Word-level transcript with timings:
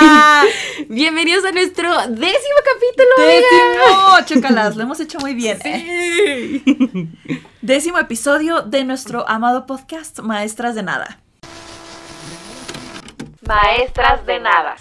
Hola. 0.00 0.44
Bienvenidos 0.88 1.44
a 1.44 1.50
nuestro 1.52 1.90
décimo 2.08 2.56
capítulo. 2.64 3.10
Décimo, 3.18 4.26
chócalas, 4.26 4.76
lo 4.76 4.82
hemos 4.82 5.00
hecho 5.00 5.18
muy 5.18 5.34
bien. 5.34 5.58
¿eh? 5.64 7.08
Décimo 7.62 7.98
episodio 7.98 8.62
de 8.62 8.84
nuestro 8.84 9.28
amado 9.28 9.66
podcast 9.66 10.20
Maestras 10.20 10.74
de 10.74 10.82
Nada. 10.82 11.18
Maestras 13.46 14.24
de 14.26 14.38
Nada. 14.40 14.76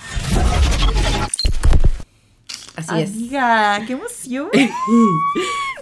Así 2.77 3.01
es. 3.01 3.09
Amiga, 3.11 3.81
qué 3.85 3.93
emoción. 3.93 4.49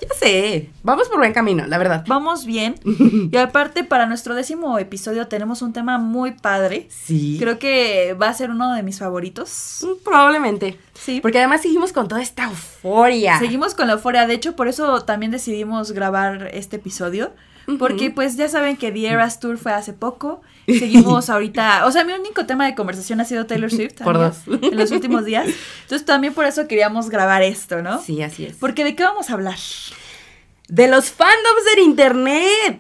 Ya 0.01 0.13
sé. 0.19 0.69
Vamos 0.83 1.07
por 1.07 1.19
buen 1.19 1.31
camino, 1.31 1.65
la 1.67 1.77
verdad. 1.77 2.03
Vamos 2.07 2.45
bien. 2.45 2.75
Y 3.31 3.37
aparte, 3.37 3.83
para 3.85 4.05
nuestro 4.05 4.35
décimo 4.35 4.77
episodio 4.77 5.27
tenemos 5.27 5.61
un 5.61 5.71
tema 5.71 5.97
muy 5.97 6.31
padre. 6.33 6.87
Sí. 6.89 7.37
Creo 7.39 7.59
que 7.59 8.13
va 8.13 8.27
a 8.27 8.33
ser 8.33 8.49
uno 8.49 8.73
de 8.75 8.83
mis 8.83 8.99
favoritos. 8.99 9.79
Mm, 9.83 10.03
Probablemente. 10.03 10.77
Sí. 10.93 11.19
Porque 11.21 11.39
además 11.39 11.61
seguimos 11.61 11.93
con 11.93 12.07
toda 12.07 12.21
esta 12.21 12.43
euforia. 12.45 13.39
Seguimos 13.39 13.73
con 13.73 13.87
la 13.87 13.93
euforia. 13.93 14.27
De 14.27 14.33
hecho, 14.33 14.55
por 14.55 14.67
eso 14.67 15.01
también 15.03 15.31
decidimos 15.31 15.91
grabar 15.93 16.49
este 16.53 16.75
episodio. 16.75 17.31
Porque 17.79 18.11
pues 18.11 18.35
ya 18.37 18.47
saben 18.47 18.77
que 18.77 18.91
The 18.91 19.07
Eras 19.07 19.39
Tour 19.39 19.57
fue 19.57 19.71
hace 19.73 19.93
poco. 19.93 20.41
Seguimos 20.67 21.29
ahorita. 21.29 21.85
O 21.85 21.91
sea, 21.91 22.03
mi 22.03 22.13
único 22.13 22.45
tema 22.45 22.65
de 22.65 22.75
conversación 22.75 23.21
ha 23.21 23.25
sido 23.25 23.45
Taylor 23.45 23.69
Swift. 23.71 24.01
Por 24.03 24.17
dos. 24.17 24.37
En 24.47 24.77
los 24.77 24.91
últimos 24.91 25.25
días. 25.25 25.47
Entonces 25.83 26.05
también 26.05 26.33
por 26.33 26.45
eso 26.45 26.67
queríamos 26.67 27.09
grabar 27.09 27.43
esto, 27.43 27.81
¿no? 27.81 28.01
Sí, 28.01 28.21
así 28.21 28.45
es. 28.45 28.55
Porque 28.55 28.83
¿de 28.83 28.95
qué 28.95 29.03
vamos 29.03 29.29
a 29.29 29.33
hablar? 29.33 29.57
De 30.67 30.87
los 30.87 31.11
fandoms 31.11 31.65
del 31.75 31.83
internet. 31.85 32.79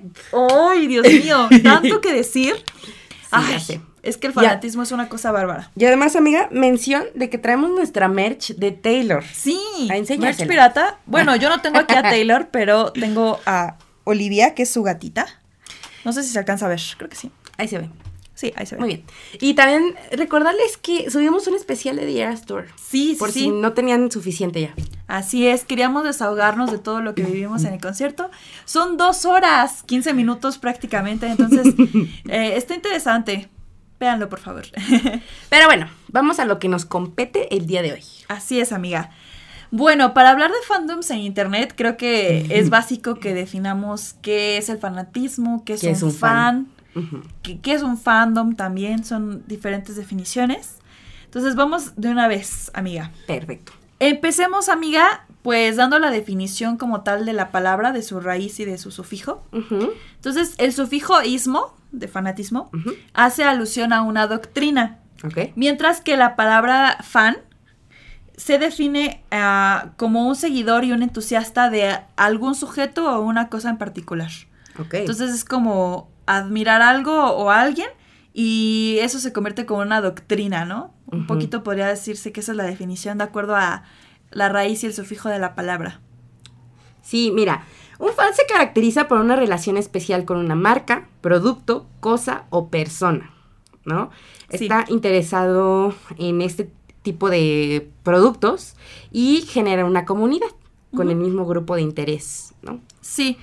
¡Ay, 0.51 0.87
Dios 0.87 1.05
mío! 1.07 1.47
Tanto 1.63 2.01
que 2.01 2.11
decir. 2.13 2.55
Ay, 3.31 3.45
ya 3.53 3.59
sé. 3.59 3.81
Es 4.01 4.17
que 4.17 4.27
el 4.27 4.33
Ya. 4.33 4.41
fanatismo 4.41 4.83
es 4.83 4.91
una 4.91 5.09
cosa 5.09 5.31
bárbara. 5.31 5.71
Y 5.75 5.85
además, 5.85 6.15
amiga, 6.15 6.47
mención 6.51 7.03
de 7.15 7.29
que 7.29 7.37
traemos 7.39 7.71
nuestra 7.71 8.07
merch 8.07 8.55
de 8.55 8.71
Taylor. 8.71 9.23
Sí, 9.33 9.59
A 9.89 9.97
enseñársela. 9.97 10.45
merch 10.45 10.47
pirata. 10.49 10.99
Bueno, 11.07 11.35
yo 11.35 11.49
no 11.49 11.59
tengo 11.61 11.79
aquí 11.79 11.95
a 11.95 12.01
Taylor, 12.03 12.49
pero 12.51 12.91
tengo 12.91 13.39
a 13.47 13.77
Olivia, 14.03 14.53
que 14.55 14.63
es 14.63 14.69
su 14.71 14.83
gatita. 14.83 15.25
No 16.03 16.13
sé 16.13 16.21
si 16.21 16.29
se 16.29 16.37
alcanza 16.39 16.67
a 16.67 16.69
ver, 16.69 16.79
creo 16.97 17.09
que 17.09 17.15
sí. 17.15 17.31
Ahí 17.57 17.67
se 17.67 17.79
ve. 17.79 17.89
Sí, 18.33 18.51
ahí 18.57 18.65
se 18.65 18.75
ve. 18.75 18.79
Muy 18.81 18.87
bien. 18.89 19.03
Y 19.39 19.53
también 19.53 19.95
recordarles 20.11 20.77
que 20.77 21.09
subimos 21.09 21.47
un 21.47 21.55
especial 21.55 21.95
de 21.95 22.05
The 22.05 22.21
Eras 22.21 22.45
Tour. 22.45 22.65
Sí, 22.75 23.11
sí, 23.13 23.15
Por 23.15 23.31
sí. 23.31 23.39
si 23.41 23.49
no 23.51 23.73
tenían 23.73 24.11
suficiente 24.11 24.61
ya. 24.61 24.73
Así 25.07 25.47
es, 25.47 25.63
queríamos 25.63 26.03
desahogarnos 26.03 26.71
de 26.71 26.77
todo 26.79 27.01
lo 27.01 27.15
que 27.15 27.23
vivimos 27.23 27.63
en 27.63 27.73
el 27.73 27.79
concierto. 27.81 28.29
Son 28.65 28.97
dos 28.97 29.25
horas, 29.25 29.83
15 29.83 30.13
minutos 30.13 30.57
prácticamente, 30.57 31.27
entonces 31.27 31.73
eh, 32.27 32.53
está 32.57 32.75
interesante. 32.75 33.47
Véanlo, 33.99 34.27
por 34.27 34.39
favor. 34.39 34.63
Pero 35.49 35.65
bueno, 35.67 35.87
vamos 36.09 36.39
a 36.39 36.45
lo 36.45 36.59
que 36.59 36.67
nos 36.67 36.83
compete 36.83 37.55
el 37.55 37.65
día 37.65 37.81
de 37.81 37.93
hoy. 37.93 38.03
Así 38.27 38.59
es, 38.59 38.73
amiga. 38.73 39.11
Bueno, 39.71 40.13
para 40.13 40.31
hablar 40.31 40.51
de 40.51 40.57
fandoms 40.67 41.09
en 41.11 41.19
internet, 41.19 41.73
creo 41.75 41.95
que 41.97 42.45
es 42.49 42.69
básico 42.69 43.15
que 43.15 43.33
definamos 43.33 44.15
qué 44.21 44.57
es 44.57 44.69
el 44.69 44.77
fanatismo, 44.77 45.63
qué 45.65 45.73
es, 45.73 45.81
¿Qué 45.81 45.87
un, 45.87 45.93
es 45.93 46.03
un 46.03 46.11
fan, 46.11 46.65
fan? 46.65 46.67
Qué, 47.41 47.59
qué 47.59 47.73
es 47.73 47.83
un 47.83 47.97
fandom 47.97 48.55
también, 48.55 49.03
son 49.03 49.43
diferentes 49.47 49.95
definiciones. 49.95 50.77
Entonces 51.25 51.55
vamos 51.55 51.93
de 51.97 52.09
una 52.09 52.27
vez, 52.27 52.71
amiga. 52.73 53.11
Perfecto. 53.27 53.73
Empecemos, 53.99 54.69
amiga, 54.69 55.25
pues 55.41 55.77
dando 55.77 55.99
la 55.99 56.09
definición 56.09 56.77
como 56.77 57.01
tal 57.01 57.25
de 57.25 57.33
la 57.33 57.51
palabra, 57.51 57.91
de 57.91 58.01
su 58.01 58.19
raíz 58.19 58.59
y 58.59 58.65
de 58.65 58.77
su 58.77 58.91
sufijo. 58.91 59.43
Entonces, 59.51 60.55
el 60.57 60.73
sufijo 60.73 61.21
ismo, 61.21 61.75
de 61.91 62.07
fanatismo, 62.07 62.71
hace 63.13 63.43
alusión 63.43 63.93
a 63.93 64.01
una 64.01 64.27
doctrina. 64.27 64.99
Ok. 65.23 65.51
Mientras 65.55 66.01
que 66.01 66.17
la 66.17 66.35
palabra 66.35 66.97
fan 67.01 67.37
se 68.37 68.57
define 68.57 69.23
ah, 69.31 69.91
como 69.97 70.27
un 70.27 70.35
seguidor 70.35 70.83
y 70.83 70.91
un 70.91 71.03
entusiasta 71.03 71.69
de 71.69 71.99
algún 72.15 72.55
sujeto 72.55 73.09
o 73.09 73.21
una 73.21 73.49
cosa 73.49 73.69
en 73.69 73.77
particular. 73.77 74.31
Ok. 74.77 74.95
Entonces 74.95 75.31
es 75.31 75.45
como 75.45 76.09
admirar 76.25 76.81
algo 76.81 77.31
o 77.31 77.49
a 77.49 77.61
alguien 77.61 77.89
y 78.33 78.97
eso 79.01 79.19
se 79.19 79.31
convierte 79.31 79.65
como 79.65 79.81
una 79.81 80.01
doctrina, 80.01 80.65
¿no? 80.65 80.93
Un 81.11 81.27
poquito 81.27 81.63
podría 81.63 81.87
decirse 81.87 82.31
que 82.31 82.41
esa 82.41 82.51
es 82.51 82.57
la 82.57 82.65
definición 82.65 83.17
de 83.17 83.23
acuerdo 83.23 83.55
a 83.55 83.83
la 84.31 84.49
raíz 84.49 84.83
y 84.83 84.87
el 84.87 84.93
sufijo 84.93 85.29
de 85.29 85.39
la 85.39 85.55
palabra. 85.55 86.01
Sí, 87.01 87.31
mira, 87.33 87.63
un 87.99 88.11
fan 88.11 88.33
se 88.33 88.45
caracteriza 88.45 89.07
por 89.07 89.19
una 89.19 89.35
relación 89.35 89.77
especial 89.77 90.25
con 90.25 90.37
una 90.37 90.55
marca, 90.55 91.07
producto, 91.21 91.85
cosa 91.99 92.45
o 92.49 92.67
persona, 92.69 93.31
¿no? 93.85 94.09
Sí. 94.49 94.65
Está 94.65 94.85
interesado 94.89 95.95
en 96.17 96.41
este 96.41 96.69
tipo 97.03 97.29
de 97.29 97.89
productos 98.03 98.75
y 99.11 99.43
genera 99.47 99.85
una 99.85 100.05
comunidad 100.05 100.49
con 100.95 101.09
el 101.09 101.15
mismo 101.15 101.45
grupo 101.45 101.75
de 101.75 101.83
interés, 101.83 102.53
¿no? 102.61 102.79
Sí, 103.01 103.37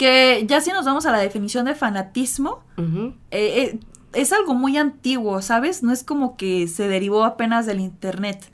que 0.00 0.46
ya 0.48 0.62
si 0.62 0.70
nos 0.72 0.86
vamos 0.86 1.04
a 1.04 1.12
la 1.12 1.18
definición 1.18 1.66
de 1.66 1.74
fanatismo, 1.74 2.64
eh, 2.78 3.12
eh, 3.30 3.78
es 4.14 4.32
algo 4.32 4.54
muy 4.54 4.78
antiguo, 4.78 5.42
¿sabes? 5.42 5.82
No 5.82 5.92
es 5.92 6.04
como 6.04 6.38
que 6.38 6.68
se 6.68 6.88
derivó 6.88 7.22
apenas 7.24 7.66
del 7.66 7.80
Internet. 7.80 8.50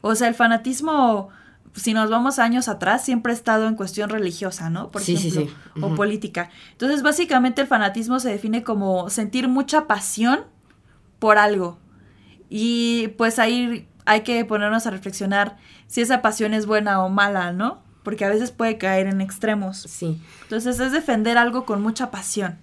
O 0.00 0.16
sea, 0.16 0.26
el 0.26 0.34
fanatismo, 0.34 1.28
si 1.72 1.94
nos 1.94 2.10
vamos 2.10 2.40
años 2.40 2.66
atrás, 2.68 3.04
siempre 3.04 3.30
ha 3.32 3.36
estado 3.36 3.68
en 3.68 3.76
cuestión 3.76 4.10
religiosa, 4.10 4.70
¿no? 4.70 4.90
Por 4.90 5.02
Sí, 5.02 5.16
sí, 5.16 5.28
ejemplo, 5.28 5.54
sí. 5.76 5.80
o 5.82 5.86
Ujú. 5.86 5.94
política. 5.94 6.50
Entonces, 6.72 7.04
básicamente 7.04 7.60
el 7.62 7.68
fanatismo 7.68 8.18
se 8.18 8.30
define 8.30 8.64
como 8.64 9.08
sentir 9.08 9.46
mucha 9.46 9.86
pasión 9.86 10.40
por 11.20 11.38
algo. 11.38 11.78
Y 12.50 13.08
pues 13.18 13.38
ahí 13.38 13.86
hay 14.04 14.22
que 14.22 14.44
ponernos 14.44 14.86
a 14.86 14.90
reflexionar 14.90 15.58
si 15.86 16.00
esa 16.00 16.22
pasión 16.22 16.54
es 16.54 16.66
buena 16.66 17.04
o 17.04 17.08
mala, 17.08 17.52
¿no? 17.52 17.86
Porque 18.02 18.24
a 18.24 18.28
veces 18.28 18.50
puede 18.50 18.78
caer 18.78 19.06
en 19.06 19.20
extremos. 19.20 19.78
Sí, 19.78 20.20
Entonces 20.42 20.80
es 20.80 20.92
defender 20.92 21.36
algo 21.38 21.64
con 21.66 21.82
mucha 21.82 22.10
pasión. 22.10 22.58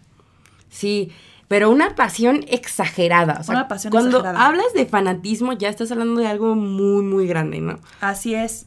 sí, 0.69 1.11
pero 1.47 1.69
una 1.69 1.93
pasión 1.95 2.43
exagerada. 2.47 3.37
O 3.39 3.43
sea, 3.43 3.53
Una 3.53 3.67
pasión 3.67 3.91
cuando 3.91 4.17
exagerada. 4.17 4.47
hablas 4.47 4.73
de 4.73 4.87
fanatismo 4.87 5.53
ya 5.53 5.69
estás 5.69 5.91
hablando 5.91 6.19
de 6.19 6.25
algo 6.27 6.55
muy, 6.55 7.03
muy 7.03 7.27
grande, 7.27 7.61
¿no? 7.61 7.77
Así 8.01 8.33
es. 8.33 8.65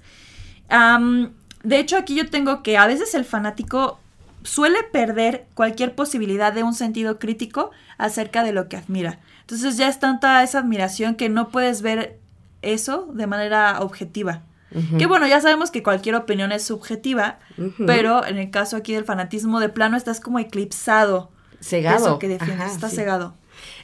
De 1.64 1.78
hecho, 1.78 1.96
aquí 1.96 2.14
yo 2.14 2.30
tengo 2.30 2.62
que 2.62 2.76
a 2.78 2.86
veces 2.86 3.14
el 3.14 3.24
fanático 3.24 3.98
suele 4.44 4.84
perder 4.84 5.46
cualquier 5.54 5.94
posibilidad 5.96 6.52
de 6.52 6.62
un 6.62 6.72
sentido 6.74 7.18
crítico 7.18 7.72
acerca 7.98 8.44
de 8.44 8.52
lo 8.52 8.68
que 8.68 8.76
admira. 8.76 9.18
Entonces 9.40 9.76
ya 9.76 9.88
es 9.88 9.98
tanta 9.98 10.42
esa 10.44 10.60
admiración 10.60 11.16
que 11.16 11.28
no 11.28 11.48
puedes 11.48 11.82
ver 11.82 12.18
eso 12.62 13.08
de 13.12 13.26
manera 13.26 13.80
objetiva. 13.80 14.42
Que 14.98 15.06
bueno, 15.06 15.26
ya 15.26 15.40
sabemos 15.40 15.70
que 15.70 15.82
cualquier 15.82 16.14
opinión 16.14 16.52
es 16.52 16.62
subjetiva, 16.64 17.38
pero 17.86 18.26
en 18.26 18.36
el 18.38 18.50
caso 18.50 18.76
aquí 18.76 18.92
del 18.92 19.04
fanatismo 19.04 19.60
de 19.60 19.68
plano 19.70 19.96
estás 19.96 20.20
como 20.20 20.38
eclipsado. 20.38 21.30
Cegado. 21.60 21.96
Eso 21.96 22.18
que 22.18 22.28
defiendes, 22.28 22.60
Ajá, 22.66 22.72
estás 22.72 22.90
sí. 22.90 22.96
cegado. 22.96 23.34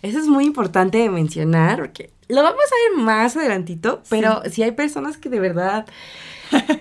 Eso 0.03 0.19
es 0.19 0.27
muy 0.27 0.44
importante 0.44 0.99
de 0.99 1.09
mencionar, 1.11 1.78
porque 1.78 2.12
lo 2.28 2.43
vamos 2.43 2.61
a 2.65 2.91
ver 2.97 3.03
más 3.05 3.37
adelantito, 3.37 4.03
pero 4.09 4.43
si 4.50 4.62
hay 4.62 4.73
personas 4.73 5.17
que 5.17 5.28
de 5.31 5.41
verdad... 5.41 5.87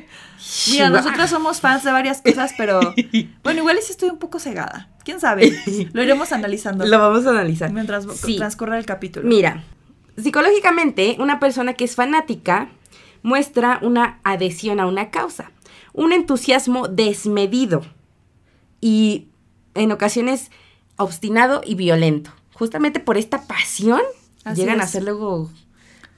Mira, 0.72 0.90
nosotros 0.90 1.30
somos 1.30 1.62
fans 1.62 1.84
de 1.84 1.92
varias 1.92 2.22
cosas, 2.22 2.54
pero 2.58 2.80
bueno, 3.44 3.60
igual 3.62 3.78
sí 3.82 3.92
estoy 3.94 4.10
un 4.10 4.20
poco 4.20 4.40
cegada. 4.40 4.90
¿Quién 5.06 5.20
sabe? 5.20 5.54
Lo 5.94 6.04
iremos 6.04 6.32
analizando 6.34 6.86
Lo 6.86 7.00
vamos 7.00 7.26
a 7.26 7.30
analizar. 7.30 7.72
mientras 7.72 8.06
Sí. 8.20 8.36
transcurre 8.38 8.78
el 8.78 8.86
capítulo. 8.86 9.28
Mira, 9.28 9.64
psicológicamente, 10.18 11.16
una 11.20 11.40
persona 11.40 11.74
que 11.74 11.86
es 11.86 11.96
fanática 11.96 12.70
muestra 13.24 13.80
una 13.82 14.20
adhesión 14.24 14.80
a 14.80 14.86
una 14.86 15.10
causa, 15.10 15.52
un 15.94 16.14
entusiasmo 16.14 16.88
desmedido 16.88 17.82
y 18.82 19.28
en 19.74 19.92
ocasiones 19.92 20.52
obstinado 20.98 21.62
y 21.66 21.76
violento. 21.76 22.32
Justamente 22.54 23.00
por 23.00 23.18
esta 23.18 23.48
pasión 23.48 24.02
Así 24.44 24.62
llegan 24.62 24.82
a 24.82 24.88
ser 24.88 25.04
luego 25.04 25.50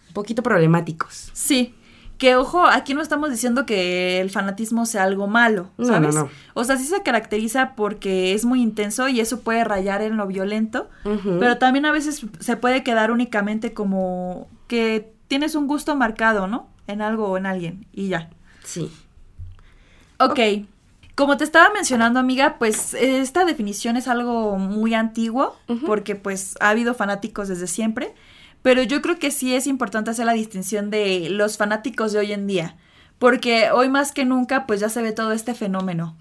un 0.07 0.13
poquito 0.13 0.43
problemáticos. 0.43 1.29
Sí. 1.33 1.75
Que 2.17 2.37
ojo, 2.37 2.65
aquí 2.65 2.93
no 2.93 3.01
estamos 3.01 3.29
diciendo 3.29 3.65
que 3.65 4.21
el 4.21 4.29
fanatismo 4.29 4.85
sea 4.85 5.03
algo 5.03 5.27
malo, 5.27 5.69
¿sabes? 5.83 6.15
no, 6.15 6.23
no. 6.23 6.29
O 6.53 6.63
sea, 6.63 6.77
sí 6.77 6.85
se 6.85 7.03
caracteriza 7.03 7.73
porque 7.75 8.33
es 8.33 8.45
muy 8.45 8.61
intenso 8.61 9.09
y 9.09 9.19
eso 9.19 9.41
puede 9.41 9.65
rayar 9.65 10.01
en 10.01 10.15
lo 10.15 10.25
violento, 10.25 10.89
pero 11.03 11.57
también 11.57 11.85
a 11.85 11.91
veces 11.91 12.25
se 12.39 12.55
puede 12.55 12.83
quedar 12.83 13.11
únicamente 13.11 13.73
como 13.73 14.47
que 14.67 15.11
tienes 15.27 15.55
un 15.55 15.67
gusto 15.67 15.93
marcado, 15.97 16.47
¿no? 16.47 16.69
En 16.87 17.01
algo 17.01 17.27
o 17.27 17.37
en 17.37 17.45
alguien 17.45 17.85
y 17.93 18.09
ya. 18.09 18.29
Sí. 18.63 18.91
Ok. 20.19 20.39
Como 21.15 21.37
te 21.37 21.45
estaba 21.45 21.73
mencionando, 21.73 22.19
amiga, 22.19 22.57
pues 22.59 22.93
esta 22.93 23.45
definición 23.45 23.95
es 23.95 24.09
algo 24.09 24.57
muy 24.57 24.93
antiguo, 24.93 25.55
porque 25.85 26.15
pues 26.15 26.55
ha 26.59 26.69
habido 26.69 26.93
fanáticos 26.93 27.47
desde 27.47 27.67
siempre, 27.67 28.13
pero 28.61 28.83
yo 28.83 29.01
creo 29.01 29.17
que 29.17 29.31
sí 29.31 29.55
es 29.55 29.65
importante 29.65 30.11
hacer 30.11 30.25
la 30.25 30.33
distinción 30.33 30.89
de 30.89 31.29
los 31.29 31.55
fanáticos 31.55 32.11
de 32.11 32.19
hoy 32.19 32.33
en 32.33 32.47
día, 32.47 32.75
porque 33.17 33.71
hoy 33.71 33.87
más 33.87 34.11
que 34.11 34.25
nunca 34.25 34.65
pues 34.67 34.81
ya 34.81 34.89
se 34.89 35.01
ve 35.01 35.13
todo 35.13 35.31
este 35.31 35.53
fenómeno. 35.53 36.17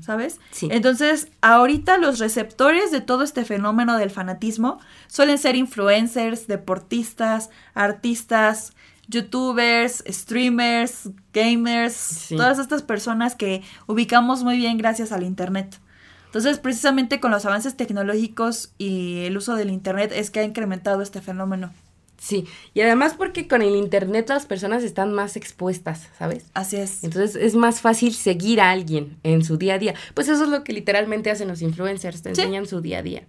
¿sabes? 0.00 0.40
Sí. 0.50 0.68
Entonces, 0.70 1.28
ahorita 1.42 1.98
los 1.98 2.18
receptores 2.18 2.90
de 2.90 3.02
todo 3.02 3.24
este 3.24 3.44
fenómeno 3.44 3.98
del 3.98 4.10
fanatismo 4.10 4.80
suelen 5.08 5.36
ser 5.36 5.56
influencers, 5.56 6.46
deportistas, 6.46 7.50
artistas, 7.74 8.72
youtubers, 9.08 10.04
streamers, 10.06 11.10
gamers, 11.32 11.94
Sí. 11.94 12.36
todas 12.36 12.58
estas 12.58 12.82
personas 12.82 13.34
que 13.34 13.62
ubicamos 13.86 14.44
muy 14.44 14.56
bien 14.56 14.78
gracias 14.78 15.12
al 15.12 15.22
internet. 15.24 15.78
Entonces, 16.26 16.58
precisamente 16.58 17.20
con 17.20 17.30
los 17.30 17.46
avances 17.46 17.74
tecnológicos 17.76 18.72
y 18.76 19.20
el 19.24 19.36
uso 19.36 19.54
del 19.56 19.70
internet 19.70 20.12
es 20.14 20.30
que 20.30 20.40
ha 20.40 20.44
incrementado 20.44 21.00
este 21.02 21.22
fenómeno. 21.22 21.72
Sí, 22.20 22.46
y 22.74 22.80
además 22.80 23.14
porque 23.16 23.46
con 23.46 23.62
el 23.62 23.76
internet 23.76 24.28
las 24.28 24.44
personas 24.44 24.82
están 24.82 25.14
más 25.14 25.36
expuestas, 25.36 26.08
¿sabes? 26.18 26.46
Así 26.52 26.76
es. 26.76 27.04
Entonces 27.04 27.36
es 27.36 27.54
más 27.54 27.80
fácil 27.80 28.12
seguir 28.12 28.60
a 28.60 28.70
alguien 28.72 29.16
en 29.22 29.44
su 29.44 29.56
día 29.56 29.74
a 29.74 29.78
día. 29.78 29.94
Pues 30.14 30.28
eso 30.28 30.42
es 30.42 30.50
lo 30.50 30.64
que 30.64 30.72
literalmente 30.72 31.30
hacen 31.30 31.46
los 31.46 31.62
influencers, 31.62 32.20
te 32.22 32.34
Sí. 32.34 32.40
enseñan 32.40 32.66
su 32.66 32.80
día 32.80 32.98
a 32.98 33.02
día. 33.02 33.22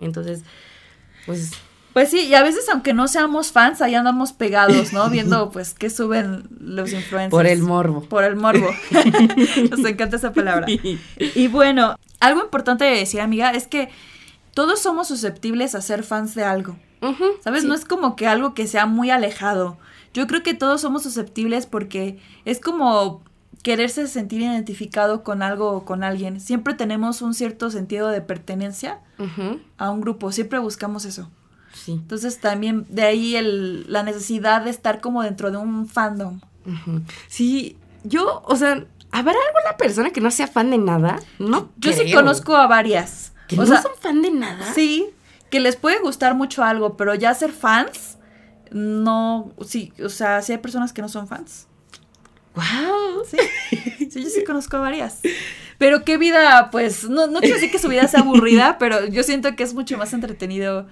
Entonces, 0.00 0.42
pues 1.26 1.50
Pues 1.96 2.10
sí, 2.10 2.26
y 2.26 2.34
a 2.34 2.42
veces 2.42 2.68
aunque 2.68 2.92
no 2.92 3.08
seamos 3.08 3.52
fans, 3.52 3.80
ahí 3.80 3.94
andamos 3.94 4.34
pegados, 4.34 4.92
¿no? 4.92 5.08
Viendo 5.08 5.48
pues 5.54 5.72
qué 5.72 5.88
suben 5.88 6.46
los 6.60 6.92
influencers. 6.92 7.30
por 7.30 7.46
el 7.46 7.62
morbo. 7.62 8.02
Por 8.02 8.22
el 8.24 8.36
morbo. 8.36 8.68
Nos 9.70 9.82
encanta 9.82 10.16
esa 10.16 10.34
palabra. 10.34 10.66
Y 10.68 11.48
bueno, 11.48 11.96
algo 12.20 12.42
importante 12.42 12.84
de 12.84 12.98
decir, 12.98 13.22
amiga, 13.22 13.52
es 13.52 13.66
que 13.66 13.88
todos 14.52 14.82
somos 14.82 15.08
susceptibles 15.08 15.74
a 15.74 15.80
ser 15.80 16.02
fans 16.02 16.34
de 16.34 16.44
algo. 16.44 16.76
¿Sabes? 17.42 17.62
sí. 17.62 17.66
No 17.66 17.74
es 17.74 17.86
como 17.86 18.14
que 18.14 18.26
algo 18.26 18.52
que 18.52 18.66
sea 18.66 18.84
muy 18.84 19.08
alejado. 19.08 19.78
Yo 20.12 20.26
creo 20.26 20.42
que 20.42 20.52
todos 20.52 20.82
somos 20.82 21.02
susceptibles 21.02 21.64
porque 21.64 22.18
es 22.44 22.60
como 22.60 23.22
quererse 23.62 24.06
sentir 24.06 24.42
identificado 24.42 25.24
con 25.24 25.42
algo 25.42 25.70
o 25.70 25.86
con 25.86 26.04
alguien. 26.04 26.40
Siempre 26.40 26.74
tenemos 26.74 27.22
un 27.22 27.32
cierto 27.32 27.70
sentido 27.70 28.08
de 28.08 28.20
pertenencia 28.20 29.00
a 29.78 29.90
un 29.90 30.02
grupo. 30.02 30.30
Siempre 30.30 30.58
buscamos 30.58 31.06
eso. 31.06 31.30
Sí. 31.86 31.92
Entonces 31.92 32.40
también 32.40 32.84
de 32.88 33.02
ahí 33.02 33.36
el, 33.36 33.90
la 33.90 34.02
necesidad 34.02 34.62
de 34.62 34.70
estar 34.70 35.00
como 35.00 35.22
dentro 35.22 35.50
de 35.50 35.56
un 35.56 35.88
fandom. 35.88 36.40
Sí, 37.28 37.78
yo, 38.02 38.42
o 38.44 38.56
sea, 38.56 38.84
¿habrá 39.12 39.34
alguna 39.46 39.76
persona 39.78 40.10
que 40.10 40.20
no 40.20 40.30
sea 40.30 40.48
fan 40.48 40.70
de 40.70 40.78
nada? 40.78 41.20
No. 41.38 41.70
Yo 41.78 41.92
sí 41.92 42.12
conozco 42.12 42.56
a 42.56 42.66
varias. 42.66 43.32
¿Que 43.46 43.54
o 43.54 43.58
no 43.60 43.66
sea, 43.66 43.82
son 43.82 43.92
fan 44.00 44.22
de 44.22 44.32
nada? 44.32 44.72
sí, 44.74 45.06
que 45.50 45.60
les 45.60 45.76
puede 45.76 46.00
gustar 46.00 46.34
mucho 46.34 46.64
algo, 46.64 46.96
pero 46.96 47.14
ya 47.14 47.32
ser 47.34 47.52
fans, 47.52 48.18
no, 48.72 49.52
sí, 49.64 49.92
o 50.04 50.08
sea, 50.08 50.42
sí 50.42 50.52
hay 50.52 50.58
personas 50.58 50.92
que 50.92 51.02
no 51.02 51.08
son 51.08 51.28
fans. 51.28 51.68
¡Wow! 52.56 53.24
Sí, 53.30 53.36
sí, 54.10 54.22
yo 54.22 54.28
sí 54.28 54.42
conozco 54.44 54.78
a 54.78 54.80
varias. 54.80 55.20
Pero 55.78 56.04
qué 56.04 56.16
vida, 56.16 56.70
pues, 56.72 57.08
no, 57.08 57.26
no 57.26 57.40
quiero 57.40 57.56
decir 57.56 57.70
que 57.70 57.78
su 57.78 57.88
vida 57.88 58.08
sea 58.08 58.20
aburrida, 58.20 58.76
pero 58.80 59.06
yo 59.06 59.22
siento 59.22 59.54
que 59.54 59.62
es 59.62 59.74
mucho 59.74 59.96
más 59.98 60.12
entretenido 60.12 60.86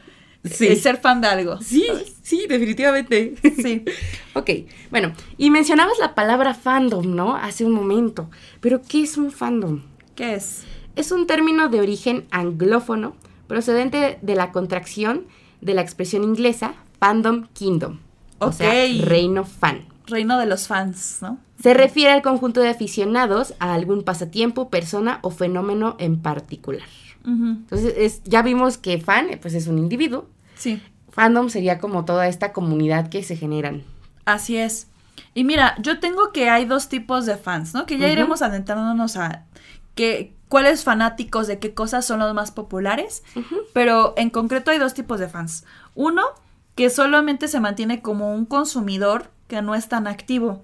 Sí. 0.44 0.76
ser 0.76 0.98
fan 0.98 1.20
de 1.20 1.28
algo. 1.28 1.60
Sí, 1.60 1.86
sí, 2.22 2.46
definitivamente. 2.48 3.34
Sí. 3.62 3.84
ok, 4.34 4.50
bueno, 4.90 5.12
y 5.38 5.50
mencionabas 5.50 5.98
la 5.98 6.14
palabra 6.14 6.54
fandom, 6.54 7.14
¿no? 7.14 7.34
Hace 7.36 7.64
un 7.64 7.72
momento. 7.72 8.28
Pero, 8.60 8.82
¿qué 8.86 9.02
es 9.02 9.16
un 9.16 9.32
fandom? 9.32 9.82
¿Qué 10.14 10.34
es? 10.34 10.64
Es 10.96 11.10
un 11.12 11.26
término 11.26 11.68
de 11.68 11.80
origen 11.80 12.26
anglófono 12.30 13.16
procedente 13.48 14.18
de 14.22 14.34
la 14.36 14.52
contracción 14.52 15.24
de 15.60 15.74
la 15.74 15.80
expresión 15.82 16.22
inglesa 16.24 16.74
fandom 17.00 17.46
kingdom. 17.52 17.98
O 18.38 18.52
sea, 18.52 18.70
Ok. 18.70 19.04
reino 19.06 19.44
fan. 19.44 19.86
Reino 20.06 20.38
de 20.38 20.46
los 20.46 20.66
fans, 20.68 21.18
¿no? 21.22 21.38
Se 21.62 21.72
refiere 21.72 22.12
al 22.12 22.20
conjunto 22.20 22.60
de 22.60 22.68
aficionados 22.68 23.54
a 23.58 23.72
algún 23.72 24.02
pasatiempo, 24.02 24.68
persona 24.68 25.18
o 25.22 25.30
fenómeno 25.30 25.96
en 25.98 26.20
particular. 26.20 26.86
Entonces, 27.26 27.94
es, 27.96 28.22
ya 28.24 28.42
vimos 28.42 28.76
que 28.76 28.98
fan, 28.98 29.28
pues 29.40 29.54
es 29.54 29.66
un 29.66 29.78
individuo. 29.78 30.26
Sí. 30.56 30.82
Fandom 31.10 31.48
sería 31.48 31.78
como 31.78 32.04
toda 32.04 32.28
esta 32.28 32.52
comunidad 32.52 33.08
que 33.08 33.22
se 33.22 33.36
generan. 33.36 33.84
Así 34.24 34.56
es. 34.56 34.88
Y 35.34 35.44
mira, 35.44 35.76
yo 35.80 36.00
tengo 36.00 36.32
que 36.32 36.50
hay 36.50 36.64
dos 36.64 36.88
tipos 36.88 37.26
de 37.26 37.36
fans, 37.36 37.74
¿no? 37.74 37.86
Que 37.86 37.98
ya 37.98 38.08
iremos 38.08 38.42
adentrándonos 38.42 39.16
a 39.16 39.44
que, 39.94 40.32
cuáles 40.48 40.84
fanáticos 40.84 41.46
de 41.46 41.58
qué 41.58 41.74
cosas 41.74 42.04
son 42.04 42.20
los 42.20 42.34
más 42.34 42.52
populares, 42.52 43.22
pero 43.72 44.14
en 44.16 44.30
concreto 44.30 44.70
hay 44.70 44.78
dos 44.78 44.94
tipos 44.94 45.18
de 45.18 45.28
fans. 45.28 45.64
Uno, 45.94 46.22
que 46.74 46.90
solamente 46.90 47.48
se 47.48 47.60
mantiene 47.60 48.02
como 48.02 48.34
un 48.34 48.44
consumidor 48.44 49.30
que 49.48 49.62
no 49.62 49.74
es 49.74 49.88
tan 49.88 50.06
activo. 50.06 50.62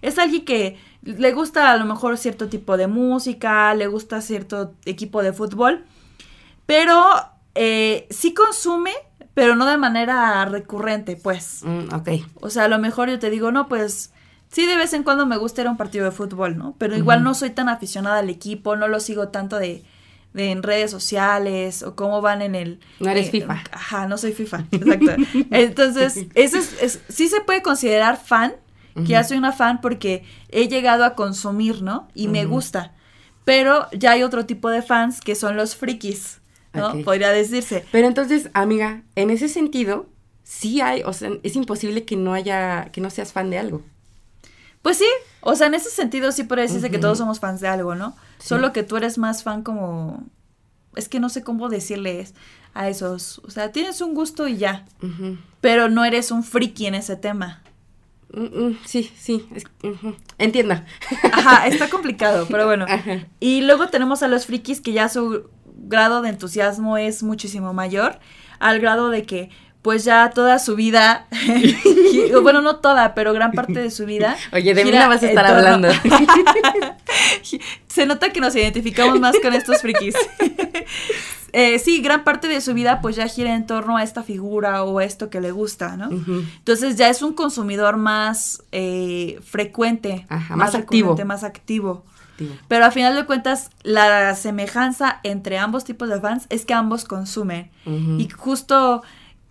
Es 0.00 0.18
alguien 0.18 0.44
que 0.44 0.78
le 1.02 1.32
gusta 1.32 1.72
a 1.72 1.76
lo 1.76 1.84
mejor 1.84 2.18
cierto 2.18 2.48
tipo 2.48 2.76
de 2.76 2.86
música, 2.86 3.74
le 3.74 3.86
gusta 3.86 4.20
cierto 4.20 4.74
equipo 4.84 5.22
de 5.22 5.32
fútbol, 5.32 5.84
pero 6.66 7.04
eh, 7.54 8.06
sí 8.10 8.34
consume, 8.34 8.92
pero 9.34 9.54
no 9.56 9.66
de 9.66 9.76
manera 9.78 10.44
recurrente, 10.44 11.16
pues. 11.16 11.60
Mm, 11.62 11.94
ok. 11.94 12.08
O 12.40 12.50
sea, 12.50 12.64
a 12.64 12.68
lo 12.68 12.78
mejor 12.78 13.08
yo 13.08 13.18
te 13.18 13.30
digo, 13.30 13.50
no, 13.52 13.68
pues 13.68 14.12
sí, 14.50 14.66
de 14.66 14.76
vez 14.76 14.92
en 14.92 15.02
cuando 15.02 15.24
me 15.26 15.36
gusta 15.38 15.60
ir 15.62 15.66
a 15.66 15.70
un 15.70 15.76
partido 15.76 16.04
de 16.04 16.10
fútbol, 16.10 16.56
¿no? 16.58 16.74
Pero 16.78 16.96
igual 16.96 17.22
no 17.24 17.34
soy 17.34 17.50
tan 17.50 17.68
aficionada 17.68 18.18
al 18.18 18.30
equipo, 18.30 18.76
no 18.76 18.88
lo 18.88 19.00
sigo 19.00 19.28
tanto 19.28 19.58
de, 19.58 19.82
de 20.34 20.50
en 20.50 20.62
redes 20.62 20.90
sociales 20.90 21.82
o 21.82 21.96
cómo 21.96 22.20
van 22.20 22.42
en 22.42 22.54
el... 22.54 22.80
No 23.00 23.10
eres 23.10 23.28
eh, 23.28 23.30
FIFA. 23.30 23.62
Ajá, 23.72 24.06
no 24.06 24.18
soy 24.18 24.32
FIFA, 24.32 24.64
exacto. 24.70 25.12
Entonces, 25.50 26.26
eso 26.34 26.58
es, 26.58 26.76
es- 26.82 27.00
sí 27.08 27.28
se 27.28 27.40
puede 27.40 27.62
considerar 27.62 28.18
fan, 28.22 28.54
que 28.94 29.04
ya 29.12 29.24
soy 29.24 29.38
una 29.38 29.52
fan 29.52 29.80
porque 29.80 30.22
he 30.50 30.68
llegado 30.68 31.06
a 31.06 31.14
consumir, 31.14 31.80
¿no? 31.80 32.08
Y 32.14 32.28
me 32.28 32.44
gusta. 32.44 32.92
Pero 33.46 33.88
ya 33.92 34.10
hay 34.12 34.22
otro 34.22 34.44
tipo 34.44 34.68
de 34.68 34.82
fans 34.82 35.22
que 35.22 35.34
son 35.34 35.56
los 35.56 35.74
frikis, 35.76 36.41
¿no? 36.74 37.02
Podría 37.04 37.30
decirse. 37.30 37.84
Pero 37.92 38.06
entonces, 38.08 38.50
amiga, 38.54 39.02
en 39.16 39.30
ese 39.30 39.48
sentido, 39.48 40.06
sí 40.42 40.80
hay, 40.80 41.02
o 41.04 41.12
sea, 41.12 41.30
es 41.42 41.56
imposible 41.56 42.04
que 42.04 42.16
no 42.16 42.34
haya, 42.34 42.90
que 42.92 43.00
no 43.00 43.10
seas 43.10 43.32
fan 43.32 43.50
de 43.50 43.58
algo. 43.58 43.82
Pues 44.82 44.98
sí, 44.98 45.06
o 45.42 45.54
sea, 45.54 45.68
en 45.68 45.74
ese 45.74 45.90
sentido 45.90 46.32
sí 46.32 46.42
puede 46.44 46.62
decirse 46.62 46.90
que 46.90 46.98
todos 46.98 47.18
somos 47.18 47.38
fans 47.40 47.60
de 47.60 47.68
algo, 47.68 47.94
¿no? 47.94 48.16
Sí. 48.38 48.48
Solo 48.48 48.72
que 48.72 48.82
tú 48.82 48.96
eres 48.96 49.16
más 49.18 49.42
fan 49.44 49.62
como... 49.62 50.24
Es 50.96 51.08
que 51.08 51.20
no 51.20 51.28
sé 51.28 51.42
cómo 51.44 51.68
decirles 51.68 52.34
a 52.74 52.88
esos. 52.88 53.38
O 53.44 53.50
sea, 53.50 53.70
tienes 53.72 54.00
un 54.00 54.14
gusto 54.14 54.48
y 54.48 54.56
ya, 54.56 54.84
pero 55.60 55.88
no 55.88 56.04
eres 56.04 56.30
un 56.32 56.42
friki 56.42 56.86
en 56.86 56.96
ese 56.96 57.16
tema. 57.16 57.62
Mm, 58.34 58.40
mm, 58.66 58.78
sí, 58.84 59.12
sí, 59.16 59.46
es- 59.54 59.64
ujú. 59.84 60.16
entiendo. 60.38 60.74
Ajá, 61.32 61.66
está 61.66 61.88
complicado, 61.88 62.46
pero 62.50 62.66
bueno. 62.66 62.84
Ajá. 62.88 63.26
Y 63.40 63.60
luego 63.62 63.88
tenemos 63.88 64.22
a 64.22 64.28
los 64.28 64.46
frikis 64.46 64.80
que 64.80 64.92
ya 64.92 65.08
su 65.08 65.48
grado 65.82 66.22
de 66.22 66.30
entusiasmo 66.30 66.96
es 66.96 67.22
muchísimo 67.22 67.74
mayor, 67.74 68.18
al 68.58 68.80
grado 68.80 69.10
de 69.10 69.24
que 69.24 69.50
pues 69.82 70.04
ya 70.04 70.30
toda 70.30 70.60
su 70.60 70.76
vida, 70.76 71.26
bueno, 72.42 72.62
no 72.62 72.76
toda, 72.76 73.14
pero 73.14 73.32
gran 73.32 73.50
parte 73.50 73.80
de 73.80 73.90
su 73.90 74.06
vida. 74.06 74.36
Oye, 74.52 74.74
de 74.74 74.84
mí 74.84 74.92
no 74.92 75.08
vas 75.08 75.24
a 75.24 75.28
estar 75.28 75.44
hablando. 75.44 75.88
Se 77.88 78.06
nota 78.06 78.30
que 78.30 78.40
nos 78.40 78.54
identificamos 78.54 79.18
más 79.18 79.34
con 79.42 79.52
estos 79.52 79.82
frikis. 79.82 80.14
Eh, 81.52 81.78
sí, 81.80 82.00
gran 82.00 82.24
parte 82.24 82.48
de 82.48 82.62
su 82.62 82.72
vida 82.72 83.00
pues 83.02 83.16
ya 83.16 83.28
gira 83.28 83.54
en 83.54 83.66
torno 83.66 83.98
a 83.98 84.02
esta 84.02 84.22
figura 84.22 84.84
o 84.84 85.00
a 85.00 85.04
esto 85.04 85.28
que 85.28 85.40
le 85.40 85.50
gusta, 85.50 85.96
¿no? 85.96 86.08
Entonces 86.10 86.96
ya 86.96 87.10
es 87.10 87.20
un 87.20 87.34
consumidor 87.34 87.98
más 87.98 88.62
eh, 88.72 89.38
frecuente, 89.44 90.24
Ajá, 90.30 90.56
más 90.56 90.74
activo. 90.74 91.14
más 91.26 91.44
activo. 91.44 92.04
Pero 92.68 92.84
a 92.84 92.90
final 92.90 93.14
de 93.14 93.24
cuentas, 93.26 93.70
la 93.82 94.34
semejanza 94.34 95.20
entre 95.22 95.58
ambos 95.58 95.84
tipos 95.84 96.08
de 96.08 96.20
fans 96.20 96.46
es 96.48 96.64
que 96.64 96.74
ambos 96.74 97.04
consumen. 97.04 97.70
Y 97.86 98.28
justo, 98.30 99.02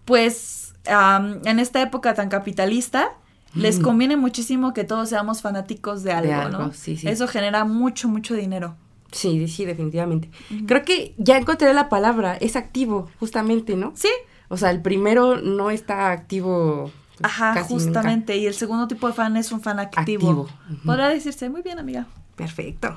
pues, 0.06 0.74
en 0.86 1.60
esta 1.60 1.82
época 1.82 2.14
tan 2.14 2.30
capitalista, 2.30 3.10
les 3.54 3.80
Mm. 3.80 3.84
conviene 3.84 4.16
muchísimo 4.18 4.74
que 4.74 4.84
todos 4.84 5.10
seamos 5.10 5.42
fanáticos 5.42 6.04
de 6.04 6.12
algo, 6.14 6.34
algo, 6.34 6.58
¿no? 6.58 6.74
sí, 6.74 6.96
sí. 6.98 7.08
Eso 7.08 7.28
genera 7.28 7.66
mucho, 7.66 8.08
mucho 8.08 8.34
dinero. 8.34 8.76
Sí, 9.12 9.46
sí, 9.50 9.66
definitivamente. 9.66 10.30
Creo 10.68 10.84
que 10.86 11.14
ya 11.18 11.38
encontré 11.38 11.74
la 11.74 11.90
palabra, 11.90 12.38
es 12.38 12.56
activo, 12.56 13.10
justamente, 13.20 13.76
¿no? 13.76 13.92
Sí, 13.96 14.10
O 14.54 14.58
sea, 14.58 14.70
el 14.72 14.82
primero 14.82 15.38
no 15.42 15.70
está 15.72 16.12
activo. 16.12 16.92
pues, 17.18 17.32
ajá, 17.32 17.54
casi 17.54 17.74
nunca. 17.74 17.86
justamente. 17.86 18.36
Y 18.38 18.48
el 18.48 18.54
segundo 18.54 18.88
tipo 18.88 19.08
de 19.08 19.14
fan 19.14 19.38
es 19.38 19.52
un 19.54 19.62
fan 19.62 19.80
activo. 19.80 20.02
Activo, 20.02 20.42
ujú. 20.70 20.86
Podría 20.86 21.08
decirse, 21.10 21.50
muy 21.50 21.62
bien, 21.62 21.78
amiga. 21.80 22.08
Perfecto. 22.36 22.96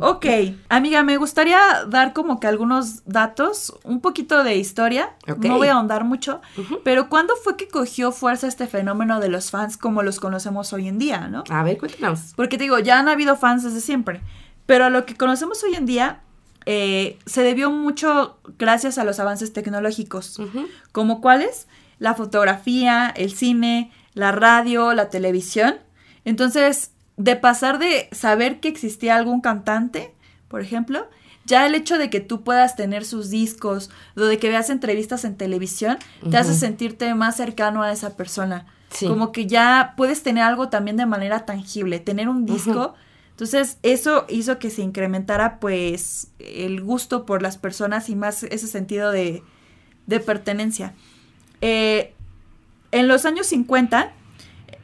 Ok, 0.00 0.24
amiga, 0.70 1.02
me 1.02 1.18
gustaría 1.18 1.58
dar 1.88 2.14
como 2.14 2.40
que 2.40 2.46
algunos 2.46 3.04
datos, 3.04 3.74
un 3.84 4.00
poquito 4.00 4.42
de 4.42 4.56
historia. 4.56 5.10
No 5.26 5.58
voy 5.58 5.68
a 5.68 5.74
ahondar 5.74 6.04
mucho, 6.04 6.40
pero 6.84 7.10
¿cuándo 7.10 7.34
fue 7.36 7.56
que 7.58 7.68
cogió 7.68 8.10
fuerza 8.10 8.46
este 8.46 8.66
fenómeno 8.66 9.20
de 9.20 9.28
los 9.28 9.50
fans 9.50 9.76
como 9.76 10.02
los 10.02 10.20
conocemos 10.20 10.72
hoy 10.72 10.88
en 10.88 10.98
día, 10.98 11.28
no? 11.28 11.44
A 11.50 11.62
ver, 11.62 11.76
cuéntanos. 11.76 12.32
Porque 12.34 12.56
te 12.56 12.64
digo, 12.64 12.78
ya 12.78 12.98
han 12.98 13.08
habido 13.08 13.36
fans 13.36 13.62
desde 13.62 13.80
siempre, 13.80 14.22
pero 14.64 14.86
a 14.86 14.90
lo 14.90 15.04
que 15.04 15.16
conocemos 15.16 15.62
hoy 15.62 15.74
en 15.74 15.84
día 15.84 16.20
eh, 16.64 17.18
se 17.26 17.42
debió 17.42 17.70
mucho 17.70 18.38
gracias 18.58 18.96
a 18.96 19.04
los 19.04 19.20
avances 19.20 19.52
tecnológicos, 19.52 20.40
como 20.92 21.20
cuáles, 21.20 21.68
la 21.98 22.14
fotografía, 22.14 23.08
el 23.08 23.32
cine, 23.32 23.92
la 24.14 24.32
radio, 24.32 24.94
la 24.94 25.10
televisión. 25.10 25.76
Entonces, 26.24 26.92
de 27.18 27.36
pasar 27.36 27.78
de 27.78 28.08
saber 28.12 28.60
que 28.60 28.68
existía 28.68 29.16
algún 29.16 29.40
cantante, 29.40 30.14
por 30.48 30.62
ejemplo, 30.62 31.06
ya 31.44 31.66
el 31.66 31.74
hecho 31.74 31.98
de 31.98 32.10
que 32.10 32.20
tú 32.20 32.42
puedas 32.42 32.76
tener 32.76 33.04
sus 33.04 33.28
discos 33.28 33.90
o 34.16 34.20
de 34.20 34.38
que 34.38 34.48
veas 34.48 34.70
entrevistas 34.70 35.24
en 35.24 35.36
televisión, 35.36 35.98
te 36.30 36.36
hace 36.36 36.54
sentirte 36.54 37.12
más 37.14 37.36
cercano 37.36 37.82
a 37.82 37.92
esa 37.92 38.16
persona. 38.16 38.66
Sí. 38.90 39.06
Como 39.06 39.32
que 39.32 39.46
ya 39.46 39.94
puedes 39.96 40.22
tener 40.22 40.44
algo 40.44 40.68
también 40.68 40.96
de 40.96 41.06
manera 41.06 41.44
tangible, 41.44 41.98
tener 41.98 42.28
un 42.28 42.46
disco. 42.46 42.94
Entonces, 43.30 43.78
eso 43.82 44.26
hizo 44.28 44.58
que 44.58 44.70
se 44.70 44.82
incrementara, 44.82 45.58
pues, 45.58 46.28
el 46.38 46.82
gusto 46.82 47.24
por 47.26 47.42
las 47.42 47.56
personas 47.56 48.08
y 48.08 48.16
más 48.16 48.42
ese 48.42 48.66
sentido 48.66 49.10
de, 49.10 49.42
de 50.06 50.20
pertenencia. 50.20 50.94
Eh, 51.60 52.14
en 52.90 53.08
los 53.08 53.24
años 53.26 53.46
50, 53.46 54.12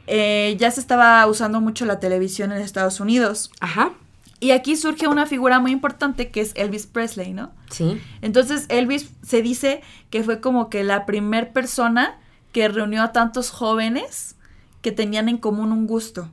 eh, 0.07 0.55
ya 0.59 0.71
se 0.71 0.79
estaba 0.79 1.25
usando 1.27 1.61
mucho 1.61 1.85
la 1.85 1.99
televisión 1.99 2.51
en 2.51 2.59
Estados 2.59 2.99
Unidos. 2.99 3.51
Ajá. 3.59 3.93
Y 4.39 4.51
aquí 4.51 4.75
surge 4.75 5.07
una 5.07 5.25
figura 5.25 5.59
muy 5.59 5.71
importante 5.71 6.29
que 6.29 6.41
es 6.41 6.51
Elvis 6.55 6.87
Presley, 6.87 7.33
¿no? 7.33 7.51
Sí. 7.69 8.01
Entonces 8.21 8.65
Elvis 8.69 9.09
se 9.23 9.41
dice 9.41 9.81
que 10.09 10.23
fue 10.23 10.41
como 10.41 10.69
que 10.69 10.83
la 10.83 11.05
primer 11.05 11.53
persona 11.53 12.19
que 12.51 12.67
reunió 12.67 13.01
a 13.01 13.11
tantos 13.11 13.49
jóvenes 13.49 14.35
que 14.81 14.91
tenían 14.91 15.29
en 15.29 15.37
común 15.37 15.71
un 15.71 15.87
gusto. 15.87 16.29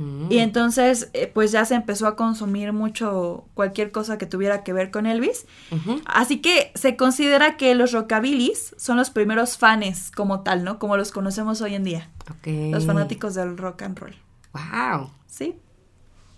Mm. 0.00 0.32
Y 0.32 0.38
entonces 0.38 1.10
eh, 1.12 1.30
pues 1.32 1.52
ya 1.52 1.66
se 1.66 1.74
empezó 1.74 2.06
a 2.06 2.16
consumir 2.16 2.72
mucho 2.72 3.44
cualquier 3.52 3.92
cosa 3.92 4.16
que 4.16 4.24
tuviera 4.24 4.64
que 4.64 4.72
ver 4.72 4.90
con 4.90 5.06
Elvis. 5.06 5.46
Así 6.06 6.38
que 6.38 6.72
se 6.74 6.96
considera 6.96 7.58
que 7.58 7.74
los 7.74 7.92
rockabilis 7.92 8.74
son 8.78 8.96
los 8.96 9.10
primeros 9.10 9.58
fans 9.58 10.10
como 10.10 10.40
tal, 10.40 10.64
¿no? 10.64 10.78
Como 10.78 10.96
los 10.96 11.12
conocemos 11.12 11.60
hoy 11.60 11.74
en 11.74 11.84
día. 11.84 12.08
Ok. 12.30 12.72
Los 12.72 12.86
fanáticos 12.86 13.34
del 13.34 13.58
rock 13.58 13.82
and 13.82 13.98
roll. 13.98 14.16
Wow. 14.54 15.10
¿Sí? 15.26 15.56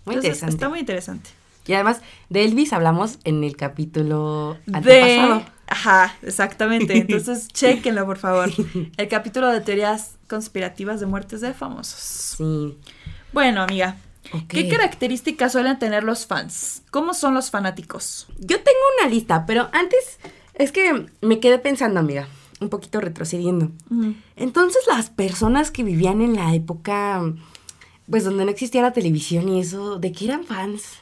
Muy 0.05 0.15
Entonces, 0.15 0.25
interesante. 0.25 0.55
Está 0.55 0.69
muy 0.69 0.79
interesante. 0.79 1.29
Y 1.65 1.73
además, 1.73 2.01
de 2.29 2.43
Elvis 2.43 2.73
hablamos 2.73 3.19
en 3.23 3.45
el 3.45 3.55
capítulo 3.55 4.57
De... 4.65 4.77
antepasado. 4.77 5.53
Ajá, 5.67 6.15
exactamente. 6.21 6.97
Entonces, 6.97 7.47
chequenlo, 7.53 8.05
por 8.05 8.17
favor. 8.17 8.51
El 8.97 9.07
capítulo 9.07 9.47
de 9.47 9.61
teorías 9.61 10.17
conspirativas 10.27 10.99
de 10.99 11.05
muertes 11.05 11.39
de 11.39 11.53
famosos. 11.53 11.99
Sí. 12.37 12.77
Bueno, 13.33 13.63
amiga. 13.63 13.97
¿qué 14.47 14.69
características 14.69 15.51
suelen 15.51 15.79
tener 15.79 16.03
los 16.03 16.25
fans? 16.25 16.83
¿Cómo 16.91 17.13
son 17.13 17.33
los 17.33 17.51
fanáticos? 17.51 18.27
Yo 18.39 18.57
tengo 18.57 18.79
una 18.99 19.09
lista, 19.09 19.45
pero 19.45 19.69
antes 19.73 20.19
es 20.53 20.71
que 20.71 21.07
me 21.21 21.39
quedé 21.39 21.59
pensando, 21.59 21.99
amiga, 21.99 22.27
un 22.59 22.69
poquito 22.69 23.01
retrocediendo. 23.01 23.71
Entonces, 24.35 24.83
las 24.87 25.09
personas 25.09 25.71
que 25.71 25.83
vivían 25.83 26.21
en 26.21 26.35
la 26.35 26.53
época, 26.53 27.21
pues 28.09 28.23
donde 28.23 28.45
no 28.45 28.51
existía 28.51 28.81
la 28.81 28.93
televisión 28.93 29.49
y 29.49 29.59
eso, 29.59 29.97
¿de 29.99 30.11
qué 30.11 30.25
eran 30.25 30.45
fans? 30.45 30.99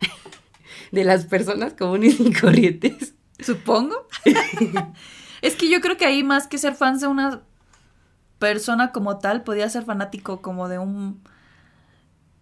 de 0.92 1.04
las 1.04 1.24
personas 1.24 1.72
comunes 1.72 2.20
y 2.20 2.32
corrientes. 2.32 3.14
Supongo. 3.40 4.06
es 5.42 5.56
que 5.56 5.70
yo 5.70 5.80
creo 5.80 5.96
que 5.96 6.06
ahí 6.06 6.22
más 6.22 6.46
que 6.46 6.58
ser 6.58 6.74
fans 6.74 7.00
de 7.00 7.08
una 7.08 7.42
persona 8.52 8.92
como 8.92 9.18
tal, 9.18 9.42
podía 9.42 9.68
ser 9.68 9.84
fanático 9.84 10.42
como 10.42 10.68
de 10.68 10.78
un... 10.78 11.22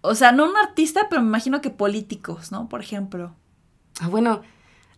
O 0.00 0.14
sea, 0.16 0.32
no 0.32 0.48
un 0.48 0.56
artista, 0.56 1.06
pero 1.08 1.22
me 1.22 1.28
imagino 1.28 1.60
que 1.60 1.70
políticos, 1.70 2.50
¿no? 2.50 2.68
Por 2.68 2.80
ejemplo. 2.80 3.32
Ah, 4.00 4.08
bueno, 4.08 4.42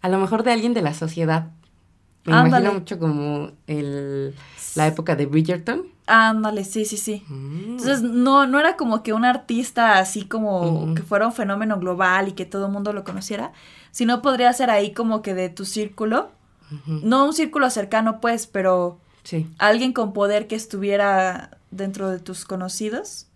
a 0.00 0.08
lo 0.08 0.18
mejor 0.18 0.44
de 0.44 0.52
alguien 0.52 0.73
de 0.73 0.80
la 0.80 0.94
sociedad. 0.94 1.50
Me 2.25 2.32
Ándale. 2.32 2.49
imagino 2.64 2.80
mucho 2.80 2.99
como 2.99 3.50
el, 3.66 4.34
la 4.76 4.87
época 4.87 5.14
de 5.14 5.26
Bridgerton. 5.26 5.82
Ándale, 6.06 6.64
sí, 6.64 6.87
sí, 6.87 6.96
sí. 6.96 7.23
Mm. 7.28 7.73
Entonces, 7.73 8.00
no, 8.02 8.46
no 8.46 8.58
era 8.58 8.76
como 8.76 9.02
que 9.02 9.12
un 9.12 9.26
artista 9.26 9.99
así 9.99 10.25
como 10.25 10.94
que 10.94 11.02
fuera 11.02 11.26
un 11.26 11.34
fenómeno 11.34 11.78
global 11.78 12.28
y 12.28 12.32
que 12.32 12.46
todo 12.46 12.66
el 12.66 12.73
mundo 12.73 12.94
lo 12.94 13.04
conociera, 13.04 13.52
sino 13.90 14.23
podría 14.23 14.50
ser 14.54 14.70
ahí 14.70 14.94
como 14.94 15.20
que 15.20 15.34
de 15.34 15.50
tu 15.50 15.66
círculo, 15.66 16.30
no 16.87 17.26
un 17.26 17.34
círculo 17.34 17.68
cercano 17.68 18.20
pues, 18.20 18.46
pero 18.46 18.99
Sí. 19.24 19.48
alguien 19.58 19.92
con 19.92 20.12
poder 20.12 20.46
que 20.46 20.54
estuviera 20.54 21.58
dentro 21.70 22.10
de 22.10 22.18
tus 22.20 22.44
conocidos, 22.44 23.26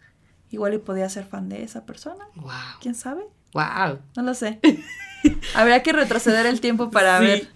igual 0.50 0.74
y 0.74 0.78
podía 0.78 1.08
ser 1.08 1.24
fan 1.26 1.48
de 1.48 1.62
esa 1.62 1.84
persona, 1.86 2.24
Wow. 2.36 2.50
¿quién 2.80 2.94
sabe? 2.94 3.22
Wow. 3.54 3.98
No 4.16 4.22
lo 4.22 4.34
sé. 4.34 4.60
Habría 5.54 5.82
que 5.82 5.92
retroceder 5.92 6.46
el 6.46 6.60
tiempo 6.60 6.90
para 6.90 7.18
Sí. 7.18 7.24
ver 7.26 7.48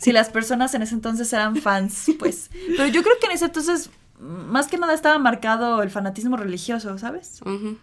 si 0.00 0.12
las 0.12 0.28
personas 0.30 0.72
en 0.74 0.82
ese 0.82 0.94
entonces 0.94 1.32
eran 1.32 1.56
fans, 1.56 2.06
pues. 2.18 2.50
Pero 2.76 2.86
yo 2.86 3.02
creo 3.02 3.14
que 3.20 3.26
en 3.26 3.32
ese 3.32 3.46
entonces, 3.46 3.90
más 4.20 4.68
que 4.68 4.78
nada 4.78 4.94
estaba 4.94 5.18
marcado 5.18 5.82
el 5.82 5.90
fanatismo 5.90 6.36
religioso, 6.36 6.96
¿sabes? 6.98 7.40
Ujú. 7.42 7.76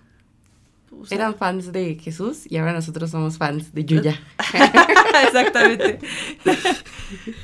O 0.92 1.06
sea, 1.06 1.18
Eran 1.18 1.36
fans 1.36 1.72
de 1.72 1.96
Jesús 1.96 2.44
y 2.50 2.58
ahora 2.58 2.74
nosotros 2.74 3.12
somos 3.12 3.38
fans 3.38 3.74
de 3.74 3.86
Yuya. 3.86 4.20
Exactamente. 5.28 6.00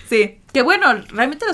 sí. 0.10 0.38
Que 0.54 0.62
bueno, 0.62 0.88
realmente 1.10 1.46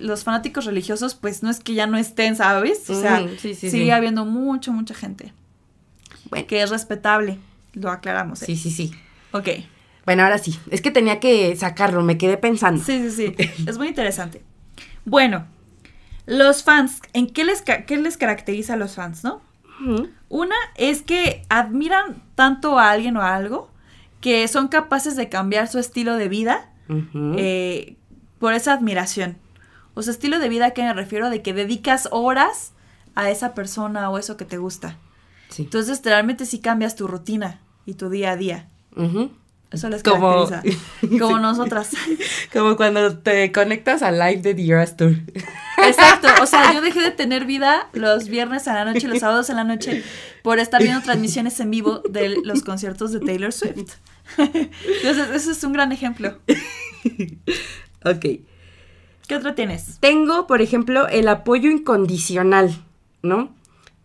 los, 0.00 0.24
fanáticos 0.24 0.64
religiosos, 0.64 1.14
pues 1.14 1.42
no 1.42 1.50
es 1.50 1.60
que 1.60 1.74
ya 1.74 1.86
no 1.86 1.96
estén, 1.98 2.36
¿sabes? 2.36 2.88
O 2.90 3.00
sea, 3.00 3.18
sí, 3.38 3.54
sí, 3.54 3.70
sigue 3.70 3.84
sí. 3.84 3.90
habiendo 3.90 4.24
mucho, 4.24 4.72
mucha 4.72 4.94
gente. 4.94 5.32
Bueno. 6.30 6.46
Que 6.46 6.62
es 6.62 6.70
respetable. 6.70 7.38
Lo 7.74 7.90
aclaramos. 7.90 8.42
¿eh? 8.42 8.46
Sí, 8.46 8.56
sí, 8.56 8.70
sí. 8.70 8.92
Ok. 9.32 9.48
Bueno, 10.04 10.24
ahora 10.24 10.38
sí. 10.38 10.58
Es 10.70 10.80
que 10.82 10.90
tenía 10.90 11.20
que 11.20 11.54
sacarlo, 11.56 12.02
me 12.02 12.18
quedé 12.18 12.36
pensando. 12.36 12.82
Sí, 12.82 13.10
sí, 13.10 13.34
sí. 13.36 13.64
Es 13.66 13.78
muy 13.78 13.88
interesante. 13.88 14.42
Bueno, 15.04 15.46
los 16.26 16.62
fans, 16.62 17.00
¿en 17.12 17.28
qué 17.28 17.44
les, 17.44 17.62
ca- 17.62 17.84
qué 17.84 17.96
les 17.96 18.16
caracteriza 18.16 18.74
a 18.74 18.76
los 18.76 18.94
fans, 18.94 19.24
no? 19.24 19.40
Ujú. 19.80 20.08
Una 20.32 20.56
es 20.76 21.02
que 21.02 21.42
admiran 21.50 22.22
tanto 22.36 22.78
a 22.78 22.90
alguien 22.90 23.18
o 23.18 23.20
a 23.20 23.34
algo 23.34 23.68
que 24.22 24.48
son 24.48 24.68
capaces 24.68 25.14
de 25.14 25.28
cambiar 25.28 25.68
su 25.68 25.78
estilo 25.78 26.16
de 26.16 26.30
vida 26.30 26.70
eh, 27.36 27.96
por 28.38 28.54
esa 28.54 28.72
admiración. 28.72 29.36
O 29.92 30.00
sea, 30.00 30.10
estilo 30.10 30.38
de 30.38 30.48
vida 30.48 30.70
que 30.70 30.84
me 30.84 30.94
refiero 30.94 31.28
de 31.28 31.42
que 31.42 31.52
dedicas 31.52 32.08
horas 32.12 32.72
a 33.14 33.28
esa 33.28 33.52
persona 33.52 34.08
o 34.08 34.16
eso 34.16 34.38
que 34.38 34.46
te 34.46 34.56
gusta. 34.56 34.96
sí. 35.50 35.64
Entonces, 35.64 36.00
realmente 36.02 36.46
sí 36.46 36.60
cambias 36.60 36.96
tu 36.96 37.06
rutina 37.06 37.60
y 37.84 37.92
tu 37.92 38.08
día 38.08 38.30
a 38.30 38.36
día. 38.36 38.70
Eso 39.72 39.88
les 39.88 40.02
Como- 40.02 40.46
caracteriza. 40.48 40.78
Como 41.18 41.38
nosotras. 41.38 41.90
Como 42.52 42.76
cuando 42.76 43.18
te 43.18 43.50
conectas 43.52 44.02
al 44.02 44.18
live 44.18 44.42
de 44.42 44.54
The 44.54 44.66
Eras 44.68 44.96
Tour. 44.96 45.14
Exacto, 45.78 46.28
o 46.40 46.46
sea, 46.46 46.72
yo 46.72 46.80
dejé 46.80 47.00
de 47.00 47.10
tener 47.10 47.44
vida 47.46 47.88
los 47.92 48.28
viernes 48.28 48.68
a 48.68 48.74
la 48.74 48.84
noche, 48.84 49.08
los 49.08 49.18
sábados 49.18 49.50
en 49.50 49.56
la 49.56 49.64
noche, 49.64 50.02
por 50.42 50.58
estar 50.58 50.80
viendo 50.82 51.00
transmisiones 51.02 51.58
en 51.60 51.70
vivo 51.70 52.02
de 52.08 52.36
los 52.44 52.62
conciertos 52.62 53.10
de 53.12 53.20
Taylor 53.20 53.52
Swift. 53.52 53.94
Entonces, 54.38 55.30
ese 55.34 55.50
es 55.52 55.64
un 55.64 55.72
gran 55.72 55.90
ejemplo. 55.90 56.38
ok. 58.04 58.26
¿Qué 59.26 59.36
otro 59.36 59.54
tienes? 59.54 59.98
Tengo, 60.00 60.46
por 60.46 60.62
ejemplo, 60.62 61.08
el 61.08 61.26
apoyo 61.28 61.70
incondicional, 61.70 62.84
¿no? 63.22 63.54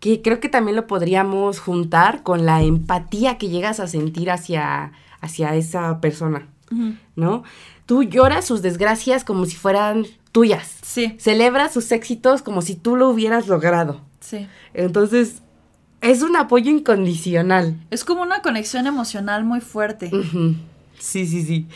Que 0.00 0.22
creo 0.22 0.40
que 0.40 0.48
también 0.48 0.76
lo 0.76 0.86
podríamos 0.86 1.58
juntar 1.60 2.22
con 2.22 2.46
la 2.46 2.62
empatía 2.62 3.36
que 3.36 3.48
llegas 3.48 3.78
a 3.80 3.88
sentir 3.88 4.30
hacia, 4.30 4.92
hacia 5.20 5.54
esa 5.56 6.00
persona, 6.00 6.46
¿no? 7.16 7.42
Tú 7.86 8.02
lloras 8.02 8.44
sus 8.44 8.60
desgracias 8.62 9.24
como 9.24 9.46
si 9.46 9.56
fueran 9.56 10.04
tuyas. 10.32 10.76
Sí, 10.82 11.16
Celebras 11.18 11.72
sus 11.72 11.90
éxitos 11.92 12.42
como 12.42 12.60
si 12.62 12.74
tú 12.74 12.96
lo 12.96 13.08
hubieras 13.10 13.46
logrado. 13.48 14.00
sí. 14.20 14.46
Entonces, 14.74 15.42
es 16.00 16.22
un 16.22 16.36
apoyo 16.36 16.70
incondicional. 16.70 17.76
Es 17.90 18.04
como 18.04 18.22
una 18.22 18.40
conexión 18.42 18.86
emocional 18.86 19.44
muy 19.44 19.60
fuerte. 19.60 20.10
Sí, 20.98 21.26
sí, 21.26 21.42
sí. 21.44 21.66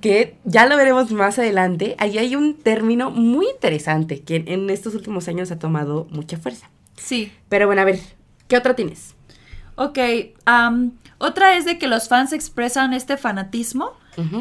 Que 0.00 0.36
ya 0.44 0.66
lo 0.66 0.76
veremos 0.76 1.10
más 1.12 1.38
adelante. 1.38 1.94
Ahí 1.98 2.18
hay 2.18 2.36
un 2.36 2.54
término 2.54 3.10
muy 3.10 3.46
interesante 3.48 4.20
que 4.20 4.36
en- 4.36 4.48
en 4.48 4.70
estos 4.70 4.94
últimos 4.94 5.26
años 5.28 5.50
ha 5.50 5.58
tomado 5.58 6.06
mucha 6.10 6.36
fuerza. 6.38 6.68
Sí. 6.96 7.32
Pero 7.48 7.66
bueno, 7.66 7.82
a 7.82 7.84
ver, 7.84 7.98
¿qué 8.48 8.56
otro 8.56 8.74
tienes? 8.74 9.14
Ok, 9.76 9.98
am, 10.44 10.92
otra 11.24 11.56
es 11.56 11.64
de 11.64 11.78
que 11.78 11.86
los 11.86 12.08
fans 12.08 12.32
expresan 12.32 12.92
este 12.94 13.16
fanatismo 13.16 13.92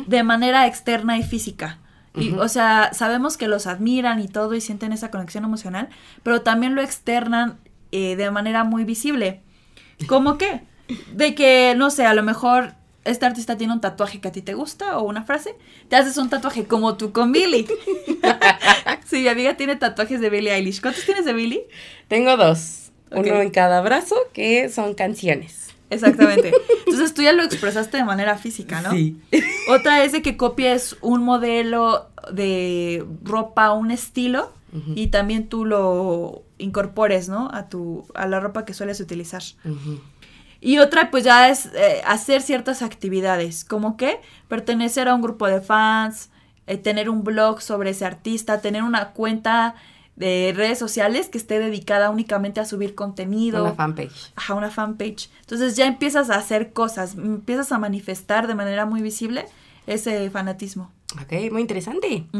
de 0.08 0.24
manera 0.24 0.68
externa 0.68 1.18
y 1.18 1.24
física. 1.24 1.80
Y. 2.16 2.34
O 2.34 2.48
sea, 2.48 2.92
sabemos 2.94 3.38
que 3.38 3.48
los 3.48 3.66
admiran 3.66 4.20
y 4.20 4.28
todo 4.28 4.54
y 4.54 4.62
sienten 4.62 4.94
esa 4.94 5.10
conexión 5.10 5.44
emocional, 5.46 5.90
pero 6.22 6.42
también 6.42 6.75
lo 6.75 6.82
externan 6.82 7.58
eh, 7.92 8.16
de 8.16 8.30
manera 8.30 8.63
muy 8.63 8.84
visible. 8.84 9.42
¿Cómo 10.08 10.38
qué? 10.38 10.62
De 11.12 11.34
que, 11.34 11.74
no 11.75 11.90
sé, 11.90 12.06
a 12.06 12.13
lo 12.13 12.22
mejor 12.22 12.75
este 13.06 13.25
artista 13.25 13.58
tiene 13.58 13.74
un 13.74 13.82
tatuaje 13.82 14.22
que 14.22 14.28
a 14.28 14.32
ti 14.32 14.42
te 14.42 14.54
gusta 14.54 14.98
o 14.98 15.04
una 15.04 15.24
frase, 15.24 15.56
te 15.90 15.96
haces 15.96 16.18
un 16.18 16.30
tatuaje 16.30 16.66
como 16.66 16.96
tú 16.98 17.12
con 17.12 17.32
Billy. 17.32 17.68
sí, 19.06 19.22
mi 19.22 19.28
amiga 19.28 19.56
tiene 19.56 19.75
tatuajes 19.75 20.22
de 20.22 20.30
Billie 20.30 20.54
Eilish. 20.54 20.82
¿Cuántos 20.82 21.06
tienes 21.06 21.25
de 21.25 21.34
Billie? 21.34 21.68
Tengo 22.08 22.38
dos. 22.38 22.92
Uno 23.12 23.42
en 23.42 23.52
cada 23.52 23.82
brazo 23.82 24.16
que 24.34 24.70
son 24.70 24.96
canciones. 24.96 25.62
Exactamente. 25.93 26.51
Entonces 26.85 27.13
tú 27.13 27.21
ya 27.21 27.33
lo 27.33 27.43
expresaste 27.43 27.97
de 27.97 28.03
manera 28.03 28.38
física, 28.38 28.81
¿no? 28.81 28.91
Sí. 28.91 29.17
Otra 29.69 30.03
es 30.03 30.12
de 30.12 30.21
que 30.21 30.38
copies 30.38 30.97
un 31.01 31.23
modelo 31.23 32.09
de 32.31 33.05
ropa, 33.23 33.71
un 33.73 33.91
estilo, 33.91 34.51
y 34.95 35.07
también 35.07 35.50
tú 35.50 35.65
lo 35.65 36.41
incorpores, 36.57 37.29
¿no? 37.29 37.47
A 37.53 37.69
tu, 37.69 38.07
a 38.15 38.25
la 38.25 38.39
ropa 38.39 38.65
que 38.65 38.73
sueles 38.73 39.00
utilizar. 39.00 39.43
Y 40.59 40.79
otra, 40.79 41.12
pues 41.12 41.23
ya 41.23 41.50
es 41.50 41.67
eh, 41.75 42.01
hacer 42.05 42.41
ciertas 42.41 42.81
actividades, 42.81 43.65
como 43.65 43.97
que 43.97 44.19
pertenecer 44.47 45.09
a 45.09 45.13
un 45.13 45.21
grupo 45.21 45.45
de 45.45 45.62
fans, 45.62 46.29
eh, 46.65 46.77
tener 46.77 47.09
un 47.09 47.23
blog 47.23 47.62
sobre 47.62 47.89
ese 47.89 48.05
artista, 48.05 48.62
tener 48.62 48.81
una 48.81 49.09
cuenta 49.09 49.75
de 50.15 50.53
redes 50.55 50.77
sociales 50.77 51.27
que 51.27 51.38
esté 51.38 51.60
dedicada 51.60 52.10
únicamente 52.10 52.60
a 52.60 52.65
subir 52.65 52.96
contenido. 52.96 53.63
Una 53.63 53.74
fanpage. 53.74 54.32
Ajá, 54.36 54.53
una 54.53 54.70
fanpage. 54.70 55.29
Entonces 55.41 55.75
ya 55.75 55.86
empiezas 55.88 56.29
a 56.29 56.36
hacer 56.36 56.72
cosas, 56.72 57.15
empiezas 57.15 57.72
a 57.72 57.79
manifestar 57.79 58.48
de 58.48 58.55
manera 58.55 58.86
muy 58.86 59.01
visible 59.01 59.46
ese 59.88 60.29
fanatismo. 60.29 60.91
Ok, 61.22 61.51
muy 61.51 61.62
interesante. 61.62 62.25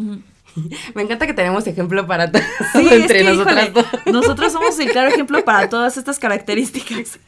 Me 0.96 1.02
encanta 1.02 1.26
que 1.26 1.34
tenemos 1.34 1.66
ejemplo 1.68 2.06
para 2.06 2.32
todo 2.32 2.44
Sí, 2.74 2.88
entre 2.92 3.22
es 3.22 3.24
que, 3.26 3.32
nosotras 3.32 3.70
híjole, 3.70 3.88
dos. 3.92 4.06
nosotros 4.14 4.52
somos 4.52 4.78
el 4.80 4.92
claro 4.92 5.10
ejemplo 5.10 5.44
para 5.44 5.70
todas 5.70 5.98
estas 5.98 6.20
características. 6.20 7.20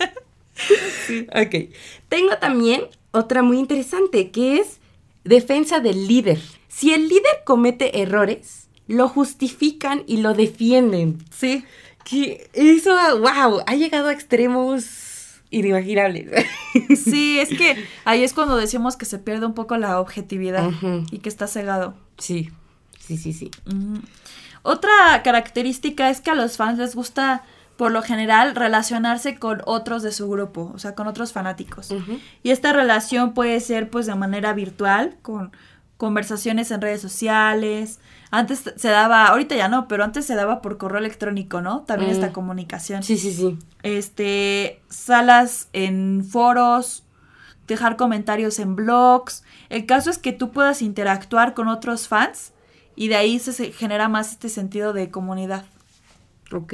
Ok. 1.30 1.72
Tengo 2.08 2.38
también 2.40 2.84
otra 3.12 3.42
muy 3.42 3.58
interesante 3.58 4.32
que 4.32 4.60
es 4.60 4.80
defensa 5.24 5.80
del 5.80 6.08
líder. 6.08 6.40
Si 6.68 6.94
el 6.94 7.08
líder 7.08 7.44
comete 7.46 8.02
errores, 8.02 8.65
lo 8.88 9.08
justifican 9.10 10.04
y 10.08 10.18
lo 10.18 10.34
defienden. 10.34 11.24
Sí, 11.32 11.66
Que 12.04 12.50
eso, 12.54 12.96
wow, 13.20 13.62
ha 13.66 13.76
llegado 13.76 14.10
a 14.10 14.14
extremos 14.14 15.42
inimaginables. 15.50 16.46
sí, 17.04 17.40
es 17.40 17.50
que 17.50 17.84
ahí 18.04 18.24
es 18.24 18.34
cuando 18.34 18.58
decimos 18.58 18.98
que 18.98 19.06
se 19.06 19.20
pierde 19.20 19.46
un 19.46 19.54
poco 19.54 19.78
la 19.78 20.00
objetividad 20.00 20.70
y 21.12 21.20
que 21.20 21.30
está 21.30 21.48
cegado. 21.48 21.96
Sí, 22.18 22.52
sí, 23.00 23.18
sí, 23.18 23.34
sí. 23.34 23.52
Otra 24.62 25.22
característica 25.24 26.10
es 26.10 26.22
que 26.22 26.32
a 26.32 26.36
los 26.36 26.58
fans 26.58 26.78
les 26.78 26.96
gusta, 26.96 27.44
por 27.78 27.92
lo 27.92 28.02
general, 28.02 28.56
relacionarse 28.56 29.38
con 29.38 29.62
otros 29.66 30.04
de 30.04 30.12
su 30.12 30.30
grupo, 30.30 30.72
o 30.74 30.80
sea, 30.80 30.96
con 30.96 31.08
otros 31.08 31.32
fanáticos. 31.34 31.94
Y 32.44 32.52
esta 32.52 32.74
relación 32.74 33.34
puede 33.34 33.60
ser 33.60 33.90
pues 33.90 34.06
de 34.08 34.16
manera 34.16 34.54
virtual, 34.54 35.18
con 35.22 35.52
conversaciones 35.98 36.72
en 36.72 36.82
redes 36.82 37.02
sociales. 37.02 38.00
Antes 38.36 38.64
se 38.76 38.90
daba, 38.90 39.28
ahorita 39.28 39.56
ya 39.56 39.70
no, 39.70 39.88
pero 39.88 40.04
antes 40.04 40.26
se 40.26 40.36
daba 40.36 40.62
por 40.62 40.78
correo 40.78 41.00
electrónico, 41.00 41.62
¿no? 41.62 41.84
También 41.84 42.12
Mm. 42.12 42.16
esta 42.16 42.34
comunicación. 42.34 43.02
Sí, 43.02 43.18
sí, 43.18 43.32
sí. 43.32 43.58
Este, 43.82 44.82
salas 44.90 45.70
en 45.72 46.26
foros, 46.30 47.06
dejar 47.66 47.96
comentarios 47.96 48.60
en 48.60 48.76
blogs. 48.76 49.46
El 49.70 49.86
caso 49.86 50.10
es 50.10 50.18
que 50.18 50.34
tú 50.34 50.52
puedas 50.52 50.82
interactuar 50.82 51.54
con 51.54 51.70
otros 51.70 52.10
fans 52.10 52.52
y 52.98 53.08
de 53.08 53.16
ahí 53.16 53.40
se, 53.40 53.72
genera 53.72 54.10
más 54.10 54.32
este 54.34 54.50
sentido 54.50 54.92
de 54.92 55.10
comunidad. 55.10 55.64
Ok, 56.52 56.74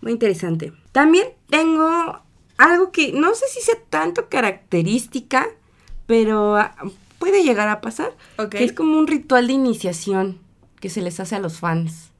muy 0.00 0.12
interesante. 0.12 0.72
También 0.92 1.26
tengo 1.50 2.20
algo 2.56 2.90
que 2.90 3.12
no 3.12 3.34
sé 3.34 3.46
si 3.48 3.60
sea 3.60 3.76
tanto 3.90 4.30
característica, 4.30 5.46
pero 6.06 6.56
ah, 6.56 6.74
puede 7.18 7.42
llegar 7.42 7.68
a 7.68 7.82
pasar. 7.82 8.12
Ok. 8.38 8.48
Que 8.50 8.64
es 8.64 8.72
como 8.72 8.98
un 8.98 9.06
ritual 9.06 9.46
de 9.46 9.52
iniciación 9.52 10.43
que 10.84 10.90
se 10.90 11.00
les 11.00 11.18
hace 11.18 11.34
a 11.34 11.38
los 11.38 11.60
fans. 11.60 12.10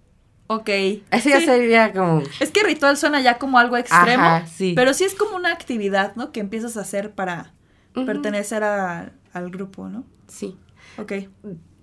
Ok. 0.47 0.71
Eso 0.71 1.29
ya 1.29 1.39
Sí. 1.41 1.45
sería 1.45 1.93
como... 1.93 2.23
Es 2.41 2.51
que 2.51 2.63
ritual 2.63 2.97
suena 2.97 3.21
ya 3.21 3.37
como 3.37 3.59
algo 3.59 3.77
extremo, 3.77 4.23
Ajá, 4.25 4.47
sí. 4.47 4.73
pero 4.75 4.95
sí 4.95 5.05
es 5.05 5.15
como 5.15 5.37
una 5.37 5.53
actividad, 5.53 6.17
¿no? 6.17 6.33
Que 6.33 6.41
empiezas 6.41 6.79
a 6.79 6.81
hacer 6.81 7.11
para 7.13 7.53
pertenecer 7.93 8.65
a- 8.65 9.13
al 9.35 9.51
grupo, 9.51 9.91
¿no? 9.91 10.07
Sí. 10.29 10.57
Ok. 10.97 11.13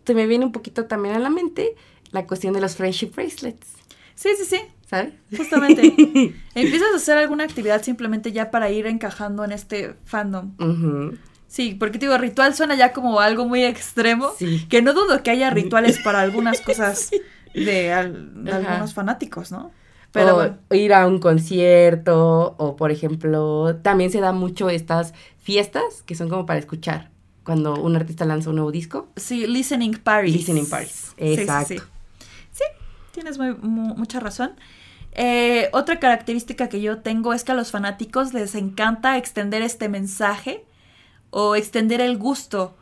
Se 0.07 0.15
me 0.15 0.25
viene 0.25 0.43
un 0.43 0.51
poquito 0.51 0.85
también 0.85 1.13
a 1.13 1.19
la 1.19 1.29
mente 1.29 1.75
la 2.09 2.25
cuestión 2.25 2.55
de 2.55 2.61
los 2.61 2.75
friendship 2.75 3.11
bracelets, 3.15 3.67
Sí, 4.15 4.29
sí, 4.35 4.45
sí, 4.45 4.59
¿sabes? 4.89 5.13
justamente. 5.37 5.81
empiezas 6.55 6.93
a 6.93 6.95
hacer 6.95 7.19
alguna 7.19 7.43
actividad 7.43 7.83
simplemente 7.83 8.31
ya 8.31 8.49
para 8.49 8.71
ir 8.71 8.87
encajando 8.87 9.43
en 9.45 9.51
este 9.51 9.93
fandom. 10.05 10.53
Ujú. 10.59 11.15
Sí, 11.51 11.75
porque 11.77 11.99
te 11.99 12.05
digo, 12.05 12.17
ritual 12.17 12.55
suena 12.55 12.75
ya 12.75 12.93
como 12.93 13.19
algo 13.19 13.45
muy 13.45 13.65
extremo, 13.65 14.31
Sí. 14.37 14.65
que 14.69 14.81
no 14.81 14.93
dudo 14.93 15.21
que 15.21 15.31
haya 15.31 15.49
rituales 15.49 15.99
para 15.99 16.21
algunas 16.21 16.61
cosas 16.61 17.11
de, 17.53 17.91
al- 17.91 18.45
de 18.45 18.51
Ajá. 18.51 18.59
algunos 18.71 18.93
fanáticos, 18.93 19.51
¿no? 19.51 19.69
Pero 20.13 20.31
o 20.31 20.35
bueno, 20.35 20.57
ir 20.71 20.93
a 20.93 21.05
un 21.07 21.19
concierto, 21.19 22.55
o 22.57 22.75
por 22.77 22.89
ejemplo, 22.91 23.75
también 23.81 24.11
se 24.11 24.21
da 24.21 24.31
mucho 24.31 24.69
estas 24.69 25.13
fiestas 25.41 26.03
que 26.05 26.15
son 26.15 26.29
como 26.29 26.45
para 26.45 26.59
escuchar 26.59 27.09
cuando 27.43 27.73
un 27.75 27.95
artista 27.97 28.23
lanza 28.25 28.49
un 28.49 28.55
nuevo 28.57 28.71
disco. 28.71 29.09
sí, 29.17 29.45
listening 29.47 29.93
parties. 29.97 30.35
Listening 30.35 30.65
Sí, 30.65 30.85
sí, 31.17 31.33
exacto. 31.33 31.73
Sí, 31.75 31.79
Sí, 32.53 32.63
tienes 33.11 33.37
muy- 33.37 33.55
mu- 33.55 33.95
mucha 33.95 34.19
razón. 34.21 34.51
Eh, 35.13 35.69
otra 35.73 35.99
característica 35.99 36.69
que 36.69 36.79
yo 36.81 36.99
tengo 36.99 37.33
es 37.33 37.43
que 37.43 37.51
a 37.51 37.55
los 37.55 37.71
fanáticos 37.71 38.33
les 38.33 38.55
encanta 38.55 39.17
extender 39.17 39.61
este 39.61 39.89
mensaje 39.89 40.63
o 41.31 41.55
extender 41.55 41.99
el 42.01 42.17
gusto 42.17 42.75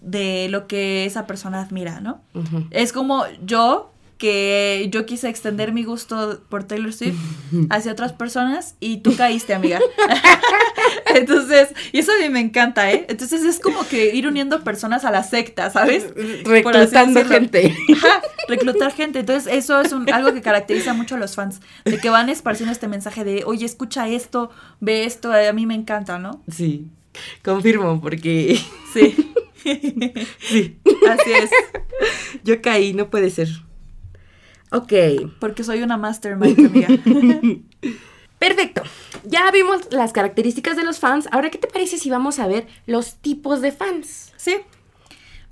de 0.00 0.48
lo 0.48 0.66
que 0.66 1.04
esa 1.04 1.26
persona 1.26 1.60
admira, 1.60 2.00
¿no? 2.00 2.22
Es 2.70 2.92
como 2.92 3.24
yo, 3.44 3.92
que 4.16 4.88
yo 4.92 5.04
quise 5.06 5.28
extender 5.28 5.72
mi 5.72 5.84
gusto 5.84 6.40
por 6.48 6.64
Taylor 6.64 6.92
Swift 6.92 7.18
hacia 7.70 7.92
otras 7.92 8.12
personas 8.14 8.74
y 8.80 8.98
tú 8.98 9.14
caíste, 9.16 9.52
amiga. 9.54 9.78
Entonces, 11.14 11.68
y 11.92 11.98
eso 11.98 12.12
a 12.12 12.22
mí 12.22 12.28
me 12.30 12.40
encanta, 12.40 12.90
¿eh? 12.92 13.06
Entonces 13.08 13.42
es 13.44 13.58
como 13.60 13.86
que 13.86 14.14
ir 14.14 14.26
uniendo 14.26 14.62
personas 14.62 15.04
a 15.04 15.10
la 15.10 15.22
secta, 15.22 15.70
¿sabes? 15.70 16.04
Reclutando 16.44 17.24
gente. 17.24 17.76
Ajá, 17.96 18.22
reclutar 18.48 18.92
gente. 18.92 19.20
Entonces, 19.20 19.52
eso 19.52 19.80
es 19.80 19.92
un- 19.92 20.10
algo 20.12 20.32
que 20.32 20.40
caracteriza 20.42 20.94
mucho 20.94 21.16
a 21.16 21.18
los 21.18 21.34
fans, 21.34 21.60
de 21.84 21.98
que 21.98 22.10
van 22.10 22.28
esparciendo 22.28 22.72
este 22.72 22.88
mensaje 22.88 23.24
de, 23.24 23.42
oye, 23.44 23.64
escucha 23.66 24.08
esto, 24.08 24.50
ve 24.80 25.04
esto, 25.04 25.32
a 25.32 25.52
mí 25.52 25.66
me 25.66 25.74
encanta, 25.74 26.18
¿no? 26.18 26.42
Sí, 26.50 26.86
confirmo, 27.44 28.00
porque 28.00 28.58
Sí, 28.92 29.32
sí, 30.40 30.80
así 31.08 31.32
es, 31.32 31.50
yo 32.44 32.60
caí, 32.62 32.92
no 32.92 33.10
puede 33.10 33.30
ser. 33.30 33.48
Ok, 34.72 34.92
porque 35.40 35.64
soy 35.64 35.82
una 35.82 35.96
mastermind, 35.96 36.66
amiga. 36.66 36.88
perfecto. 38.38 38.82
Ya 39.24 39.50
vimos 39.50 39.88
las 39.90 40.12
características 40.12 40.76
de 40.76 40.84
los 40.84 40.98
fans. 40.98 41.28
Ahora, 41.32 41.50
¿qué 41.50 41.58
te 41.58 41.66
parece 41.66 41.98
si 41.98 42.08
vamos 42.08 42.38
a 42.38 42.46
ver 42.46 42.68
los 42.86 43.16
tipos 43.16 43.60
de 43.60 43.72
fans? 43.72 44.32
Sí. 44.36 44.56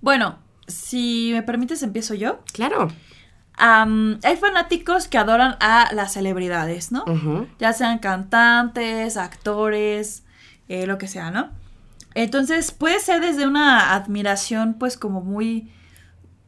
Bueno, 0.00 0.38
si 0.68 1.30
me 1.32 1.42
permites, 1.42 1.82
empiezo 1.82 2.14
yo. 2.14 2.40
Claro. 2.52 2.88
Hay 3.58 4.36
fanáticos 4.36 5.08
que 5.08 5.18
adoran 5.18 5.56
a 5.60 5.92
las 5.92 6.12
celebridades, 6.12 6.92
¿no? 6.92 7.04
Ya 7.58 7.72
sean 7.72 7.98
cantantes, 7.98 9.16
actores, 9.16 10.22
eh, 10.68 10.86
lo 10.86 10.98
que 10.98 11.08
sea, 11.08 11.30
¿no? 11.30 11.48
Entonces 12.14 12.72
puede 12.72 13.00
ser 13.00 13.20
desde 13.20 13.46
una 13.46 13.94
admiración 13.94 14.74
pues 14.74 14.96
como 14.96 15.20
muy 15.20 15.70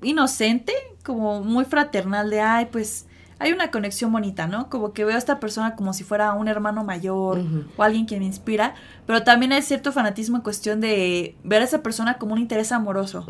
inocente, 0.03 0.73
como 1.05 1.43
muy 1.43 1.65
fraternal 1.65 2.31
de, 2.31 2.41
ay, 2.41 2.67
pues 2.71 3.07
hay 3.39 3.53
una 3.53 3.71
conexión 3.71 4.13
bonita, 4.13 4.47
¿no? 4.47 4.69
Como 4.69 4.93
que 4.93 5.05
veo 5.05 5.15
a 5.15 5.19
esta 5.19 5.41
persona 5.41 5.75
como 5.75 5.95
si 5.95 6.05
fuera 6.05 6.35
un 6.35 6.47
hermano 6.49 6.85
mayor 6.85 7.41
o 7.77 7.83
alguien 7.83 8.05
que 8.07 8.19
me 8.19 8.27
inspira, 8.27 8.75
pero 9.07 9.23
también 9.23 9.53
hay 9.53 9.63
cierto 9.63 9.93
fanatismo 9.93 10.37
en 10.37 10.43
cuestión 10.43 10.81
de 10.83 11.37
ver 11.43 11.63
a 11.63 11.65
esa 11.65 11.83
persona 11.83 12.19
como 12.19 12.35
un 12.35 12.39
interés 12.41 12.71
amoroso. 12.71 13.25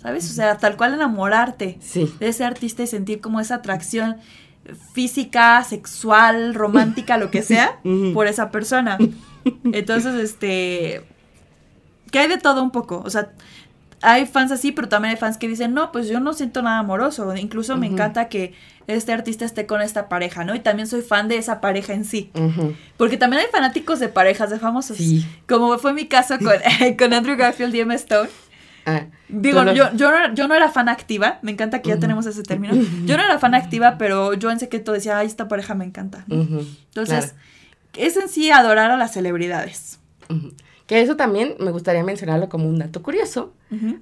¿sabes? 0.00 0.30
O 0.30 0.32
sea, 0.34 0.58
tal 0.58 0.76
cual 0.76 0.94
enamorarte 0.94 1.78
Sí. 1.80 2.12
de 2.20 2.28
ese 2.28 2.44
artista 2.44 2.84
y 2.84 2.86
sentir 2.86 3.20
como 3.20 3.40
esa 3.40 3.56
atracción 3.56 4.18
física, 4.92 5.62
sexual, 5.64 6.54
romántica, 6.54 7.18
lo 7.18 7.30
que 7.30 7.42
sea, 7.42 7.78
por 8.14 8.26
esa 8.26 8.50
persona. 8.50 8.98
Entonces, 9.72 10.14
este, 10.14 11.04
que 12.10 12.18
hay 12.18 12.28
de 12.28 12.38
todo 12.38 12.62
un 12.62 12.70
poco, 12.70 13.02
o 13.04 13.10
sea, 13.10 13.32
hay 14.00 14.26
fans 14.26 14.52
así, 14.52 14.72
pero 14.72 14.88
también 14.88 15.14
hay 15.14 15.18
fans 15.18 15.38
que 15.38 15.48
dicen, 15.48 15.74
no, 15.74 15.90
pues 15.92 16.08
yo 16.08 16.20
no 16.20 16.32
siento 16.32 16.62
nada 16.62 16.78
amoroso, 16.78 17.34
incluso 17.36 17.76
me 17.76 17.86
encanta 17.86 18.28
que 18.28 18.54
este 18.86 19.12
artista 19.12 19.44
esté 19.44 19.66
con 19.66 19.82
esta 19.82 20.08
pareja, 20.08 20.44
¿no? 20.44 20.54
Y 20.54 20.60
también 20.60 20.86
soy 20.86 21.02
fan 21.02 21.28
de 21.28 21.36
esa 21.36 21.60
pareja 21.60 21.92
en 21.92 22.04
sí. 22.04 22.30
Porque 22.96 23.16
también 23.16 23.42
hay 23.42 23.50
fanáticos 23.50 23.98
de 24.00 24.08
parejas 24.08 24.50
de 24.50 24.58
famosos. 24.58 24.96
Sí. 24.96 25.26
Como 25.46 25.76
fue 25.78 25.92
mi 25.92 26.06
caso 26.06 26.38
con, 26.38 26.54
con 26.98 27.12
Andrew 27.12 27.36
Garfield 27.36 27.74
y 27.74 27.80
Emma 27.80 27.94
Stone. 27.94 28.30
Ah, 28.88 29.06
Digo, 29.28 29.62
lo- 29.64 29.72
yo, 29.74 29.92
yo, 29.94 30.10
no, 30.10 30.34
yo 30.34 30.48
no 30.48 30.54
era 30.54 30.70
fan 30.70 30.88
activa, 30.88 31.38
me 31.42 31.50
encanta 31.52 31.82
que 31.82 31.90
ya 31.90 31.98
tenemos 31.98 32.24
ese 32.26 32.42
término. 32.42 32.74
Yo 33.04 33.16
no 33.16 33.22
era 33.24 33.38
fan 33.38 33.54
activa, 33.54 33.98
pero 33.98 34.32
yo 34.34 34.50
en 34.50 34.58
secreto 34.58 34.92
decía, 34.92 35.18
ay, 35.18 35.26
esta 35.26 35.48
pareja 35.48 35.74
me 35.74 35.84
encanta. 35.84 36.24
Entonces, 36.28 37.34
claro. 37.34 38.06
es 38.08 38.16
en 38.16 38.28
sí 38.28 38.50
adorar 38.50 38.90
a 38.90 38.96
las 38.96 39.12
celebridades. 39.12 39.98
Ujú. 40.30 40.52
Que 40.88 41.02
eso 41.02 41.16
también 41.16 41.54
me 41.60 41.70
gustaría 41.70 42.02
mencionarlo 42.02 42.48
como 42.48 42.66
un 42.66 42.78
dato 42.78 43.02
curioso. 43.02 43.52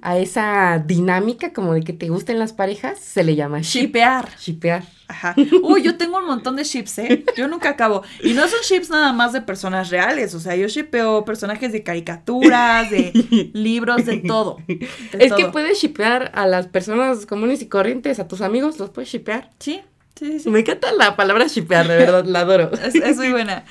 A 0.01 0.17
esa 0.17 0.81
dinámica 0.87 1.51
como 1.51 1.73
de 1.73 1.81
que 1.81 1.91
te 1.91 2.07
gusten 2.07 2.39
las 2.39 2.53
parejas 2.53 2.97
se 2.99 3.25
le 3.25 3.35
llama 3.35 3.59
ship. 3.59 3.87
Shipear. 3.87 4.29
Shipear. 4.39 4.83
Ajá. 5.09 5.35
Uy, 5.63 5.83
yo 5.83 5.97
tengo 5.97 6.19
un 6.19 6.25
montón 6.25 6.55
de 6.55 6.63
ships, 6.63 6.99
¿eh? 6.99 7.25
Yo 7.35 7.49
nunca 7.49 7.67
acabo. 7.67 8.03
Y 8.23 8.31
no 8.31 8.47
son 8.47 8.59
ships 8.63 8.89
nada 8.89 9.11
más 9.11 9.33
de 9.33 9.41
personas 9.41 9.89
reales. 9.89 10.33
O 10.33 10.39
sea, 10.39 10.55
yo 10.55 10.67
shipeo 10.67 11.25
personajes 11.25 11.73
de 11.73 11.83
caricaturas, 11.83 12.89
de 12.89 13.11
libros, 13.53 14.05
de 14.05 14.19
todo. 14.19 14.57
de 14.65 14.87
Es 15.19 15.33
que 15.33 15.47
puedes 15.47 15.77
shipear 15.81 16.31
a 16.35 16.47
las 16.47 16.67
personas 16.67 17.25
comunes 17.25 17.61
y 17.61 17.67
corrientes, 17.67 18.19
a 18.19 18.29
tus 18.29 18.39
amigos, 18.39 18.79
los 18.79 18.91
puedes 18.91 19.09
shipear. 19.09 19.49
Sí, 19.59 19.81
Sí, 20.17 20.39
sí. 20.39 20.49
Me 20.49 20.61
encanta 20.61 20.91
la 20.93 21.15
palabra 21.15 21.45
shipear, 21.45 21.87
de 21.87 21.95
verdad, 21.95 22.25
la 22.25 22.39
adoro. 22.39 22.71
Es, 22.73 22.95
es 22.95 23.17
muy 23.17 23.31
buena. 23.31 23.65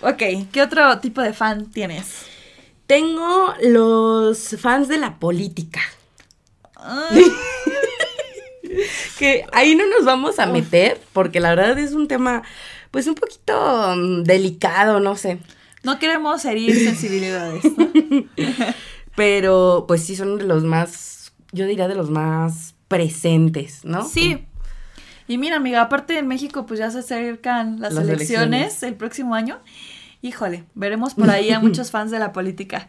Ok, 0.00 0.22
¿qué 0.52 0.62
otro 0.62 0.98
tipo 1.00 1.20
de 1.22 1.32
fan 1.32 1.70
tienes? 1.72 2.31
Tengo 2.92 3.54
los 3.62 4.54
fans 4.60 4.86
de 4.86 4.98
la 4.98 5.18
política. 5.18 5.80
Ay, 6.76 7.24
Que 9.18 9.46
ahí 9.50 9.74
no 9.74 9.86
nos 9.86 10.04
vamos 10.04 10.38
a 10.38 10.44
meter, 10.44 11.00
porque 11.14 11.40
la 11.40 11.54
verdad 11.54 11.78
es 11.78 11.92
un 11.92 12.06
tema, 12.06 12.42
pues 12.90 13.06
un 13.06 13.14
poquito 13.14 13.94
mm, 13.96 14.24
delicado, 14.24 15.00
no 15.00 15.16
sé. 15.16 15.38
no 15.82 15.98
queremos 15.98 16.44
herir 16.44 16.74
sensibilidades. 16.84 17.64
¿no? 17.64 17.90
Pero 19.16 19.86
pues 19.88 20.04
sí 20.04 20.14
son 20.14 20.36
de 20.36 20.44
los 20.44 20.62
más, 20.62 21.32
yo 21.50 21.64
diría 21.64 21.88
de 21.88 21.94
los 21.94 22.10
más 22.10 22.74
presentes, 22.88 23.86
¿no? 23.86 24.06
Sí. 24.06 24.44
Y 25.28 25.38
mira, 25.38 25.56
amiga, 25.56 25.80
aparte 25.80 26.18
en 26.18 26.28
México, 26.28 26.66
pues 26.66 26.78
ya 26.78 26.90
se 26.90 26.98
acercan 26.98 27.80
las, 27.80 27.94
Las 27.94 28.04
elecciones, 28.04 28.60
elecciones. 28.60 28.82
el 28.82 28.94
próximo 28.96 29.34
año. 29.34 29.60
Híjole, 30.22 30.64
veremos 30.74 31.14
por 31.14 31.28
ahí 31.28 31.50
a 31.50 31.60
muchos 31.60 31.90
fans 31.90 32.10
de 32.10 32.18
la 32.18 32.32
política. 32.32 32.88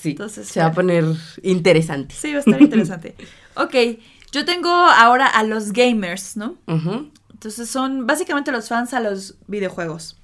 Sí, 0.00 0.10
Entonces, 0.10 0.48
se 0.48 0.60
va 0.60 0.66
a 0.66 0.72
poner 0.72 1.04
interesante. 1.42 2.14
Sí, 2.14 2.32
va 2.32 2.38
a 2.38 2.40
estar 2.40 2.60
interesante. 2.60 3.14
ok, 3.54 3.74
yo 4.32 4.44
tengo 4.44 4.70
ahora 4.70 5.26
a 5.26 5.42
los 5.44 5.72
gamers, 5.72 6.36
¿no? 6.36 6.56
Ujú. 6.66 7.10
Entonces 7.32 7.68
son 7.68 8.06
básicamente 8.06 8.50
los 8.50 8.68
fans 8.68 8.94
a 8.94 9.00
los 9.00 9.36
videojuegos. 9.46 10.16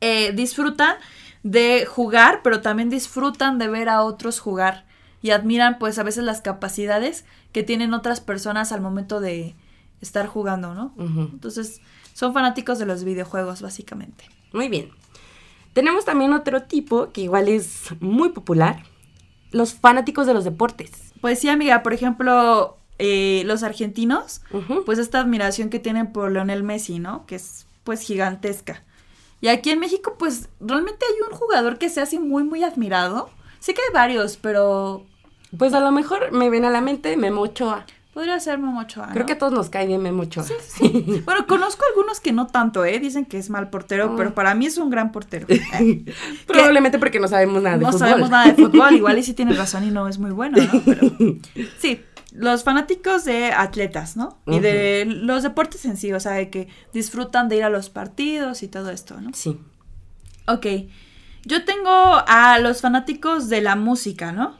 Eh, 0.00 0.32
disfrutan 0.32 0.96
de 1.42 1.86
jugar, 1.86 2.40
pero 2.42 2.62
también 2.62 2.88
disfrutan 2.88 3.58
de 3.58 3.68
ver 3.68 3.90
a 3.90 4.02
otros 4.02 4.40
jugar 4.40 4.86
y 5.22 5.30
admiran 5.30 5.78
pues 5.78 5.98
a 5.98 6.02
veces 6.02 6.24
las 6.24 6.40
capacidades 6.40 7.24
que 7.52 7.62
tienen 7.62 7.94
otras 7.94 8.20
personas 8.20 8.72
al 8.72 8.80
momento 8.80 9.20
de 9.20 9.54
estar 10.00 10.26
jugando, 10.26 10.74
¿no? 10.74 10.94
Entonces 10.98 11.80
son 12.14 12.32
fanáticos 12.32 12.78
de 12.78 12.86
los 12.86 13.04
videojuegos 13.04 13.62
básicamente. 13.62 14.24
Muy 14.52 14.68
bien. 14.68 14.90
Tenemos 15.74 16.04
también 16.04 16.32
otro 16.32 16.62
tipo 16.62 17.10
que 17.12 17.20
igual 17.20 17.48
es 17.48 17.88
muy 18.00 18.30
popular, 18.30 18.82
los 19.50 19.74
fanáticos 19.74 20.26
de 20.26 20.34
los 20.34 20.44
deportes. 20.44 20.90
Pues 21.20 21.38
sí, 21.40 21.48
amiga, 21.48 21.82
por 21.82 21.92
ejemplo, 21.92 22.78
eh, 22.98 23.42
los 23.44 23.62
argentinos, 23.62 24.40
pues 24.86 24.98
esta 24.98 25.20
admiración 25.20 25.68
que 25.70 25.80
tienen 25.80 26.12
por 26.12 26.30
Leonel 26.30 26.62
Messi, 26.62 26.98
¿no? 26.98 27.26
Que 27.26 27.34
es 27.36 27.66
pues 27.82 28.00
gigantesca. 28.00 28.82
Y 29.40 29.48
aquí 29.48 29.70
en 29.70 29.80
México, 29.80 30.14
pues 30.18 30.48
realmente 30.60 31.04
hay 31.06 31.30
un 31.30 31.36
jugador 31.36 31.76
que 31.78 31.90
se 31.90 32.00
hace 32.00 32.18
muy, 32.18 32.44
muy 32.44 32.62
admirado. 32.62 33.28
Sé 33.60 33.74
que 33.74 33.82
hay 33.86 33.92
varios, 33.92 34.36
pero 34.36 35.04
Pues 35.58 35.72
a 35.74 35.80
lo 35.80 35.92
mejor 35.92 36.32
me 36.32 36.50
ven 36.50 36.64
a 36.64 36.70
la 36.70 36.80
mente 36.80 37.16
Memo 37.16 37.42
Ochoa. 37.42 37.84
Podría 38.14 38.38
ser 38.40 38.58
Memo 38.58 38.80
Ochoa, 38.80 39.08
Creo 39.10 39.20
¿no? 39.22 39.26
que 39.26 39.32
a 39.34 39.38
todos 39.38 39.52
nos 39.52 39.68
cae 39.68 39.86
bien 39.86 40.00
Memo 40.02 40.22
Ochoa. 40.22 40.44
Bueno, 41.24 41.46
conozco 41.46 41.82
algunos 41.90 42.20
que 42.20 42.32
no 42.32 42.46
tanto, 42.46 42.84
¿eh? 42.84 42.98
Dicen 43.00 43.26
que 43.26 43.36
es 43.38 43.50
mal 43.50 43.68
portero, 43.70 44.12
Oh. 44.12 44.16
pero 44.16 44.32
para 44.34 44.54
mí 44.54 44.66
es 44.66 44.78
un 44.78 44.88
gran 44.88 45.12
portero. 45.12 45.46
Probablemente 46.46 46.98
porque 46.98 47.20
no 47.20 47.28
sabemos 47.28 47.62
nada 47.62 47.76
de 47.76 47.82
no 47.84 47.92
fútbol. 47.92 47.98
sabemos 48.08 48.30
nada 48.30 48.46
de 48.46 48.54
fútbol, 48.62 48.94
igual 48.94 49.18
y 49.18 49.22
sí 49.22 49.34
tienes 49.34 49.58
razón 49.58 49.84
y 49.84 49.90
no 49.90 50.08
es 50.08 50.18
muy 50.18 50.30
bueno, 50.30 50.58
¿no? 50.62 50.82
Pero 50.84 51.10
sí, 51.78 52.00
los 52.32 52.64
fanáticos 52.64 53.24
de 53.24 53.52
atletas, 53.52 54.16
¿no? 54.16 54.38
Y 54.46 54.58
de 54.60 55.04
los 55.06 55.42
deportes 55.42 55.84
en 55.84 55.96
sí, 55.96 56.12
o 56.12 56.20
sea, 56.20 56.32
de 56.32 56.50
que 56.50 56.68
disfrutan 56.92 57.48
de 57.48 57.56
ir 57.56 57.64
a 57.64 57.68
los 57.70 57.90
partidos 57.90 58.62
y 58.62 58.68
todo 58.68 58.90
esto, 58.90 59.20
¿no? 59.20 59.30
Sí. 59.34 59.58
Ok, 60.46 60.66
yo 61.44 61.64
tengo 61.64 61.90
a 62.26 62.58
los 62.58 62.80
fanáticos 62.80 63.48
de 63.48 63.60
la 63.62 63.76
música, 63.76 64.32
¿no? 64.32 64.56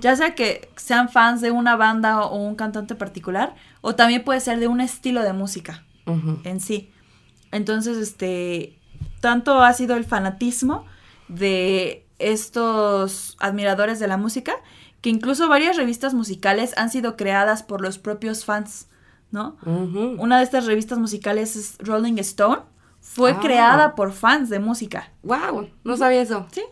Ya 0.00 0.16
sea 0.16 0.34
que 0.34 0.70
sean 0.76 1.08
fans 1.10 1.40
de 1.42 1.50
una 1.50 1.76
banda 1.76 2.22
o 2.22 2.36
un 2.36 2.54
cantante 2.54 2.94
particular, 2.94 3.54
o 3.82 3.94
también 3.94 4.24
puede 4.24 4.40
ser 4.40 4.58
de 4.60 4.66
un 4.68 4.80
estilo 4.80 5.22
de 5.22 5.32
música 5.32 5.84
en 6.44 6.60
sí. 6.60 6.90
Entonces, 7.52 7.98
este, 7.98 8.78
tanto 9.20 9.60
ha 9.62 9.72
sido 9.74 9.96
el 9.96 10.04
fanatismo 10.04 10.86
de 11.28 12.06
estos 12.18 13.36
admiradores 13.40 13.98
de 13.98 14.08
la 14.08 14.16
música, 14.16 14.54
que 15.02 15.10
incluso 15.10 15.48
varias 15.48 15.76
revistas 15.76 16.14
musicales 16.14 16.72
han 16.76 16.90
sido 16.90 17.16
creadas 17.16 17.62
por 17.62 17.80
los 17.82 17.98
propios 17.98 18.44
fans, 18.44 18.88
¿no? 19.30 19.56
Una 19.64 20.38
de 20.38 20.44
estas 20.44 20.64
revistas 20.66 20.98
musicales 20.98 21.56
es 21.56 21.76
Rolling 21.78 22.18
Stone, 22.18 22.62
fue 23.00 23.32
Ah. 23.32 23.40
creada 23.40 23.94
por 23.94 24.12
fans 24.12 24.48
de 24.50 24.58
música, 24.58 25.12
Wow, 25.22 25.68
no 25.84 25.96
sabía 25.96 26.22
eso. 26.22 26.46
¿sí? 26.52 26.62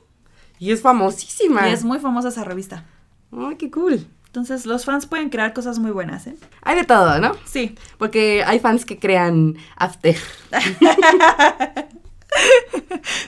Y 0.58 0.70
es 0.72 0.80
famosísima. 0.82 1.68
Y 1.68 1.72
es 1.72 1.84
muy 1.84 1.98
famosa 1.98 2.28
esa 2.28 2.44
revista. 2.44 2.84
Ay, 3.32 3.56
qué 3.56 3.70
cool. 3.70 4.06
Entonces, 4.26 4.66
los 4.66 4.84
fans 4.84 5.06
pueden 5.06 5.30
crear 5.30 5.54
cosas 5.54 5.78
muy 5.78 5.90
buenas, 5.90 6.26
¿eh? 6.26 6.36
Hay 6.62 6.76
de 6.76 6.84
todo, 6.84 7.18
¿no? 7.18 7.32
Sí. 7.46 7.74
Porque 7.96 8.44
hay 8.44 8.60
fans 8.60 8.84
que 8.84 8.98
crean 8.98 9.56
after. 9.76 10.16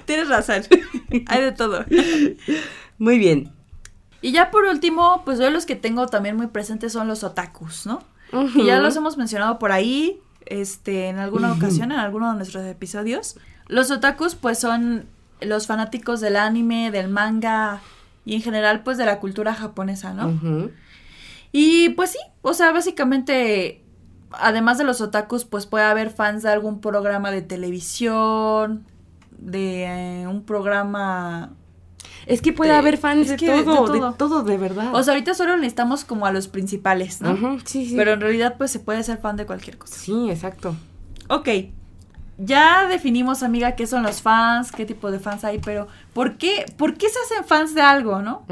Tienes 0.05 0.29
razón. 0.29 0.63
Hay 1.27 1.41
de 1.41 1.53
todo. 1.53 1.85
Muy 2.99 3.19
bien. 3.19 3.53
Y 4.21 4.33
ya 4.33 4.51
por 4.51 4.65
último, 4.65 5.23
pues 5.25 5.39
yo 5.39 5.49
los 5.51 5.65
que 5.65 5.77
tengo 5.77 6.07
también 6.09 6.37
muy 6.37 6.49
presentes 6.49 6.93
son 6.93 7.09
los 7.09 7.25
otakus, 7.25 7.87
¿no? 7.87 8.03
Que 8.53 8.67
ya 8.67 8.79
los 8.79 8.95
hemos 8.97 9.17
mencionado 9.17 9.59
por 9.59 9.73
ahí, 9.73 10.21
este, 10.45 11.09
en 11.09 11.19
alguna 11.19 11.53
ocasión, 11.53 11.93
en 11.93 11.99
alguno 11.99 12.31
de 12.31 12.37
nuestros 12.37 12.67
episodios. 12.67 13.37
Los 13.69 13.91
otakus, 13.91 14.35
pues 14.35 14.59
son 14.59 15.07
los 15.41 15.67
fanáticos 15.67 16.21
del 16.21 16.37
anime, 16.37 16.91
del 16.91 17.09
manga 17.09 17.81
y 18.25 18.35
en 18.35 18.43
general, 18.43 18.83
pues 18.83 18.99
de 18.99 19.07
la 19.07 19.21
cultura 19.21 19.55
japonesa, 19.55 20.13
¿no? 20.15 20.71
Y 21.53 21.91
pues 21.91 22.11
sí, 22.13 22.19
o 22.43 22.53
sea, 22.55 22.73
básicamente, 22.73 23.83
además 24.33 24.77
de 24.79 24.85
los 24.85 25.01
otakus, 25.01 25.45
pues 25.45 25.67
puede 25.67 25.85
haber 25.85 26.11
fans 26.11 26.43
de 26.43 26.51
algún 26.51 26.81
programa 26.81 27.31
de 27.31 27.43
televisión, 27.43 28.85
de 29.39 29.85
eh, 30.23 30.27
un 30.27 30.43
programa... 30.45 31.53
Es 32.27 32.43
que 32.43 32.53
puede 32.53 32.73
De- 32.73 32.77
haber 32.77 32.99
fans 32.99 33.23
es 33.23 33.29
de, 33.31 33.37
que 33.37 33.51
de 33.51 33.63
todo, 33.65 33.91
de 33.93 33.99
todo. 34.01 34.13
todo, 34.15 34.43
de 34.43 34.59
verdad. 34.59 34.95
O 34.95 35.03
sea, 35.03 35.15
ahorita 35.15 35.33
solo 35.33 35.57
necesitamos 35.57 36.05
como 36.05 36.27
a 36.27 36.33
los 36.33 36.47
principales, 36.49 37.23
¿no? 37.23 37.59
Sí, 37.65 37.87
sí. 37.87 37.95
Pero 37.97 38.13
en 38.13 38.21
realidad, 38.21 38.57
pues 38.59 38.71
se 38.71 38.81
puede 38.81 39.03
ser 39.03 39.17
fan 39.19 39.37
de 39.37 39.47
cualquier 39.47 39.79
cosa. 39.79 39.95
Sí, 39.97 40.29
exacto. 40.31 40.77
Ok. 41.29 41.49
Ya 42.39 42.87
definimos, 42.87 43.43
amiga, 43.43 43.73
qué 43.75 43.87
son 43.89 44.05
los 44.05 44.23
fans, 44.23 44.71
qué 44.71 44.87
tipo 44.87 45.11
de 45.11 45.19
fans 45.19 45.43
hay, 45.45 45.59
pero 45.59 45.89
¿por 46.13 46.37
qué, 46.39 46.65
¿por 46.77 46.95
qué 46.97 47.09
se 47.09 47.19
hacen 47.19 47.45
fans 47.45 47.75
de 47.75 47.81
algo, 47.81 48.23
no? 48.23 48.45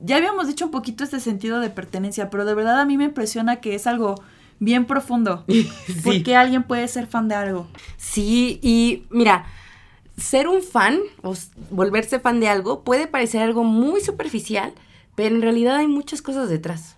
Ya 0.00 0.16
habíamos 0.16 0.46
dicho 0.46 0.64
un 0.64 0.70
poquito 0.70 1.04
este 1.04 1.20
sentido 1.20 1.60
de 1.60 1.68
pertenencia, 1.68 2.30
pero 2.30 2.46
de 2.46 2.54
verdad 2.54 2.80
a 2.80 2.86
mí 2.86 2.96
me 2.96 3.04
impresiona 3.04 3.56
que 3.56 3.74
es 3.74 3.86
algo 3.86 4.14
bien 4.58 4.86
profundo. 4.86 5.44
¿Por 6.02 6.14
Sí. 6.14 6.22
qué 6.22 6.34
alguien 6.36 6.62
puede 6.62 6.88
ser 6.88 7.06
fan 7.06 7.28
de 7.28 7.34
algo? 7.34 7.66
Sí, 7.98 8.58
y 8.62 9.04
mira, 9.10 9.44
ser 10.16 10.48
un 10.48 10.62
fan 10.62 10.98
o 11.22 11.34
volverse 11.70 12.20
fan 12.20 12.40
de 12.40 12.48
algo 12.48 12.82
puede 12.84 13.06
parecer 13.06 13.42
algo 13.42 13.64
muy 13.64 14.00
superficial, 14.00 14.72
pero 15.14 15.34
en 15.36 15.42
realidad 15.42 15.76
hay 15.76 15.88
muchas 15.88 16.22
cosas 16.22 16.48
detrás. 16.48 16.96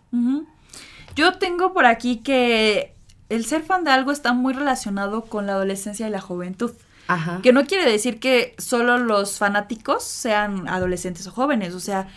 Yo 1.17 1.33
tengo 1.39 1.73
por 1.73 1.87
aquí 1.87 2.19
que 2.19 2.92
el 3.33 3.47
ser 3.47 3.63
fan 3.63 3.85
de 3.85 3.91
algo 3.91 4.13
está 4.13 4.33
muy 4.33 4.53
relacionado 4.53 5.23
con 5.23 5.47
la 5.47 5.55
adolescencia 5.55 6.07
y 6.07 6.11
la 6.11 6.21
juventud. 6.21 6.73
Ajá. 7.09 7.41
Que 7.43 7.53
no 7.53 7.65
quiere 7.65 7.91
decir 7.91 8.21
que 8.21 8.55
solo 8.59 8.99
los 8.99 9.39
fanáticos 9.39 10.05
sean 10.05 10.69
adolescentes 10.69 11.27
o 11.27 11.33
jóvenes. 11.33 11.75
O 11.75 11.81
sea, 11.81 12.09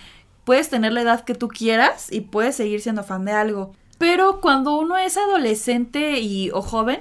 puedes 0.43 0.69
tener 0.69 0.91
la 0.91 1.01
edad 1.01 1.23
que 1.23 1.33
tú 1.33 1.47
quieras 1.47 2.11
y 2.11 2.21
puedes 2.21 2.55
seguir 2.55 2.81
siendo 2.81 3.03
fan 3.03 3.25
de 3.25 3.31
algo. 3.31 3.73
Pero 3.97 4.41
cuando 4.41 4.77
uno 4.77 4.97
es 4.97 5.17
adolescente 5.17 6.19
y, 6.19 6.51
o 6.51 6.61
joven, 6.61 6.99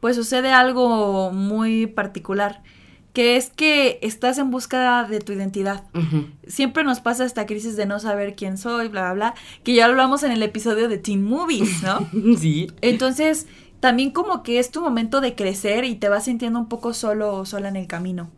pues 0.00 0.16
sucede 0.16 0.52
algo 0.52 1.32
muy 1.32 1.86
particular. 1.86 2.62
Que 3.16 3.38
es 3.38 3.48
que 3.48 3.98
estás 4.02 4.36
en 4.36 4.50
búsqueda 4.50 5.04
de 5.04 5.20
tu 5.20 5.32
identidad. 5.32 5.84
Siempre 6.46 6.84
nos 6.84 7.00
pasa 7.00 7.24
esta 7.24 7.46
crisis 7.46 7.74
de 7.74 7.86
no 7.86 7.98
saber 7.98 8.36
quién 8.36 8.58
soy, 8.58 8.88
bla, 8.88 9.04
bla, 9.04 9.14
bla. 9.14 9.34
Que 9.64 9.72
ya 9.72 9.86
hablamos 9.86 10.22
en 10.22 10.32
el 10.32 10.42
episodio 10.42 10.86
de 10.86 10.98
Teen 10.98 11.24
Movies, 11.24 11.82
¿no? 11.82 12.06
Sí. 12.38 12.70
Entonces, 12.82 13.46
también 13.80 14.10
como 14.10 14.42
que 14.42 14.58
es 14.58 14.70
tu 14.70 14.82
momento 14.82 15.22
de 15.22 15.34
crecer 15.34 15.86
y 15.86 15.94
te 15.94 16.10
vas 16.10 16.26
sintiendo 16.26 16.58
un 16.58 16.68
poco 16.68 16.92
solo 16.92 17.34
o 17.36 17.46
sola 17.46 17.70
en 17.70 17.76
el 17.76 17.86
camino. 17.86 18.28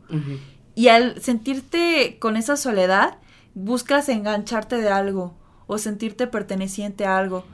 Y 0.77 0.87
al 0.87 1.21
sentirte 1.21 2.19
con 2.21 2.37
esa 2.37 2.57
soledad, 2.57 3.19
buscas 3.55 4.09
engancharte 4.09 4.77
de 4.77 4.91
algo 4.91 5.35
o 5.67 5.79
sentirte 5.79 6.29
perteneciente 6.29 7.05
a 7.05 7.19
algo. 7.19 7.45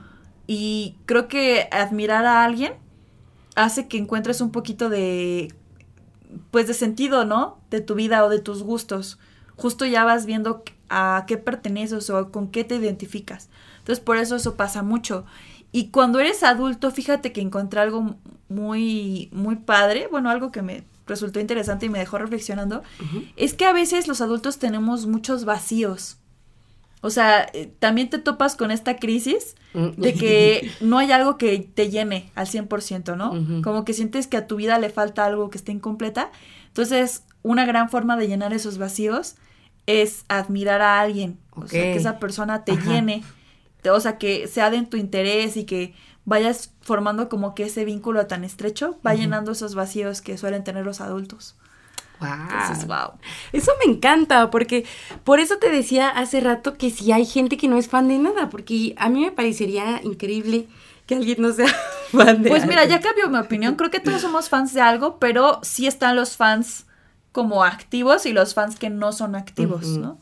Y 0.46 0.96
creo 1.06 1.26
que 1.28 1.68
admirar 1.70 2.26
a 2.26 2.44
alguien 2.44 2.74
hace 3.56 3.88
que 3.88 3.96
encuentres 3.96 4.42
un 4.42 4.50
poquito 4.50 4.90
de, 4.90 5.54
pues 6.50 6.66
de 6.66 6.74
sentido, 6.74 7.24
¿no? 7.24 7.58
De 7.70 7.80
tu 7.80 7.94
vida 7.94 8.24
o 8.24 8.28
de 8.28 8.38
tus 8.38 8.62
gustos. 8.62 9.18
Justo 9.56 9.84
ya 9.84 10.04
vas 10.04 10.26
viendo 10.26 10.64
a 10.88 11.24
qué 11.26 11.36
perteneces 11.36 12.10
o 12.10 12.30
con 12.30 12.48
qué 12.48 12.64
te 12.64 12.76
identificas. 12.76 13.48
Entonces 13.78 14.02
por 14.04 14.16
eso 14.16 14.36
eso 14.36 14.56
pasa 14.56 14.82
mucho. 14.82 15.24
Y 15.72 15.88
cuando 15.88 16.20
eres 16.20 16.42
adulto, 16.42 16.90
fíjate 16.90 17.32
que 17.32 17.40
encontré 17.40 17.80
algo 17.80 18.16
muy, 18.48 19.28
muy 19.32 19.56
padre, 19.56 20.08
bueno, 20.10 20.30
algo 20.30 20.52
que 20.52 20.62
me 20.62 20.84
resultó 21.06 21.40
interesante 21.40 21.86
y 21.86 21.88
me 21.88 21.98
dejó 21.98 22.18
reflexionando, 22.18 22.82
es 23.36 23.54
que 23.54 23.64
a 23.64 23.72
veces 23.72 24.08
los 24.08 24.20
adultos 24.20 24.58
tenemos 24.58 25.06
muchos 25.06 25.44
vacíos. 25.44 26.18
O 27.04 27.10
sea, 27.10 27.46
eh, 27.52 27.70
también 27.78 28.08
te 28.08 28.18
topas 28.18 28.56
con 28.56 28.70
esta 28.70 28.96
crisis 28.96 29.56
Mm. 29.74 30.00
de 30.00 30.14
que 30.14 30.70
no 30.80 30.98
hay 30.98 31.10
algo 31.12 31.36
que 31.36 31.58
te 31.58 31.90
llene 31.90 32.30
al 32.34 32.46
100%, 32.46 33.16
¿no? 33.16 33.62
Como 33.62 33.84
que 33.84 33.92
sientes 33.92 34.26
que 34.28 34.36
a 34.36 34.46
tu 34.46 34.56
vida 34.56 34.78
le 34.78 34.88
falta 34.88 35.24
algo 35.26 35.50
que 35.50 35.58
esté 35.58 35.72
incompleta. 35.72 36.30
Entonces, 36.68 37.24
una 37.42 37.66
gran 37.66 37.90
forma 37.90 38.16
de 38.16 38.28
llenar 38.28 38.52
esos 38.52 38.78
vacíos 38.78 39.34
es 39.86 40.24
admirar 40.28 40.80
a 40.80 41.00
alguien. 41.00 41.38
O 41.50 41.66
sea, 41.66 41.82
que 41.82 41.96
esa 41.96 42.18
persona 42.20 42.64
te 42.64 42.72
Ajá. 42.72 42.90
llene. 42.90 43.22
O 43.90 44.00
sea, 44.00 44.16
que 44.16 44.46
sea 44.46 44.70
de 44.70 44.80
tu 44.82 44.96
interés 44.96 45.56
y 45.56 45.64
que 45.64 45.92
vayas 46.24 46.72
formando 46.80 47.28
como 47.28 47.54
que 47.54 47.64
ese 47.64 47.84
vínculo 47.84 48.26
tan 48.26 48.44
estrecho 48.44 48.98
va 49.06 49.14
llenando 49.14 49.52
esos 49.52 49.74
vacíos 49.74 50.22
que 50.22 50.38
suelen 50.38 50.64
tener 50.64 50.86
los 50.86 51.00
adultos. 51.00 51.56
Entonces, 52.20 52.86
wow. 52.86 53.12
Eso 53.52 53.72
me 53.84 53.92
encanta, 53.92 54.50
porque 54.50 54.84
por 55.24 55.40
eso 55.40 55.58
te 55.58 55.70
decía 55.70 56.08
hace 56.08 56.40
rato 56.40 56.76
que 56.76 56.90
si 56.90 57.12
hay 57.12 57.26
gente 57.26 57.56
que 57.56 57.68
no 57.68 57.76
es 57.76 57.88
fan 57.88 58.08
de 58.08 58.18
nada, 58.18 58.50
porque 58.50 58.94
a 58.96 59.08
mí 59.08 59.20
me 59.20 59.32
parecería 59.32 60.00
increíble 60.02 60.66
que 61.06 61.16
alguien 61.16 61.42
no 61.42 61.52
sea 61.52 61.68
fan 62.12 62.42
de 62.42 62.50
Pues 62.50 62.66
mira, 62.66 62.84
ya 62.84 63.00
cambió 63.00 63.28
mi 63.28 63.38
opinión. 63.38 63.74
Creo 63.76 63.90
que 63.90 64.00
todos 64.00 64.22
somos 64.22 64.48
fans 64.48 64.72
de 64.72 64.80
algo, 64.80 65.18
pero 65.18 65.60
sí 65.62 65.86
están 65.86 66.16
los 66.16 66.36
fans 66.36 66.86
como 67.32 67.64
activos 67.64 68.26
y 68.26 68.32
los 68.32 68.54
fans 68.54 68.76
que 68.76 68.90
no 68.90 69.12
son 69.12 69.34
activos. 69.34 69.86
¿no? 69.86 70.18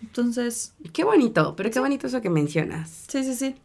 Entonces, 0.00 0.74
Qué 0.92 1.04
bonito, 1.04 1.54
pero 1.56 1.70
qué 1.70 1.80
bonito 1.80 2.06
eso 2.06 2.20
que 2.20 2.30
mencionas. 2.30 3.04
sí, 3.08 3.24
sí, 3.24 3.34
sí. 3.34 3.56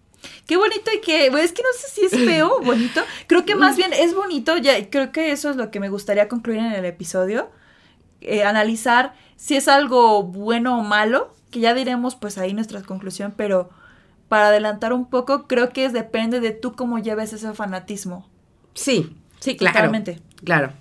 Qué 0.46 0.58
bonito 0.58 0.92
y 0.96 1.02
que, 1.02 1.28
es 1.28 1.52
que 1.52 1.62
no 1.62 1.70
sé 1.78 1.88
si 1.90 2.06
es 2.06 2.12
feo 2.12 2.58
o 2.58 2.62
bonito. 2.64 3.02
Creo 3.28 3.46
que 3.46 3.56
más 3.56 3.78
bien 3.78 3.92
es 3.94 4.14
bonito, 4.14 4.58
ya 4.58 4.90
creo 4.90 5.12
que 5.12 5.32
eso 5.32 5.50
es 5.50 5.56
lo 5.56 5.72
que 5.72 5.80
me 5.80 5.90
gustaría 5.90 6.28
concluir 6.28 6.60
en 6.60 6.74
el 6.74 6.86
episodio. 6.86 7.50
Eh, 8.22 8.44
analizar 8.44 9.14
si 9.36 9.56
es 9.56 9.68
algo 9.68 10.24
bueno 10.24 10.80
o 10.80 10.84
malo, 10.84 11.34
que 11.52 11.60
ya 11.60 11.74
diremos 11.74 12.16
pues 12.16 12.38
ahí 12.38 12.54
nuestra 12.54 12.82
conclusión, 12.82 13.34
pero 13.36 13.70
para 14.28 14.48
adelantar 14.48 14.94
un 14.94 15.10
poco, 15.10 15.48
creo 15.48 15.70
que 15.70 15.86
es, 15.86 15.94
depende 15.94 16.40
de 16.40 16.52
tú 16.52 16.74
cómo 16.74 17.00
lleves 17.00 17.34
ese 17.34 17.54
fanatismo. 17.54 18.28
Sí, 18.74 19.16
sí, 19.40 19.56
claro. 19.56 19.76
Totalmente. 19.76 20.20
Claro, 20.44 20.72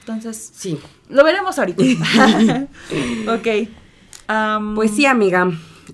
Entonces, 0.00 0.52
sí. 0.54 0.78
Lo 1.08 1.24
veremos 1.24 1.58
ahorita. 1.58 1.82
ok. 3.28 3.68
Pues 4.74 4.90
sí, 4.92 5.06
amiga. 5.06 5.50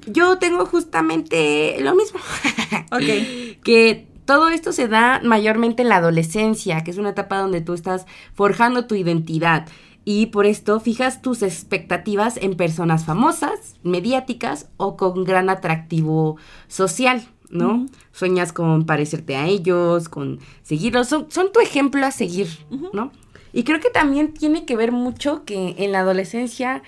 Yo 0.06 0.38
tengo 0.38 0.66
justamente 0.66 1.78
lo 1.80 1.94
mismo. 1.94 2.20
Ok. 2.92 3.62
que 3.62 4.06
todo 4.24 4.48
esto 4.48 4.72
se 4.72 4.88
da 4.88 5.20
mayormente 5.22 5.82
en 5.82 5.88
la 5.88 5.96
adolescencia, 5.96 6.82
que 6.82 6.90
es 6.90 6.98
una 6.98 7.10
etapa 7.10 7.38
donde 7.38 7.60
tú 7.60 7.74
estás 7.74 8.06
forjando 8.34 8.86
tu 8.86 8.94
identidad. 8.94 9.66
Y 10.04 10.26
por 10.26 10.46
esto 10.46 10.78
fijas 10.78 11.20
tus 11.20 11.42
expectativas 11.42 12.36
en 12.36 12.56
personas 12.56 13.04
famosas, 13.04 13.76
mediáticas 13.82 14.68
o 14.76 14.96
con 14.96 15.24
gran 15.24 15.48
atractivo 15.48 16.36
social, 16.68 17.26
¿no? 17.50 17.86
Sueñas 18.12 18.52
con 18.52 18.86
parecerte 18.86 19.36
a 19.36 19.46
ellos, 19.46 20.08
con 20.08 20.38
seguirlos, 20.62 21.08
son, 21.08 21.26
son 21.30 21.52
tu 21.52 21.60
ejemplo 21.60 22.04
a 22.06 22.10
seguir. 22.10 22.48
¿no? 22.92 23.10
Y 23.52 23.64
creo 23.64 23.80
que 23.80 23.90
también 23.90 24.34
tiene 24.34 24.64
que 24.64 24.76
ver 24.76 24.92
mucho 24.92 25.44
que 25.44 25.74
en 25.78 25.90
la 25.90 26.00
adolescencia, 26.00 26.82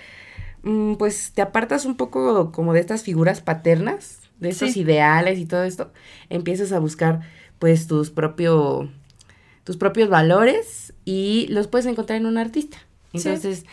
mm, 0.62 0.94
pues 0.94 1.32
te 1.32 1.42
apartas 1.42 1.86
un 1.86 1.96
poco 1.96 2.52
como 2.52 2.72
de 2.72 2.80
estas 2.80 3.02
figuras 3.02 3.40
paternas, 3.40 4.27
de 4.40 4.50
esos 4.50 4.72
Sí. 4.72 4.80
ideales 4.80 5.38
y 5.38 5.46
todo 5.46 5.64
esto, 5.64 5.92
empiezas 6.30 6.72
a 6.72 6.78
buscar 6.78 7.20
pues 7.58 7.86
tus 7.86 8.10
propio, 8.10 8.88
tus 9.64 9.76
propios 9.76 10.08
valores 10.08 10.92
y 11.04 11.46
los 11.50 11.66
puedes 11.66 11.86
encontrar 11.86 12.18
en 12.18 12.26
un 12.26 12.38
artista. 12.38 12.78
Entonces, 13.12 13.64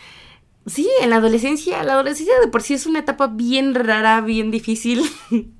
sí, 0.66 0.88
en 1.02 1.10
la 1.10 1.16
adolescencia, 1.16 1.82
la 1.84 1.92
adolescencia 1.94 2.34
de 2.40 2.48
por 2.48 2.62
sí 2.62 2.74
es 2.74 2.86
una 2.86 2.98
etapa 3.00 3.26
bien 3.28 3.74
rara, 3.74 4.20
bien 4.22 4.50
difícil 4.50 5.02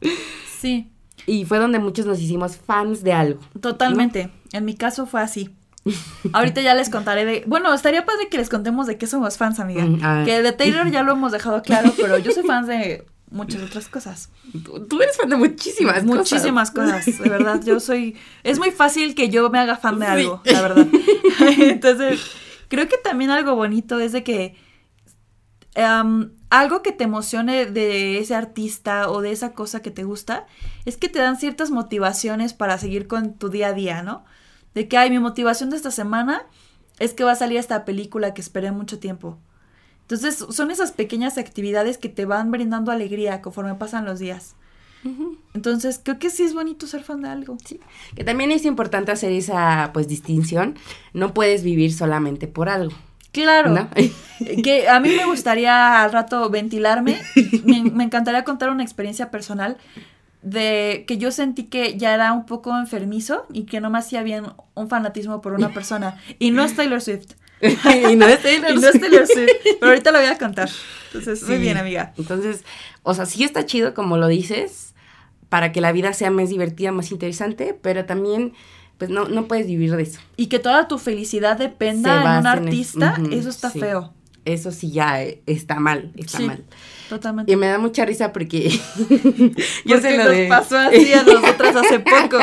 Sí, 0.60 0.90
y 1.26 1.44
fue 1.44 1.58
donde 1.58 1.78
muchos 1.78 2.06
nos 2.06 2.20
hicimos 2.20 2.56
fans 2.56 3.02
de 3.04 3.12
algo. 3.12 3.40
totalmente. 3.60 4.30
En 4.52 4.64
mi 4.64 4.74
caso 4.74 5.06
fue 5.06 5.20
así. 5.20 5.50
Ahorita 6.32 6.60
ya 6.62 6.74
les 6.74 6.88
contaré 6.88 7.24
de... 7.24 7.44
Bueno, 7.46 7.72
estaría 7.74 8.04
padre 8.04 8.28
que 8.28 8.38
les 8.38 8.48
contemos 8.48 8.86
de 8.86 8.96
qué 8.98 9.06
somos 9.06 9.36
fans, 9.36 9.60
amiga. 9.60 9.84
Mm. 9.84 10.24
Que 10.24 10.42
de 10.42 10.52
Taylor 10.52 10.90
ya 10.90 11.02
lo 11.02 11.12
hemos 11.12 11.30
dejado 11.32 11.62
claro, 11.62 11.92
pero 11.96 12.18
yo 12.18 12.32
soy 12.32 12.42
fan 12.44 12.66
de 12.66 13.04
muchas 13.30 13.62
otras 13.62 13.88
cosas. 13.88 14.30
Tú, 14.64 14.86
tú 14.86 15.00
eres 15.02 15.16
fan 15.16 15.28
de 15.28 15.36
muchísimas 15.36 15.94
cosas. 15.94 16.04
Muchísimas 16.06 16.70
cosas, 16.70 17.04
de 17.06 17.28
verdad. 17.28 17.60
Yo 17.64 17.80
soy. 17.80 18.16
Es 18.42 18.58
muy 18.58 18.70
fácil 18.70 19.14
que 19.14 19.28
yo 19.28 19.50
me 19.50 19.58
haga 19.58 19.76
fan 19.76 19.98
de 19.98 20.06
Sí. 20.06 20.12
algo, 20.12 20.42
la 20.44 20.62
verdad. 20.62 20.86
Entonces, 21.58 22.20
creo 22.68 22.88
que 22.88 22.96
también 22.98 23.30
algo 23.30 23.54
bonito 23.54 23.98
es 24.00 24.12
de 24.12 24.22
que. 24.22 24.56
algo 26.50 26.82
que 26.82 26.92
te 26.92 27.04
emocione 27.04 27.66
de 27.66 28.18
ese 28.18 28.34
artista 28.34 29.10
o 29.10 29.20
de 29.20 29.32
esa 29.32 29.52
cosa 29.52 29.82
que 29.82 29.90
te 29.90 30.04
gusta 30.04 30.46
es 30.84 30.96
que 30.96 31.08
te 31.08 31.18
dan 31.18 31.36
ciertas 31.38 31.70
motivaciones 31.70 32.54
para 32.54 32.78
seguir 32.78 33.06
con 33.06 33.34
tu 33.34 33.48
día 33.48 33.68
a 33.68 33.72
día, 33.72 34.02
¿no? 34.02 34.24
De 34.74 34.88
que, 34.88 34.96
ay, 34.98 35.10
mi 35.10 35.18
motivación 35.18 35.70
de 35.70 35.76
esta 35.76 35.90
semana 35.90 36.46
es 36.98 37.12
que 37.12 37.24
va 37.24 37.32
a 37.32 37.36
salir 37.36 37.58
esta 37.58 37.84
película 37.84 38.32
que 38.34 38.40
esperé 38.40 38.70
mucho 38.72 38.98
tiempo. 38.98 39.38
Entonces, 40.06 40.44
son 40.50 40.70
esas 40.70 40.92
pequeñas 40.92 41.36
actividades 41.36 41.98
que 41.98 42.08
te 42.08 42.26
van 42.26 42.52
brindando 42.52 42.92
alegría 42.92 43.42
conforme 43.42 43.74
pasan 43.74 44.04
los 44.04 44.20
días. 44.20 44.54
Entonces, 45.54 46.00
creo 46.02 46.18
que 46.18 46.30
sí 46.30 46.44
es 46.44 46.54
bonito 46.54 46.86
ser 46.86 47.02
fan 47.02 47.22
de 47.22 47.28
algo. 47.28 47.58
Sí. 47.64 47.80
Que 48.14 48.22
también 48.22 48.52
es 48.52 48.64
importante 48.64 49.10
hacer 49.12 49.32
esa 49.32 49.90
pues 49.92 50.08
distinción. 50.08 50.76
No 51.12 51.34
puedes 51.34 51.62
vivir 51.62 51.92
solamente 51.92 52.46
por 52.46 52.68
algo. 52.68 52.94
Claro. 53.32 53.70
¿no? 53.70 53.88
Que 54.62 54.88
a 54.88 55.00
mí 55.00 55.08
me 55.16 55.24
gustaría 55.24 56.02
al 56.02 56.12
rato 56.12 56.50
ventilarme. 56.50 57.18
Me, 57.64 57.82
me 57.82 58.04
encantaría 58.04 58.44
contar 58.44 58.70
una 58.70 58.82
experiencia 58.82 59.30
personal 59.30 59.76
de 60.42 61.04
que 61.08 61.18
yo 61.18 61.32
sentí 61.32 61.64
que 61.64 61.96
ya 61.96 62.14
era 62.14 62.32
un 62.32 62.46
poco 62.46 62.78
enfermizo 62.78 63.46
y 63.52 63.64
que 63.64 63.80
no 63.80 63.90
me 63.90 63.98
hacía 63.98 64.22
bien 64.22 64.44
un 64.74 64.88
fanatismo 64.88 65.40
por 65.40 65.54
una 65.54 65.70
persona. 65.74 66.20
Y 66.38 66.52
no 66.52 66.62
es 66.62 66.76
Taylor 66.76 67.00
Swift. 67.00 67.32
y 68.10 68.16
no 68.16 68.26
es 68.26 68.42
Taylor 68.42 68.70
Y 68.72 68.74
no 68.78 68.88
es. 68.88 69.00
Taylor 69.00 69.26
Swift. 69.26 69.50
Pero 69.80 69.86
ahorita 69.92 70.12
lo 70.12 70.18
voy 70.18 70.28
a 70.28 70.38
contar. 70.38 70.68
Entonces, 71.06 71.42
muy 71.44 71.56
Sí. 71.56 71.60
bien, 71.60 71.76
amiga. 71.78 72.12
Entonces, 72.18 72.64
o 73.02 73.14
sea, 73.14 73.26
sí 73.26 73.44
está 73.44 73.64
chido 73.66 73.94
como 73.94 74.16
lo 74.18 74.26
dices, 74.28 74.94
para 75.48 75.72
que 75.72 75.80
la 75.80 75.92
vida 75.92 76.12
sea 76.12 76.30
más 76.30 76.48
divertida, 76.50 76.92
más 76.92 77.10
interesante, 77.12 77.78
pero 77.80 78.04
también, 78.04 78.52
pues 78.98 79.10
no, 79.10 79.26
no 79.28 79.46
puedes 79.46 79.66
vivir 79.66 79.94
de 79.96 80.02
eso. 80.02 80.20
Y 80.36 80.46
que 80.48 80.58
toda 80.58 80.88
tu 80.88 80.98
felicidad 80.98 81.56
dependa 81.56 82.10
Se 82.10 82.14
en 82.14 82.18
un 82.18 82.24
basa 82.24 82.38
en 82.38 82.46
eso. 82.58 82.66
artista, 82.66 83.16
Ujú, 83.20 83.32
eso 83.34 83.48
está 83.48 83.70
sí. 83.70 83.80
feo. 83.80 84.12
Eso 84.44 84.70
sí 84.70 84.92
ya 84.92 85.22
está 85.46 85.80
mal, 85.80 86.12
está 86.16 86.38
Sí, 86.38 86.44
mal. 86.46 86.62
Totalmente. 87.08 87.50
Y 87.52 87.56
me 87.56 87.66
da 87.66 87.78
mucha 87.78 88.04
risa 88.04 88.32
porque 88.32 88.68
yo 88.98 89.08
Porque 89.08 90.00
sé 90.02 90.16
lo 90.16 90.24
nos 90.24 90.32
de... 90.32 90.46
pasó 90.48 90.78
así 90.78 91.12
a 91.14 91.22
nosotras 91.24 91.74
hace 91.76 91.98
poco. 92.00 92.38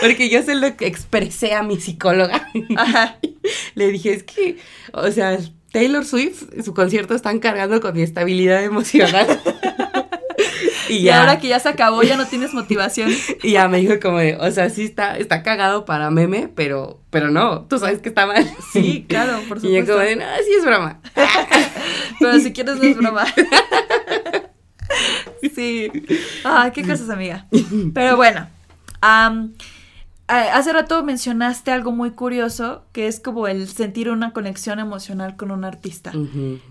Porque 0.00 0.28
yo 0.28 0.42
sé 0.42 0.54
lo 0.54 0.76
que 0.76 0.86
expresé 0.86 1.54
a 1.54 1.62
mi 1.62 1.80
psicóloga. 1.80 2.48
Ajá. 2.76 3.18
Le 3.74 3.88
dije, 3.88 4.12
es 4.12 4.22
que, 4.24 4.58
o 4.92 5.10
sea, 5.10 5.38
Taylor 5.72 6.04
Swift, 6.04 6.44
su 6.64 6.74
concierto 6.74 7.14
están 7.14 7.38
cargando 7.38 7.80
con 7.80 7.94
mi 7.94 8.02
estabilidad 8.02 8.64
emocional. 8.64 9.26
y 10.88 11.08
ahora 11.08 11.38
que 11.38 11.48
ya 11.48 11.60
se 11.60 11.68
acabó, 11.68 12.02
ya 12.02 12.16
no 12.16 12.26
tienes 12.26 12.52
motivación. 12.52 13.10
y 13.42 13.52
ya 13.52 13.68
me 13.68 13.78
dijo 13.78 14.00
como 14.00 14.18
de, 14.18 14.36
o 14.36 14.50
sea, 14.50 14.70
sí 14.70 14.84
está, 14.84 15.16
está 15.16 15.42
cagado 15.42 15.84
para 15.84 16.10
meme, 16.10 16.50
pero, 16.54 17.00
pero 17.10 17.30
no, 17.30 17.62
tú 17.66 17.78
sabes 17.78 18.00
que 18.00 18.08
está 18.08 18.26
mal. 18.26 18.50
Sí, 18.72 19.06
claro, 19.08 19.40
por 19.48 19.58
Y 19.58 19.72
yo 19.72 19.80
supuesto. 19.80 19.92
como 19.92 20.04
de, 20.04 20.16
no, 20.16 20.24
sí 20.44 20.52
es 20.58 20.64
broma. 20.64 21.00
Pero 22.20 22.38
si 22.38 22.52
quieres 22.52 22.76
no 22.76 22.82
es 22.82 22.96
broma. 22.96 23.24
sí. 25.54 25.90
Ah, 26.44 26.70
qué 26.74 26.82
cosas, 26.82 27.08
amiga. 27.08 27.46
Pero 27.94 28.16
bueno. 28.16 28.46
A- 29.02 29.30
hace 30.28 30.72
rato 30.72 31.02
mencionaste 31.02 31.70
algo 31.72 31.90
muy 31.92 32.12
curioso, 32.12 32.84
que 32.92 33.06
es 33.08 33.18
como 33.20 33.48
el 33.48 33.66
sentir 33.68 34.10
una 34.10 34.32
conexión 34.32 34.78
emocional 34.78 35.36
con 35.36 35.50
un 35.50 35.64
artista. 35.64 36.12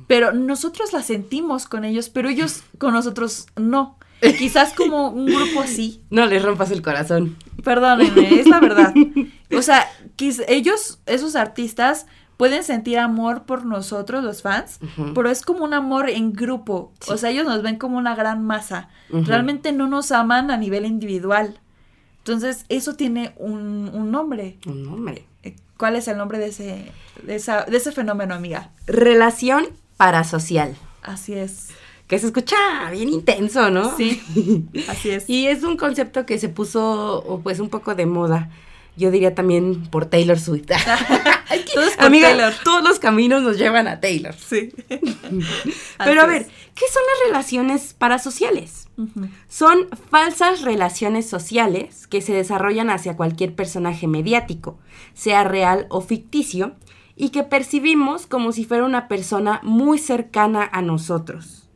Pero 0.07 0.31
nosotros 0.31 0.93
la 0.93 1.01
sentimos 1.03 1.65
con 1.65 1.83
ellos, 1.83 2.09
pero 2.09 2.29
ellos 2.29 2.63
con 2.77 2.93
nosotros 2.93 3.47
no. 3.57 3.97
Quizás 4.37 4.73
como 4.73 5.09
un 5.09 5.25
grupo 5.27 5.61
así. 5.61 6.01
No 6.09 6.25
les 6.25 6.43
rompas 6.43 6.71
el 6.71 6.81
corazón. 6.81 7.37
Perdónenme, 7.63 8.39
es 8.39 8.47
la 8.47 8.59
verdad. 8.59 8.93
O 9.57 9.63
sea, 9.63 9.83
ellos, 10.47 10.99
esos 11.07 11.35
artistas, 11.35 12.05
pueden 12.37 12.63
sentir 12.63 12.99
amor 12.99 13.43
por 13.47 13.65
nosotros, 13.65 14.23
los 14.23 14.43
fans, 14.43 14.79
pero 15.15 15.27
es 15.31 15.41
como 15.41 15.63
un 15.65 15.73
amor 15.73 16.07
en 16.07 16.33
grupo. 16.33 16.93
Sí. 17.01 17.11
O 17.11 17.17
sea, 17.17 17.31
ellos 17.31 17.45
nos 17.47 17.63
ven 17.63 17.77
como 17.77 17.97
una 17.97 18.13
gran 18.15 18.45
masa. 18.45 18.89
Realmente 19.09 19.71
no 19.71 19.87
nos 19.87 20.11
aman 20.11 20.51
a 20.51 20.57
nivel 20.57 20.85
individual. 20.85 21.59
Entonces, 22.19 22.65
eso 22.69 22.93
tiene 22.95 23.33
un, 23.37 23.89
un 23.93 24.11
nombre. 24.11 24.57
Un 24.65 24.87
hombre. 24.87 25.25
Eh, 25.43 25.55
¿Cuál 25.77 25.95
es 25.95 26.07
el 26.07 26.17
nombre 26.17 26.37
de 26.37 26.47
ese, 26.47 26.91
de 27.23 27.35
esa, 27.35 27.63
de 27.63 27.77
ese 27.77 27.91
fenómeno, 27.91 28.35
amiga? 28.35 28.71
Relación 28.85 29.67
parasocial. 29.97 30.75
Así 31.01 31.33
es. 31.33 31.69
Que 32.07 32.19
se 32.19 32.27
escucha 32.27 32.55
bien 32.91 33.09
intenso, 33.09 33.69
¿no? 33.69 33.95
Sí, 33.95 34.21
así 34.89 35.11
es. 35.11 35.29
Y 35.29 35.47
es 35.47 35.63
un 35.63 35.77
concepto 35.77 36.25
que 36.25 36.39
se 36.39 36.49
puso 36.49 37.39
pues 37.43 37.59
un 37.59 37.69
poco 37.69 37.95
de 37.95 38.05
moda. 38.05 38.49
Yo 38.97 39.11
diría 39.11 39.33
también 39.33 39.87
por 39.87 40.05
Taylor 40.05 40.39
Swift. 40.39 40.67
Todo 41.73 41.83
es 41.85 41.95
por 41.95 42.05
Amiga, 42.05 42.29
Taylor. 42.29 42.53
todos 42.63 42.83
los 42.83 42.99
caminos 42.99 43.41
nos 43.41 43.57
llevan 43.57 43.87
a 43.87 43.99
Taylor. 43.99 44.35
Sí. 44.35 44.71
Pero 45.97 46.21
a 46.21 46.25
ver. 46.25 46.47
¿qué 46.79 46.85
son 46.93 47.03
las 47.05 47.27
relaciones 47.27 47.93
parasociales? 47.93 48.87
Son 49.47 49.87
falsas 50.09 50.61
relaciones 50.61 51.29
sociales 51.29 52.07
que 52.07 52.21
se 52.21 52.33
desarrollan 52.33 52.89
hacia 52.89 53.17
cualquier 53.17 53.55
personaje 53.55 54.07
mediático, 54.07 54.79
sea 55.13 55.43
real 55.43 55.87
o 55.89 56.01
ficticio, 56.01 56.75
y 57.15 57.29
que 57.29 57.43
percibimos 57.43 58.27
como 58.27 58.53
si 58.53 58.63
fuera 58.63 58.85
una 58.85 59.09
persona 59.09 59.59
muy 59.63 59.97
cercana 59.97 60.69
a 60.71 60.81
nosotros. 60.81 61.69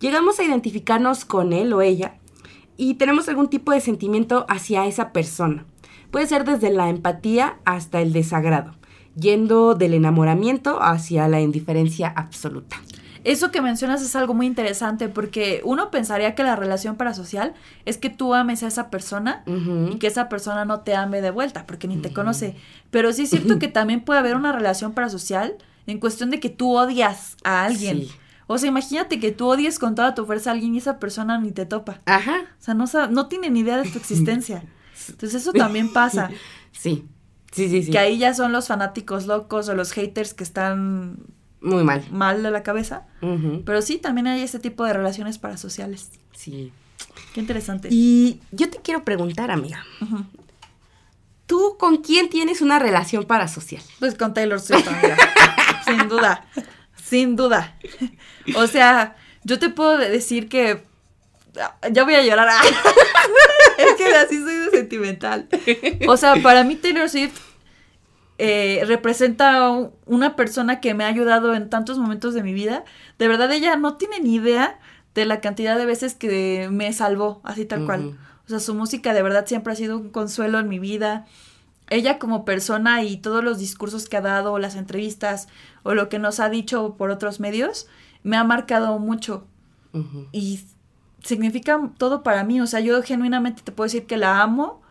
Llegamos 0.00 0.40
a 0.40 0.44
identificarnos 0.44 1.26
con 1.26 1.52
él 1.52 1.74
o 1.74 1.82
ella 1.82 2.14
y 2.78 2.94
tenemos 2.94 3.28
algún 3.28 3.48
tipo 3.48 3.72
de 3.72 3.82
sentimiento 3.82 4.46
hacia 4.48 4.86
esa 4.86 5.12
persona. 5.12 5.66
Puede 6.10 6.26
ser 6.26 6.44
desde 6.44 6.70
la 6.70 6.88
empatía 6.88 7.58
hasta 7.64 8.00
el 8.00 8.12
desagrado, 8.12 8.74
yendo 9.14 9.74
del 9.74 9.94
enamoramiento 9.94 10.82
hacia 10.82 11.28
la 11.28 11.40
indiferencia 11.40 12.08
absoluta. 12.08 12.76
Eso 13.22 13.50
que 13.50 13.60
mencionas 13.60 14.00
es 14.00 14.16
algo 14.16 14.32
muy 14.32 14.46
interesante 14.46 15.08
porque 15.08 15.60
uno 15.64 15.90
pensaría 15.90 16.34
que 16.34 16.42
la 16.42 16.56
relación 16.56 16.96
parasocial 16.96 17.52
es 17.84 17.98
que 17.98 18.08
tú 18.08 18.34
ames 18.34 18.62
a 18.62 18.68
esa 18.68 18.88
persona 18.88 19.44
y 19.46 19.98
que 19.98 20.06
esa 20.06 20.30
persona 20.30 20.64
no 20.64 20.80
te 20.80 20.94
ame 20.94 21.20
de 21.20 21.30
vuelta 21.30 21.66
porque 21.66 21.86
ni 21.86 21.98
te 21.98 22.12
conoce. 22.12 22.56
Pero 22.90 23.12
sí 23.12 23.22
es 23.22 23.30
cierto 23.30 23.58
que 23.58 23.68
también 23.68 24.00
puede 24.00 24.20
haber 24.20 24.36
una 24.36 24.52
relación 24.52 24.92
parasocial 24.92 25.56
en 25.86 26.00
cuestión 26.00 26.30
de 26.30 26.40
que 26.40 26.48
tú 26.48 26.76
odias 26.76 27.36
a 27.44 27.64
alguien. 27.64 28.02
Sí. 28.02 28.10
O 28.46 28.56
sea, 28.58 28.68
imagínate 28.68 29.20
que 29.20 29.32
tú 29.32 29.48
odies 29.48 29.78
con 29.78 29.94
toda 29.94 30.14
tu 30.14 30.24
fuerza 30.24 30.50
a 30.50 30.54
alguien 30.54 30.74
y 30.74 30.78
esa 30.78 30.98
persona 30.98 31.38
ni 31.38 31.52
te 31.52 31.66
topa. 31.66 32.00
Ajá. 32.06 32.40
O 32.58 32.62
sea, 32.62 32.74
no, 32.74 32.86
no 33.10 33.28
tiene 33.28 33.50
ni 33.50 33.60
idea 33.60 33.76
de 33.76 33.88
tu 33.88 33.98
existencia. 33.98 34.64
Entonces 35.08 35.40
eso 35.42 35.52
también 35.52 35.92
pasa. 35.92 36.30
Sí. 36.72 37.06
Sí, 37.52 37.68
sí, 37.68 37.82
sí. 37.82 37.90
Que 37.90 37.98
ahí 37.98 38.18
ya 38.18 38.32
son 38.34 38.52
los 38.52 38.68
fanáticos 38.68 39.26
locos 39.26 39.68
o 39.68 39.74
los 39.74 39.90
haters 39.92 40.34
que 40.34 40.44
están 40.44 41.16
Muy 41.60 41.82
mal. 41.82 42.04
mal 42.12 42.42
de 42.44 42.50
la 42.52 42.62
cabeza. 42.62 43.06
Pero 43.64 43.82
sí, 43.82 43.98
también 43.98 44.26
hay 44.28 44.42
este 44.42 44.58
tipo 44.60 44.84
de 44.84 44.92
relaciones 44.92 45.38
parasociales. 45.38 46.10
Sí. 46.32 46.72
Qué 47.34 47.40
interesante. 47.40 47.88
Y 47.90 48.40
yo 48.52 48.70
te 48.70 48.78
quiero 48.78 49.04
preguntar, 49.04 49.50
amiga. 49.50 49.84
¿Tú 51.46 51.76
con 51.78 51.96
quién 51.98 52.28
tienes 52.30 52.60
una 52.60 52.78
relación 52.78 53.24
parasocial? 53.24 53.82
Pues 53.98 54.14
con 54.14 54.32
Taylor 54.34 54.60
Swift, 54.60 54.86
amiga. 54.86 55.16
Sin 55.84 56.08
duda. 56.08 56.46
Sin 57.02 57.34
duda. 57.36 57.76
O 58.56 58.66
sea, 58.68 59.16
yo 59.42 59.58
te 59.58 59.70
puedo 59.70 59.98
de- 59.98 60.08
decir 60.10 60.48
que. 60.48 60.84
Ya 61.90 62.04
voy 62.04 62.14
a 62.14 62.22
llorar. 62.22 62.48
es 63.78 63.94
que 63.94 64.14
así 64.14 64.42
soy 64.42 64.54
de 64.54 64.70
sentimental. 64.70 65.48
O 66.08 66.16
sea, 66.16 66.36
para 66.42 66.64
mí 66.64 66.76
Taylor 66.76 67.08
Swift 67.08 67.40
eh, 68.38 68.82
representa 68.86 69.70
una 70.06 70.36
persona 70.36 70.80
que 70.80 70.94
me 70.94 71.04
ha 71.04 71.08
ayudado 71.08 71.54
en 71.54 71.68
tantos 71.68 71.98
momentos 71.98 72.34
de 72.34 72.42
mi 72.42 72.54
vida. 72.54 72.84
De 73.18 73.28
verdad, 73.28 73.50
ella 73.52 73.76
no 73.76 73.96
tiene 73.96 74.20
ni 74.20 74.36
idea 74.36 74.78
de 75.14 75.26
la 75.26 75.40
cantidad 75.40 75.76
de 75.76 75.86
veces 75.86 76.14
que 76.14 76.68
me 76.70 76.92
salvó, 76.92 77.40
así 77.44 77.64
tal 77.64 77.84
cual. 77.84 78.18
O 78.46 78.48
sea, 78.48 78.60
su 78.60 78.74
música 78.74 79.12
de 79.12 79.22
verdad 79.22 79.46
siempre 79.46 79.72
ha 79.72 79.76
sido 79.76 79.98
un 79.98 80.10
consuelo 80.10 80.58
en 80.58 80.68
mi 80.68 80.78
vida. 80.78 81.26
Ella 81.88 82.18
como 82.18 82.44
persona 82.44 83.02
y 83.02 83.16
todos 83.16 83.42
los 83.42 83.58
discursos 83.58 84.08
que 84.08 84.16
ha 84.16 84.20
dado, 84.20 84.58
las 84.58 84.76
entrevistas, 84.76 85.48
o 85.82 85.94
lo 85.94 86.08
que 86.08 86.18
nos 86.18 86.40
ha 86.40 86.48
dicho 86.48 86.94
por 86.96 87.10
otros 87.10 87.40
medios, 87.40 87.88
me 88.22 88.36
ha 88.36 88.44
marcado 88.44 88.98
mucho 88.98 89.46
y 90.32 90.60
significa 91.22 91.80
todo 91.98 92.22
para 92.22 92.44
mí. 92.44 92.60
O 92.60 92.66
sea, 92.66 92.80
yo 92.80 93.02
genuinamente 93.02 93.62
te 93.62 93.72
puedo 93.72 93.86
decir 93.86 94.06
que 94.06 94.16
la 94.16 94.42
amo 94.42 94.82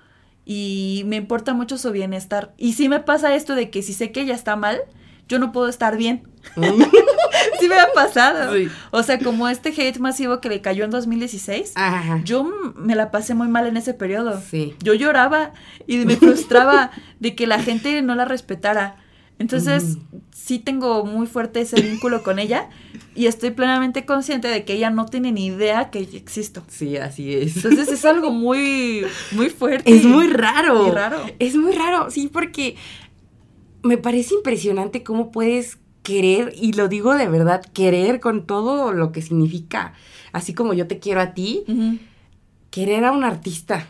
y 0.45 1.03
me 1.05 1.17
importa 1.17 1.53
mucho 1.53 1.77
su 1.77 1.91
bienestar. 1.91 2.53
Y 2.57 2.73
sí 2.73 2.89
me 2.89 2.99
pasa 2.99 3.35
esto 3.35 3.55
de 3.55 3.69
que 3.69 3.83
si 3.83 3.93
sé 3.93 4.11
que 4.11 4.21
ella 4.21 4.35
está 4.35 4.55
mal, 4.55 4.79
yo 5.27 5.37
no 5.37 5.51
puedo 5.51 5.67
estar 5.67 5.95
bien. 5.95 6.27
sí 7.59 7.67
me 7.67 7.79
ha 7.79 7.87
pasado. 7.93 8.55
Sí. 8.55 8.67
O 8.91 9.03
sea, 9.03 9.19
como 9.19 9.47
este 9.47 9.69
hate 9.69 9.99
masivo 9.99 10.41
que 10.41 10.49
le 10.49 10.61
cayó 10.61 10.85
en 10.85 10.91
2016. 10.91 11.73
Ajá. 11.75 12.21
Yo 12.23 12.43
me 12.75 12.95
la 12.95 13.11
pasé 13.11 13.35
muy 13.35 13.47
mal 13.47 13.67
en 13.67 13.77
ese 13.77 13.93
periodo. 13.93 14.41
Sí. 14.41 14.75
Yo 14.81 14.93
lloraba 14.95 15.53
y 15.85 15.97
me 16.05 16.15
frustraba 16.15 16.91
de 17.19 17.35
que 17.35 17.45
la 17.45 17.61
gente 17.61 18.01
no 18.01 18.15
la 18.15 18.25
respetara. 18.25 18.95
Entonces, 19.37 19.97
sí 20.31 20.59
tengo 20.59 21.05
muy 21.05 21.27
fuerte 21.27 21.61
ese 21.61 21.81
vínculo 21.81 22.23
con 22.23 22.39
ella 22.39 22.69
y 23.19 23.27
estoy 23.27 23.51
plenamente 23.51 24.05
consciente 24.05 24.47
de 24.47 24.63
que 24.63 24.71
ella 24.75 24.91
no 24.91 25.05
tiene 25.05 25.33
ni 25.33 25.47
idea 25.47 25.89
que 25.89 26.05
yo 26.05 26.17
existo. 26.17 26.63
Sí, 26.69 26.95
así 26.95 27.33
es. 27.33 27.57
Entonces 27.57 27.89
es 27.89 28.05
algo 28.05 28.31
muy, 28.31 29.05
muy 29.31 29.49
fuerte. 29.49 29.93
Es 29.93 30.05
muy 30.05 30.27
raro. 30.27 30.87
Y 30.87 30.91
raro. 30.91 31.25
Es 31.37 31.57
muy 31.57 31.73
raro, 31.73 32.09
sí, 32.11 32.29
porque 32.31 32.77
me 33.83 33.97
parece 33.97 34.35
impresionante 34.35 35.03
cómo 35.03 35.33
puedes 35.33 35.79
querer, 36.01 36.53
y 36.55 36.71
lo 36.71 36.87
digo 36.87 37.13
de 37.13 37.27
verdad, 37.27 37.61
querer 37.73 38.21
con 38.21 38.45
todo 38.47 38.93
lo 38.93 39.11
que 39.11 39.21
significa, 39.21 39.95
así 40.31 40.53
como 40.53 40.73
yo 40.73 40.87
te 40.87 40.99
quiero 40.99 41.19
a 41.19 41.33
ti, 41.33 41.65
querer 42.71 43.03
a 43.03 43.11
un 43.11 43.25
artista. 43.25 43.85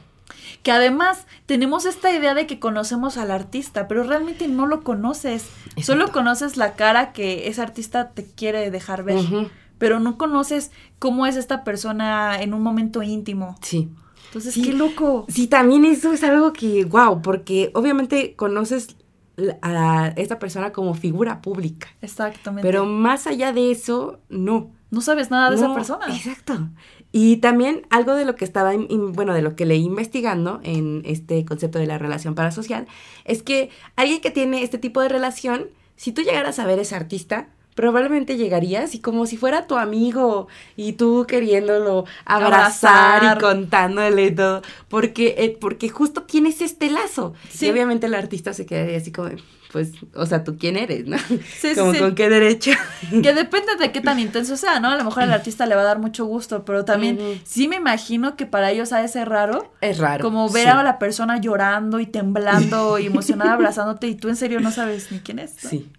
Que 0.64 0.72
además 0.72 1.26
tenemos 1.46 1.86
esta 1.86 2.14
idea 2.14 2.34
de 2.34 2.46
que 2.46 2.60
conocemos 2.60 3.18
al 3.18 3.32
artista, 3.32 3.88
pero 3.88 4.04
realmente 4.04 4.48
no 4.48 4.66
lo 4.68 4.84
conoces. 4.84 5.44
Solo 5.82 6.02
Exacto. 6.02 6.12
conoces 6.20 6.58
la 6.58 6.74
cara 6.76 7.14
que 7.14 7.48
ese 7.48 7.62
artista 7.62 8.10
te 8.12 8.26
quiere 8.26 8.70
dejar 8.72 9.04
ver. 9.04 9.18
Ujú. 9.20 9.48
Pero 9.78 10.00
no 10.02 10.18
conoces 10.18 10.72
cómo 11.00 11.26
es 11.26 11.38
esta 11.38 11.64
persona 11.64 12.42
en 12.42 12.54
un 12.54 12.62
momento 12.62 13.02
íntimo. 13.04 13.56
Sí. 13.62 13.90
Entonces, 14.28 14.54
Sí. 14.54 14.62
qué 14.62 14.74
loco. 14.74 15.26
Sí, 15.30 15.48
también 15.48 15.86
eso 15.86 16.12
es 16.12 16.24
algo 16.24 16.52
que, 16.54 16.84
wow, 16.86 17.22
porque 17.22 17.72
obviamente 17.74 18.36
conoces 18.36 18.98
la- 19.38 19.58
a 19.62 20.08
esta 20.18 20.38
persona 20.38 20.74
como 20.74 20.94
figura 20.94 21.42
pública, 21.42 21.88
Exactamente. 22.02 22.68
pero 22.68 22.86
más 22.86 23.26
allá 23.26 23.54
de 23.54 23.72
eso, 23.72 24.20
no. 24.28 24.72
no 24.92 25.02
sabes 25.02 25.32
nada 25.32 25.50
de 25.50 25.56
esa 25.56 25.68
No, 25.70 25.76
persona. 25.76 26.08
Exacto. 26.14 26.68
Y 27.12 27.38
también 27.38 27.88
algo 27.90 28.14
de 28.14 28.24
lo 28.26 28.36
que 28.36 28.46
estaba, 28.46 28.74
in- 28.76 29.14
bueno, 29.14 29.34
de 29.34 29.42
lo 29.42 29.56
que 29.56 29.66
leí 29.66 29.84
investigando 29.84 30.60
en 30.64 31.02
este 31.06 31.44
concepto 31.44 31.80
de 31.80 31.88
la 31.88 31.98
relación 31.98 32.36
parasocial, 32.36 32.86
es 33.26 33.42
que 33.42 33.70
alguien 33.96 34.22
que 34.22 34.30
tiene 34.32 34.62
este 34.64 34.78
tipo 34.78 35.02
de 35.02 35.10
relación, 35.10 35.68
si 35.96 36.12
tú 36.12 36.22
llegaras 36.22 36.60
a 36.60 36.66
ver 36.68 36.78
a 36.78 36.84
ese 36.84 36.96
artista, 36.96 37.48
probablemente 37.74 38.36
llegarías 38.38 38.94
y 38.94 39.00
como 39.00 39.26
si 39.26 39.38
fuera 39.38 39.66
tu 39.66 39.78
amigo 39.78 40.50
y 40.76 40.94
tú 40.94 41.26
queriéndolo 41.28 42.06
abrazar, 42.26 43.16
Abrazar. 43.22 43.38
y 43.38 43.42
contándole 43.42 44.32
todo, 44.32 44.62
porque, 44.90 45.36
eh, 45.38 45.58
porque 45.60 45.90
justo 45.90 46.24
tienes 46.24 46.62
este 46.62 46.90
lazo. 46.92 47.34
Sí. 47.50 47.68
Y 47.68 47.70
obviamente 47.72 48.08
el 48.08 48.14
artista 48.16 48.54
se 48.54 48.66
quedaría 48.66 48.98
así 48.98 49.12
como, 49.12 49.30
pues, 49.72 49.92
o 50.16 50.26
sea, 50.26 50.44
¿tú 50.44 50.58
quién 50.58 50.78
eres, 50.78 51.06
no? 51.06 51.18
Sí, 51.20 51.40
sí, 51.62 51.76
como 51.76 51.94
sí. 51.94 52.00
con 52.00 52.16
qué 52.16 52.28
derecho. 52.30 52.72
Que 53.12 53.34
depende 53.34 53.76
de 53.78 53.92
qué 53.92 54.02
tan 54.02 54.20
intenso 54.20 54.58
sea, 54.58 54.80
¿no? 54.80 54.90
A 54.90 54.96
lo 54.98 55.04
mejor 55.04 55.24
al 55.24 55.32
artista 55.34 55.66
le 55.68 55.76
va 55.76 55.82
a 55.82 55.86
dar 55.86 56.00
mucho 56.00 56.26
gusto, 56.26 56.66
pero 56.66 56.86
también 56.86 57.42
sí 57.46 57.68
me 57.68 57.76
imagino 57.76 58.36
que 58.36 58.46
para 58.46 58.72
ellos 58.72 58.92
ha 58.94 59.02
de 59.02 59.08
ser 59.08 59.30
raro. 59.30 59.72
Es 59.82 60.00
raro. 60.00 60.24
Como 60.24 60.50
ver 60.50 60.64
sí. 60.64 60.70
a 60.70 60.84
la 60.84 60.98
persona 61.00 61.40
llorando 61.40 62.00
y 62.00 62.06
temblando 62.08 62.98
y 63.00 63.06
emocionada 63.06 63.54
abrazándote 63.54 64.08
y 64.08 64.16
tú 64.16 64.30
en 64.30 64.36
serio 64.36 64.60
no 64.60 64.72
sabes 64.72 65.12
ni 65.12 65.20
quién 65.20 65.40
es. 65.40 65.64
¿no? 65.64 65.70
Sí. 65.70 65.92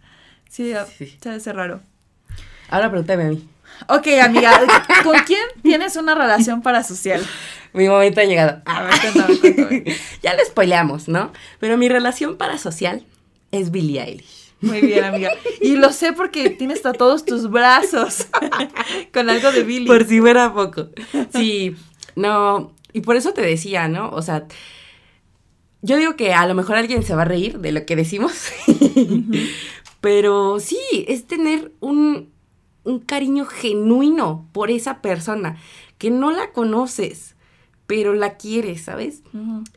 Sí, 0.49 0.73
a- 0.73 0.87
Sí. 0.87 1.07
sí 1.23 1.29
ha 1.29 1.33
de 1.33 1.41
ser 1.41 1.55
raro. 1.57 1.81
Ahora 2.69 2.91
pregúntame 2.91 3.25
a 3.25 3.29
mí. 3.29 3.49
Ok, 3.89 4.09
amiga, 4.23 4.61
¿con 5.05 5.17
quién 5.27 5.41
tienes 5.63 5.97
una 5.97 6.15
relación 6.15 6.61
parasocial? 6.61 7.25
Mi 7.73 7.89
momento 7.89 8.21
ha 8.21 8.25
llegado. 8.25 8.61
A 8.67 8.83
ver, 8.83 8.93
cuéntame, 9.01 9.39
cuéntame. 9.39 9.85
ya 10.23 10.35
lo 10.35 10.45
spoileamos, 10.45 11.09
¿no? 11.09 11.33
Pero 11.61 11.77
mi 11.79 11.89
relación 11.89 12.37
parasocial 12.37 13.05
es 13.51 13.71
Billie 13.71 14.03
Eilish. 14.03 14.51
Muy 14.61 14.81
bien, 14.83 15.05
amiga. 15.05 15.33
Y 15.61 15.77
lo 15.77 15.91
sé 15.93 16.13
porque 16.13 16.51
tienes 16.51 16.85
a 16.85 16.93
todos 16.93 17.25
tus 17.25 17.51
brazos 17.51 18.27
con 19.13 19.31
algo 19.31 19.53
de 19.53 19.63
Billy. 19.63 19.87
Por 19.87 20.07
si 20.07 20.21
fuera 20.21 20.53
poco. 20.53 20.89
Sí, 21.33 21.75
no. 22.15 22.73
Y 22.93 23.01
por 23.01 23.17
eso 23.17 23.33
te 23.33 23.41
decía, 23.41 23.89
¿no? 23.89 24.11
O 24.11 24.21
sea, 24.21 24.47
yo 25.83 25.97
digo 25.97 26.17
que 26.17 26.35
a 26.35 26.47
lo 26.47 26.55
mejor 26.55 26.77
alguien 26.77 27.03
se 27.03 27.15
va 27.15 27.23
a 27.23 27.27
reír 27.27 27.59
de 27.59 27.73
lo 27.73 27.87
que 27.87 27.97
decimos. 27.97 28.33
Pero 30.01 30.61
sí, 30.61 30.79
es 31.09 31.27
tener 31.27 31.73
un, 31.81 32.31
un 32.85 33.01
cariño 33.01 33.47
genuino 33.47 34.49
por 34.53 34.71
esa 34.71 35.01
persona 35.01 35.59
que 35.99 36.11
no 36.11 36.31
la 36.31 36.53
conoces, 36.53 37.37
pero 37.87 38.15
la 38.15 38.39
quieres, 38.39 38.83
¿sabes? 38.83 39.23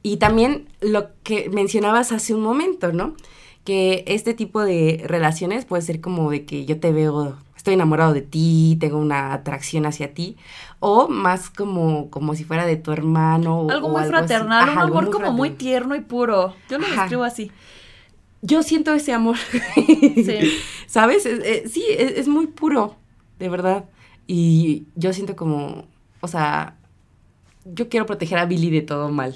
Y 0.03 0.17
también 0.17 0.69
lo 0.79 1.09
que 1.23 1.49
mencionabas 1.49 2.13
hace 2.13 2.33
un 2.33 2.41
momento, 2.41 2.93
¿no? 2.93 3.15
Que 3.63 4.03
este 4.07 4.33
tipo 4.33 4.61
de 4.61 5.03
relaciones 5.05 5.63
puede 5.65 5.81
ser 5.83 6.01
como 6.01 6.29
de 6.29 6.45
que 6.45 6.65
yo 6.65 6.79
te 6.79 6.91
veo, 6.91 7.37
estoy 7.55 7.75
enamorado 7.75 8.13
de 8.13 8.21
ti, 8.21 8.77
tengo 8.79 8.97
una 8.97 9.33
atracción 9.33 9.85
hacia 9.85 10.13
ti, 10.13 10.35
o 10.81 11.07
más 11.07 11.49
como, 11.49 12.09
como 12.09 12.35
si 12.35 12.43
fuera 12.43 12.65
de 12.65 12.75
tu 12.75 12.91
hermano. 12.91 13.67
Algo 13.69 13.87
o 13.87 13.91
muy 13.97 14.03
fraternal, 14.03 14.67
Ajá, 14.69 14.83
un 14.85 14.91
amor 14.91 15.09
como 15.11 15.31
muy 15.31 15.51
tierno 15.51 15.95
y 15.95 16.01
puro. 16.01 16.55
Yo 16.69 16.77
lo 16.77 16.85
Ajá. 16.85 17.01
describo 17.03 17.23
así. 17.23 17.51
Yo 18.41 18.63
siento 18.63 18.93
ese 18.93 19.13
amor. 19.13 19.37
Sí. 19.75 20.37
¿Sabes? 20.87 21.25
Es- 21.25 21.39
eh, 21.45 21.63
sí, 21.69 21.85
es, 21.97 22.17
es 22.17 22.27
muy 22.27 22.47
puro, 22.47 22.95
de 23.39 23.47
verdad. 23.47 23.85
Y 24.27 24.87
yo 24.95 25.13
siento 25.13 25.37
como, 25.37 25.85
o 26.19 26.27
sea, 26.27 26.75
yo 27.65 27.89
quiero 27.89 28.05
proteger 28.05 28.37
a 28.37 28.45
Billy 28.45 28.69
de 28.69 28.81
todo 28.81 29.09
mal. 29.09 29.35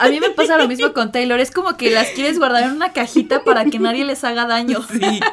A 0.00 0.08
mí 0.08 0.20
me 0.20 0.30
pasa 0.30 0.58
lo 0.58 0.68
mismo 0.68 0.92
con 0.92 1.12
Taylor. 1.12 1.40
Es 1.40 1.50
como 1.50 1.76
que 1.76 1.90
las 1.90 2.08
quieres 2.10 2.38
guardar 2.38 2.64
en 2.64 2.72
una 2.72 2.92
cajita 2.92 3.44
para 3.44 3.64
que 3.64 3.78
nadie 3.78 4.04
les 4.04 4.24
haga 4.24 4.46
daño. 4.46 4.80
Sí. 4.82 5.20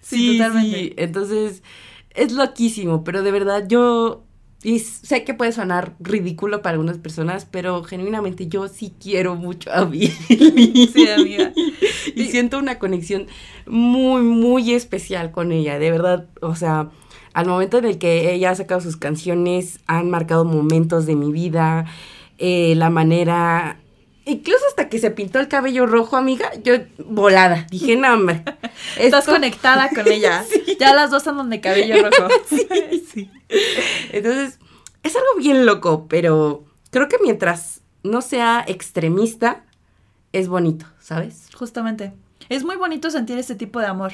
Sí, 0.00 0.36
totalmente. 0.36 0.78
sí. 0.78 0.94
Entonces, 0.98 1.62
es 2.10 2.32
loquísimo, 2.32 3.04
pero 3.04 3.22
de 3.22 3.32
verdad 3.32 3.64
yo 3.66 4.24
y 4.64 4.78
sé 4.78 5.24
que 5.24 5.34
puede 5.34 5.52
sonar 5.52 5.94
ridículo 6.00 6.62
para 6.62 6.72
algunas 6.72 6.96
personas, 6.96 7.44
pero 7.44 7.84
genuinamente 7.84 8.46
yo 8.46 8.66
sí 8.68 8.94
quiero 8.98 9.34
mucho 9.34 9.70
a 9.70 9.84
Billy. 9.84 10.08
Sí, 10.08 11.08
amiga. 11.08 11.52
Y 12.16 12.26
siento 12.26 12.58
una 12.58 12.78
conexión 12.78 13.26
muy, 13.66 14.22
muy 14.22 14.72
especial 14.72 15.32
con 15.32 15.52
ella, 15.52 15.78
de 15.78 15.90
verdad. 15.90 16.28
O 16.40 16.54
sea, 16.54 16.90
al 17.34 17.46
momento 17.46 17.78
en 17.78 17.84
el 17.84 17.98
que 17.98 18.32
ella 18.32 18.50
ha 18.50 18.54
sacado 18.54 18.80
sus 18.80 18.96
canciones, 18.96 19.80
han 19.86 20.08
marcado 20.08 20.44
momentos 20.44 21.04
de 21.04 21.16
mi 21.16 21.32
vida, 21.32 21.84
eh, 22.38 22.74
la 22.76 22.90
manera... 22.90 23.80
Incluso 24.26 24.64
hasta 24.68 24.88
que 24.88 24.98
se 24.98 25.10
pintó 25.10 25.38
el 25.38 25.48
cabello 25.48 25.84
rojo, 25.84 26.16
amiga, 26.16 26.50
yo 26.62 26.76
volada. 26.98 27.66
Dije, 27.70 27.96
no, 27.96 28.14
hombre. 28.14 28.42
Estás 28.98 29.26
conectada 29.26 29.90
con 29.90 30.10
ella. 30.10 30.44
Ya 30.80 30.94
las 30.94 31.10
dos 31.10 31.26
andan 31.26 31.50
de 31.50 31.60
cabello 31.60 31.96
rojo. 32.02 32.28
sí. 33.12 33.30
Entonces, 34.12 34.58
es 35.02 35.14
algo 35.14 35.28
bien 35.38 35.66
loco, 35.66 36.06
pero 36.08 36.64
creo 36.90 37.08
que 37.08 37.18
mientras 37.22 37.82
no 38.02 38.22
sea 38.22 38.64
extremista, 38.66 39.64
es 40.32 40.48
bonito, 40.48 40.86
¿sabes? 41.00 41.48
Justamente. 41.54 42.12
Es 42.48 42.64
muy 42.64 42.76
bonito 42.76 43.10
sentir 43.10 43.38
este 43.38 43.54
tipo 43.54 43.78
de 43.80 43.86
amor. 43.86 44.12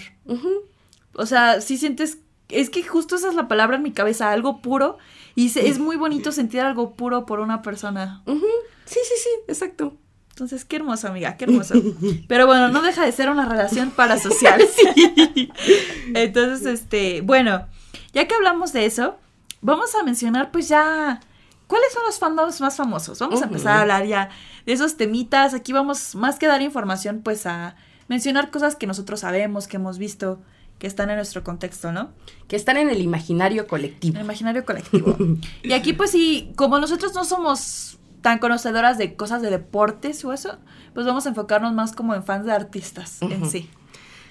O 1.14 1.26
sea, 1.26 1.60
si 1.60 1.78
sientes. 1.78 2.18
Es 2.50 2.70
que 2.70 2.82
justo 2.82 3.16
esa 3.16 3.28
es 3.28 3.34
la 3.34 3.48
palabra 3.48 3.76
en 3.76 3.82
mi 3.82 3.92
cabeza, 3.92 4.30
algo 4.30 4.60
puro. 4.60 4.98
Y 5.34 5.50
se- 5.50 5.68
es 5.68 5.78
muy 5.78 5.96
bonito 5.96 6.32
sentir 6.32 6.60
algo 6.60 6.92
puro 6.94 7.24
por 7.26 7.40
una 7.40 7.62
persona. 7.62 8.22
Sí, 8.26 8.98
sí, 9.04 9.14
sí, 9.22 9.28
exacto. 9.48 9.94
Entonces, 10.30 10.64
qué 10.64 10.76
hermoso, 10.76 11.08
amiga, 11.08 11.36
qué 11.36 11.44
hermoso. 11.44 11.74
Pero 12.28 12.46
bueno, 12.46 12.68
no 12.68 12.82
deja 12.82 13.04
de 13.04 13.12
ser 13.12 13.28
una 13.30 13.44
relación 13.46 13.90
parasocial. 13.90 14.60
Entonces, 16.14 16.66
este, 16.66 17.20
bueno, 17.22 17.66
ya 18.12 18.26
que 18.26 18.34
hablamos 18.34 18.72
de 18.72 18.86
eso, 18.86 19.16
vamos 19.60 19.94
a 19.94 20.02
mencionar 20.02 20.50
pues 20.50 20.68
ya 20.68 21.20
cuáles 21.66 21.92
son 21.92 22.02
los 22.04 22.18
fandoms 22.18 22.60
más 22.60 22.76
famosos. 22.76 23.18
Vamos 23.18 23.42
a 23.42 23.44
empezar 23.46 23.76
a 23.76 23.80
hablar 23.82 24.06
ya 24.06 24.30
de 24.66 24.72
esos 24.72 24.96
temitas. 24.96 25.54
Aquí 25.54 25.72
vamos 25.72 26.14
más 26.14 26.38
que 26.38 26.46
dar 26.46 26.62
información, 26.62 27.20
pues 27.22 27.46
a 27.46 27.76
mencionar 28.08 28.50
cosas 28.50 28.76
que 28.76 28.86
nosotros 28.86 29.20
sabemos, 29.20 29.68
que 29.68 29.76
hemos 29.76 29.98
visto, 29.98 30.40
que 30.80 30.88
están 30.88 31.10
en 31.10 31.16
nuestro 31.16 31.44
contexto, 31.44 31.92
¿no? 31.92 32.10
Que 32.48 32.56
están 32.56 32.76
en 32.76 32.90
el 32.90 33.00
imaginario 33.00 33.68
colectivo. 33.68 34.16
El 34.18 34.24
imaginario 34.24 34.64
colectivo. 34.64 35.16
y 35.62 35.72
aquí, 35.72 35.92
pues 35.92 36.10
sí, 36.10 36.50
como 36.56 36.80
nosotros 36.80 37.14
no 37.14 37.24
somos 37.24 37.98
tan 38.22 38.38
conocedoras 38.40 38.98
de 38.98 39.14
cosas 39.14 39.40
de 39.42 39.50
deportes 39.50 40.24
o 40.24 40.32
eso, 40.32 40.58
pues 40.92 41.06
vamos 41.06 41.24
a 41.26 41.28
enfocarnos 41.28 41.72
más 41.72 41.92
como 41.92 42.14
en 42.16 42.24
fans 42.24 42.44
de 42.46 42.52
artistas 42.52 43.22
en 43.22 43.48
sí. 43.48 43.70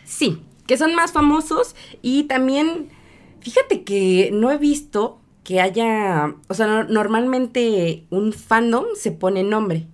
Sí, 0.04 0.42
que 0.68 0.76
son 0.78 0.94
más 0.96 1.12
famosos 1.12 1.76
y 2.02 2.24
también, 2.24 2.90
fíjate 3.40 3.84
que 3.84 4.30
no 4.34 4.52
he 4.52 4.58
visto 4.58 5.22
que 5.44 5.62
haya, 5.62 6.36
o 6.48 6.54
sea, 6.54 6.68
no- 6.68 6.84
normalmente 6.84 8.06
un 8.12 8.34
fandom 8.34 8.86
se 8.96 9.12
pone 9.12 9.44
nombre, 9.44 9.88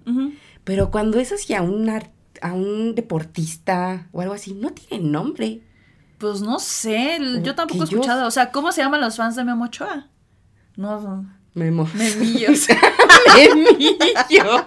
pero 0.66 0.91
cuando 0.91 1.20
es 1.20 1.32
hacia 1.32 1.62
un, 1.62 1.89
a 1.89 2.53
un 2.53 2.95
deportista 2.95 4.08
o 4.12 4.22
algo 4.22 4.34
así, 4.34 4.53
no 4.53 4.72
tiene 4.72 5.08
nombre. 5.08 5.62
Pues 6.18 6.41
no 6.41 6.59
sé, 6.59 7.20
yo 7.43 7.55
tampoco 7.55 7.84
he 7.84 7.88
yo- 7.88 7.97
escuchado. 7.97 8.28
O 8.28 8.32
sea, 8.32 8.51
¿cómo 8.51 8.72
se 8.72 8.82
llaman 8.82 9.01
los 9.01 9.18
fans 9.18 9.36
de 9.36 9.43
Memo 9.43 9.66
Ochoa? 9.66 10.07
No, 10.78 11.26
Memo. 11.53 11.89
memillos. 11.93 12.68
Memillos. 13.36 14.63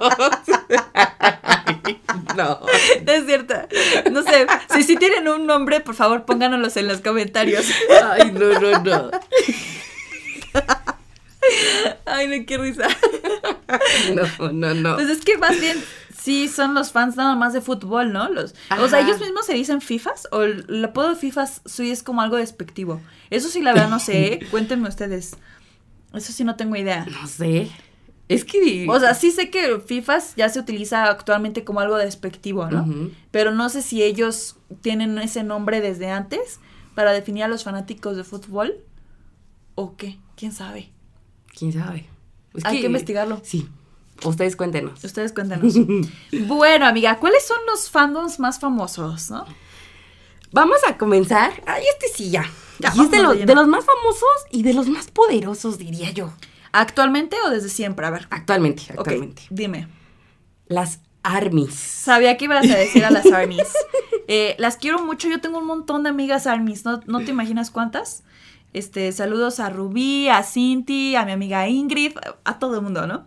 no. 2.36 2.60
No 3.04 3.12
es 3.12 3.26
cierto. 3.26 3.54
No 4.12 4.22
sé, 4.22 4.46
si 4.72 4.82
sí 4.84 4.96
tienen 4.96 5.26
un 5.28 5.46
nombre, 5.46 5.80
por 5.80 5.94
favor, 5.96 6.24
pónganoslos 6.24 6.76
en 6.76 6.86
los 6.88 7.00
comentarios. 7.00 7.66
Ay, 8.12 8.30
no, 8.32 8.60
no, 8.60 8.80
no. 8.82 9.10
Ay, 12.06 12.28
no, 12.28 12.46
qué 12.46 12.58
risa. 12.58 12.86
No, 14.14 14.52
no, 14.52 14.74
no. 14.74 14.94
Pues 14.96 15.08
es 15.08 15.24
que 15.24 15.36
más 15.38 15.58
bien 15.60 15.82
sí 16.20 16.48
son 16.48 16.74
los 16.74 16.92
fans 16.92 17.16
nada 17.16 17.34
más 17.36 17.52
de 17.52 17.60
fútbol, 17.60 18.12
¿no? 18.12 18.28
Los, 18.28 18.54
o 18.78 18.88
sea, 18.88 19.00
ellos 19.00 19.20
mismos 19.20 19.46
se 19.46 19.54
dicen 19.54 19.80
FIFAs 19.80 20.28
o 20.32 20.42
el 20.42 20.84
apodo 20.84 21.10
de 21.10 21.16
FIFAs 21.16 21.62
sí 21.64 21.90
es 21.90 22.02
como 22.02 22.20
algo 22.20 22.36
despectivo. 22.36 23.00
Eso 23.30 23.48
sí 23.48 23.62
la 23.62 23.72
verdad 23.72 23.88
no 23.88 23.98
sé, 23.98 24.34
¿eh? 24.34 24.40
cuéntenme 24.50 24.88
ustedes. 24.88 25.36
Eso 26.14 26.32
sí 26.32 26.44
no 26.44 26.56
tengo 26.56 26.76
idea. 26.76 27.06
No 27.06 27.26
sé. 27.26 27.70
Es 28.28 28.44
que. 28.44 28.86
O 28.88 29.00
sea, 29.00 29.14
sí 29.14 29.30
sé 29.30 29.50
que 29.50 29.80
FIFAs 29.80 30.34
ya 30.36 30.48
se 30.48 30.60
utiliza 30.60 31.04
actualmente 31.04 31.64
como 31.64 31.80
algo 31.80 31.96
despectivo, 31.96 32.66
¿no? 32.70 33.10
Pero 33.30 33.52
no 33.52 33.68
sé 33.68 33.82
si 33.82 34.02
ellos 34.02 34.56
tienen 34.82 35.18
ese 35.18 35.42
nombre 35.44 35.80
desde 35.80 36.10
antes 36.10 36.60
para 36.94 37.12
definir 37.12 37.44
a 37.44 37.48
los 37.48 37.64
fanáticos 37.64 38.16
de 38.16 38.24
fútbol 38.24 38.84
o 39.76 39.96
qué, 39.96 40.18
quién 40.36 40.52
sabe. 40.52 40.90
¿Quién 41.56 41.72
sabe? 41.72 42.06
Es 42.54 42.64
Hay 42.64 42.80
que 42.80 42.86
investigarlo. 42.86 43.40
Sí. 43.44 43.68
Ustedes 44.24 44.56
cuéntenos. 44.56 45.02
Ustedes 45.04 45.32
cuéntenos. 45.32 45.74
bueno, 46.46 46.86
amiga, 46.86 47.18
¿cuáles 47.18 47.46
son 47.46 47.58
los 47.66 47.90
fandoms 47.90 48.38
más 48.38 48.58
famosos, 48.58 49.30
no? 49.30 49.46
Vamos 50.50 50.78
a 50.88 50.96
comenzar. 50.96 51.62
Ay, 51.66 51.84
este 51.92 52.08
sí 52.08 52.30
ya. 52.30 52.44
Ya, 52.78 52.92
y 52.94 53.00
es 53.00 53.10
de 53.10 53.18
de 53.18 53.54
los 53.54 53.66
más 53.66 53.84
famosos 53.84 54.46
y 54.50 54.62
de 54.62 54.72
los 54.72 54.88
más 54.88 55.10
poderosos, 55.10 55.78
diría 55.78 56.10
yo. 56.10 56.32
¿Actualmente 56.72 57.36
o 57.44 57.50
desde 57.50 57.68
siempre? 57.68 58.06
A 58.06 58.10
ver. 58.10 58.26
Actualmente, 58.30 58.84
actualmente. 58.88 59.42
dime. 59.50 59.88
Las 60.66 61.00
armies. 61.22 61.74
Sabía 61.74 62.36
que 62.36 62.44
ibas 62.44 62.70
a 62.70 62.76
decir 62.76 63.04
a 63.04 63.10
las 63.10 63.26
armies. 63.32 63.68
Eh, 64.28 64.54
las 64.58 64.76
quiero 64.76 65.02
mucho, 65.02 65.28
yo 65.28 65.40
tengo 65.40 65.58
un 65.58 65.66
montón 65.66 66.02
de 66.02 66.10
amigas 66.10 66.46
armies, 66.46 66.84
¿no, 66.84 67.00
no 67.06 67.20
te 67.24 67.30
imaginas 67.30 67.70
cuántas? 67.70 68.22
Este, 68.74 69.10
saludos 69.12 69.60
a 69.60 69.70
Rubí, 69.70 70.28
a 70.28 70.42
Cinti, 70.42 71.16
a 71.16 71.24
mi 71.24 71.32
amiga 71.32 71.66
Ingrid, 71.68 72.12
a 72.44 72.58
todo 72.58 72.76
el 72.76 72.82
mundo, 72.82 73.06
¿no? 73.06 73.26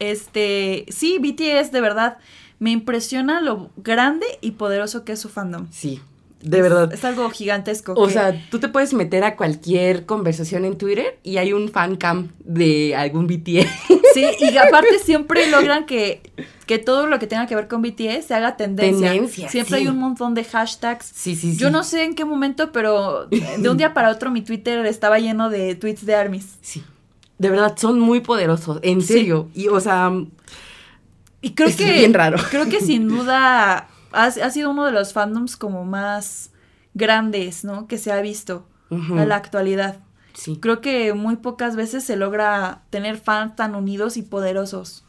Este, 0.00 0.86
sí, 0.88 1.18
BTS 1.18 1.70
de 1.70 1.80
verdad 1.80 2.18
me 2.58 2.70
impresiona 2.72 3.40
lo 3.40 3.70
grande 3.76 4.26
y 4.40 4.52
poderoso 4.52 5.04
que 5.04 5.12
es 5.12 5.20
su 5.20 5.28
fandom. 5.28 5.68
Sí, 5.70 6.00
de 6.42 6.62
verdad. 6.62 6.92
Es 6.92 7.04
algo 7.04 7.28
gigantesco. 7.30 7.92
O 7.92 8.06
que- 8.06 8.14
sea, 8.14 8.48
tú 8.50 8.58
te 8.58 8.68
puedes 8.68 8.92
meter 8.94 9.24
a 9.24 9.36
cualquier 9.36 10.06
conversación 10.06 10.64
en 10.64 10.76
Twitter 10.76 11.18
y 11.22 11.36
hay 11.36 11.52
un 11.52 11.68
fan 11.70 11.96
cam 11.96 12.28
de 12.40 12.96
algún 12.96 13.26
BTS. 13.26 13.68
Sí, 14.12 14.24
y 14.40 14.56
aparte 14.56 14.98
siempre 14.98 15.48
logran 15.48 15.86
que, 15.86 16.20
que 16.66 16.78
todo 16.78 17.06
lo 17.06 17.20
que 17.20 17.28
tenga 17.28 17.46
que 17.46 17.54
ver 17.54 17.68
con 17.68 17.80
BTS 17.80 18.24
se 18.26 18.34
haga 18.34 18.56
tendencia. 18.56 19.12
Tendencia, 19.12 19.48
siempre 19.48 19.76
sí. 19.76 19.82
hay 19.82 19.86
un 19.88 19.98
montón 19.98 20.34
de 20.34 20.42
hashtags. 20.42 21.06
Sí, 21.14 21.36
sí, 21.36 21.52
sí. 21.52 21.56
Yo 21.56 21.70
no 21.70 21.84
sé 21.84 22.02
en 22.02 22.16
qué 22.16 22.24
momento, 22.24 22.72
pero 22.72 23.26
de 23.26 23.68
un 23.68 23.76
día 23.76 23.94
para 23.94 24.10
otro 24.10 24.32
mi 24.32 24.42
Twitter 24.42 24.84
estaba 24.86 25.20
lleno 25.20 25.48
de 25.48 25.76
tweets 25.76 26.04
de 26.04 26.16
armies. 26.16 26.56
Sí. 26.60 26.82
De 27.40 27.48
verdad, 27.50 27.74
son 27.76 27.98
muy 27.98 28.20
poderosos, 28.20 28.78
en 28.82 29.00
Sí. 29.00 29.14
serio. 29.14 29.48
Y, 29.54 29.68
o 29.68 29.80
sea, 29.80 30.12
Y 31.40 31.54
creo 31.54 31.68
Es 31.68 31.76
que 31.76 31.90
bien 31.92 32.12
raro. 32.14 32.36
Creo 32.50 32.68
que 32.68 32.80
sin 32.80 33.08
duda 33.16 33.88
ha, 34.12 34.24
ha 34.24 34.50
sido 34.50 34.70
uno 34.70 34.84
de 34.84 34.92
los 34.92 35.12
fandoms 35.14 35.56
como 35.56 35.84
más 35.84 36.50
grandes, 36.94 37.64
¿no? 37.64 37.86
Que 37.86 37.96
se 37.96 38.12
ha 38.12 38.20
visto 38.20 38.66
ujú, 38.90 39.18
a 39.18 39.24
la 39.24 39.36
actualidad. 39.36 40.00
sí. 40.34 40.58
Creo 40.60 40.80
que 40.82 41.14
muy 41.14 41.36
pocas 41.36 41.76
veces 41.76 42.04
se 42.04 42.16
logra 42.16 42.82
tener 42.90 43.16
fans 43.16 43.56
tan 43.56 43.74
unidos 43.74 44.16
y 44.16 44.22
poderosos. 44.22 45.04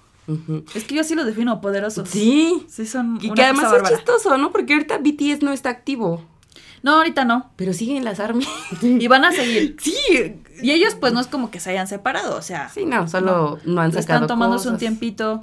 Es 0.73 0.86
que 0.86 0.95
yo 0.95 1.03
sí 1.03 1.13
los 1.15 1.25
defino 1.25 1.59
poderosos. 1.59 2.07
Sí. 2.07 2.65
Sí, 2.69 2.86
son 2.86 3.19
Y 3.21 3.25
una 3.25 3.36
que 3.36 3.43
además 3.43 3.65
cosa 3.65 3.84
es 3.84 3.89
chistoso, 3.97 4.38
¿no? 4.38 4.51
Porque 4.53 4.71
ahorita 4.73 4.99
BTS 4.99 5.41
no 5.43 5.51
está 5.51 5.69
activo. 5.69 6.23
No, 6.84 6.95
ahorita 6.95 7.25
no. 7.25 7.51
Pero 7.55 7.73
siguen 7.73 8.03
las 8.03 8.19
armies. 8.19 8.47
Y 8.82 9.07
van 9.07 9.25
a 9.25 9.32
seguir. 9.32 9.75
sí. 9.82 10.41
Y 10.61 10.71
ellos, 10.71 10.95
pues, 10.95 11.13
no 11.13 11.19
es 11.19 11.27
como 11.27 11.51
que 11.51 11.59
se 11.59 11.71
hayan 11.71 11.88
separado, 11.88 12.38
o 12.38 12.41
sea. 12.41 12.69
Sí, 12.69 12.86
no, 12.86 13.07
solo 13.07 13.59
no, 13.65 13.82
han 13.82 13.91
sacado 13.91 14.23
Están 14.23 14.27
tomándose 14.27 14.69
un 14.69 14.77
tiempito. 14.77 15.41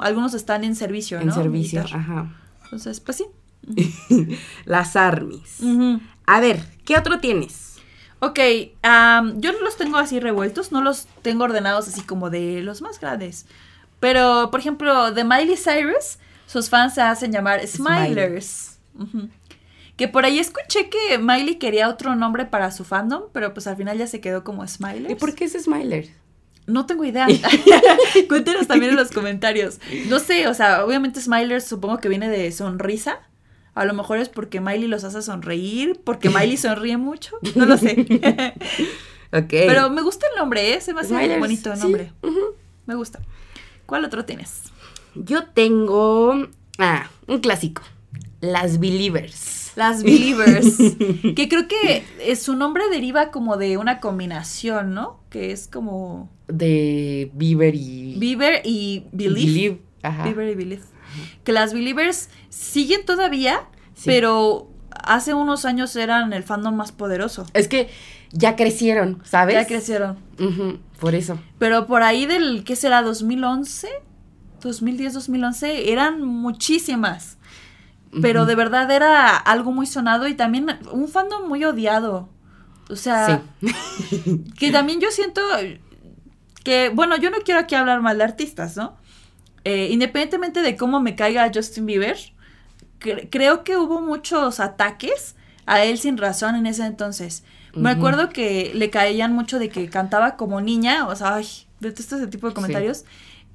Algunos 0.00 0.34
están 0.34 0.64
en 0.64 0.76
servicio, 0.76 1.20
en 1.20 1.28
¿no? 1.28 1.34
servicio. 1.34 1.80
Militar. 1.82 2.00
Ajá. 2.00 2.32
Entonces, 2.64 3.00
pues 3.00 3.18
sí. 3.18 3.26
Las 4.64 4.96
armies. 4.96 5.60
A 6.26 6.40
ver, 6.40 6.64
¿qué 6.84 6.96
otro 6.98 7.20
tienes? 7.20 7.74
Ok, 8.20 8.38
am, 8.82 9.40
yo 9.40 9.52
no 9.52 9.60
los 9.60 9.76
tengo 9.76 9.98
así 9.98 10.18
revueltos, 10.18 10.72
no 10.72 10.80
los 10.80 11.06
tengo 11.20 11.44
ordenados 11.44 11.88
así 11.88 12.00
como 12.00 12.30
de 12.30 12.62
los 12.62 12.80
más 12.80 12.98
grandes. 12.98 13.46
Pero, 14.00 14.48
por 14.50 14.60
ejemplo, 14.60 15.12
de 15.12 15.24
Miley 15.24 15.56
Cyrus, 15.56 16.18
sus 16.46 16.70
fans 16.70 16.94
se 16.94 17.02
hacen 17.02 17.32
llamar 17.32 17.66
Smilers. 17.66 18.78
Ujú. 18.98 19.28
Que 19.96 20.08
por 20.08 20.24
ahí 20.24 20.38
escuché 20.38 20.88
que 20.88 21.18
Miley 21.18 21.56
quería 21.56 21.88
otro 21.88 22.16
nombre 22.16 22.46
para 22.46 22.70
su 22.72 22.84
fandom, 22.84 23.24
pero 23.32 23.54
pues 23.54 23.66
al 23.66 23.76
final 23.76 23.96
ya 23.96 24.06
se 24.06 24.20
quedó 24.20 24.42
como 24.42 24.66
Smilers. 24.66 25.10
¿Y 25.10 25.14
por 25.14 25.34
qué 25.34 25.44
es 25.44 25.52
Smiler? 25.52 26.08
No 26.66 26.86
tengo 26.86 27.04
idea. 27.04 27.26
Cuéntenos 28.28 28.66
también 28.66 28.92
en 28.92 28.96
los 28.96 29.10
comentarios. 29.10 29.78
No 30.08 30.18
sé, 30.18 30.48
o 30.48 30.54
sea, 30.54 30.84
obviamente 30.84 31.20
Smilers 31.20 31.64
supongo 31.64 31.98
que 31.98 32.08
viene 32.08 32.28
de 32.28 32.50
sonrisa. 32.50 33.20
A 33.74 33.84
lo 33.84 33.94
mejor 33.94 34.18
es 34.18 34.28
porque 34.28 34.60
Miley 34.60 34.88
los 34.88 35.04
hace 35.04 35.20
sonreír, 35.20 36.00
porque 36.04 36.30
Miley 36.30 36.56
sonríe 36.56 36.96
mucho. 36.96 37.36
No 37.54 37.66
lo 37.66 37.76
sé. 37.76 38.06
Ok. 39.32 39.48
Pero 39.50 39.90
me 39.90 40.00
gusta 40.00 40.28
el 40.32 40.38
nombre, 40.38 40.74
¿eh? 40.74 40.80
Se 40.80 40.94
me 40.94 41.00
hace 41.00 41.08
Smilers, 41.08 41.40
bonito 41.40 41.72
el 41.72 41.76
sí, 41.76 41.82
nombre. 41.82 42.12
me 42.86 42.94
gusta. 42.94 43.18
¿Cuál 43.84 44.04
otro 44.04 44.24
tienes? 44.24 44.62
Yo 45.16 45.46
tengo. 45.46 46.46
Ah, 46.78 47.10
un 47.26 47.40
clásico. 47.40 47.82
Las 48.40 48.78
Believers. 48.78 49.63
Las 49.76 50.02
Believers. 50.04 50.76
que 51.34 51.48
creo 51.48 51.66
que 51.68 52.04
eh, 52.20 52.36
su 52.36 52.54
nombre 52.56 52.84
deriva 52.90 53.30
como 53.30 53.56
de 53.56 53.76
una 53.76 54.00
combinación, 54.00 54.94
¿no? 54.94 55.20
Que 55.30 55.52
es 55.52 55.66
como 55.68 56.30
De 56.48 57.30
Bieber 57.34 57.74
y. 57.74 58.16
Beaver 58.18 58.62
y 58.64 59.06
Believe. 59.12 59.46
Believe. 59.46 59.80
Ajá. 60.02 60.24
Beaver 60.24 60.48
y 60.50 60.54
Believe. 60.54 60.82
Que 61.44 61.52
las 61.52 61.72
Believers 61.74 62.28
siguen 62.48 63.04
todavía, 63.04 63.60
Sí. 63.94 64.02
pero 64.06 64.70
hace 64.90 65.34
unos 65.34 65.64
años 65.64 65.94
eran 65.96 66.32
el 66.32 66.42
fandom 66.42 66.74
más 66.74 66.92
poderoso. 66.92 67.46
Es 67.54 67.68
que 67.68 67.88
ya 68.32 68.56
crecieron, 68.56 69.20
¿sabes? 69.24 69.54
Ya 69.54 69.66
crecieron. 69.66 70.18
Ujú, 70.40 70.78
por 71.00 71.14
eso. 71.14 71.38
Pero 71.58 71.86
por 71.86 72.02
ahí 72.02 72.26
del, 72.26 72.64
¿qué 72.64 72.74
será? 72.76 73.02
¿2011? 73.02 73.88
2010, 74.60 75.12
2011, 75.14 75.92
eran 75.92 76.22
muchísimas. 76.22 77.38
Pero 78.22 78.46
de 78.46 78.54
verdad 78.54 78.90
era 78.90 79.36
algo 79.36 79.72
muy 79.72 79.86
sonado 79.86 80.28
y 80.28 80.34
también 80.34 80.66
un 80.92 81.08
fandom 81.08 81.48
muy 81.48 81.64
odiado. 81.64 82.28
O 82.88 82.96
sea, 82.96 83.42
Sí. 83.60 83.74
que 84.58 84.70
también 84.70 85.00
yo 85.00 85.10
siento 85.10 85.40
que, 86.62 86.90
bueno, 86.90 87.16
yo 87.16 87.30
no 87.30 87.38
quiero 87.44 87.60
aquí 87.60 87.74
hablar 87.74 88.00
mal 88.00 88.18
de 88.18 88.24
artistas, 88.24 88.76
¿no? 88.76 88.96
Eh, 89.64 89.88
independientemente 89.90 90.62
de 90.62 90.76
cómo 90.76 91.00
me 91.00 91.16
caiga 91.16 91.50
Justin 91.52 91.86
Bieber, 91.86 92.16
cre- 93.00 93.28
creo 93.30 93.64
que 93.64 93.76
hubo 93.76 94.00
muchos 94.00 94.60
ataques 94.60 95.36
a 95.66 95.82
él 95.84 95.98
sin 95.98 96.18
razón 96.18 96.54
en 96.54 96.66
ese 96.66 96.84
entonces. 96.86 97.44
Me 97.74 97.90
acuerdo 97.90 98.28
que 98.28 98.70
le 98.74 98.88
caían 98.90 99.32
mucho 99.32 99.58
de 99.58 99.68
que 99.68 99.88
cantaba 99.90 100.36
como 100.36 100.60
niña, 100.60 101.08
o 101.08 101.16
sea, 101.16 101.34
ay, 101.34 101.46
detesto 101.80 102.16
ese 102.16 102.28
tipo 102.28 102.46
de 102.46 102.52
Sí. 102.52 102.54
comentarios, 102.54 103.04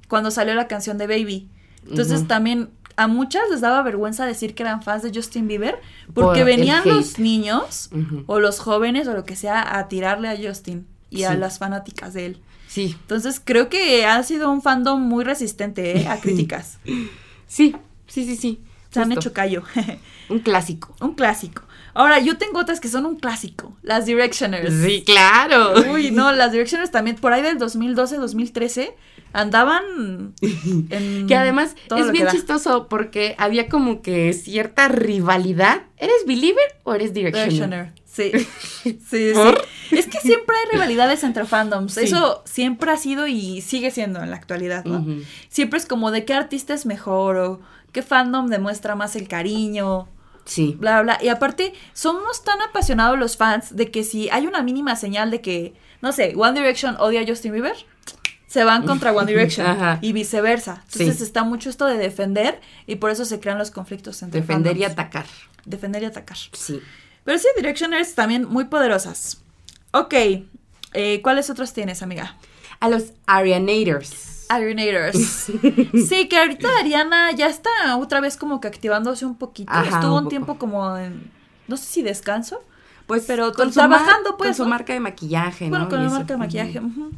cuando 0.08 0.30
salió 0.30 0.54
la 0.54 0.68
canción 0.68 0.98
de 0.98 1.06
Baby. 1.06 1.48
Entonces 1.88 2.26
también 2.28 2.68
a 3.00 3.06
muchas 3.06 3.48
les 3.50 3.62
daba 3.62 3.80
vergüenza 3.82 4.26
decir 4.26 4.54
que 4.54 4.62
eran 4.62 4.82
fans 4.82 5.02
de 5.02 5.10
Justin 5.10 5.48
Bieber, 5.48 5.80
porque 6.12 6.40
Por 6.40 6.44
venían 6.44 6.82
los 6.84 7.18
niños 7.18 7.88
o 8.26 8.40
los 8.40 8.58
jóvenes 8.58 9.08
o 9.08 9.14
lo 9.14 9.24
que 9.24 9.36
sea 9.36 9.78
a 9.78 9.88
tirarle 9.88 10.28
a 10.28 10.36
Justin 10.36 10.86
y 11.08 11.22
a 11.22 11.32
las 11.34 11.58
fanáticas 11.58 12.12
de 12.12 12.26
él. 12.26 12.40
Sí. 12.68 12.94
Entonces 13.00 13.40
creo 13.42 13.70
que 13.70 14.04
ha 14.04 14.22
sido 14.22 14.50
un 14.50 14.60
fandom 14.60 15.00
muy 15.00 15.24
resistente 15.24 15.98
¿eh? 15.98 16.08
a 16.08 16.20
críticas. 16.20 16.78
Sí. 17.46 17.74
Sí, 18.06 18.26
sí, 18.26 18.36
sí. 18.36 18.60
Se 18.90 19.00
han 19.00 19.12
hecho 19.12 19.32
callo. 19.32 19.62
Un 20.28 20.40
clásico. 20.40 20.94
un 21.00 21.14
clásico. 21.14 21.62
Ahora, 21.94 22.20
yo 22.20 22.38
tengo 22.38 22.60
otras 22.60 22.78
que 22.78 22.88
son 22.88 23.04
un 23.04 23.16
clásico. 23.16 23.76
Las 23.82 24.06
Directioners. 24.06 24.72
Sí, 24.84 25.02
claro. 25.04 25.74
Uy, 25.92 26.12
no, 26.12 26.30
las 26.32 26.52
Directioners 26.52 26.90
también 26.90 27.16
por 27.16 27.32
ahí 27.32 27.42
del 27.42 27.58
2012, 27.58 28.16
2013 28.16 28.96
andaban 29.32 30.34
en 30.90 31.26
Que 31.26 31.36
además 31.36 31.76
todo 31.88 31.98
es 32.00 32.06
lo 32.06 32.12
que 32.12 32.18
bien 32.18 32.26
da. 32.26 32.32
chistoso 32.32 32.88
porque 32.88 33.34
había 33.38 33.68
como 33.68 34.02
que 34.02 34.32
cierta 34.32 34.88
rivalidad. 34.88 35.82
¿Eres 35.96 36.24
believer 36.26 36.64
o 36.84 36.94
eres 36.94 37.12
directioner? 37.14 37.50
Directioner. 37.50 37.92
Sí. 38.04 38.32
Sí, 38.82 38.98
sí. 39.08 39.30
¿Por? 39.34 39.64
Es 39.92 40.06
que 40.06 40.18
siempre 40.20 40.56
hay 40.56 40.72
rivalidades 40.72 41.22
entre 41.24 41.44
fandoms. 41.44 41.94
Sí. 41.94 42.00
Eso 42.04 42.42
siempre 42.44 42.90
ha 42.90 42.96
sido 42.96 43.26
y 43.28 43.60
sigue 43.60 43.90
siendo 43.90 44.20
en 44.22 44.30
la 44.30 44.36
actualidad, 44.36 44.84
¿no? 44.84 45.06
Siempre 45.48 45.78
es 45.78 45.86
como 45.86 46.10
de 46.10 46.24
qué 46.24 46.34
artista 46.34 46.74
es 46.74 46.86
mejor 46.86 47.36
o 47.36 47.60
qué 47.92 48.02
fandom 48.02 48.48
demuestra 48.48 48.94
más 48.96 49.14
el 49.16 49.28
cariño, 49.28 50.08
Sí. 50.44 50.76
bla, 50.78 51.02
bla. 51.02 51.18
Y 51.22 51.28
aparte, 51.28 51.72
somos 51.92 52.42
tan 52.42 52.60
apasionados 52.62 53.16
los 53.18 53.36
fans 53.36 53.76
de 53.76 53.90
que 53.92 54.02
si 54.02 54.28
hay 54.30 54.46
una 54.46 54.62
mínima 54.62 54.96
señal 54.96 55.30
de 55.30 55.40
que, 55.40 55.74
no 56.02 56.10
sé, 56.12 56.32
One 56.36 56.58
Direction 56.58 56.96
odia 56.98 57.20
a 57.20 57.26
Justin 57.26 57.52
Bieber, 57.52 57.76
se 58.50 58.64
van 58.64 58.84
contra 58.84 59.12
One 59.12 59.30
Direction 59.30 59.64
Ajá. 59.68 59.98
y 60.02 60.12
viceversa. 60.12 60.82
Entonces 60.92 61.18
Sí. 61.18 61.22
está 61.22 61.44
mucho 61.44 61.70
esto 61.70 61.86
de 61.86 61.96
defender 61.96 62.60
y 62.88 62.96
por 62.96 63.10
eso 63.10 63.24
se 63.24 63.38
crean 63.38 63.58
los 63.58 63.70
conflictos 63.70 64.22
entre 64.24 64.40
Defender 64.40 64.76
y 64.76 64.82
atacar. 64.82 65.26
Defender 65.64 66.02
y 66.02 66.06
atacar. 66.06 66.36
Sí. 66.52 66.80
Pero 67.22 67.38
sí, 67.38 67.46
Directioners 67.56 68.14
también 68.16 68.46
muy 68.48 68.64
poderosas. 68.64 69.40
Ok, 69.92 70.14
eh, 70.94 71.20
¿cuáles 71.22 71.48
otros 71.48 71.72
tienes, 71.72 72.02
amiga? 72.02 72.36
A 72.80 72.88
los 72.88 73.12
Arianators. 73.26 74.46
Arianators. 74.48 75.16
sí, 76.08 76.28
que 76.28 76.36
ahorita 76.38 76.66
Ariana 76.80 77.30
ya 77.32 77.46
está 77.46 77.70
otra 77.98 78.20
vez 78.20 78.36
como 78.36 78.60
que 78.60 78.66
activándose 78.66 79.24
un 79.26 79.36
poquito. 79.38 79.70
Ajá, 79.72 79.98
Estuvo 80.00 80.16
un 80.18 80.28
tiempo 80.28 80.58
como 80.58 80.96
en, 80.96 81.30
no 81.68 81.76
sé 81.76 81.84
si 81.84 82.02
descanso. 82.02 82.64
Pues 83.06 83.24
Pero 83.26 83.46
con 83.52 83.54
con- 83.66 83.68
su 83.72 83.74
trabajando, 83.80 84.36
pues, 84.36 84.56
Con 84.56 84.64
su 84.66 84.70
marca 84.70 84.92
de 84.92 85.00
maquillaje, 85.00 85.68
Bueno, 85.68 85.84
¿no? 85.84 85.90
con 85.90 86.02
la 86.02 86.10
marca 86.10 86.34
de 86.34 86.36
maquillaje. 86.38 86.80
Ujú. 86.80 87.10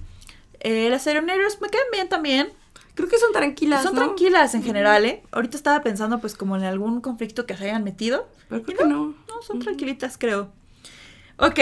Eh, 0.65 0.89
las 0.91 1.07
Arianators 1.07 1.61
me 1.61 1.69
quedan 1.69 1.87
bien 1.93 2.09
también. 2.09 2.53
Creo 2.95 3.09
que 3.09 3.19
son 3.19 3.33
tranquilas. 3.33 3.83
Son 3.83 3.95
¿no? 3.95 4.01
tranquilas 4.03 4.55
en 4.55 4.63
general, 4.63 5.05
¿eh? 5.05 5.23
Ahorita 5.33 5.57
estaba 5.57 5.83
pensando 5.83 6.21
pues 6.21 6.35
como 6.35 6.57
en 6.57 6.65
algún 6.65 7.01
conflicto 7.01 7.47
que 7.47 7.57
se 7.57 7.65
hayan 7.65 7.85
metido. 7.85 8.29
Pero 8.49 8.63
creo 8.63 8.79
que 8.79 8.85
no. 8.85 9.15
No, 9.29 9.43
son 9.47 9.59
tranquilitas, 9.61 10.19
creo. 10.19 10.51
Ok, 11.39 11.59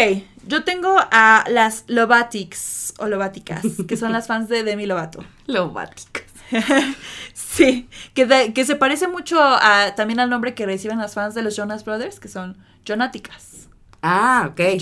yo 0.46 0.64
tengo 0.64 0.96
a 0.98 1.44
las 1.48 1.84
Lobatics 1.86 2.94
o 2.98 3.06
Lobaticas, 3.06 3.64
que 3.88 3.96
son 3.96 4.12
las 4.12 4.26
fans 4.28 4.48
de 4.48 4.64
Demi 4.64 4.86
Lovato. 4.86 5.24
Lobáticas. 5.46 6.24
sí, 7.32 7.88
que, 8.12 8.26
de- 8.26 8.52
que 8.52 8.64
se 8.64 8.74
parece 8.74 9.06
mucho 9.06 9.40
a, 9.40 9.94
también 9.94 10.18
al 10.20 10.28
nombre 10.28 10.54
que 10.54 10.66
reciben 10.66 10.98
las 10.98 11.14
fans 11.14 11.34
de 11.34 11.42
los 11.42 11.54
Jonas 11.56 11.84
Brothers, 11.84 12.18
que 12.18 12.28
son 12.28 12.58
Jonáticas. 12.86 13.68
Ah, 14.02 14.48
ok. 14.50 14.60
sí. 14.72 14.78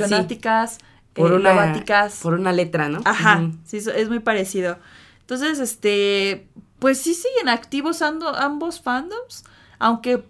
Por 1.19 1.33
eh, 1.33 1.37
una, 1.37 1.85
por 2.23 2.35
una 2.35 2.53
letra, 2.53 2.89
¿no? 2.89 3.01
Ajá, 3.05 3.51
sí, 3.65 3.77
es 3.79 4.09
muy 4.09 4.21
parecido. 4.21 4.79
Entonces, 5.21 5.59
este, 5.59 6.49
pues 6.79 6.99
sí 7.01 7.15
siguen 7.15 7.49
activos 7.49 8.01
ando- 8.03 8.35
ambos 8.37 8.81
fandoms, 8.81 9.45
aunque 9.79 10.25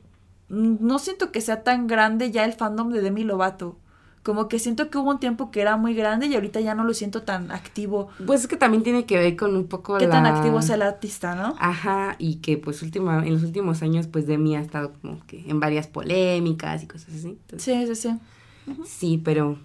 no 0.48 0.98
siento 0.98 1.30
que 1.30 1.40
sea 1.40 1.62
tan 1.62 1.86
grande 1.86 2.30
ya 2.30 2.44
el 2.44 2.52
fandom 2.54 2.90
de 2.90 3.00
Demi 3.02 3.22
Lovato. 3.24 3.76
Como 4.24 4.48
que 4.48 4.58
siento 4.58 4.90
que 4.90 4.98
hubo 4.98 5.10
un 5.10 5.20
tiempo 5.20 5.50
que 5.50 5.60
era 5.60 5.76
muy 5.76 5.94
grande 5.94 6.26
y 6.26 6.34
ahorita 6.34 6.60
ya 6.60 6.74
no 6.74 6.84
lo 6.84 6.92
siento 6.92 7.22
tan 7.22 7.50
activo. 7.50 8.08
Pues 8.26 8.42
es 8.42 8.46
que 8.48 8.56
también 8.56 8.82
tiene 8.82 9.06
que 9.06 9.16
ver 9.16 9.36
con 9.36 9.56
un 9.56 9.68
poco 9.68 9.96
Qué 9.96 10.06
la... 10.06 10.12
tan 10.12 10.26
activo 10.26 10.60
sea 10.60 10.74
el 10.74 10.82
artista, 10.82 11.34
¿no? 11.34 11.54
Ajá, 11.58 12.16
y 12.18 12.36
que 12.36 12.58
pues 12.58 12.82
última, 12.82 13.24
en 13.26 13.32
los 13.34 13.42
últimos 13.42 13.80
años 13.82 14.06
pues 14.06 14.26
Demi 14.26 14.56
ha 14.56 14.60
estado 14.60 14.92
como 15.00 15.24
que 15.26 15.48
en 15.48 15.60
varias 15.60 15.86
polémicas 15.86 16.82
y 16.82 16.86
cosas 16.88 17.14
así. 17.14 17.28
Entonces, 17.28 17.62
Sí, 17.62 17.94
sí, 17.94 17.94
sí. 17.94 18.18
sí, 18.84 19.18
pero 19.24 19.58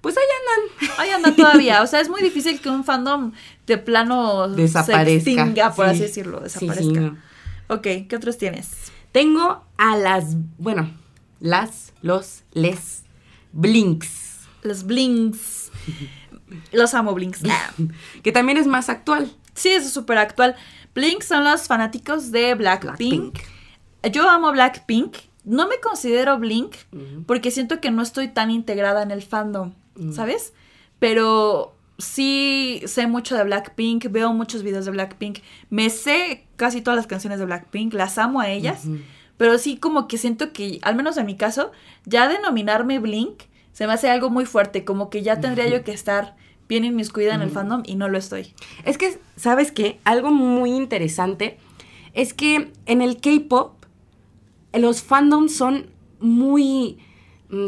pues 0.00 0.16
ahí 0.16 0.24
andan. 0.40 0.90
Ahí 0.98 1.10
anda 1.10 1.34
todavía. 1.36 1.82
O 1.82 1.86
sea, 1.86 2.00
es 2.00 2.08
muy 2.08 2.22
difícil 2.22 2.60
que 2.60 2.68
un 2.70 2.84
fandom 2.84 3.32
de 3.66 3.78
plano 3.78 4.48
Desaparezca. 4.48 5.04
se 5.04 5.14
extinga, 5.40 5.72
por 5.74 5.86
Sí. 5.86 5.90
así 5.92 6.00
decirlo, 6.02 6.42
Sí, 6.46 6.58
sí, 6.60 6.68
desaparezca. 6.68 7.00
no. 7.00 7.18
Ok, 7.68 7.82
¿qué 8.08 8.16
otros 8.16 8.36
tienes? 8.38 8.70
Tengo 9.12 9.64
a 9.76 9.96
las, 9.96 10.36
bueno, 10.58 10.90
las, 11.40 11.92
los, 12.02 12.42
les, 12.52 13.04
blinks, 13.52 14.38
Los 14.62 14.84
Blinks. 14.84 15.70
Los 16.72 16.94
amo, 16.94 17.14
Blinks. 17.14 17.40
Que 18.22 18.32
también 18.32 18.58
es 18.58 18.66
más 18.66 18.88
actual. 18.88 19.30
Sí, 19.54 19.68
es 19.70 19.90
súper 19.90 20.18
actual. 20.18 20.56
Blink 20.94 21.22
son 21.22 21.44
los 21.44 21.62
fanáticos 21.68 22.30
de 22.32 22.54
Blackpink. 22.54 23.32
Blackpink. 23.34 24.12
Yo 24.14 24.28
amo 24.28 24.50
Blackpink. 24.52 25.16
No 25.44 25.66
me 25.68 25.78
considero 25.80 26.38
Blink 26.38 26.74
porque 27.26 27.50
siento 27.50 27.80
que 27.80 27.90
no 27.90 28.02
estoy 28.02 28.28
tan 28.28 28.50
integrada 28.50 29.02
en 29.02 29.10
el 29.10 29.22
fandom. 29.22 29.72
¿Sabes? 30.12 30.52
Pero 30.98 31.74
sí 31.98 32.82
sé 32.86 33.06
mucho 33.06 33.36
de 33.36 33.44
Blackpink, 33.44 34.10
veo 34.10 34.32
muchos 34.32 34.62
videos 34.62 34.84
de 34.84 34.90
Blackpink, 34.90 35.38
me 35.68 35.90
sé 35.90 36.46
casi 36.56 36.80
todas 36.80 36.96
las 36.96 37.06
canciones 37.06 37.38
de 37.38 37.44
Blackpink, 37.44 37.92
las 37.94 38.18
amo 38.18 38.40
a 38.40 38.48
ellas, 38.48 38.84
pero 39.36 39.58
sí 39.58 39.76
como 39.76 40.08
que 40.08 40.18
siento 40.18 40.52
que, 40.52 40.78
al 40.82 40.96
menos 40.96 41.16
en 41.16 41.26
mi 41.26 41.36
caso, 41.36 41.72
ya 42.04 42.28
denominarme 42.28 42.98
Blink 42.98 43.42
se 43.72 43.86
me 43.86 43.92
hace 43.92 44.10
algo 44.10 44.30
muy 44.30 44.46
fuerte, 44.46 44.84
como 44.84 45.10
que 45.10 45.22
ya 45.22 45.40
tendría 45.40 45.68
yo 45.68 45.84
que 45.84 45.92
estar 45.92 46.36
bien 46.68 46.84
inmiscuida 46.84 47.34
en 47.34 47.42
el 47.42 47.50
fandom 47.50 47.82
y 47.84 47.96
no 47.96 48.08
lo 48.08 48.16
estoy. 48.16 48.54
Es 48.84 48.96
que, 48.96 49.18
¿sabes 49.36 49.72
qué? 49.72 49.98
Algo 50.04 50.30
muy 50.30 50.70
interesante 50.70 51.58
es 52.12 52.32
que 52.32 52.72
en 52.86 53.02
el 53.02 53.20
K-pop 53.20 53.84
los 54.72 55.02
fandoms 55.02 55.54
son 55.54 55.86
muy, 56.20 56.98
mm, 56.98 57.09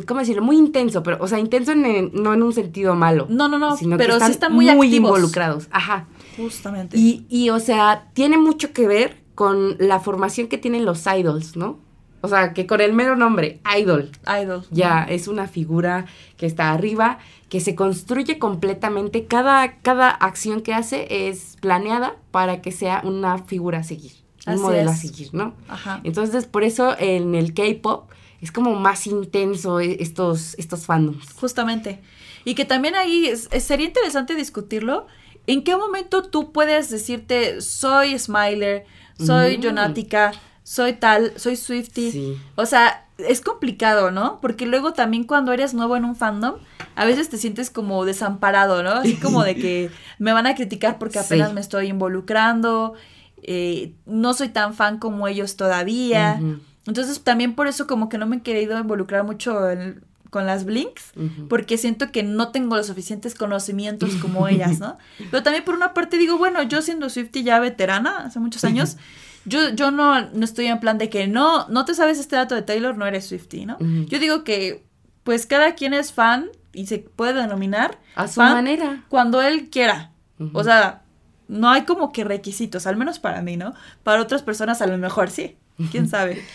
¿cómo 0.06 0.20
decirlo? 0.20 0.42
Muy 0.42 0.56
intenso, 0.56 1.02
pero, 1.02 1.18
o 1.20 1.28
sea, 1.28 1.38
intenso 1.38 1.72
en 1.72 1.84
el- 1.84 2.10
no 2.14 2.32
en 2.34 2.42
un 2.42 2.52
sentido 2.52 2.94
malo. 2.94 3.26
No, 3.28 3.48
no, 3.48 3.58
no, 3.58 3.76
sino 3.76 3.96
que 3.96 4.04
pero 4.04 4.20
sí 4.20 4.30
están 4.30 4.52
muy 4.52 4.68
activos. 4.68 4.94
involucrados. 4.96 5.68
Ajá. 5.70 6.06
Justamente. 6.36 6.96
Y, 6.98 7.26
y, 7.28 7.50
o 7.50 7.60
sea, 7.60 8.08
tiene 8.14 8.38
mucho 8.38 8.72
que 8.72 8.86
ver 8.86 9.20
con 9.34 9.76
la 9.78 10.00
formación 10.00 10.48
que 10.48 10.58
tienen 10.58 10.84
los 10.84 11.04
idols, 11.06 11.56
¿no? 11.56 11.78
O 12.24 12.28
sea, 12.28 12.52
que 12.52 12.66
con 12.68 12.80
el 12.80 12.92
mero 12.92 13.16
nombre, 13.16 13.60
idol, 13.76 14.12
Idol. 14.40 14.64
ya 14.70 15.02
es 15.02 15.26
una 15.26 15.48
figura 15.48 16.06
que 16.36 16.46
está 16.46 16.70
arriba, 16.72 17.18
que 17.48 17.58
se 17.58 17.74
construye 17.74 18.38
completamente. 18.38 19.24
Cada, 19.26 19.78
cada 19.80 20.08
acción 20.10 20.60
que 20.60 20.72
hace 20.72 21.28
es 21.28 21.56
planeada 21.60 22.14
para 22.30 22.62
que 22.62 22.70
sea 22.70 23.02
una 23.04 23.38
figura 23.38 23.78
a 23.78 23.82
seguir, 23.82 24.12
un 24.46 24.52
Así 24.54 24.62
modelo 24.62 24.90
a 24.90 24.94
seguir, 24.94 25.30
¿no? 25.32 25.54
Ajá. 25.68 26.00
Entonces, 26.04 26.46
por 26.46 26.62
eso 26.62 26.94
en 26.98 27.34
el 27.34 27.54
K-pop 27.54 28.08
es 28.42 28.52
como 28.52 28.74
más 28.74 29.06
intenso 29.06 29.80
eh, 29.80 29.96
estos, 30.00 30.54
estos 30.58 30.84
fandoms. 30.84 31.32
Justamente. 31.32 32.02
Y 32.44 32.54
que 32.54 32.64
también 32.66 32.94
ahí 32.96 33.26
es- 33.28 33.48
sería 33.64 33.86
interesante 33.86 34.34
discutirlo 34.34 35.06
¿en 35.46 35.64
qué 35.64 35.76
momento 35.76 36.22
tú 36.22 36.52
puedes 36.52 36.88
decirte, 36.90 37.60
soy 37.62 38.16
Smiler, 38.18 38.84
soy 39.18 39.58
Mm. 39.58 39.62
Jonática, 39.64 40.32
soy 40.62 40.92
tal, 40.92 41.32
soy 41.36 41.56
Swifty? 41.56 42.12
Sí. 42.12 42.36
O 42.54 42.64
sea, 42.64 43.08
es 43.18 43.40
complicado, 43.40 44.12
¿no? 44.12 44.38
Porque 44.40 44.66
luego 44.66 44.92
también 44.92 45.24
cuando 45.24 45.52
eres 45.52 45.74
nuevo 45.74 45.96
en 45.96 46.04
un 46.04 46.14
fandom, 46.14 46.54
a 46.94 47.04
veces 47.04 47.28
te 47.28 47.38
sientes 47.38 47.70
como 47.70 48.04
desamparado, 48.04 48.84
¿no? 48.84 48.90
Así 48.90 49.16
como 49.16 49.42
de 49.42 49.56
que 49.56 49.90
me 50.20 50.32
van 50.32 50.46
a 50.46 50.54
criticar 50.54 50.96
porque 51.00 51.18
apenas 51.18 51.48
Sí. 51.48 51.54
me 51.56 51.60
estoy 51.60 51.88
involucrando, 51.88 52.94
eh, 53.42 53.94
no 54.06 54.34
soy 54.34 54.48
tan 54.50 54.74
fan 54.74 54.98
como 54.98 55.26
ellos 55.26 55.56
todavía. 55.56 56.40
Entonces 56.86 57.22
también 57.22 57.54
por 57.54 57.66
eso 57.68 57.86
como 57.86 58.08
que 58.08 58.18
no 58.18 58.26
me 58.26 58.36
he 58.36 58.40
querido 58.42 58.78
involucrar 58.78 59.24
mucho 59.24 59.70
en- 59.70 60.02
con 60.30 60.46
las 60.46 60.64
Blinks. 60.64 61.12
Porque 61.50 61.76
siento 61.76 62.10
que 62.10 62.22
no 62.22 62.48
tengo 62.52 62.74
los 62.76 62.86
suficientes 62.86 63.34
conocimientos 63.34 64.14
como 64.16 64.48
ellas, 64.48 64.80
¿no? 64.80 64.96
Pero 65.30 65.42
también 65.42 65.62
por 65.64 65.74
una 65.74 65.92
parte 65.92 66.16
digo, 66.16 66.38
bueno, 66.38 66.62
yo 66.62 66.80
siendo 66.80 67.10
Swifty 67.10 67.42
ya 67.42 67.60
veterana, 67.60 68.24
hace 68.24 68.40
muchos 68.40 68.64
años, 68.64 68.96
yo, 69.44 69.68
yo 69.70 69.90
no, 69.90 70.30
no 70.30 70.44
estoy 70.44 70.66
en 70.66 70.80
plan 70.80 70.96
de 70.98 71.10
que 71.10 71.26
no, 71.26 71.68
no 71.68 71.84
te 71.84 71.94
sabes 71.94 72.18
este 72.18 72.36
dato 72.36 72.54
de 72.54 72.62
Taylor, 72.62 72.96
no 72.96 73.06
eres 73.06 73.26
Swifty, 73.26 73.66
¿no? 73.66 73.76
Yo 74.08 74.18
digo 74.18 74.42
que 74.42 74.84
pues 75.22 75.44
cada 75.46 75.74
quien 75.74 75.92
es 75.94 76.12
fan 76.14 76.48
y 76.72 76.86
se 76.86 76.98
puede 77.00 77.34
denominar 77.34 77.98
A 78.14 78.26
su 78.26 78.36
fan 78.36 78.54
manera. 78.54 79.04
cuando 79.10 79.42
él 79.42 79.68
quiera. 79.70 80.12
O 80.54 80.64
sea, 80.64 81.02
no 81.46 81.68
hay 81.68 81.82
como 81.82 82.10
que 82.10 82.24
requisitos, 82.24 82.86
al 82.86 82.96
menos 82.96 83.18
para 83.18 83.42
mí, 83.42 83.56
¿no? 83.58 83.74
Para 84.02 84.22
otras 84.22 84.42
personas 84.42 84.80
a 84.80 84.86
lo 84.86 84.96
mejor 84.96 85.28
sí, 85.30 85.56
quién 85.90 86.08
sabe. 86.08 86.42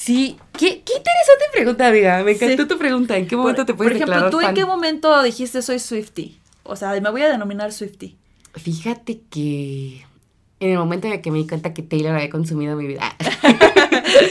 Sí, 0.00 0.38
qué, 0.52 0.80
qué 0.82 0.94
interesante 0.94 1.44
pregunta, 1.52 1.86
amiga. 1.88 2.22
Me 2.24 2.32
encantó 2.32 2.62
Sí. 2.62 2.68
tu 2.70 2.78
pregunta. 2.78 3.18
¿En 3.18 3.26
qué 3.26 3.36
momento 3.36 3.58
por, 3.58 3.66
te 3.66 3.74
puedes 3.74 3.90
por 3.92 3.96
ejemplo, 3.96 4.14
declarar 4.14 4.30
¿tú 4.30 4.40
en 4.40 4.54
qué 4.54 4.64
momento 4.64 5.22
dijiste 5.22 5.60
soy 5.60 5.78
Swifty? 5.78 6.38
O 6.62 6.74
sea, 6.74 6.98
me 6.98 7.10
voy 7.10 7.20
a 7.20 7.28
denominar 7.28 7.70
Swifty. 7.70 8.16
Fíjate 8.54 9.20
que 9.30 10.06
en 10.58 10.70
el 10.70 10.78
momento 10.78 11.06
en 11.06 11.12
el 11.12 11.20
que 11.20 11.30
me 11.30 11.36
di 11.36 11.46
cuenta 11.46 11.74
que 11.74 11.82
Taylor 11.82 12.14
había 12.14 12.30
consumido 12.30 12.76
mi 12.76 12.86
vida. 12.86 13.14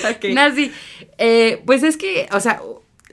Ok. 0.10 0.26
No, 0.34 0.54
sí. 0.56 0.72
Eh, 1.20 1.62
pues 1.68 1.84
es 1.84 1.98
que, 1.98 2.28
o 2.32 2.40
sea, 2.40 2.62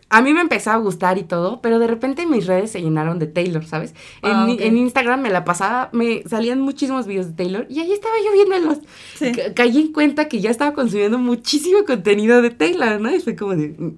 a 0.09 0.23
mí 0.23 0.33
me 0.33 0.41
empezó 0.41 0.71
a 0.71 0.77
gustar 0.77 1.19
y 1.19 1.25
todo, 1.25 1.61
pero 1.61 1.79
de 1.81 1.89
repente 1.89 2.27
mis 2.27 2.47
redes 2.47 2.71
se 2.71 2.81
llenaron 2.81 3.19
de 3.19 3.27
Taylor, 3.27 3.65
¿sabes? 3.65 3.93
En, 4.23 4.31
Ah, 4.33 4.47
en 4.59 4.77
Instagram 4.79 5.21
me 5.21 5.31
la 5.31 5.45
pasaba, 5.45 5.91
me 5.93 6.23
salían 6.29 6.61
muchísimos 6.61 7.07
videos 7.09 7.27
de 7.27 7.33
Taylor 7.33 7.67
y 7.69 7.81
ahí 7.81 7.91
estaba 7.93 8.15
yo 8.25 8.33
viéndolos. 8.33 8.79
Sí. 9.17 9.33
Caí 9.55 9.77
en 9.79 9.93
cuenta 9.93 10.29
que 10.29 10.41
ya 10.41 10.51
estaba 10.51 10.75
consumiendo 10.75 11.19
muchísimo 11.19 11.85
contenido 11.85 12.41
de 12.41 12.51
Taylor, 12.51 13.01
¿no? 13.01 13.13
Y 13.15 13.19
fue 13.21 13.35
como 13.35 13.57
de... 13.57 13.71
mm. 13.77 13.97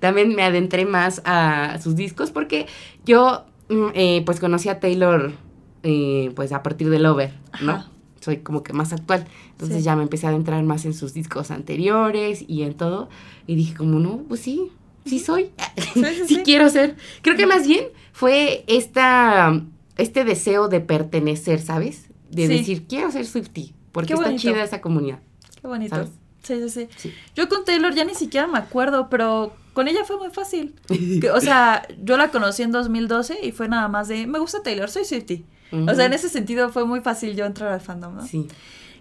También 0.00 0.34
me 0.34 0.42
adentré 0.44 0.86
más 0.86 1.20
a 1.26 1.78
sus 1.82 1.94
discos 1.94 2.30
porque 2.30 2.66
yo, 3.04 3.44
mm, 3.68 3.86
eh, 3.94 4.22
pues, 4.24 4.40
conocí 4.40 4.70
a 4.70 4.80
Taylor, 4.80 5.32
eh, 5.82 6.32
pues, 6.36 6.52
a 6.52 6.62
partir 6.62 6.88
de 6.88 6.98
Lover, 7.00 7.34
¿no? 7.62 7.72
Ajá. 7.72 7.90
Soy 8.20 8.38
como 8.38 8.62
que 8.62 8.72
más 8.74 8.92
actual. 8.92 9.26
Entonces 9.52 9.78
Sí. 9.78 9.82
ya 9.82 9.96
me 9.96 10.02
empecé 10.02 10.26
a 10.26 10.30
adentrar 10.30 10.62
más 10.62 10.84
en 10.84 10.92
sus 10.94 11.14
discos 11.14 11.50
anteriores 11.50 12.44
y 12.48 12.62
en 12.62 12.74
todo. 12.74 13.08
Y 13.46 13.56
dije 13.56 13.74
como, 13.74 13.98
no, 13.98 14.18
pues 14.28 14.40
sí, 14.40 14.70
sí 15.04 15.18
soy. 15.18 15.50
sí, 15.76 15.90
sí, 15.94 16.26
sí. 16.26 16.36
quiero 16.44 16.68
ser. 16.68 16.96
Creo 17.22 17.36
que 17.36 17.46
más 17.46 17.66
bien 17.66 17.86
fue 18.12 18.64
esta, 18.66 19.62
este 19.96 20.24
deseo 20.24 20.68
de 20.68 20.80
pertenecer, 20.80 21.60
¿sabes? 21.60 22.08
De 22.30 22.48
decir, 22.48 22.86
quiero 22.86 23.10
ser 23.10 23.26
Swifty. 23.26 23.74
Porque 23.92 24.14
está 24.14 24.34
chida 24.36 24.62
esa 24.62 24.80
comunidad. 24.80 25.18
Qué 25.60 25.66
bonito. 25.66 25.96
¿Sabes? 25.96 26.10
Sí, 26.42 26.68
sí, 26.68 26.88
sí. 26.96 27.12
Yo 27.34 27.48
con 27.48 27.64
Taylor 27.64 27.94
ya 27.94 28.04
ni 28.04 28.14
siquiera 28.14 28.46
me 28.46 28.58
acuerdo, 28.58 29.08
pero 29.10 29.54
con 29.72 29.88
ella 29.88 30.04
fue 30.04 30.16
muy 30.16 30.30
fácil. 30.30 30.74
O 31.34 31.40
sea, 31.40 31.86
yo 32.02 32.16
la 32.16 32.30
conocí 32.30 32.62
en 32.62 32.72
2012 32.72 33.38
y 33.42 33.52
fue 33.52 33.68
nada 33.68 33.88
más 33.88 34.08
de, 34.08 34.26
me 34.26 34.38
gusta 34.38 34.62
Taylor, 34.62 34.90
soy 34.90 35.04
Swifty. 35.04 35.44
O 35.72 35.94
sea, 35.94 36.06
en 36.06 36.12
ese 36.12 36.28
sentido 36.28 36.70
fue 36.70 36.84
muy 36.84 37.00
fácil 37.00 37.36
yo 37.36 37.44
entrar 37.44 37.72
al 37.72 37.80
fandom, 37.80 38.16
¿no? 38.16 38.26
Sí. 38.26 38.48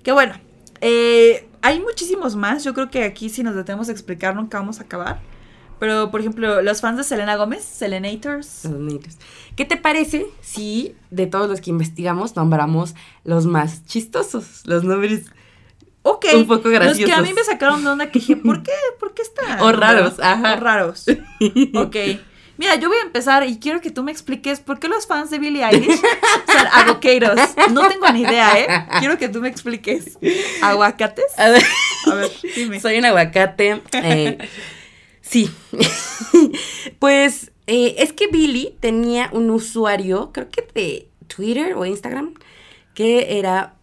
Que 0.03 0.11
bueno, 0.11 0.35
eh, 0.81 1.47
hay 1.61 1.79
muchísimos 1.79 2.35
más. 2.35 2.63
Yo 2.63 2.75
creo 2.75 2.91
que 2.91 3.03
aquí 3.03 3.29
si 3.29 3.41
nos 3.41 3.55
detenemos 3.55 3.89
a 3.89 3.91
explicar 3.91 4.35
nunca 4.35 4.59
vamos 4.59 4.79
a 4.79 4.83
acabar. 4.83 5.19
Pero, 5.79 6.11
por 6.11 6.19
ejemplo, 6.19 6.61
los 6.61 6.81
fans 6.81 6.97
de 6.97 7.03
Selena 7.03 7.35
Gómez, 7.35 7.63
Selenators. 7.63 8.65
Negros. 8.65 9.15
¿Qué 9.55 9.65
te 9.65 9.77
parece 9.77 10.25
si 10.41 10.95
de 11.09 11.25
todos 11.27 11.49
los 11.49 11.61
que 11.61 11.69
investigamos 11.69 12.35
nombramos 12.35 12.95
los 13.23 13.45
más 13.45 13.85
chistosos? 13.85 14.61
Los 14.65 14.83
nombres 14.83 15.27
Ok. 16.01 16.25
Un 16.35 16.47
poco 16.47 16.69
Los 16.69 16.71
que 16.71 16.75
a 16.77 16.79
graciosos. 16.79 17.21
mí 17.23 17.33
me 17.33 17.43
sacaron 17.43 17.83
de 17.83 17.89
onda 17.89 18.09
que 18.11 18.19
dije, 18.19 18.35
¿por 18.37 18.63
qué? 18.63 18.71
¿Por 18.99 19.13
qué 19.13 19.21
está? 19.21 19.61
O 19.63 19.71
raros, 19.73 20.19
ajá. 20.19 20.53
O 20.53 20.59
raros. 20.59 21.05
Ok. 21.75 21.95
Mira, 22.57 22.75
yo 22.75 22.89
voy 22.89 22.97
a 22.97 23.03
empezar 23.03 23.47
y 23.47 23.57
quiero 23.57 23.79
que 23.79 23.89
tú 23.89 24.03
me 24.03 24.11
expliques 24.11 24.59
por 24.59 24.79
qué 24.79 24.89
los 24.89 25.07
fans 25.07 25.29
de 25.29 25.39
Billie 25.39 25.63
Eilish 25.63 25.95
son 25.97 26.67
avocados. 26.73 27.39
No 27.71 27.87
tengo 27.87 28.09
ni 28.11 28.21
idea, 28.23 28.59
¿eh? 28.59 28.67
Quiero 28.99 29.17
que 29.17 29.29
tú 29.29 29.39
me 29.39 29.47
expliques. 29.47 30.17
¿Aguacates? 30.61 31.25
A 31.37 31.49
ver, 31.49 31.63
A 32.11 32.15
ver, 32.15 32.29
dime. 32.55 32.79
soy 32.81 32.97
un 32.97 33.05
aguacate. 33.05 33.81
eh, 33.93 34.37
sí. 35.29 35.49
pues 36.99 37.51
eh, 37.67 37.95
es 37.99 38.13
que 38.13 38.27
Billy 38.27 38.75
tenía 38.79 39.29
un 39.31 39.49
usuario, 39.49 40.31
creo 40.33 40.49
que 40.49 40.67
de 40.73 41.07
Twitter 41.27 41.75
o 41.75 41.85
Instagram, 41.85 42.33
que 42.93 43.37
era 43.39 43.75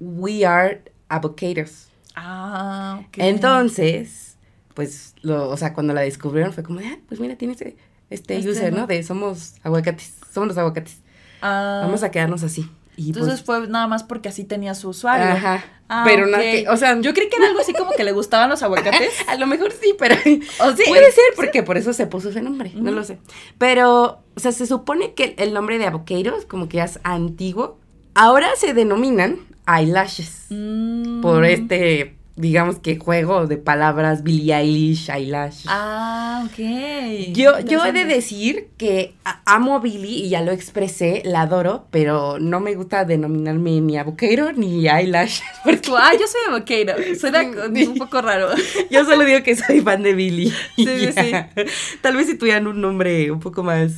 We 0.00 0.44
Are 0.44 0.82
Avocados. 1.08 1.88
Ah, 2.16 3.00
ok. 3.06 3.18
Entonces, 3.18 4.36
pues, 4.74 5.14
lo, 5.22 5.48
o 5.48 5.56
sea, 5.56 5.72
cuando 5.74 5.92
la 5.94 6.02
descubrieron 6.02 6.52
fue 6.52 6.62
como, 6.62 6.80
ah, 6.80 6.98
pues 7.08 7.20
mira, 7.20 7.36
tiene 7.36 7.52
este, 7.52 7.76
este, 8.10 8.36
Este, 8.38 8.50
user, 8.50 8.72
¿no? 8.72 8.80
¿no? 8.80 8.86
De 8.86 9.02
somos 9.02 9.54
aguacates, 9.62 10.14
somos 10.32 10.48
los 10.48 10.58
aguacates. 10.58 10.98
Ah, 11.40 11.82
Vamos 11.84 12.02
a 12.02 12.10
quedarnos 12.10 12.42
así. 12.42 12.68
Y 12.96 13.08
Entonces 13.08 13.42
pues, 13.42 13.60
fue 13.60 13.68
nada 13.68 13.86
más 13.86 14.02
porque 14.04 14.28
así 14.28 14.44
tenía 14.44 14.74
su 14.74 14.90
usuario. 14.90 15.26
Ajá. 15.26 15.64
Ah, 15.88 16.02
pero 16.06 16.26
no, 16.26 16.36
ok. 16.36 16.42
que, 16.42 16.66
o 16.70 16.76
sea, 16.76 16.98
Yo 17.00 17.12
creí 17.12 17.28
que 17.28 17.36
era 17.36 17.46
algo 17.48 17.60
así 17.60 17.72
como 17.74 17.90
que 17.92 18.04
le 18.04 18.12
gustaban 18.12 18.48
los 18.48 18.62
aguacates. 18.62 19.12
a 19.28 19.36
lo 19.36 19.46
mejor 19.46 19.72
sí, 19.72 19.94
pero 19.98 20.14
¿O 20.60 20.72
sí? 20.76 20.82
puede 20.88 21.12
ser 21.12 21.24
porque 21.36 21.62
por 21.62 21.76
eso 21.76 21.92
se 21.92 22.06
puso 22.06 22.30
ese 22.30 22.40
nombre, 22.40 22.72
no 22.74 22.90
lo 22.90 23.04
sé. 23.04 23.18
Pero, 23.58 24.20
o 24.34 24.40
sea, 24.40 24.52
se 24.52 24.66
supone 24.66 25.14
que 25.14 25.34
el 25.38 25.52
nombre 25.52 25.78
de 25.78 25.86
avocados 25.86 26.46
como 26.46 26.68
que 26.68 26.78
ya 26.78 26.84
es 26.84 27.00
antiguo. 27.02 27.78
Ahora 28.14 28.48
se 28.56 28.74
denominan 28.74 29.38
eyelashes 29.66 30.46
Mm. 30.50 31.20
por 31.20 31.44
este, 31.44 32.16
digamos 32.36 32.80
que 32.80 32.98
juego 32.98 33.46
de 33.46 33.56
palabras 33.56 34.24
Billie 34.24 34.54
Eilish, 34.54 35.08
eyelash. 35.08 35.64
Ah, 35.68 36.44
ok. 36.46 37.32
Yo, 37.32 37.60
yo 37.60 37.84
he 37.84 37.92
de 37.92 38.04
decir 38.04 38.68
que 38.76 39.14
amo 39.44 39.76
a 39.76 39.80
Billy 39.80 40.24
y 40.24 40.28
ya 40.30 40.40
lo 40.40 40.50
expresé, 40.50 41.22
la 41.24 41.42
adoro, 41.42 41.86
pero 41.90 42.38
no 42.40 42.58
me 42.60 42.74
gusta 42.74 43.04
denominarme 43.04 43.80
ni 43.80 43.96
avocado 43.96 44.52
ni 44.52 44.88
eyelash. 44.88 45.40
Porque 45.64 45.90
Ah, 45.96 46.12
yo 46.12 46.26
soy 46.26 46.40
avocado. 46.48 46.94
Suena 47.18 47.42
un 47.42 47.94
poco 47.96 48.20
raro. 48.20 48.48
yo 48.90 49.04
solo 49.04 49.24
digo 49.24 49.42
que 49.42 49.54
soy 49.54 49.80
fan 49.80 50.02
de 50.02 50.14
Billy. 50.14 50.52
Sí, 50.76 51.12
sí. 51.12 51.32
Tal 52.00 52.16
vez 52.16 52.26
si 52.26 52.36
tuvieran 52.36 52.66
un 52.66 52.80
nombre 52.80 53.30
un 53.30 53.40
poco 53.40 53.62
más... 53.62 53.92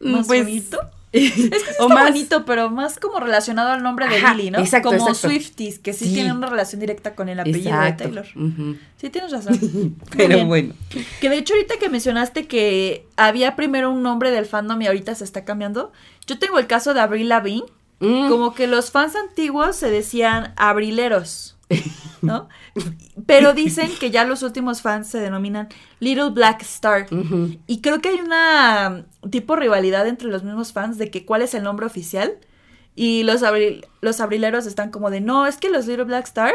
mm, 0.00 0.10
¿Más 0.12 0.26
pues, 0.26 0.44
bonito? 0.44 0.78
Es 1.12 1.32
que 1.32 1.40
sí 1.40 1.50
o 1.80 1.82
está 1.84 1.88
más- 1.88 2.04
bonito, 2.10 2.44
pero 2.44 2.70
más 2.70 2.98
como 2.98 3.18
relacionado 3.20 3.70
al 3.70 3.82
nombre 3.82 4.08
de 4.08 4.16
Ajá, 4.16 4.34
Billy, 4.34 4.50
¿no? 4.50 4.58
exacto, 4.60 4.90
como 4.90 5.08
exacto. 5.08 5.28
Swifties, 5.28 5.78
que 5.80 5.92
sí, 5.92 6.04
Sí. 6.06 6.14
tienen 6.14 6.36
una 6.36 6.46
relación 6.48 6.80
directa 6.80 7.14
con 7.14 7.28
el 7.28 7.40
apellido 7.40 7.70
Exacto. 7.70 8.04
de 8.04 8.22
Taylor. 8.22 8.26
Sí, 8.96 9.10
tienes 9.10 9.32
razón. 9.32 9.96
Pero 10.16 10.44
bueno. 10.46 10.74
Que 11.20 11.28
de 11.28 11.38
hecho 11.38 11.54
ahorita 11.54 11.78
que 11.78 11.88
mencionaste 11.88 12.46
que 12.46 13.06
había 13.16 13.56
primero 13.56 13.90
un 13.90 14.02
nombre 14.02 14.30
del 14.30 14.46
fandom 14.46 14.80
y 14.82 14.86
ahorita 14.86 15.14
se 15.14 15.24
está 15.24 15.44
cambiando, 15.44 15.92
yo 16.26 16.38
tengo 16.38 16.58
el 16.58 16.66
caso 16.66 16.94
de 16.94 17.00
Avril 17.00 17.28
Lavigne, 17.28 17.64
Mm. 18.02 18.30
como 18.30 18.54
que 18.54 18.66
los 18.66 18.90
fans 18.90 19.14
antiguos 19.14 19.76
se 19.76 19.90
decían 19.90 20.54
abrileros, 20.56 21.56
¿no? 22.22 22.48
Pero 23.26 23.52
dicen 23.54 23.90
que 24.00 24.10
ya 24.10 24.24
los 24.24 24.42
últimos 24.42 24.82
fans 24.82 25.06
se 25.08 25.18
denominan 25.20 25.68
Little 26.00 26.30
Black 26.30 26.62
Star. 26.62 27.06
Y 27.66 27.80
creo 27.80 28.00
que 28.00 28.08
hay 28.10 28.20
una 28.20 29.04
um, 29.22 29.30
tipo 29.30 29.56
rivalidad 29.56 30.06
entre 30.06 30.28
los 30.28 30.42
mismos 30.42 30.72
fans 30.72 30.98
de 30.98 31.10
que 31.10 31.24
cuál 31.24 31.42
es 31.42 31.54
el 31.54 31.62
nombre 31.62 31.86
oficial. 31.86 32.34
Y 32.96 33.22
los, 33.22 33.42
abril- 33.42 33.86
los 34.00 34.20
abrileros 34.20 34.66
están 34.66 34.90
como 34.90 35.10
de, 35.10 35.20
no, 35.20 35.46
es 35.46 35.56
que 35.56 35.70
los 35.70 35.86
Little 35.86 36.04
Black 36.04 36.26
Star 36.26 36.52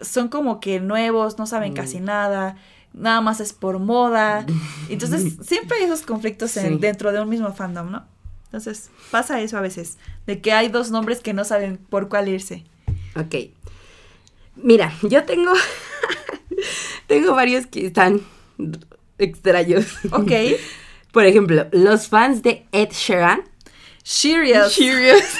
son 0.00 0.28
como 0.28 0.60
que 0.60 0.78
nuevos, 0.80 1.38
no 1.38 1.46
saben 1.46 1.72
Mm. 1.72 1.76
casi 1.76 2.00
nada, 2.00 2.56
nada 2.94 3.20
más 3.20 3.40
es 3.40 3.52
por 3.52 3.78
moda. 3.80 4.46
Entonces, 4.88 5.34
siempre 5.42 5.78
hay 5.78 5.84
esos 5.84 6.02
conflictos 6.02 6.56
en- 6.56 6.74
Sí. 6.74 6.78
dentro 6.78 7.12
de 7.12 7.20
un 7.20 7.28
mismo 7.28 7.52
fandom, 7.52 7.90
¿no? 7.90 8.04
Entonces, 8.44 8.90
pasa 9.10 9.40
eso 9.40 9.58
a 9.58 9.60
veces, 9.60 9.98
de 10.26 10.40
que 10.40 10.52
hay 10.52 10.68
dos 10.68 10.90
nombres 10.90 11.20
que 11.20 11.34
no 11.34 11.44
saben 11.44 11.78
por 11.78 12.08
cuál 12.08 12.28
irse. 12.28 12.64
Ok. 13.16 13.34
Mira, 14.56 14.92
yo 15.02 15.24
tengo. 15.24 15.52
tengo 17.06 17.34
varios 17.34 17.66
que 17.66 17.86
están 17.86 18.20
extraños. 19.18 19.86
Ok. 20.10 20.32
Por 21.12 21.24
ejemplo, 21.24 21.66
los 21.72 22.08
fans 22.08 22.42
de 22.42 22.66
Ed 22.72 22.90
Sheeran. 22.90 23.42
Cheerios. 24.02 24.74
Cheerios. 24.74 25.22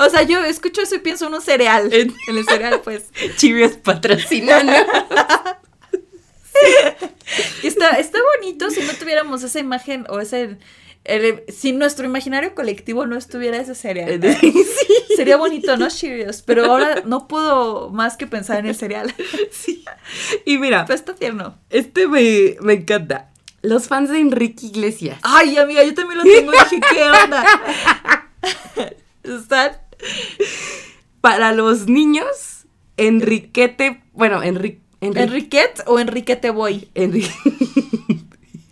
O 0.00 0.08
sea, 0.08 0.22
yo 0.22 0.44
escucho 0.44 0.82
eso 0.82 0.94
y 0.94 1.00
pienso 1.00 1.26
en 1.26 1.34
un 1.34 1.42
cereal. 1.42 1.92
En 1.92 2.14
el 2.28 2.44
cereal, 2.44 2.80
pues. 2.84 3.06
Cheerios 3.36 3.72
patrocinando. 3.72 4.72
Está, 7.64 7.98
está 7.98 8.18
bonito 8.36 8.70
si 8.70 8.80
no 8.82 8.92
tuviéramos 8.94 9.42
esa 9.42 9.58
imagen 9.58 10.06
o 10.08 10.20
ese... 10.20 10.56
el- 11.04 11.42
si 11.48 11.72
nuestro 11.72 12.04
imaginario 12.06 12.54
colectivo 12.54 13.06
no 13.06 13.16
estuviera 13.16 13.56
ese 13.58 13.74
cereal. 13.74 14.20
sí. 14.40 14.54
Sería 15.16 15.36
bonito, 15.36 15.76
¿no? 15.76 15.88
Cheerios. 15.88 16.42
Pero 16.42 16.66
ahora 16.66 17.02
no 17.06 17.26
puedo 17.28 17.90
más 17.90 18.16
que 18.16 18.26
pensar 18.26 18.58
en 18.60 18.66
el 18.66 18.74
cereal. 18.76 19.12
sí. 19.50 19.84
Y 20.44 20.58
mira, 20.58 20.84
Pero 20.86 20.94
está 20.96 21.14
tierno. 21.14 21.58
este 21.70 22.06
me, 22.06 22.56
me 22.60 22.74
encanta. 22.74 23.30
Los 23.62 23.88
fans 23.88 24.10
de 24.10 24.20
Enrique 24.20 24.66
Iglesias. 24.66 25.18
Ay, 25.22 25.56
amiga, 25.56 25.82
yo 25.82 25.92
también 25.92 26.18
lo 26.18 26.24
tengo. 26.24 26.52
Dije, 26.52 26.80
¿qué 26.92 27.02
onda? 27.02 27.44
Están... 29.24 29.72
Para 31.20 31.52
los 31.52 31.88
niños, 31.88 32.66
Enriquete, 32.96 34.02
bueno, 34.12 34.42
Enrique... 34.44 34.80
¿Enriquet 35.00 35.82
o 35.86 35.98
Enriquete 35.98 36.50
Boy? 36.50 36.88
Enrique. 36.94 37.28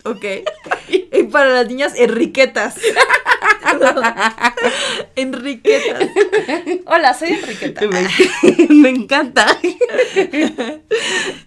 Ok. 0.06 0.24
Y 0.88 1.24
para 1.24 1.50
las 1.50 1.68
niñas, 1.68 1.94
Enriquetas. 1.96 2.76
Enriquetas. 5.16 6.08
Hola, 6.86 7.14
soy 7.14 7.30
Enriqueta. 7.30 7.82
me, 7.86 8.66
me 8.74 8.88
encanta. 8.90 9.46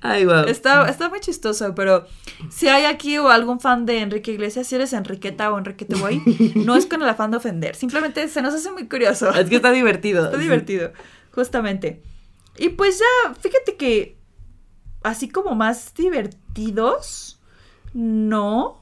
Ay, 0.01 0.25
wow. 0.25 0.45
Está, 0.45 0.89
está 0.89 1.09
muy 1.09 1.19
chistoso, 1.19 1.73
pero 1.75 2.05
si 2.51 2.67
hay 2.67 2.85
aquí 2.85 3.17
o 3.17 3.29
algún 3.29 3.59
fan 3.59 3.85
de 3.85 3.99
Enrique 3.99 4.31
Iglesias, 4.31 4.67
si 4.67 4.75
eres 4.75 4.93
Enriqueta 4.93 5.51
o 5.51 5.57
Enriquete 5.57 5.95
Boy, 5.95 6.21
no 6.55 6.75
es 6.75 6.85
con 6.85 7.01
el 7.01 7.09
afán 7.09 7.31
de 7.31 7.37
ofender, 7.37 7.75
simplemente 7.75 8.27
se 8.27 8.41
nos 8.41 8.53
hace 8.53 8.71
muy 8.71 8.87
curioso. 8.87 9.29
Es 9.31 9.49
que 9.49 9.57
está 9.57 9.71
divertido. 9.71 10.25
Está 10.25 10.37
divertido, 10.37 10.91
justamente. 11.31 12.01
Y 12.57 12.69
pues 12.69 12.99
ya, 12.99 13.33
fíjate 13.35 13.77
que 13.77 14.17
así 15.03 15.29
como 15.29 15.55
más 15.55 15.93
divertidos, 15.93 17.38
no. 17.93 18.77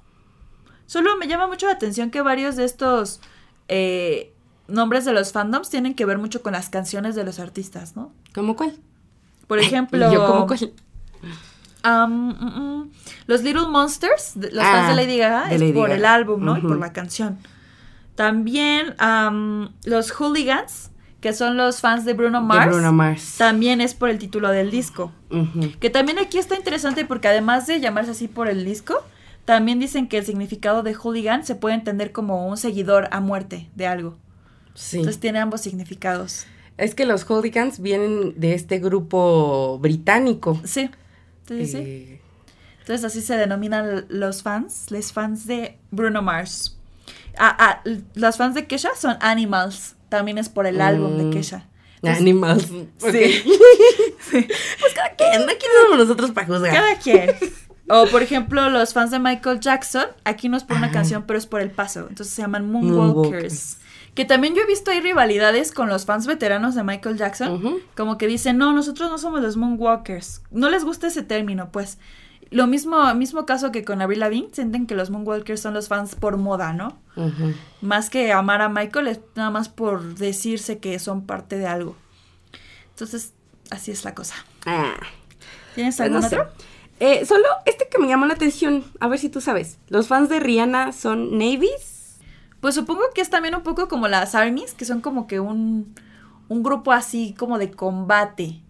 Solo 0.85 1.17
me 1.17 1.27
llama 1.27 1.47
mucho 1.47 1.65
la 1.65 1.73
atención 1.73 2.11
que 2.11 2.21
varios 2.21 2.55
de 2.55 2.63
estos 2.65 3.19
eh, 3.67 4.33
nombres 4.67 5.03
de 5.05 5.11
los 5.13 5.31
fandoms 5.33 5.69
tienen 5.69 5.93
que 5.95 6.05
ver 6.05 6.17
mucho 6.17 6.41
con 6.41 6.53
las 6.53 6.69
canciones 6.69 7.15
de 7.15 7.23
los 7.25 7.39
artistas, 7.39 7.95
¿no? 7.95 8.11
¿Cómo 8.33 8.55
cuál? 8.55 8.77
Por 9.47 9.59
ejemplo, 9.59 10.09
¿Y 10.09 10.13
yo 10.13 10.25
cómo 10.25 10.47
cuál? 10.47 10.71
mm, 11.83 12.29
mm, 12.29 12.91
los 13.27 13.43
Little 13.43 13.67
Monsters, 13.67 14.33
de- 14.35 14.51
los 14.51 14.63
Ah, 14.63 14.71
fans 14.71 14.87
de 14.89 14.95
Lady 14.95 15.17
Gaga, 15.17 15.47
de 15.49 15.55
es 15.55 15.61
Lady 15.61 15.73
por 15.73 15.83
Gaga. 15.89 15.95
el 15.95 16.05
álbum, 16.05 16.43
¿no? 16.43 16.57
Y 16.57 16.61
por 16.61 16.77
la 16.79 16.93
canción. 16.93 17.37
También 18.15 18.95
am, 18.99 19.73
los 19.83 20.11
Hooligans, 20.11 20.89
que 21.21 21.33
son 21.33 21.57
los 21.57 21.81
fans 21.81 22.05
de 22.05 22.13
Bruno 22.13 22.41
Mars. 22.41 22.65
De 22.65 22.71
Bruno 22.71 22.93
Mars. 22.93 23.35
También 23.37 23.81
es 23.81 23.93
por 23.93 24.09
el 24.09 24.19
título 24.19 24.49
del 24.49 24.71
disco. 24.71 25.11
Que 25.79 25.89
también 25.89 26.19
aquí 26.19 26.37
está 26.37 26.55
interesante 26.55 27.05
porque 27.05 27.27
además 27.27 27.67
de 27.67 27.79
llamarse 27.79 28.11
así 28.11 28.27
por 28.27 28.47
el 28.47 28.63
disco, 28.63 29.03
también 29.45 29.79
dicen 29.79 30.07
que 30.07 30.17
el 30.17 30.25
significado 30.25 30.83
de 30.83 30.93
hooligan 30.93 31.45
se 31.45 31.55
puede 31.55 31.75
entender 31.75 32.11
como 32.11 32.47
un 32.47 32.57
seguidor 32.57 33.07
a 33.11 33.19
muerte 33.19 33.69
de 33.75 33.87
algo. 33.87 34.17
Sí. 34.73 34.97
Entonces 34.97 35.19
tiene 35.19 35.39
ambos 35.39 35.61
significados. 35.61 36.45
Es 36.77 36.93
que 36.93 37.05
los 37.05 37.23
Hooligans 37.23 37.79
vienen 37.79 38.39
de 38.39 38.53
este 38.53 38.77
grupo 38.77 39.79
británico. 39.79 40.61
Sí. 40.63 40.91
Sí. 41.47 41.77
Eh, 41.77 42.21
Entonces 42.81 43.03
así 43.03 43.21
se 43.21 43.35
denominan 43.35 44.05
los 44.09 44.43
fans, 44.43 44.91
los 44.91 45.11
fans 45.11 45.47
de 45.47 45.79
Bruno 45.89 46.21
Mars. 46.21 46.77
Ah, 47.37 47.55
ah, 47.59 47.81
los 48.13 48.37
fans 48.37 48.53
de 48.53 48.67
Kesha 48.67 48.89
son 48.95 49.17
Animals. 49.21 49.96
También 50.09 50.37
es 50.37 50.49
por 50.49 50.67
el 50.67 50.81
álbum 50.81 51.17
de 51.17 51.23
Mm. 51.25 51.31
Kesha. 51.31 51.65
Entonces, 51.95 52.21
Animals. 52.21 52.67
Sí. 52.99 53.43
Pues 54.31 54.93
cada 54.93 55.15
quien, 55.15 55.49
aquí 55.49 55.65
somos 55.83 55.97
nosotros 55.99 56.31
para 56.31 56.47
juzgar. 56.47 56.73
Cada 56.73 56.95
quien. 56.99 57.31
O 57.89 58.05
por 58.07 58.21
ejemplo, 58.21 58.69
los 58.69 58.91
fans 58.93 59.11
de 59.11 59.19
Michael 59.19 59.61
Jackson, 59.61 60.07
aquí 60.25 60.49
no 60.49 60.57
es 60.57 60.65
por 60.65 60.75
una 60.75 60.91
canción, 60.91 61.23
pero 61.25 61.39
es 61.39 61.45
por 61.45 61.61
el 61.61 61.71
paso. 61.71 62.01
Entonces 62.09 62.33
se 62.35 62.41
llaman 62.41 62.69
Moonwalkers. 62.69 63.15
Moonwalkers. 63.15 63.77
Que 64.13 64.25
también 64.25 64.55
yo 64.55 64.61
he 64.61 64.65
visto 64.65 64.91
ahí 64.91 64.99
rivalidades 64.99 65.71
con 65.71 65.87
los 65.87 66.03
fans 66.05 66.27
veteranos 66.27 66.75
de 66.75 66.83
Michael 66.83 67.15
Jackson. 67.17 67.79
Como 67.95 68.17
que 68.17 68.27
dicen, 68.27 68.57
no, 68.57 68.73
nosotros 68.73 69.09
no 69.09 69.17
somos 69.17 69.39
los 69.41 69.55
Moonwalkers. 69.55 70.41
No 70.51 70.69
les 70.69 70.83
gusta 70.83 71.07
ese 71.07 71.23
término, 71.23 71.71
pues. 71.71 71.97
Lo 72.49 72.67
mismo, 72.67 73.13
mismo 73.13 73.45
caso 73.45 73.71
que 73.71 73.83
con 73.83 74.01
Avril 74.01 74.19
Lavigne, 74.19 74.49
sienten 74.53 74.87
que 74.87 74.95
los 74.95 75.09
Moonwalkers 75.09 75.61
son 75.61 75.73
los 75.73 75.87
fans 75.87 76.15
por 76.15 76.37
moda, 76.37 76.73
¿no? 76.73 76.97
Más 77.81 78.09
que 78.09 78.31
amar 78.31 78.61
a 78.61 78.69
Michael, 78.69 79.07
es 79.07 79.19
nada 79.35 79.49
más 79.49 79.69
por 79.69 80.15
decirse 80.15 80.79
que 80.79 80.97
son 80.99 81.25
parte 81.25 81.57
de 81.57 81.67
algo. 81.67 81.95
Entonces, 82.89 83.33
así 83.69 83.91
es 83.91 84.05
la 84.05 84.15
cosa. 84.15 84.35
Ah, 84.65 84.95
¿Tienes 85.75 85.97
pues 85.97 86.05
algún 86.05 86.21
no 86.21 86.29
sé. 86.29 86.37
otro? 86.37 86.51
Eh, 86.99 87.25
solo 87.25 87.45
este 87.65 87.87
que 87.89 87.99
me 87.99 88.07
llamó 88.07 88.25
la 88.25 88.33
atención, 88.33 88.83
a 88.99 89.07
ver 89.07 89.19
si 89.19 89.29
tú 89.29 89.41
sabes. 89.41 89.77
Los 89.89 90.07
fans 90.07 90.29
de 90.29 90.39
Rihanna 90.39 90.93
son 90.93 91.37
navies. 91.37 92.17
Pues 92.59 92.73
supongo 92.75 93.01
que 93.13 93.21
es 93.21 93.29
también 93.29 93.53
un 93.55 93.61
poco 93.61 93.87
como 93.87 94.07
las 94.07 94.33
armies, 94.33 94.73
que 94.73 94.85
son 94.85 95.01
como 95.01 95.27
que 95.27 95.39
un, 95.39 95.93
un 96.47 96.63
grupo 96.63 96.91
así 96.91 97.35
como 97.37 97.59
de 97.59 97.71
combate. 97.71 98.61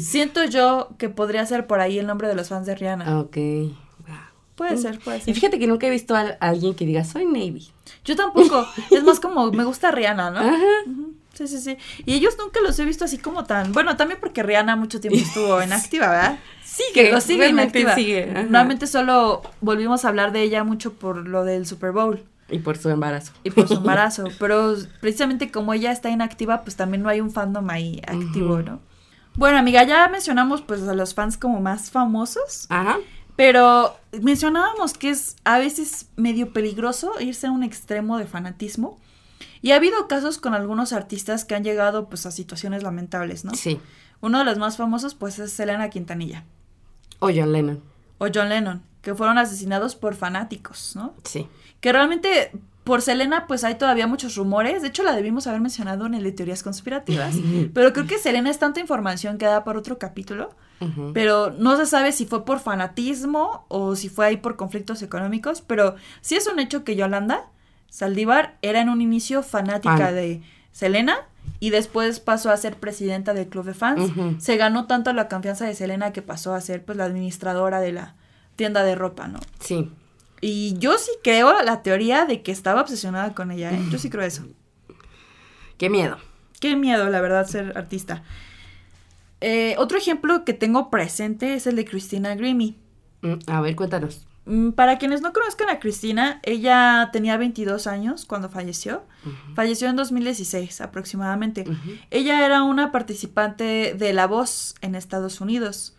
Siento 0.00 0.44
yo 0.44 0.90
que 0.98 1.08
podría 1.08 1.44
ser 1.46 1.66
por 1.66 1.80
ahí 1.80 1.98
el 1.98 2.06
nombre 2.06 2.28
de 2.28 2.34
los 2.34 2.48
fans 2.48 2.66
de 2.66 2.74
Rihanna. 2.74 3.04
Ah, 3.06 3.20
ok. 3.20 3.36
Wow. 3.36 4.16
Puede 4.54 4.76
ser, 4.76 4.98
puede 5.00 5.18
Y 5.18 5.20
ser. 5.22 5.34
fíjate 5.34 5.58
que 5.58 5.66
nunca 5.66 5.86
he 5.86 5.90
visto 5.90 6.14
a 6.14 6.20
alguien 6.40 6.74
que 6.74 6.84
diga 6.86 7.02
soy 7.04 7.24
navy. 7.24 7.68
Yo 8.04 8.14
tampoco. 8.16 8.66
Es 8.90 9.02
más 9.02 9.18
como 9.20 9.50
me 9.52 9.64
gusta 9.64 9.90
Rihanna, 9.90 10.30
¿no? 10.30 10.40
Ajá. 10.40 10.64
Sí, 11.32 11.46
sí, 11.48 11.58
sí. 11.58 11.76
Y 12.04 12.14
ellos 12.14 12.36
nunca 12.38 12.60
los 12.60 12.78
he 12.78 12.84
visto 12.84 13.04
así 13.04 13.16
como 13.16 13.44
tan. 13.44 13.72
Bueno, 13.72 13.96
también 13.96 14.20
porque 14.20 14.42
Rihanna 14.42 14.76
mucho 14.76 15.00
tiempo 15.00 15.18
estuvo 15.22 15.62
inactiva, 15.62 16.08
¿verdad? 16.08 16.38
Sigue, 16.64 17.10
Lo 17.10 17.20
sigue 17.20 17.48
inactiva. 17.48 17.94
sigue. 17.94 18.26
Normalmente 18.26 18.86
solo 18.86 19.42
volvimos 19.60 20.04
a 20.04 20.08
hablar 20.08 20.32
de 20.32 20.42
ella 20.42 20.62
mucho 20.64 20.92
por 20.92 21.26
lo 21.26 21.44
del 21.44 21.66
Super 21.66 21.92
Bowl 21.92 22.22
Y 22.50 22.58
por 22.58 22.76
su 22.76 22.90
embarazo. 22.90 23.32
y 23.42 23.50
por 23.50 23.66
su 23.66 23.74
embarazo. 23.78 24.24
Pero 24.38 24.74
precisamente 25.00 25.50
como 25.50 25.72
ella 25.72 25.90
está 25.92 26.10
inactiva, 26.10 26.62
pues 26.62 26.76
también 26.76 27.02
no 27.02 27.08
hay 27.08 27.20
un 27.20 27.30
fandom 27.30 27.68
ahí 27.70 28.00
activo. 28.06 28.60
¿no? 28.62 28.80
Bueno, 29.40 29.56
amiga, 29.56 29.84
ya 29.84 30.06
mencionamos 30.08 30.60
pues 30.60 30.82
a 30.86 30.92
los 30.92 31.14
fans 31.14 31.38
como 31.38 31.62
más 31.62 31.90
famosos. 31.90 32.66
Ajá. 32.68 32.98
Pero 33.36 33.96
mencionábamos 34.20 34.92
que 34.92 35.08
es 35.08 35.36
a 35.44 35.56
veces 35.56 36.10
medio 36.16 36.52
peligroso 36.52 37.12
irse 37.20 37.46
a 37.46 37.50
un 37.50 37.62
extremo 37.62 38.18
de 38.18 38.26
fanatismo. 38.26 38.98
Y 39.62 39.70
ha 39.70 39.76
habido 39.76 40.08
casos 40.08 40.36
con 40.36 40.52
algunos 40.52 40.92
artistas 40.92 41.46
que 41.46 41.54
han 41.54 41.64
llegado 41.64 42.10
pues 42.10 42.26
a 42.26 42.32
situaciones 42.32 42.82
lamentables, 42.82 43.46
¿no? 43.46 43.54
Sí. 43.54 43.80
Uno 44.20 44.40
de 44.40 44.44
los 44.44 44.58
más 44.58 44.76
famosos 44.76 45.14
pues 45.14 45.38
es 45.38 45.50
Selena 45.50 45.88
Quintanilla 45.88 46.44
O 47.18 47.30
John 47.34 47.52
Lennon. 47.52 47.82
o 48.18 48.26
John 48.32 48.50
Lennon, 48.50 48.82
que 49.00 49.14
fueron 49.14 49.38
asesinados 49.38 49.96
por 49.96 50.16
fanáticos, 50.16 50.92
¿no? 50.96 51.14
Sí. 51.24 51.48
Que 51.80 51.92
realmente 51.92 52.52
por 52.84 53.02
Selena 53.02 53.46
pues 53.46 53.64
hay 53.64 53.76
todavía 53.76 54.06
muchos 54.06 54.36
rumores, 54.36 54.82
de 54.82 54.88
hecho 54.88 55.02
la 55.02 55.14
debimos 55.14 55.46
haber 55.46 55.60
mencionado 55.60 56.06
en 56.06 56.14
el 56.14 56.24
de 56.24 56.32
teorías 56.32 56.62
conspirativas, 56.62 57.36
pero 57.74 57.92
creo 57.92 58.06
que 58.06 58.18
Selena 58.18 58.50
es 58.50 58.58
tanta 58.58 58.80
información 58.80 59.38
que 59.38 59.46
da 59.46 59.64
para 59.64 59.78
otro 59.78 59.98
capítulo. 59.98 60.50
Pero 61.12 61.50
no 61.50 61.76
se 61.76 61.84
sabe 61.84 62.10
si 62.10 62.24
fue 62.24 62.46
por 62.46 62.58
fanatismo 62.58 63.66
o 63.68 63.96
si 63.96 64.08
fue 64.08 64.24
ahí 64.24 64.38
por 64.38 64.56
conflictos 64.56 65.02
económicos, 65.02 65.60
pero 65.60 65.96
sí 66.22 66.36
es 66.36 66.46
un 66.46 66.58
hecho 66.58 66.84
que 66.84 66.96
Yolanda 66.96 67.50
Saldívar 67.90 68.56
era 68.62 68.80
en 68.80 68.88
un 68.88 69.02
inicio 69.02 69.42
fanática 69.42 69.98
Fan. 69.98 70.14
de 70.14 70.42
Selena 70.72 71.18
y 71.58 71.68
después 71.68 72.20
pasó 72.20 72.50
a 72.50 72.56
ser 72.56 72.76
presidenta 72.76 73.34
del 73.34 73.48
club 73.48 73.66
de 73.66 73.74
fans. 73.74 74.10
Se 74.38 74.56
ganó 74.56 74.86
tanto 74.86 75.12
la 75.12 75.28
confianza 75.28 75.66
de 75.66 75.74
Selena 75.74 76.12
que 76.12 76.22
pasó 76.22 76.54
a 76.54 76.60
ser 76.62 76.82
pues 76.82 76.96
la 76.96 77.04
administradora 77.04 77.80
de 77.80 77.92
la 77.92 78.14
tienda 78.56 78.82
de 78.82 78.94
ropa, 78.94 79.28
¿no? 79.28 79.40
Sí. 79.58 79.90
Y 80.40 80.74
yo 80.78 80.96
sí 80.98 81.10
creo 81.22 81.62
la 81.62 81.82
teoría 81.82 82.24
de 82.24 82.42
que 82.42 82.52
estaba 82.52 82.80
obsesionada 82.80 83.34
con 83.34 83.50
ella, 83.50 83.72
¿eh? 83.72 83.80
Yo 83.90 83.98
sí 83.98 84.08
creo 84.10 84.24
eso. 84.24 84.44
Qué 85.76 85.90
miedo. 85.90 86.18
Qué 86.60 86.76
miedo, 86.76 87.08
la 87.08 87.20
verdad, 87.20 87.46
ser 87.46 87.76
artista. 87.76 88.22
Eh, 89.40 89.74
otro 89.78 89.96
ejemplo 89.98 90.44
que 90.44 90.52
tengo 90.52 90.90
presente 90.90 91.54
es 91.54 91.66
el 91.66 91.76
de 91.76 91.84
Christina 91.84 92.34
Grimmie. 92.34 92.76
Mm, 93.22 93.34
A 93.46 93.60
ver, 93.60 93.74
cuéntanos. 93.76 94.26
Mm, 94.46 94.70
Para 94.70 94.98
quienes 94.98 95.20
no 95.22 95.32
conozcan 95.32 95.68
a 95.70 95.78
Cristina, 95.80 96.40
ella 96.42 97.08
tenía 97.12 97.36
22 97.36 97.86
años 97.86 98.24
cuando 98.24 98.48
falleció. 98.48 99.02
Falleció 99.54 99.88
en 99.88 99.96
2016 99.96 100.80
aproximadamente. 100.80 101.64
Ella 102.10 102.44
era 102.46 102.62
una 102.62 102.92
participante 102.92 103.94
de 103.94 104.12
La 104.14 104.26
Voz 104.26 104.74
en 104.80 104.94
Estados 104.94 105.40
Unidos. 105.40 105.94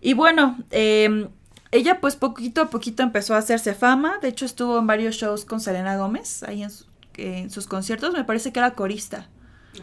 Y 0.00 0.14
bueno, 0.14 0.58
eh, 0.70 1.28
ella 1.74 2.00
pues 2.00 2.16
poquito 2.16 2.62
a 2.62 2.70
poquito 2.70 3.02
empezó 3.02 3.34
a 3.34 3.38
hacerse 3.38 3.74
fama. 3.74 4.18
De 4.22 4.28
hecho 4.28 4.44
estuvo 4.46 4.78
en 4.78 4.86
varios 4.86 5.16
shows 5.16 5.44
con 5.44 5.60
Selena 5.60 5.96
Gómez, 5.96 6.42
ahí 6.44 6.62
en, 6.62 6.70
su- 6.70 6.86
en 7.16 7.50
sus 7.50 7.66
conciertos. 7.66 8.12
Me 8.14 8.24
parece 8.24 8.52
que 8.52 8.60
era 8.60 8.72
corista. 8.74 9.28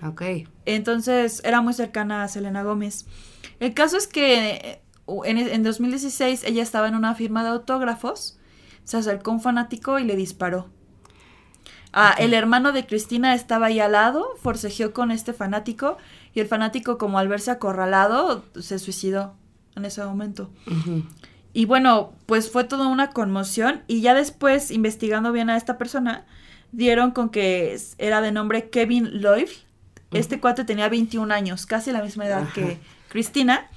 Ok. 0.03 0.21
Entonces 0.65 1.41
era 1.43 1.61
muy 1.61 1.73
cercana 1.73 2.23
a 2.23 2.27
Selena 2.27 2.63
Gómez. 2.63 3.05
El 3.59 3.73
caso 3.73 3.97
es 3.97 4.07
que 4.07 4.49
eh, 4.55 4.81
en, 5.25 5.37
en 5.37 5.63
2016 5.63 6.43
ella 6.45 6.63
estaba 6.63 6.87
en 6.87 6.95
una 6.95 7.13
firma 7.15 7.43
de 7.43 7.49
autógrafos, 7.49 8.37
se 8.85 8.97
acercó 8.97 9.31
un 9.31 9.41
fanático 9.41 9.99
y 9.99 10.03
le 10.05 10.15
disparó. 10.15 10.69
Ah, 11.93 12.15
el 12.17 12.33
hermano 12.33 12.71
de 12.71 12.85
Cristina 12.85 13.33
estaba 13.35 13.65
ahí 13.65 13.81
al 13.81 13.91
lado, 13.91 14.25
forcejeó 14.41 14.93
con 14.93 15.11
este 15.11 15.33
fanático 15.33 15.97
y 16.33 16.39
el 16.39 16.47
fanático 16.47 16.97
como 16.97 17.19
al 17.19 17.27
verse 17.27 17.51
acorralado 17.51 18.45
se 18.61 18.79
suicidó 18.79 19.33
en 19.75 19.83
ese 19.83 20.01
momento. 20.05 20.49
Y 21.53 21.65
bueno, 21.65 22.13
pues 22.25 22.49
fue 22.51 22.63
toda 22.63 22.87
una 22.87 23.09
conmoción 23.11 23.83
y 23.87 24.01
ya 24.01 24.13
después, 24.13 24.71
investigando 24.71 25.31
bien 25.31 25.49
a 25.49 25.57
esta 25.57 25.77
persona, 25.77 26.25
dieron 26.71 27.11
con 27.11 27.29
que 27.29 27.77
era 27.97 28.21
de 28.21 28.31
nombre 28.31 28.69
Kevin 28.69 29.19
Lloyd. 29.19 29.49
Este 30.11 30.39
cuate 30.39 30.65
tenía 30.65 30.89
21 30.89 31.33
años, 31.33 31.65
casi 31.65 31.91
la 31.91 32.01
misma 32.01 32.25
edad 32.25 32.43
Ajá. 32.43 32.53
que 32.53 32.79
Cristina. 33.09 33.69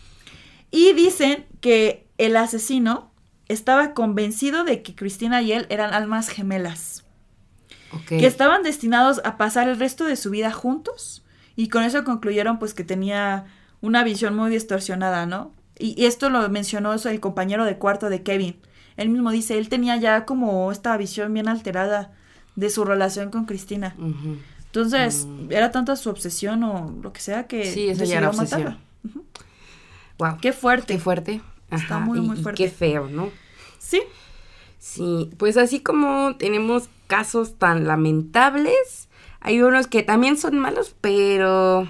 Y 0.71 0.93
dicen 0.93 1.47
que 1.61 2.07
el 2.19 2.37
asesino 2.37 3.13
estaba 3.49 3.95
convencido 3.95 4.65
de 4.65 4.83
que 4.83 4.95
Cristina 4.95 5.43
y 5.43 5.53
él 5.53 5.67
eran 5.69 5.95
almas 5.95 6.29
gemelas, 6.29 7.05
Ok. 7.93 8.07
que 8.07 8.27
estaban 8.27 8.63
destinados 8.63 9.21
a 9.25 9.37
pasar 9.37 9.69
el 9.69 9.79
resto 9.79 10.05
de 10.05 10.17
su 10.17 10.31
vida 10.31 10.51
juntos 10.51 11.25
y 11.55 11.69
con 11.69 11.85
eso 11.85 12.03
concluyeron 12.05 12.59
pues 12.59 12.75
que 12.75 12.83
tenía 12.85 13.45
una 13.81 14.03
visión 14.03 14.35
muy 14.35 14.51
distorsionada, 14.51 15.27
¿no? 15.27 15.53
Y, 15.79 16.01
y 16.01 16.07
esto 16.07 16.31
lo 16.31 16.49
mencionó 16.49 16.95
el 16.95 17.21
compañero 17.21 17.65
de 17.65 17.79
cuarto 17.79 18.09
de 18.11 18.23
Kevin. 18.23 18.57
Él 18.97 19.09
mismo 19.09 19.31
dice, 19.33 19.59
él 19.59 19.69
tenía 19.69 19.97
ya 19.97 20.25
como 20.25 20.71
esta 20.71 20.97
visión 20.97 21.33
bien 21.35 21.49
alterada 21.49 22.13
de 22.57 22.71
su 22.71 22.85
relación 22.85 23.31
con 23.31 23.45
Cristina. 23.45 23.97
Entonces, 24.67 25.27
era 25.51 25.71
tanta 25.73 25.97
su 25.97 26.11
obsesión 26.11 26.63
o 26.65 26.95
lo 27.03 27.13
que 27.13 27.21
sea 27.21 27.47
que 27.47 27.65
Mm. 27.71 27.75
Sí, 27.75 27.89
eso 27.89 28.05
ya 28.05 28.19
era 28.19 28.29
decidió 28.29 28.43
obsesión. 28.43 28.63
matarla. 28.63 28.79
Wow. 30.19 30.39
Qué 30.41 30.53
fuerte. 30.53 30.95
Qué 30.95 31.01
fuerte. 31.01 31.41
Está 31.71 31.99
muy, 31.99 32.19
y- 32.19 32.23
muy 32.23 32.39
y 32.39 32.43
fuerte. 32.43 32.65
qué 32.65 32.71
feo, 32.71 33.09
¿no? 33.09 33.31
Sí, 33.79 34.01
Sí, 34.79 35.31
pues 35.39 35.57
así 35.57 35.81
como 35.81 36.37
tenemos 36.37 36.91
casos 37.07 37.55
tan 37.59 37.87
lamentables, 37.87 39.09
hay 39.41 39.63
unos 39.63 39.87
que 39.87 40.03
también 40.03 40.37
son 40.37 40.59
malos, 40.59 40.95
pero... 41.01 41.89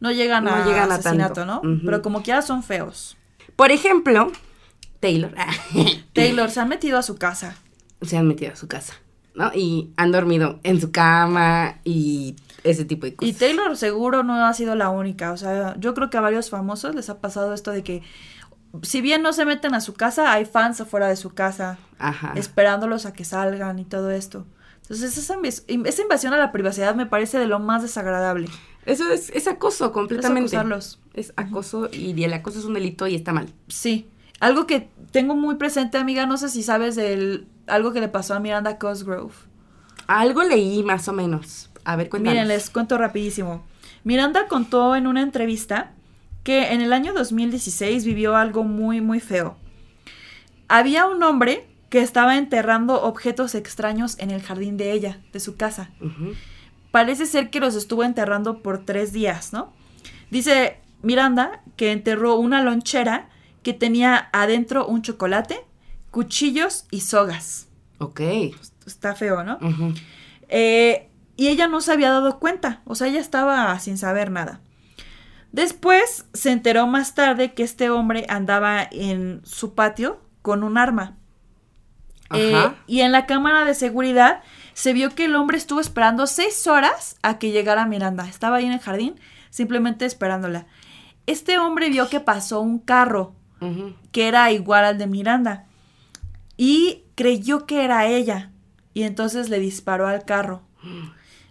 no 0.00 0.12
llegan 0.12 0.44
No 0.44 0.50
a 0.54 0.64
llegan 0.64 0.90
a 0.90 0.96
asesinato, 0.96 1.44
tanto. 1.44 1.62
¿no? 1.62 1.80
Pero 1.84 2.02
como 2.02 2.22
quiera 2.22 2.42
son 2.42 2.62
feos. 2.62 3.16
Por 3.56 3.70
ejemplo, 3.72 4.30
Taylor. 5.00 5.34
Taylor 6.12 6.50
se 6.50 6.60
han 6.60 6.68
metido 6.68 6.98
a 6.98 7.02
su 7.02 7.16
casa. 7.16 7.56
se 8.02 8.16
han 8.16 8.26
metido 8.28 8.52
a 8.52 8.56
su 8.56 8.68
casa, 8.68 8.94
¿no? 9.34 9.50
Y 9.54 9.92
han 9.96 10.12
dormido 10.12 10.60
en 10.62 10.80
su 10.80 10.90
cama 10.92 11.78
y 11.84 12.36
ese 12.64 12.84
tipo 12.84 13.06
de 13.06 13.12
Y 13.12 13.14
cosas. 13.16 13.36
Taylor 13.38 13.76
seguro 13.76 14.22
no 14.22 14.44
ha 14.44 14.52
sido 14.54 14.74
la 14.74 14.90
única. 14.90 15.32
O 15.32 15.36
sea, 15.36 15.74
yo 15.78 15.94
creo 15.94 16.10
que 16.10 16.16
a 16.18 16.20
varios 16.20 16.50
famosos 16.50 16.94
les 16.94 17.08
ha 17.10 17.20
pasado 17.20 17.52
esto 17.54 17.70
de 17.72 17.82
que, 17.82 18.02
si 18.82 19.00
bien 19.00 19.22
no 19.22 19.32
se 19.32 19.44
meten 19.44 19.74
a 19.74 19.80
su 19.80 19.94
casa, 19.94 20.32
hay 20.32 20.44
fans 20.44 20.80
afuera 20.80 21.08
de 21.08 21.16
su 21.16 21.30
casa 21.30 21.78
Ajá. 21.98 22.32
esperándolos 22.36 23.06
a 23.06 23.12
que 23.12 23.24
salgan 23.24 23.78
y 23.78 23.84
todo 23.84 24.10
esto. 24.10 24.46
Entonces, 24.82 25.16
esa 25.18 26.02
invasión 26.02 26.32
a 26.32 26.38
la 26.38 26.50
privacidad 26.50 26.94
me 26.94 27.06
parece 27.06 27.38
de 27.38 27.46
lo 27.46 27.58
más 27.58 27.82
desagradable. 27.82 28.48
Eso 28.88 29.10
es, 29.12 29.30
es 29.30 29.46
acoso 29.46 29.86
Es 29.86 29.90
completamente. 29.92 30.56
acosarlos. 30.56 30.98
Es 31.14 31.32
acoso 31.36 31.88
y 31.92 32.22
el 32.22 32.32
acoso 32.32 32.58
es 32.58 32.64
un 32.64 32.74
delito 32.74 33.06
y 33.06 33.14
está 33.14 33.32
mal. 33.32 33.48
Sí. 33.68 34.08
Algo 34.40 34.66
que 34.66 34.88
tengo 35.10 35.36
muy 35.36 35.56
presente, 35.56 35.98
amiga, 35.98 36.26
no 36.26 36.36
sé 36.38 36.48
si 36.48 36.62
sabes 36.62 36.96
del 36.96 37.46
algo 37.66 37.92
que 37.92 38.00
le 38.00 38.08
pasó 38.08 38.34
a 38.34 38.40
Miranda 38.40 38.78
Cosgrove. 38.78 39.34
Algo 40.06 40.42
leí 40.42 40.82
más 40.82 41.06
o 41.08 41.12
menos. 41.12 41.70
A 41.84 41.96
ver, 41.96 42.08
cuéntanos. 42.08 42.34
Miren, 42.34 42.48
les 42.48 42.70
cuento 42.70 42.96
rapidísimo. 42.96 43.62
Miranda 44.04 44.48
contó 44.48 44.96
en 44.96 45.06
una 45.06 45.20
entrevista 45.22 45.92
que 46.44 46.72
en 46.72 46.80
el 46.80 46.92
año 46.94 47.12
2016 47.12 48.06
vivió 48.06 48.36
algo 48.36 48.64
muy, 48.64 49.00
muy 49.02 49.20
feo. 49.20 49.56
Había 50.68 51.06
un 51.06 51.22
hombre 51.22 51.66
que 51.90 52.00
estaba 52.00 52.38
enterrando 52.38 53.02
objetos 53.02 53.54
extraños 53.54 54.18
en 54.18 54.30
el 54.30 54.42
jardín 54.42 54.76
de 54.76 54.92
ella, 54.92 55.20
de 55.32 55.40
su 55.40 55.56
casa. 55.56 55.90
Parece 56.90 57.26
ser 57.26 57.50
que 57.50 57.60
los 57.60 57.74
estuvo 57.74 58.04
enterrando 58.04 58.62
por 58.62 58.84
tres 58.84 59.12
días, 59.12 59.52
¿no? 59.52 59.72
Dice 60.30 60.80
Miranda 61.02 61.62
que 61.76 61.92
enterró 61.92 62.36
una 62.36 62.62
lonchera 62.62 63.28
que 63.62 63.72
tenía 63.72 64.28
adentro 64.32 64.86
un 64.86 65.02
chocolate, 65.02 65.60
cuchillos 66.10 66.86
y 66.90 67.00
sogas. 67.00 67.68
Ok. 67.98 68.20
Está 68.86 69.14
feo, 69.14 69.44
¿no? 69.44 69.58
Eh, 70.48 71.10
y 71.36 71.48
ella 71.48 71.68
no 71.68 71.80
se 71.80 71.92
había 71.92 72.10
dado 72.10 72.38
cuenta, 72.38 72.80
o 72.84 72.94
sea, 72.94 73.06
ella 73.06 73.20
estaba 73.20 73.78
sin 73.78 73.98
saber 73.98 74.30
nada. 74.30 74.60
Después 75.52 76.26
se 76.34 76.50
enteró 76.50 76.86
más 76.86 77.14
tarde 77.14 77.54
que 77.54 77.62
este 77.62 77.90
hombre 77.90 78.26
andaba 78.28 78.86
en 78.90 79.40
su 79.44 79.74
patio 79.74 80.20
con 80.42 80.62
un 80.62 80.78
arma. 80.78 81.16
Eh, 82.34 82.54
Ajá. 82.54 82.74
y 82.86 83.00
en 83.00 83.12
la 83.12 83.24
cámara 83.24 83.64
de 83.64 83.74
seguridad 83.74 84.42
se 84.78 84.92
vio 84.92 85.12
que 85.16 85.24
el 85.24 85.34
hombre 85.34 85.58
estuvo 85.58 85.80
esperando 85.80 86.28
seis 86.28 86.68
horas 86.68 87.16
a 87.22 87.40
que 87.40 87.50
llegara 87.50 87.84
Miranda. 87.84 88.28
Estaba 88.28 88.58
ahí 88.58 88.64
en 88.64 88.70
el 88.70 88.78
jardín, 88.78 89.16
simplemente 89.50 90.06
esperándola. 90.06 90.66
Este 91.26 91.58
hombre 91.58 91.90
vio 91.90 92.08
que 92.08 92.20
pasó 92.20 92.60
un 92.60 92.78
carro 92.78 93.34
que 94.12 94.28
era 94.28 94.52
igual 94.52 94.84
al 94.84 94.96
de 94.96 95.08
Miranda. 95.08 95.66
Y 96.56 97.02
creyó 97.16 97.66
que 97.66 97.82
era 97.84 98.06
ella. 98.06 98.52
Y 98.94 99.02
entonces 99.02 99.48
le 99.48 99.58
disparó 99.58 100.06
al 100.06 100.24
carro. 100.24 100.62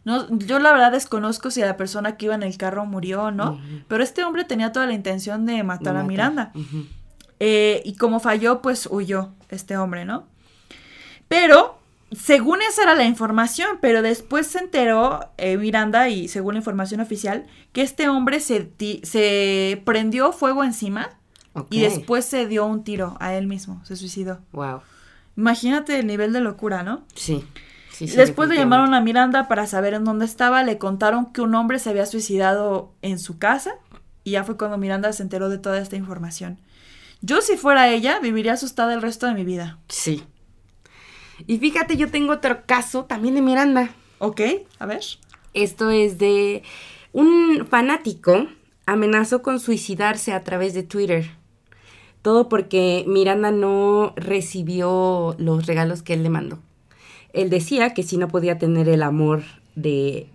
No, 0.05 0.29
yo 0.37 0.59
la 0.59 0.71
verdad 0.71 0.93
desconozco 0.93 1.51
si 1.51 1.59
la 1.59 1.75
persona 1.75 2.15
que 2.15 2.27
iba 2.27 2.35
en 2.35 2.43
el 2.43 2.55
carro 2.55 2.85
murió 2.85 3.23
o 3.23 3.31
no. 3.31 3.59
Pero 3.89 4.03
este 4.03 4.23
hombre 4.23 4.45
tenía 4.45 4.71
toda 4.71 4.85
la 4.85 4.93
intención 4.93 5.45
de 5.45 5.63
matar 5.63 5.97
a. 5.97 6.03
Miranda. 6.03 6.53
Eh, 7.41 7.81
y 7.83 7.97
como 7.97 8.21
falló, 8.21 8.61
pues 8.61 8.87
huyó 8.89 9.33
este 9.49 9.75
hombre, 9.75 10.05
¿no? 10.05 10.27
Pero, 11.27 11.76
según 12.11 12.61
esa 12.61 12.83
era 12.83 12.95
la 12.95 13.03
información, 13.03 13.79
pero 13.81 14.01
después 14.01 14.47
se 14.47 14.59
enteró 14.59 15.31
eh, 15.37 15.57
Miranda, 15.57 16.09
y 16.09 16.27
según 16.27 16.53
la 16.53 16.59
información 16.59 17.01
oficial, 17.01 17.45
que 17.73 17.81
este 17.81 18.07
hombre 18.07 18.39
se, 18.39 19.81
prendió 19.83 20.31
fuego 20.31 20.63
encima 20.63 21.09
y 21.69 21.81
después 21.81 22.25
se 22.25 22.47
dio 22.47 22.65
un 22.65 22.83
tiro 22.83 23.17
a 23.19 23.33
él 23.33 23.47
mismo, 23.47 23.83
se 23.83 23.95
suicidó. 23.95 24.39
Wow. 24.53 24.81
Imagínate 25.35 25.99
el 25.99 26.07
nivel 26.07 26.33
de 26.33 26.39
locura, 26.39 26.83
¿no? 26.83 27.03
Sí. 27.13 27.45
Sí, 27.91 28.07
sí, 28.07 28.15
Después 28.15 28.47
le 28.47 28.57
llamaron 28.57 28.93
a 28.93 29.01
Miranda 29.01 29.47
para 29.47 29.65
saber 29.65 29.95
en 29.95 30.03
dónde 30.03 30.25
estaba, 30.25 30.63
le 30.63 30.77
contaron 30.77 31.33
que 31.33 31.41
un 31.41 31.55
hombre 31.55 31.79
se 31.79 31.89
había 31.89 32.05
suicidado 32.05 32.93
en 33.01 33.17
su 33.17 33.39
casa 33.39 33.73
y 34.23 34.31
ya 34.31 34.43
fue 34.43 34.55
cuando 34.55 34.77
Miranda 34.77 35.11
se 35.13 35.23
enteró 35.23 35.49
de 35.49 35.57
toda 35.57 35.79
esta 35.79 35.95
información. 35.95 36.59
Yo 37.21 37.41
si 37.41 37.57
fuera 37.57 37.89
ella, 37.89 38.19
viviría 38.19 38.53
asustada 38.53 38.93
el 38.93 39.01
resto 39.01 39.25
de 39.25 39.33
mi 39.33 39.43
vida. 39.43 39.79
Sí. 39.87 40.23
Y 41.45 41.59
fíjate, 41.59 41.97
yo 41.97 42.09
tengo 42.09 42.33
otro 42.33 42.65
caso 42.65 43.05
también 43.05 43.35
de 43.35 43.41
Miranda. 43.41 43.91
¿Ok? 44.19 44.41
A 44.79 44.85
ver. 44.85 45.01
Esto 45.53 45.89
es 45.89 46.17
de 46.17 46.63
un 47.13 47.67
fanático 47.69 48.47
amenazó 48.85 49.41
con 49.41 49.59
suicidarse 49.59 50.33
a 50.33 50.43
través 50.43 50.73
de 50.73 50.83
Twitter. 50.83 51.29
Todo 52.21 52.49
porque 52.49 53.03
Miranda 53.07 53.51
no 53.51 54.13
recibió 54.15 55.35
los 55.37 55.67
regalos 55.67 56.01
que 56.01 56.13
él 56.13 56.23
le 56.23 56.29
mandó. 56.29 56.59
Él 57.33 57.49
decía 57.49 57.93
que 57.93 58.03
si 58.03 58.17
no 58.17 58.27
podía 58.27 58.57
tener 58.57 58.89
el 58.89 59.03
amor 59.03 59.43
de, 59.75 60.27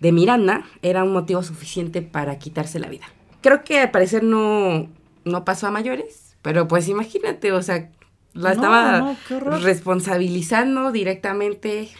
de 0.00 0.12
Miranda, 0.12 0.64
era 0.82 1.04
un 1.04 1.12
motivo 1.12 1.42
suficiente 1.42 2.02
para 2.02 2.38
quitarse 2.38 2.78
la 2.78 2.88
vida. 2.88 3.06
Creo 3.40 3.64
que 3.64 3.80
al 3.80 3.90
parecer 3.90 4.22
no, 4.22 4.88
no 5.24 5.44
pasó 5.44 5.66
a 5.66 5.70
mayores, 5.70 6.36
pero 6.42 6.68
pues 6.68 6.88
imagínate, 6.88 7.52
o 7.52 7.62
sea, 7.62 7.90
la 8.36 8.54
No, 8.54 8.54
estaba 8.54 8.98
no, 9.00 9.58
responsabilizando 9.58 10.92
directamente. 10.92 11.90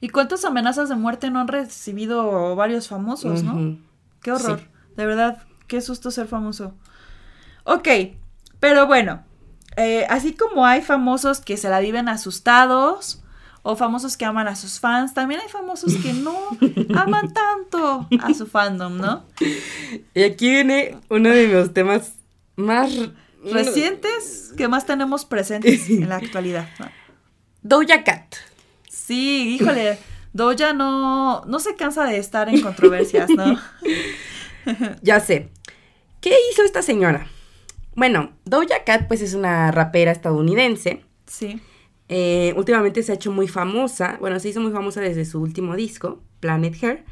¿Y 0.00 0.08
cuántas 0.08 0.44
amenazas 0.44 0.88
de 0.88 0.96
muerte 0.96 1.30
no 1.30 1.40
han 1.40 1.48
recibido 1.48 2.56
varios 2.56 2.88
famosos, 2.88 3.42
no? 3.42 3.78
Qué 4.22 4.32
horror. 4.32 4.60
Sí. 4.60 4.66
De 4.96 5.06
verdad, 5.06 5.42
qué 5.66 5.80
susto 5.80 6.10
ser 6.10 6.26
famoso. 6.26 6.74
Ok, 7.64 7.88
pero 8.58 8.86
bueno, 8.86 9.22
eh, 9.76 10.06
así 10.10 10.34
como 10.34 10.66
hay 10.66 10.82
famosos 10.82 11.40
que 11.40 11.56
se 11.56 11.68
la 11.68 11.80
viven 11.80 12.08
asustados 12.08 13.22
o 13.62 13.76
famosos 13.76 14.16
que 14.16 14.24
aman 14.24 14.48
a 14.48 14.56
sus 14.56 14.80
fans, 14.80 15.14
también 15.14 15.40
hay 15.40 15.48
famosos 15.48 15.94
que 15.96 16.12
no 16.12 16.34
aman 16.98 17.32
tanto 17.32 18.08
a 18.22 18.34
su 18.34 18.46
fandom, 18.46 18.96
¿no? 18.96 19.24
Y 20.14 20.22
aquí 20.22 20.50
viene 20.50 20.96
uno 21.08 21.28
de 21.28 21.48
los 21.48 21.72
temas 21.72 22.14
más 22.56 22.90
Recientes 23.44 24.52
que 24.56 24.68
más 24.68 24.86
tenemos 24.86 25.24
presentes 25.24 25.88
en 25.90 26.08
la 26.08 26.16
actualidad. 26.16 26.68
¿no? 26.78 26.90
Doja 27.62 28.04
Cat. 28.04 28.34
Sí, 28.88 29.56
híjole, 29.56 29.98
Doja 30.32 30.72
no, 30.72 31.44
no 31.46 31.58
se 31.58 31.74
cansa 31.74 32.04
de 32.04 32.18
estar 32.18 32.48
en 32.48 32.60
controversias, 32.60 33.30
¿no? 33.30 33.58
Ya 35.02 35.20
sé. 35.20 35.48
¿Qué 36.20 36.34
hizo 36.52 36.62
esta 36.62 36.82
señora? 36.82 37.26
Bueno, 37.96 38.32
Doja 38.44 38.84
Cat 38.84 39.08
pues 39.08 39.22
es 39.22 39.34
una 39.34 39.72
rapera 39.72 40.12
estadounidense. 40.12 41.02
Sí. 41.26 41.60
Eh, 42.08 42.52
últimamente 42.56 43.02
se 43.02 43.12
ha 43.12 43.14
hecho 43.14 43.32
muy 43.32 43.48
famosa. 43.48 44.18
Bueno, 44.20 44.38
se 44.38 44.50
hizo 44.50 44.60
muy 44.60 44.72
famosa 44.72 45.00
desde 45.00 45.24
su 45.24 45.40
último 45.40 45.76
disco, 45.76 46.22
Planet 46.40 46.76
Hair. 46.82 47.04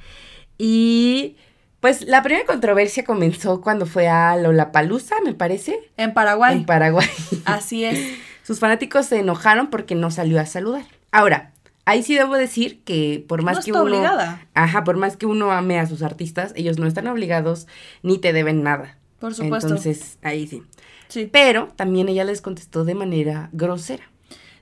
Y 0.58 1.36
pues 1.80 2.02
la 2.02 2.22
primera 2.22 2.46
controversia 2.46 3.04
comenzó 3.04 3.60
cuando 3.60 3.86
fue 3.86 4.08
a 4.08 4.36
Lollapalooza, 4.36 5.16
me 5.24 5.34
parece, 5.34 5.78
En 5.96 6.12
Paraguay. 6.14 6.56
en 6.58 6.66
Paraguay. 6.66 7.08
Así 7.44 7.84
es. 7.84 7.98
Sus 8.42 8.60
fanáticos 8.60 9.06
se 9.06 9.18
enojaron 9.18 9.68
porque 9.68 9.94
no 9.94 10.10
salió 10.10 10.40
a 10.40 10.46
saludar. 10.46 10.84
Ahora, 11.12 11.52
ahí 11.84 12.02
sí 12.02 12.14
debo 12.14 12.34
decir 12.36 12.82
que 12.82 13.24
por 13.28 13.42
más 13.42 13.56
No 13.58 13.62
que 13.62 13.70
está 13.70 13.82
uno... 13.82 13.90
obligada. 13.96 14.46
Ajá, 14.54 14.84
por 14.84 14.96
más 14.96 15.16
que 15.16 15.26
uno 15.26 15.52
ame 15.52 15.78
a 15.78 15.86
sus 15.86 16.02
artistas, 16.02 16.52
ellos 16.56 16.78
no 16.78 16.86
están 16.86 17.06
obligados 17.08 17.66
ni 18.02 18.18
te 18.18 18.32
deben 18.32 18.62
nada. 18.62 18.96
Por 19.18 19.34
supuesto. 19.34 19.68
Entonces, 19.68 20.18
ahí 20.22 20.46
sí. 20.46 20.62
Sí. 21.08 21.28
Pero 21.30 21.68
también 21.76 22.08
ella 22.08 22.24
les 22.24 22.40
contestó 22.40 22.84
de 22.84 22.94
manera 22.94 23.48
grosera. 23.52 24.04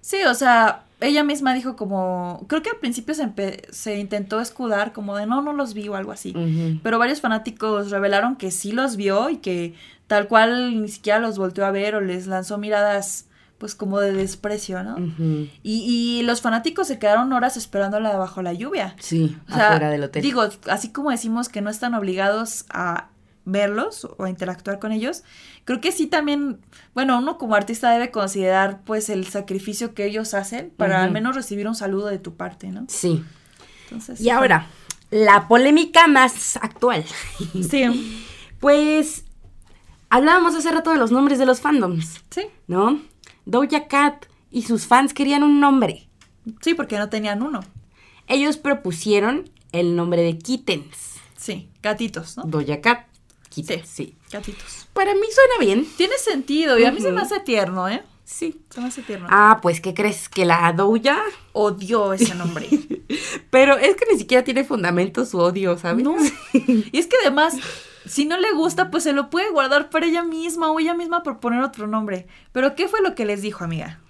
Sí, 0.01 0.19
o 0.25 0.35
sea, 0.35 0.85
ella 1.01 1.25
misma 1.25 1.53
dijo 1.55 1.77
como, 1.77 2.45
creo 2.49 2.63
que 2.63 2.71
al 2.71 2.79
principio 2.79 3.15
se, 3.15 3.31
se 3.71 3.99
intentó 3.99 4.41
escudar 4.41 4.93
como 4.93 5.17
de 5.17 5.27
no, 5.27 5.43
no 5.43 5.53
los 5.53 5.75
vi 5.75 5.89
o 5.89 5.95
algo 5.95 6.13
así. 6.13 6.35
Pero 6.83 6.99
varios 6.99 7.21
fanáticos 7.21 7.91
revelaron 7.91 8.37
que 8.37 8.51
sí 8.51 8.73
los 8.73 8.97
vio 8.97 9.29
y 9.29 9.37
que 9.37 9.75
tal 10.07 10.29
cual 10.29 10.81
ni 10.83 10.89
siquiera 10.89 11.19
los 11.19 11.37
volteó 11.39 11.67
a 11.67 11.71
ver 11.71 11.95
o 11.97 12.01
les 12.01 12.27
lanzó 12.27 12.57
miradas 12.59 13.27
pues 13.59 13.75
como 13.75 14.01
de 14.01 14.13
desprecio, 14.13 14.83
¿no? 14.83 14.97
Y, 15.63 16.19
y 16.19 16.23
los 16.23 16.43
fanáticos 16.43 16.89
se 16.89 16.99
quedaron 16.99 17.33
horas 17.33 17.57
esperándola 17.57 18.17
bajo 18.17 18.43
la 18.43 18.53
lluvia. 18.53 18.95
Sí, 18.99 19.37
O 19.51 19.55
sea, 19.55 19.69
afuera 19.69 19.91
del 19.91 20.05
hotel. 20.05 20.23
Digo, 20.23 20.47
así 20.69 20.93
como 20.93 21.11
decimos 21.11 21.49
que 21.49 21.63
no 21.63 21.71
están 21.71 21.95
obligados 21.95 22.67
a 22.71 23.09
verlos 23.47 24.07
o 24.19 24.27
interactuar 24.27 24.79
con 24.79 24.93
ellos, 24.93 25.23
creo 25.65 25.81
que 25.81 25.93
sí 25.93 26.07
también, 26.07 26.61
bueno, 26.95 27.19
uno 27.19 27.39
como 27.39 27.55
artista 27.55 27.91
debe 27.91 28.11
considerar 28.11 28.83
pues 28.85 29.09
el 29.09 29.27
sacrificio 29.27 29.95
que 29.95 30.05
ellos 30.05 30.35
hacen 30.35 30.71
para 30.77 31.03
al 31.03 31.13
menos 31.13 31.35
recibir 31.35 31.67
un 31.67 31.75
saludo 31.75 32.09
de 32.09 32.19
tu 32.19 32.37
parte, 32.37 32.69
¿no? 32.69 32.85
Sí. 32.89 33.25
Entonces, 33.85 34.21
Y 34.21 34.29
ahora, 34.31 34.67
la 35.11 35.49
polémica 35.49 36.07
más 36.09 36.57
actual. 36.59 37.05
Sí, 37.71 38.23
Pues 38.61 39.25
hablábamos 40.11 40.55
hace 40.55 40.71
rato 40.73 40.91
de 40.91 40.99
los 40.99 41.11
nombres 41.13 41.39
de 41.39 41.47
los 41.47 41.61
fandoms, 41.61 42.21
sí, 42.31 42.43
¿no? 42.67 43.01
Doja 43.45 43.87
Cat 43.87 44.27
y 44.51 44.63
sus 44.63 44.87
fans 44.87 45.15
querían 45.15 45.43
un 45.45 45.61
nombre. 45.61 46.09
sí, 46.61 46.75
porque 46.75 46.99
no 46.99 47.09
tenían 47.09 47.43
uno. 47.43 47.61
Ellos 48.27 48.57
propusieron 48.57 49.49
el 49.71 49.95
nombre 49.95 50.23
de 50.23 50.37
Kittens. 50.37 51.15
Sí, 51.37 51.71
gatitos, 51.81 52.37
¿no? 52.37 52.43
Doja 52.45 52.81
Cat, 52.81 53.07
Sí. 53.65 54.15
Gatitos. 54.31 54.89
Para 54.93 55.15
mí 55.15 55.27
suena 55.33 55.59
bien. 55.61 55.87
Tiene 55.97 56.19
sentido 56.19 56.79
y 56.79 56.85
a 56.85 56.93
mí 56.93 57.01
se 57.01 57.13
me 57.13 57.23
hace 57.23 57.41
tierno, 57.41 57.89
¿eh? 57.89 58.03
Sí. 58.25 58.61
Se 58.71 58.81
me 58.81 58.89
hace 58.89 59.03
tierno. 59.03 59.29
Ah, 59.31 59.61
pues, 59.63 59.81
¿qué 59.81 59.95
crees? 59.95 60.29
Que 60.29 60.45
la 60.45 60.73
Doja... 60.73 61.23
Odio 61.53 62.13
ese 62.13 62.35
nombre. 62.35 62.69
Pero 63.51 63.77
es 63.77 63.95
que 63.95 64.05
ni 64.13 64.19
siquiera 64.19 64.43
tiene 64.43 64.65
fundamento 64.65 65.25
su 65.25 65.39
odio, 65.39 65.79
¿sabes? 65.79 66.05
No. 66.05 66.17
Y 66.53 66.99
es 66.99 67.07
que 67.07 67.17
además, 67.23 67.55
si 68.05 68.25
no 68.25 68.37
le 68.37 68.53
gusta, 68.53 68.91
pues 68.91 69.05
se 69.05 69.13
lo 69.13 69.31
puede 69.31 69.51
guardar 69.51 69.91
para 69.91 70.07
ella 70.07 70.25
misma 70.25 70.71
o 70.71 70.81
ella 70.81 70.95
misma 70.95 71.23
por 71.23 71.39
poner 71.39 71.63
otro 71.63 71.87
nombre. 71.87 72.27
Pero 72.53 72.75
¿qué 72.75 72.89
fue 72.89 73.01
lo 73.01 73.15
que 73.15 73.25
les 73.27 73.43
dijo, 73.43 73.65
amiga? 73.65 74.01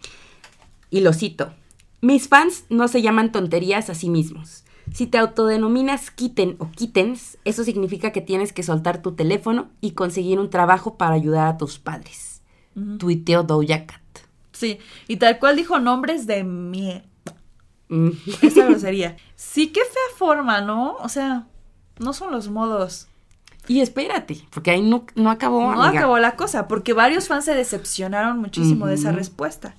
Y 0.91 1.01
lo 1.01 1.13
cito. 1.13 1.53
Mis 2.01 2.29
fans 2.29 2.65
no 2.69 2.89
se 2.89 3.03
llaman 3.03 3.33
tonterías 3.33 3.91
a 3.91 3.95
sí 3.95 4.09
mismos. 4.09 4.65
Si 4.93 5.07
te 5.07 5.19
autodenominas 5.19 6.11
kitten 6.11 6.57
o 6.59 6.71
kittens, 6.71 7.39
eso 7.45 7.65
significa 7.65 8.13
que 8.13 8.21
tienes 8.21 8.53
que 8.53 8.63
soltar 8.63 9.03
tu 9.03 9.13
teléfono 9.13 9.69
y 9.81 9.93
conseguir 9.93 10.39
un 10.39 10.51
trabajo 10.51 10.97
para 10.97 11.15
ayudar 11.15 11.49
a 11.49 11.57
tus 11.57 11.79
padres. 11.79 12.43
Ujú. 12.75 12.99
Tuiteó 12.99 13.43
Doja 13.43 13.87
Cat. 13.87 14.01
Sí, 14.53 14.79
y 15.07 15.17
tal 15.17 15.39
cual 15.39 15.57
dijo 15.57 15.79
nombres 15.79 16.27
de 16.27 16.45
mierda. 16.45 17.05
Mm. 17.89 18.11
Esa 18.43 18.67
grosería. 18.67 19.17
Sí, 19.37 19.69
qué 19.69 19.81
fea 19.81 20.17
forma, 20.17 20.63
¿no? 20.63 20.97
O 20.97 21.11
sea, 21.11 21.47
no 21.99 22.15
son 22.15 22.33
los 22.33 22.49
modos. 22.49 23.07
Y 23.69 23.81
espérate, 23.81 24.41
porque 24.51 24.71
ahí 24.71 24.81
no, 24.81 25.05
no 25.15 25.31
acabó. 25.31 25.61
No 25.61 25.83
amiga. 25.83 26.01
acabó 26.01 26.19
la 26.19 26.37
cosa, 26.37 26.69
porque 26.69 26.95
varios 26.95 27.29
fans 27.29 27.45
se 27.45 27.55
decepcionaron 27.55 28.39
muchísimo 28.39 28.87
de 28.87 28.95
esa 28.95 29.13
respuesta. 29.13 29.75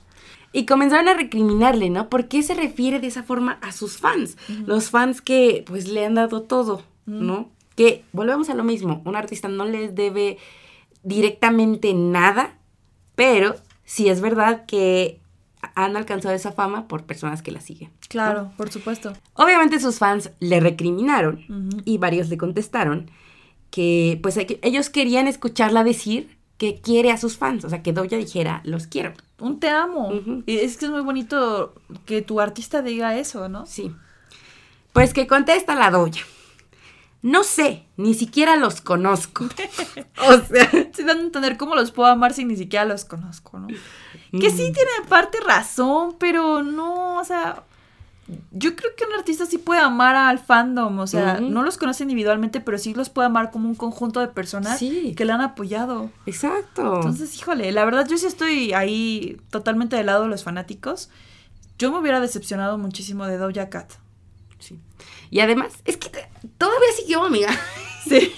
Y 0.53 0.65
comenzaron 0.65 1.09
a 1.09 1.13
recriminarle, 1.13 1.89
¿no? 1.89 2.09
¿Por 2.09 2.27
qué 2.27 2.41
se 2.41 2.53
refiere 2.53 2.99
de 2.99 3.07
esa 3.07 3.23
forma 3.23 3.59
a 3.61 3.71
sus 3.71 3.97
fans? 3.97 4.37
Los 4.65 4.89
fans 4.89 5.21
que 5.21 5.63
pues 5.67 5.87
le 5.87 6.05
han 6.05 6.15
dado 6.15 6.41
todo, 6.41 6.83
¿no? 7.05 7.49
Que 7.75 8.03
volvemos 8.11 8.49
a 8.49 8.55
lo 8.55 8.63
mismo, 8.63 9.01
un 9.05 9.15
artista 9.15 9.47
no 9.47 9.65
les 9.65 9.93
debe 9.93 10.37
directamente 11.03 11.93
nada, 11.93 12.55
pero 13.15 13.55
sí 13.85 14.09
es 14.09 14.21
verdad 14.21 14.65
que 14.65 15.19
han 15.75 15.95
alcanzado 15.97 16.33
esa 16.33 16.51
fama 16.51 16.87
por 16.87 17.03
personas 17.03 17.41
que 17.41 17.51
la 17.51 17.61
siguen. 17.61 17.91
Claro, 18.07 18.51
por 18.57 18.71
supuesto. 18.71 19.13
Obviamente 19.33 19.79
sus 19.79 19.99
fans 19.99 20.31
le 20.39 20.59
recriminaron 20.59 21.81
y 21.85 21.97
varios 21.97 22.29
le 22.29 22.37
contestaron 22.37 23.11
que 23.69 24.19
pues 24.23 24.37
ellos 24.37 24.89
querían 24.89 25.27
escucharla 25.27 25.83
decir 25.83 26.36
que 26.57 26.81
quiere 26.81 27.11
a 27.11 27.17
sus 27.17 27.37
fans, 27.37 27.65
o 27.65 27.69
sea, 27.69 27.83
que 27.83 27.93
Doja 27.93 28.17
dijera, 28.17 28.61
los 28.63 28.87
quiero. 28.87 29.13
Un 29.39 29.59
te 29.59 29.69
amo. 29.69 30.11
Y 30.45 30.57
es 30.57 30.77
que 30.77 30.85
es 30.85 30.91
muy 30.91 31.01
bonito 31.01 31.75
que 32.05 32.21
tu 32.21 32.39
artista 32.41 32.81
diga 32.81 33.15
eso, 33.17 33.47
¿no? 33.49 33.65
Sí. 33.65 33.95
Pues 34.93 35.13
que 35.13 35.27
contesta 35.27 35.75
la 35.75 35.91
doña. 35.91 36.23
No 37.21 37.43
sé, 37.43 37.85
ni 37.97 38.13
siquiera 38.13 38.55
los 38.55 38.81
conozco. 38.81 39.45
o 40.27 40.37
sea, 40.41 40.69
Sí, 40.97 41.03
dan 41.03 41.19
a 41.19 41.21
entender 41.21 41.57
cómo 41.57 41.75
los 41.75 41.91
puedo 41.91 42.09
amar 42.09 42.33
si 42.33 42.43
ni 42.43 42.55
siquiera 42.55 42.85
los 42.85 43.05
conozco, 43.05 43.59
¿no? 43.59 43.67
Que 43.67 44.49
sí 44.49 44.71
tiene 44.73 44.89
en 45.01 45.07
parte 45.07 45.39
razón, 45.45 46.15
pero 46.17 46.63
no, 46.63 47.19
o 47.19 47.23
sea, 47.23 47.63
yo 48.51 48.75
creo 48.75 48.91
que 48.97 49.05
un 49.05 49.13
artista 49.13 49.45
sí 49.45 49.57
puede 49.57 49.79
amar 49.79 50.15
al 50.15 50.39
fandom, 50.39 50.99
o 50.99 51.07
sea, 51.07 51.39
no 51.39 51.63
los 51.63 51.77
conoce 51.77 52.03
individualmente, 52.03 52.59
pero 52.59 52.77
sí 52.77 52.93
los 52.93 53.09
puede 53.09 53.27
amar 53.27 53.51
como 53.51 53.69
un 53.69 53.75
conjunto 53.75 54.19
de 54.19 54.27
personas 54.27 54.79
Sí. 54.79 55.13
que 55.15 55.23
le 55.25 55.31
han 55.33 55.41
apoyado. 55.41 56.09
exacto. 56.25 56.95
Entonces, 56.97 57.35
híjole, 57.37 57.71
la 57.71 57.85
verdad 57.85 58.05
yo 58.07 58.17
sí 58.17 58.25
estoy 58.25 58.73
ahí 58.73 59.37
totalmente 59.49 59.95
del 59.95 60.07
lado 60.07 60.23
de 60.23 60.29
los 60.29 60.43
fanáticos. 60.43 61.09
Yo 61.79 61.91
me 61.91 61.99
hubiera 61.99 62.19
decepcionado 62.19 62.77
muchísimo 62.77 63.25
de 63.27 63.37
Doja 63.37 63.69
Cat. 63.69 63.93
Sí. 64.59 64.79
Y 65.29 65.39
además, 65.41 65.73
es 65.85 65.95
que 65.97 66.09
todavía 66.57 66.89
siguió, 66.99 67.23
amiga. 67.23 67.49
Sí. 68.07 68.31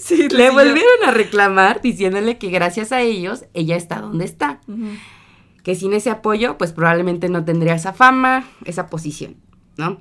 sí, 0.00 0.28
Le 0.30 0.50
volvieron 0.50 1.04
a 1.06 1.12
reclamar 1.12 1.80
diciéndole 1.80 2.38
que 2.38 2.50
gracias 2.50 2.90
a 2.92 3.00
ellos 3.02 3.44
ella 3.54 3.76
está 3.76 4.00
donde 4.00 4.24
está. 4.24 4.60
Ujú. 4.66 4.88
Que 5.66 5.74
sin 5.74 5.92
ese 5.94 6.10
apoyo, 6.10 6.56
pues 6.58 6.70
probablemente 6.72 7.28
no 7.28 7.44
tendría 7.44 7.74
esa 7.74 7.92
fama, 7.92 8.44
esa 8.64 8.86
posición, 8.86 9.34
¿no? 9.76 9.98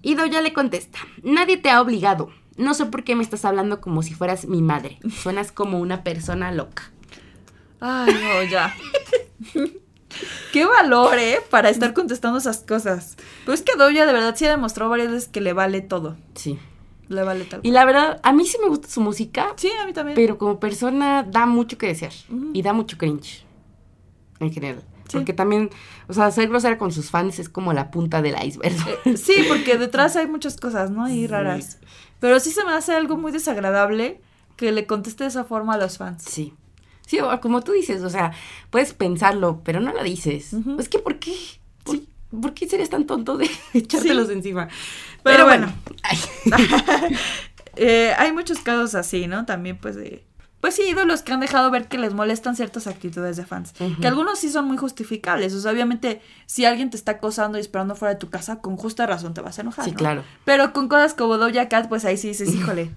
Y 0.00 0.14
Doya 0.14 0.40
le 0.40 0.54
contesta, 0.54 1.00
nadie 1.22 1.58
te 1.58 1.68
ha 1.68 1.82
obligado. 1.82 2.30
No 2.56 2.72
sé 2.72 2.86
por 2.86 3.04
qué 3.04 3.14
me 3.14 3.22
estás 3.22 3.44
hablando 3.44 3.82
como 3.82 4.02
si 4.02 4.14
fueras 4.14 4.46
mi 4.46 4.62
madre. 4.62 4.98
Suenas 5.22 5.52
como 5.52 5.80
una 5.80 6.02
persona 6.02 6.50
loca. 6.50 6.90
Ay, 7.78 8.14
no, 8.14 8.42
ya. 8.50 8.74
Qué 10.54 10.64
valor, 10.64 11.18
¿eh? 11.18 11.40
Para 11.50 11.68
estar 11.68 11.92
contestando 11.92 12.38
esas 12.38 12.60
cosas. 12.60 13.16
Pero 13.44 13.52
es 13.52 13.60
que 13.60 13.76
Doja 13.76 14.06
de 14.06 14.12
verdad 14.14 14.34
sí 14.34 14.46
ha 14.46 14.50
demostrado 14.50 14.90
varias 14.90 15.10
veces 15.10 15.28
que 15.28 15.42
le 15.42 15.52
vale 15.52 15.82
todo. 15.82 16.16
Sí. 16.34 16.58
Le 17.08 17.22
vale 17.22 17.44
tal. 17.44 17.60
Y 17.62 17.70
la 17.72 17.84
verdad, 17.84 18.18
a 18.22 18.32
mí 18.32 18.46
sí 18.46 18.56
me 18.62 18.68
gusta 18.68 18.88
su 18.88 19.02
música, 19.02 19.48
Sí, 19.56 19.70
a 19.78 19.84
mí 19.84 19.92
también. 19.92 20.14
pero 20.16 20.38
como 20.38 20.58
persona 20.58 21.22
da 21.22 21.44
mucho 21.44 21.76
que 21.76 21.86
desear. 21.88 22.12
Y 22.54 22.62
da 22.62 22.72
mucho 22.72 22.96
cringe. 22.96 23.44
En 24.40 24.52
general. 24.52 24.82
Sí. 25.08 25.18
Porque 25.18 25.32
también, 25.32 25.70
o 26.08 26.12
sea, 26.12 26.30
ser 26.30 26.48
grosera 26.48 26.78
con 26.78 26.92
sus 26.92 27.10
fans 27.10 27.38
es 27.38 27.48
como 27.48 27.72
la 27.72 27.90
punta 27.90 28.22
del 28.22 28.34
iceberg. 28.44 28.74
Eh, 29.04 29.16
sí, 29.16 29.44
porque 29.48 29.78
detrás 29.78 30.16
hay 30.16 30.26
muchas 30.26 30.56
cosas, 30.56 30.90
¿no? 30.90 31.08
Y 31.08 31.12
Sí. 31.22 31.26
raras. 31.28 31.78
Pero 32.20 32.40
sí 32.40 32.50
se 32.50 32.64
me 32.64 32.72
hace 32.72 32.92
algo 32.94 33.16
muy 33.16 33.30
desagradable 33.32 34.20
que 34.56 34.72
le 34.72 34.86
conteste 34.86 35.24
de 35.24 35.28
esa 35.28 35.44
forma 35.44 35.74
a 35.74 35.78
los 35.78 35.98
fans. 35.98 36.24
Sí. 36.24 36.54
Sí, 37.06 37.18
como 37.40 37.62
tú 37.62 37.72
dices, 37.72 38.02
o 38.02 38.10
sea, 38.10 38.32
puedes 38.70 38.92
pensarlo, 38.94 39.60
pero 39.64 39.80
no 39.80 39.92
lo 39.92 40.02
dices. 40.02 40.52
Es 40.78 40.88
que, 40.88 40.98
¿por 40.98 41.18
qué? 41.20 41.34
¿Por, 41.84 41.96
Sí. 41.96 42.08
¿por 42.42 42.52
qué 42.52 42.68
serías 42.68 42.90
tan 42.90 43.06
tonto 43.06 43.36
de 43.36 43.48
echártelos 43.74 44.28
encima? 44.30 44.68
Pero 45.22 45.44
bueno. 45.44 45.72
Eh, 47.78 48.14
hay 48.16 48.32
muchos 48.32 48.60
casos 48.60 48.94
así, 48.94 49.26
¿no? 49.26 49.44
También, 49.44 49.76
pues, 49.76 49.96
de. 49.96 50.24
Pues 50.66 50.74
sí, 50.74 50.82
ídolos 50.82 51.22
que 51.22 51.32
han 51.32 51.38
dejado 51.38 51.70
ver 51.70 51.86
que 51.86 51.96
les 51.96 52.12
molestan 52.12 52.56
ciertas 52.56 52.88
actitudes 52.88 53.36
de 53.36 53.46
fans. 53.46 53.72
Que 54.00 54.08
algunos 54.08 54.40
sí 54.40 54.50
son 54.50 54.64
muy 54.64 54.76
justificables. 54.76 55.54
O 55.54 55.60
sea, 55.60 55.70
obviamente, 55.70 56.20
si 56.46 56.64
alguien 56.64 56.90
te 56.90 56.96
está 56.96 57.12
acosando 57.12 57.56
y 57.56 57.60
esperando 57.60 57.94
fuera 57.94 58.14
de 58.14 58.18
tu 58.18 58.30
casa, 58.30 58.58
con 58.60 58.76
justa 58.76 59.06
razón 59.06 59.32
te 59.32 59.40
vas 59.40 59.56
a 59.58 59.62
enojar. 59.62 59.84
Sí, 59.84 59.92
¿no? 59.92 59.96
claro. 59.96 60.24
Pero 60.44 60.72
con 60.72 60.88
cosas 60.88 61.14
como 61.14 61.38
Doja 61.38 61.68
Cat, 61.68 61.88
pues 61.88 62.04
ahí 62.04 62.16
sí 62.16 62.26
dices, 62.26 62.52
híjole. 62.52 62.90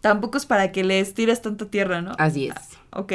Tampoco 0.00 0.38
es 0.38 0.46
para 0.46 0.72
que 0.72 0.82
les 0.82 1.12
tires 1.12 1.42
tanta 1.42 1.66
tierra, 1.66 2.00
¿no? 2.00 2.12
Así 2.16 2.46
es. 2.46 2.54
Ok. 2.92 3.12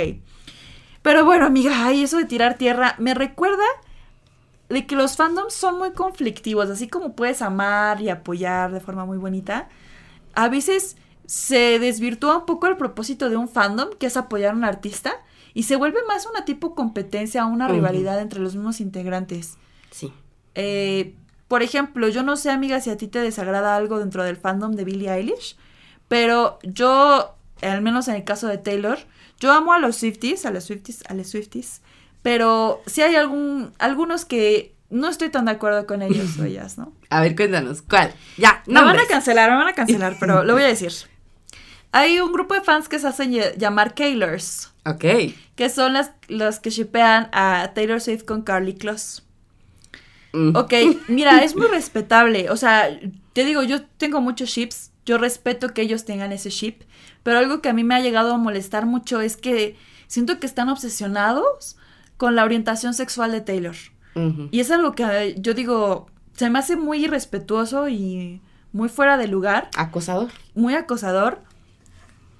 Pero 1.01 1.25
bueno, 1.25 1.47
amiga, 1.47 1.87
ay, 1.87 2.03
eso 2.03 2.17
de 2.17 2.25
tirar 2.25 2.59
tierra 2.59 2.93
me 2.99 3.15
recuerda 3.15 3.65
de 4.69 4.85
que 4.85 4.95
los 4.95 5.17
fandoms 5.17 5.55
son 5.55 5.79
muy 5.79 5.93
conflictivos, 5.93 6.69
así 6.69 6.87
como 6.87 7.15
puedes 7.15 7.41
amar 7.41 8.01
y 8.01 8.09
apoyar 8.09 8.71
de 8.71 8.81
forma 8.81 9.07
muy 9.07 9.17
bonita. 9.17 9.67
A 10.35 10.47
veces 10.47 10.95
se 11.29 11.77
desvirtúa 11.77 12.37
un 12.37 12.45
poco 12.47 12.65
el 12.65 12.75
propósito 12.75 13.29
de 13.29 13.37
un 13.37 13.47
fandom, 13.47 13.89
que 13.99 14.07
es 14.07 14.17
apoyar 14.17 14.53
a 14.53 14.57
un 14.57 14.63
artista, 14.63 15.13
y 15.53 15.61
se 15.61 15.75
vuelve 15.75 15.99
más 16.07 16.25
una 16.25 16.43
tipo 16.43 16.73
competencia, 16.73 17.45
una 17.45 17.67
rivalidad 17.67 18.19
entre 18.19 18.39
los 18.39 18.55
mismos 18.55 18.81
integrantes. 18.81 19.59
Sí. 19.91 20.11
Eh, 20.55 21.13
por 21.47 21.61
ejemplo, 21.61 22.07
yo 22.09 22.23
no 22.23 22.35
sé, 22.35 22.49
amiga, 22.49 22.81
si 22.81 22.89
a 22.89 22.97
ti 22.97 23.07
te 23.07 23.19
desagrada 23.19 23.75
algo 23.75 23.99
dentro 23.99 24.23
del 24.23 24.37
fandom 24.37 24.71
de 24.71 24.85
Billie 24.85 25.11
Eilish, 25.11 25.55
pero 26.07 26.57
yo, 26.63 27.35
al 27.61 27.83
menos 27.83 28.07
en 28.07 28.15
el 28.15 28.23
caso 28.23 28.47
de 28.47 28.57
Taylor, 28.57 28.97
yo 29.39 29.51
amo 29.51 29.73
a 29.73 29.77
los 29.77 29.97
Swifties, 29.97 30.47
a 30.47 30.51
los 30.51 30.63
Swifties, 30.63 31.03
a 31.09 31.13
los 31.13 31.27
Swifties, 31.27 31.83
pero 32.23 32.81
sí 32.87 33.03
hay 33.03 33.15
algún, 33.15 33.71
algunos 33.77 34.25
que 34.25 34.73
no 34.89 35.07
estoy 35.07 35.29
tan 35.29 35.45
de 35.45 35.51
acuerdo 35.51 35.85
con 35.85 36.01
ellos 36.01 36.39
o 36.39 36.45
ellas, 36.45 36.79
¿no? 36.79 36.91
A 37.11 37.21
ver, 37.21 37.35
cuéntanos, 37.35 37.83
¿cuál? 37.83 38.11
Ya, 38.39 38.63
Me 38.65 38.81
van 38.81 38.97
a 38.97 39.05
cancelar, 39.05 39.51
me 39.51 39.57
van 39.57 39.67
a 39.67 39.73
cancelar, 39.73 40.17
pero 40.19 40.43
lo 40.43 40.53
voy 40.53 40.63
a 40.63 40.67
decir. 40.67 40.91
Hay 41.91 42.19
un 42.19 42.31
grupo 42.31 42.53
de 42.53 42.61
fans 42.61 42.87
que 42.87 42.99
se 42.99 43.07
hacen 43.07 43.31
ll- 43.33 43.55
llamar 43.57 43.93
Kaylors. 43.95 44.71
Ok. 44.85 45.03
que 45.55 45.69
son 45.69 45.93
las 45.93 46.11
los 46.29 46.59
que 46.59 46.69
shipean 46.69 47.29
a 47.33 47.71
Taylor 47.75 47.99
Swift 48.01 48.23
con 48.23 48.41
Carly 48.43 48.73
Kloss. 48.75 49.23
Mm. 50.33 50.55
Ok, 50.55 50.73
mira, 51.07 51.43
es 51.43 51.55
muy 51.55 51.67
respetable. 51.67 52.49
O 52.49 52.57
sea, 52.57 52.87
te 53.33 53.43
digo, 53.45 53.63
yo 53.63 53.83
tengo 53.97 54.21
muchos 54.21 54.49
ships. 54.49 54.91
Yo 55.05 55.17
respeto 55.17 55.73
que 55.73 55.81
ellos 55.81 56.05
tengan 56.05 56.31
ese 56.31 56.49
ship. 56.49 56.83
Pero 57.23 57.39
algo 57.39 57.61
que 57.61 57.69
a 57.69 57.73
mí 57.73 57.83
me 57.83 57.95
ha 57.95 57.99
llegado 57.99 58.33
a 58.33 58.37
molestar 58.37 58.85
mucho 58.85 59.21
es 59.21 59.37
que 59.37 59.75
siento 60.07 60.39
que 60.39 60.45
están 60.47 60.69
obsesionados 60.69 61.77
con 62.17 62.35
la 62.35 62.43
orientación 62.43 62.93
sexual 62.93 63.31
de 63.31 63.41
Taylor. 63.41 63.75
Y 64.51 64.59
es 64.59 64.69
algo 64.69 64.93
que 64.93 65.35
yo 65.37 65.53
digo, 65.53 66.07
se 66.35 66.49
me 66.49 66.59
hace 66.59 66.75
muy 66.75 67.05
irrespetuoso 67.05 67.87
y 67.87 68.41
muy 68.73 68.89
fuera 68.89 69.17
de 69.17 69.27
lugar, 69.27 69.69
Acosador. 69.77 70.29
muy 70.55 70.73
acosador. 70.75 71.39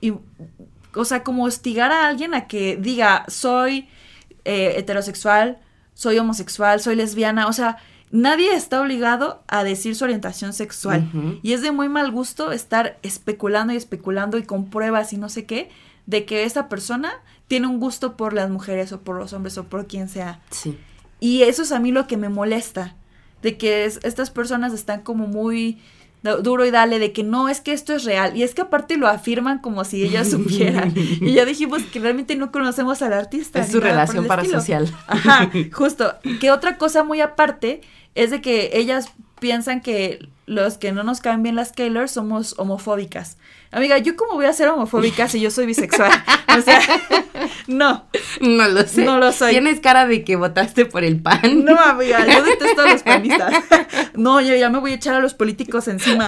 Y, 0.02 0.14
o 0.96 1.06
sea, 1.06 1.24
como 1.24 1.44
hostigar 1.46 1.92
a 1.92 2.08
alguien 2.08 2.34
a 2.34 2.48
que 2.48 2.78
diga, 2.78 3.26
soy 3.28 3.88
eh, 4.46 4.74
heterosexual, 4.78 5.60
soy 5.94 6.18
homosexual, 6.18 6.80
soy 6.80 6.96
lesbiana. 6.96 7.48
O 7.48 7.54
sea, 7.54 7.78
nadie 8.12 8.54
está 8.54 8.82
obligado 8.82 9.44
a 9.48 9.64
decir 9.64 9.96
su 9.96 10.04
orientación 10.06 10.54
sexual. 10.54 11.10
Y 11.44 11.54
es 11.54 11.62
de 11.62 11.72
muy 11.72 11.90
mal 11.90 12.12
gusto 12.12 12.52
estar 12.52 12.98
especulando 13.04 13.74
y 13.74 13.76
especulando 13.76 14.38
y 14.38 14.44
con 14.44 14.70
pruebas 14.70 15.14
y 15.14 15.18
no 15.18 15.30
sé 15.30 15.46
qué, 15.46 15.70
de 16.06 16.26
que 16.26 16.44
esa 16.44 16.70
persona 16.70 17.12
tiene 17.48 17.68
un 17.68 17.80
gusto 17.80 18.16
por 18.18 18.34
las 18.34 18.50
mujeres 18.50 18.92
o 18.94 19.02
por 19.02 19.18
los 19.18 19.34
hombres 19.34 19.58
o 19.58 19.66
por 19.66 19.86
quien 19.88 20.08
sea. 20.10 20.40
Sí. 20.50 20.78
Y 21.20 21.44
eso 21.44 21.62
es 21.64 21.72
a 21.72 21.80
mí 21.80 21.92
lo 21.92 22.08
que 22.08 22.16
me 22.18 22.30
molesta, 22.30 22.96
de 23.42 23.58
que 23.58 23.86
es- 23.86 24.00
estas 24.04 24.32
personas 24.32 24.74
están 24.74 25.02
como 25.02 25.28
muy 25.28 25.80
duro 26.22 26.66
y 26.66 26.72
dale, 26.72 27.00
de 27.00 27.12
que 27.14 27.24
no, 27.24 27.50
es 27.50 27.62
que 27.62 27.74
esto 27.74 27.94
es 27.94 28.04
real. 28.04 28.36
Y 28.36 28.44
es 28.44 28.54
que 28.54 28.62
aparte 28.62 28.98
lo 28.98 29.08
afirman 29.08 29.60
como 29.60 29.84
si 29.84 30.04
ellas 30.04 30.30
supieran. 30.32 30.94
y 30.96 31.34
ya 31.34 31.46
dijimos 31.46 31.84
que 31.84 32.00
realmente 32.00 32.36
no 32.36 32.52
conocemos 32.52 33.02
al 33.02 33.14
artista. 33.14 33.60
Es 33.60 33.72
su 33.72 33.80
relación 33.80 34.24
el 34.24 34.28
parasocial. 34.28 34.94
Ajá, 35.08 35.50
justo. 35.72 36.16
Que 36.40 36.52
otra 36.52 36.78
cosa 36.78 37.04
muy 37.04 37.22
aparte 37.22 37.82
es 38.16 38.32
de 38.32 38.42
que 38.42 38.72
ellas 38.74 39.14
piensan 39.40 39.82
que 39.82 40.28
los 40.46 40.78
que 40.78 40.92
no 40.92 41.04
nos 41.04 41.22
caen 41.22 41.44
bien 41.44 41.56
las 41.56 41.72
Keylor 41.72 42.10
somos 42.10 42.56
homofóbicas. 42.58 43.38
Amiga, 43.72 44.00
¿yo 44.00 44.16
cómo 44.16 44.34
voy 44.34 44.46
a 44.46 44.54
ser 44.54 44.68
homofóbica 44.68 45.28
si 45.28 45.40
yo 45.40 45.52
soy 45.52 45.66
bisexual? 45.66 46.12
O 46.58 46.62
sea, 46.62 46.82
no. 47.68 48.06
No 48.42 48.68
lo 48.68 48.82
sé. 48.88 49.06
No 49.06 49.20
lo 49.20 49.32
soy. 49.32 49.52
Tienes 49.52 49.80
cara 49.80 50.08
de 50.08 50.24
que 50.24 50.36
votaste 50.36 50.86
por 50.86 51.04
el 51.04 51.22
pan. 51.22 51.64
No, 51.64 51.78
amiga, 51.78 52.26
yo 52.26 52.44
detesto 52.44 52.82
a 52.82 52.90
los 52.90 53.04
panistas. 53.04 53.54
No, 54.16 54.42
yo 54.42 54.56
ya 54.56 54.70
me 54.70 54.80
voy 54.80 54.94
a 54.94 54.96
echar 54.96 55.14
a 55.14 55.20
los 55.20 55.36
políticos 55.36 55.88
encima. 55.88 56.28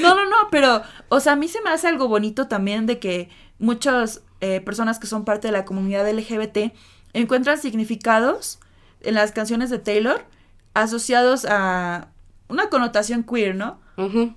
No, 0.00 0.14
no, 0.14 0.24
no, 0.24 0.36
pero, 0.50 0.82
o 1.08 1.18
sea, 1.18 1.32
a 1.32 1.36
mí 1.36 1.48
se 1.48 1.60
me 1.60 1.70
hace 1.70 1.88
algo 1.88 2.06
bonito 2.06 2.46
también 2.46 2.86
de 2.86 3.00
que 3.00 3.28
muchas 3.58 4.22
eh, 4.40 4.60
personas 4.60 4.98
que 5.00 5.08
son 5.08 5.24
parte 5.24 5.48
de 5.48 5.52
la 5.52 5.64
comunidad 5.64 6.08
LGBT 6.08 6.72
encuentran 7.12 7.58
significados 7.58 8.60
en 9.00 9.14
las 9.14 9.32
canciones 9.32 9.70
de 9.70 9.78
Taylor 9.78 10.24
asociados 10.82 11.46
a 11.48 12.08
una 12.48 12.68
connotación 12.68 13.24
queer, 13.24 13.54
¿no? 13.54 13.78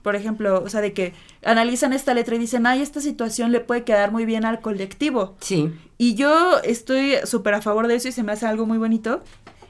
Por 0.04 0.16
ejemplo, 0.16 0.64
o 0.64 0.70
sea, 0.70 0.80
de 0.80 0.94
que 0.94 1.14
analizan 1.44 1.92
esta 1.92 2.14
letra 2.14 2.36
y 2.36 2.40
dicen, 2.40 2.66
ay, 2.66 2.82
esta 2.82 3.02
situación 3.02 3.52
le 3.52 3.60
puede 3.60 3.84
quedar 3.84 4.10
muy 4.10 4.24
bien 4.24 4.46
al 4.46 4.62
colectivo. 4.62 5.36
Sí. 5.42 5.74
Y 5.98 6.16
yo 6.16 6.60
estoy 6.64 7.16
súper 7.26 7.56
a 7.56 7.62
favor 7.62 7.88
de 7.88 7.96
eso 7.96 8.08
y 8.08 8.14
se 8.14 8.24
me 8.24 8.32
hace 8.32 8.46
algo 8.46 8.66
muy 8.66 8.78
bonito. 8.78 9.22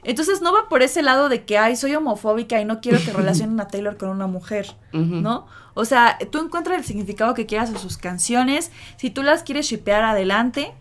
Entonces 0.04 0.42
no 0.42 0.54
va 0.54 0.70
por 0.70 0.84
ese 0.84 1.02
lado 1.02 1.28
de 1.28 1.44
que, 1.44 1.58
ay, 1.58 1.76
soy 1.76 1.96
homofóbica 1.96 2.62
y 2.62 2.66
no 2.66 2.82
quiero 2.82 3.00
que 3.04 3.12
relacionen 3.14 3.60
a 3.60 3.68
Taylor 3.68 3.98
con 3.98 4.10
una 4.10 4.28
mujer. 4.28 4.76
¿no? 4.94 5.48
O 5.74 5.86
sea, 5.86 6.20
tú 6.32 6.38
encuentras 6.38 6.78
el 6.78 6.86
significado 6.86 7.34
que 7.34 7.48
quieras 7.48 7.74
a 7.74 7.80
sus 7.80 7.98
canciones. 7.98 8.72
Si 8.98 9.10
tú 9.10 9.24
las 9.24 9.42
quieres 9.42 9.66
shipear, 9.66 10.04
adelante. 10.04 10.72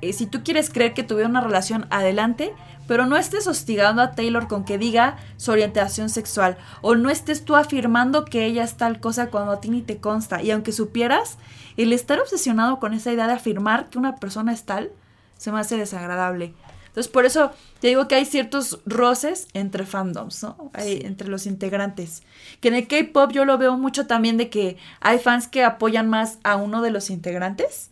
Eh, 0.00 0.14
si 0.14 0.26
tú 0.26 0.42
quieres 0.42 0.70
creer 0.70 0.94
que 0.94 1.02
tuvieron 1.02 1.32
una 1.32 1.42
relación, 1.42 1.86
adelante. 1.90 2.54
Pero 2.88 3.06
no 3.06 3.16
estés 3.16 3.46
hostigando 3.46 4.02
a 4.02 4.12
Taylor 4.12 4.48
con 4.48 4.64
que 4.64 4.78
diga 4.78 5.18
su 5.36 5.52
orientación 5.52 6.08
sexual. 6.08 6.56
O 6.80 6.96
no 6.96 7.10
estés 7.10 7.44
tú 7.44 7.54
afirmando 7.54 8.24
que 8.24 8.46
ella 8.46 8.64
es 8.64 8.76
tal 8.76 8.98
cosa 8.98 9.28
cuando 9.30 9.52
a 9.52 9.60
ti 9.60 9.68
ni 9.68 9.82
te 9.82 9.98
consta. 9.98 10.42
Y 10.42 10.50
aunque 10.50 10.72
supieras, 10.72 11.36
el 11.76 11.92
estar 11.92 12.18
obsesionado 12.18 12.80
con 12.80 12.94
esa 12.94 13.12
idea 13.12 13.26
de 13.26 13.34
afirmar 13.34 13.90
que 13.90 13.98
una 13.98 14.16
persona 14.16 14.52
es 14.52 14.64
tal, 14.64 14.90
se 15.36 15.52
me 15.52 15.60
hace 15.60 15.76
desagradable. 15.76 16.54
Entonces, 16.86 17.12
por 17.12 17.26
eso 17.26 17.52
te 17.80 17.88
digo 17.88 18.08
que 18.08 18.16
hay 18.16 18.24
ciertos 18.24 18.80
roces 18.86 19.46
entre 19.52 19.84
fandoms, 19.84 20.42
¿no? 20.42 20.70
Hay, 20.72 21.02
entre 21.04 21.28
los 21.28 21.46
integrantes. 21.46 22.22
Que 22.60 22.68
en 22.68 22.74
el 22.74 22.88
K-pop 22.88 23.30
yo 23.30 23.44
lo 23.44 23.58
veo 23.58 23.76
mucho 23.76 24.06
también 24.06 24.38
de 24.38 24.48
que 24.48 24.78
hay 25.00 25.18
fans 25.18 25.46
que 25.46 25.62
apoyan 25.62 26.08
más 26.08 26.38
a 26.42 26.56
uno 26.56 26.82
de 26.82 26.90
los 26.90 27.10
integrantes. 27.10 27.90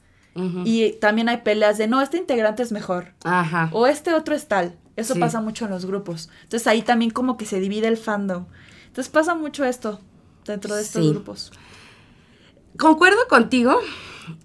Y 0.64 0.92
también 1.00 1.30
hay 1.30 1.38
peleas 1.38 1.78
de 1.78 1.86
no, 1.86 2.02
este 2.02 2.18
integrante 2.18 2.62
es 2.62 2.70
mejor. 2.70 3.14
Ajá. 3.24 3.70
O 3.72 3.86
este 3.86 4.12
otro 4.12 4.34
es 4.34 4.46
tal. 4.48 4.76
Eso 4.96 5.14
Sí. 5.14 5.20
pasa 5.20 5.40
mucho 5.40 5.66
en 5.66 5.70
los 5.72 5.84
grupos. 5.86 6.30
Entonces 6.44 6.66
ahí 6.66 6.82
también 6.82 7.10
como 7.10 7.36
que 7.36 7.44
se 7.46 7.60
divide 7.60 7.86
el 7.88 7.96
fandom. 7.96 8.46
Entonces 8.86 9.10
pasa 9.12 9.34
mucho 9.34 9.64
esto 9.64 10.00
dentro 10.46 10.74
de 10.74 10.82
estos 10.82 11.04
Sí. 11.04 11.10
grupos. 11.10 11.52
Concuerdo 12.78 13.18
contigo. 13.28 13.78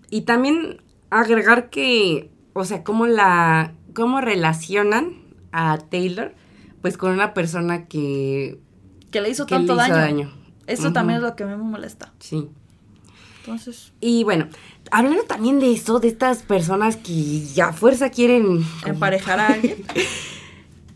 Y 0.10 0.22
también 0.22 0.82
agregar 1.10 1.70
que, 1.70 2.32
o 2.54 2.66
sea, 2.66 2.84
cómo 2.84 3.08
la, 3.08 3.74
cómo 3.94 4.22
relacionan 4.22 5.16
a 5.52 5.78
Taylor, 5.78 6.34
pues 6.82 6.98
con 6.98 7.12
una 7.12 7.34
persona 7.34 7.88
que, 7.88 8.60
Que 9.12 9.22
le 9.22 9.30
hizo 9.30 9.46
que 9.46 9.56
le 9.56 9.60
tanto 9.66 9.74
hizo 9.74 9.82
daño. 9.82 9.96
daño. 9.96 10.34
Eso 10.68 10.94
también 10.94 11.18
es 11.18 11.24
lo 11.24 11.36
que 11.36 11.44
a 11.44 11.48
mí 11.48 11.52
me 11.56 11.64
molesta. 11.64 12.14
Sí. 12.20 12.48
Entonces, 13.42 13.92
Y 14.00 14.24
bueno, 14.24 14.48
hablando 14.92 15.24
también 15.24 15.60
de 15.60 15.72
eso, 15.74 16.00
de 16.00 16.08
estas 16.10 16.44
personas 16.44 16.96
que 16.96 17.42
ya 17.48 17.70
a 17.70 17.74
fuerza 17.74 18.10
quieren 18.12 18.64
emparejar 18.86 19.40
a 19.40 19.48
alguien. 19.48 19.78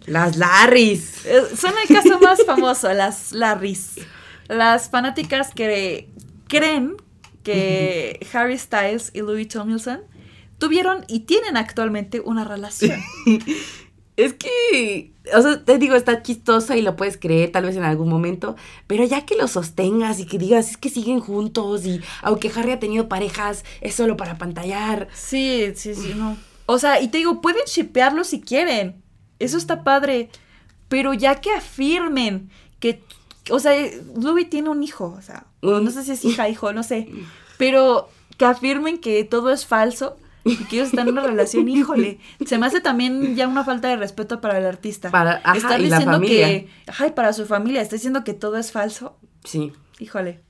las 0.05 0.37
Larrys. 0.37 1.25
Eh, 1.25 1.41
Son 1.55 1.73
el 1.87 1.95
caso 1.95 2.19
más 2.19 2.43
famoso, 2.45 2.91
las 2.93 3.31
Larrys. 3.31 3.95
Las 4.47 4.89
fanáticas 4.89 5.51
que 5.53 6.09
creen 6.47 6.95
que 7.43 8.25
Harry 8.33 8.57
Styles 8.57 9.11
y 9.13 9.21
Louis 9.21 9.47
Tomlinson 9.47 10.01
tuvieron 10.57 11.05
y 11.07 11.21
tienen 11.21 11.57
actualmente 11.57 12.19
una 12.19 12.43
relación. 12.43 12.99
Es 14.17 14.33
que, 14.33 15.11
o 15.35 15.41
sea, 15.41 15.65
te 15.65 15.77
digo, 15.77 15.93
está 15.95 16.23
chistoso 16.23 16.73
y 16.73 16.81
lo 16.81 16.95
puedes 16.95 17.17
creer 17.17 17.51
tal 17.51 17.65
vez 17.65 17.75
en 17.75 17.83
algún 17.83 18.07
momento, 18.07 18.55
pero 18.87 19.03
ya 19.03 19.25
que 19.25 19.35
lo 19.35 19.49
sostengas 19.49 20.21
y 20.21 20.25
que 20.25 20.37
digas, 20.37 20.69
es 20.71 20.77
que 20.77 20.87
siguen 20.87 21.19
juntos 21.19 21.85
y 21.85 21.99
aunque 22.21 22.49
Harry 22.55 22.71
ha 22.71 22.79
tenido 22.79 23.09
parejas, 23.09 23.65
es 23.81 23.93
solo 23.93 24.15
para 24.15 24.37
pantallar. 24.37 25.09
Sí, 25.13 25.73
sí, 25.75 25.93
sí, 25.95 26.13
no. 26.15 26.37
O 26.65 26.79
sea, 26.79 27.01
y 27.01 27.09
te 27.09 27.17
digo, 27.17 27.41
pueden 27.41 27.65
shipearlo 27.65 28.23
si 28.23 28.39
quieren. 28.39 29.03
Eso 29.45 29.57
está 29.57 29.83
padre. 29.83 30.29
Pero 30.87 31.13
ya 31.13 31.41
que 31.41 31.51
afirmen 31.51 32.49
que, 32.79 33.01
o 33.49 33.59
sea, 33.59 33.73
Louis 34.15 34.49
tiene 34.49 34.69
un 34.69 34.83
hijo, 34.83 35.15
o 35.17 35.21
sea, 35.21 35.45
no 35.61 35.89
sé 35.89 36.03
si 36.03 36.11
es 36.11 36.23
hija, 36.25 36.47
hijo, 36.49 36.73
no 36.73 36.83
sé. 36.83 37.09
Pero 37.57 38.09
que 38.37 38.45
afirmen 38.45 38.99
que 38.99 39.23
todo 39.23 39.49
es 39.51 39.65
falso 39.65 40.17
y 40.43 40.55
que 40.65 40.75
ellos 40.75 40.89
están 40.89 41.07
en 41.07 41.13
una 41.13 41.23
relación, 41.23 41.67
híjole. 41.69 42.19
Se 42.45 42.57
me 42.59 42.67
hace 42.67 42.81
también 42.81 43.35
ya 43.35 43.47
una 43.47 43.63
falta 43.63 43.87
de 43.87 43.95
respeto 43.95 44.41
para 44.41 44.59
el 44.59 44.65
artista. 44.65 45.09
Para- 45.09 45.41
ajá, 45.43 45.57
Estar 45.57 45.79
y 45.79 45.87
la 45.87 45.97
diciendo 45.97 46.17
familia. 46.17 46.47
que, 46.47 46.69
ajá, 46.87 47.07
y 47.07 47.11
para 47.11 47.33
su 47.33 47.45
familia, 47.47 47.81
está 47.81 47.95
diciendo 47.95 48.23
que 48.23 48.33
todo 48.35 48.57
es 48.57 48.71
falso. 48.71 49.17
Sí. 49.43 49.73
Híjole. 49.99 50.41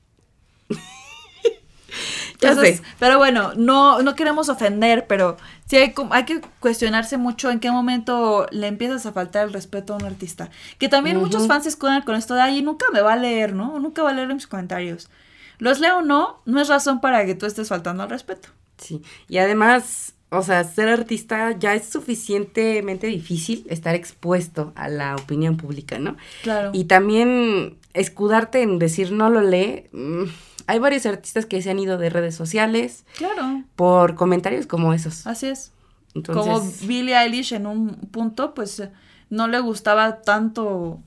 Entonces, 2.34 2.84
pero 3.00 3.18
bueno, 3.18 3.54
no, 3.56 4.02
no 4.02 4.16
queremos 4.16 4.50
ofender, 4.50 5.06
pero 5.08 5.38
sí 5.68 5.78
hay, 5.78 5.94
que 6.26 6.42
cuestionarse 6.60 7.18
mucho 7.18 7.50
en 7.50 7.60
qué 7.60 7.72
momento 7.72 8.48
le 8.52 8.68
empiezas 8.68 9.06
a 9.06 9.12
faltar 9.12 9.48
el 9.48 9.54
respeto 9.54 9.94
a 9.94 9.98
un 9.98 10.06
artista. 10.06 10.50
Que 10.78 10.90
también 10.90 11.18
muchos 11.18 11.48
fans 11.48 11.64
se 11.64 11.70
escudan 11.70 12.02
con 12.04 12.16
esto 12.16 12.36
de, 12.36 12.42
ay, 12.42 12.62
nunca 12.62 12.86
me 12.94 13.02
va 13.02 13.14
a 13.14 13.18
leer, 13.18 13.54
¿no? 13.54 13.80
Nunca 13.80 14.04
va 14.04 14.12
a 14.12 14.14
leer 14.14 14.34
mis 14.34 14.48
comentarios. 14.48 15.10
Los 15.58 15.80
leo 15.80 16.00
o 16.00 16.02
no, 16.02 16.42
no 16.46 16.62
es 16.62 16.68
razón 16.68 17.02
para 17.02 17.26
que 17.26 17.36
tú 17.36 17.46
estés 17.46 17.70
faltando 17.70 18.04
al 18.04 18.10
respeto. 18.10 18.50
Sí, 18.78 19.02
y 19.30 19.38
además, 19.38 20.14
o 20.30 20.42
sea, 20.42 20.64
ser 20.66 20.90
artista 20.90 21.52
ya 21.58 21.74
es 21.76 21.88
suficientemente 21.88 23.08
difícil 23.08 23.66
estar 23.70 23.96
expuesto 23.96 24.74
a 24.76 24.90
la 24.90 25.16
opinión 25.16 25.56
pública, 25.56 25.98
¿no? 25.98 26.18
Claro. 26.44 26.72
Y 26.74 26.86
también 26.86 27.78
escudarte 27.94 28.62
en 28.62 28.80
decir 28.80 29.12
no 29.12 29.30
lo 29.30 29.42
lee. 29.42 29.88
mm, 29.94 30.26
hay 30.68 30.80
varios 30.80 31.06
artistas 31.06 31.46
que 31.46 31.62
se 31.62 31.70
han 31.70 31.80
ido 31.80 31.98
de 31.98 32.10
redes 32.10 32.36
sociales 32.36 33.06
claro, 33.18 33.64
por 33.76 34.16
comentarios 34.16 34.68
como 34.68 34.94
esos. 34.94 35.26
así 35.28 35.48
es. 35.48 35.72
Entonces, 36.14 36.46
Como 36.46 36.72
Billie 36.88 37.18
Eilish 37.18 37.54
en 37.54 37.68
un 37.68 37.96
punto, 38.12 38.54
pues 38.54 38.82
no 39.30 39.48
le 39.48 39.60
gustaba 39.60 40.22
tanto 40.22 41.02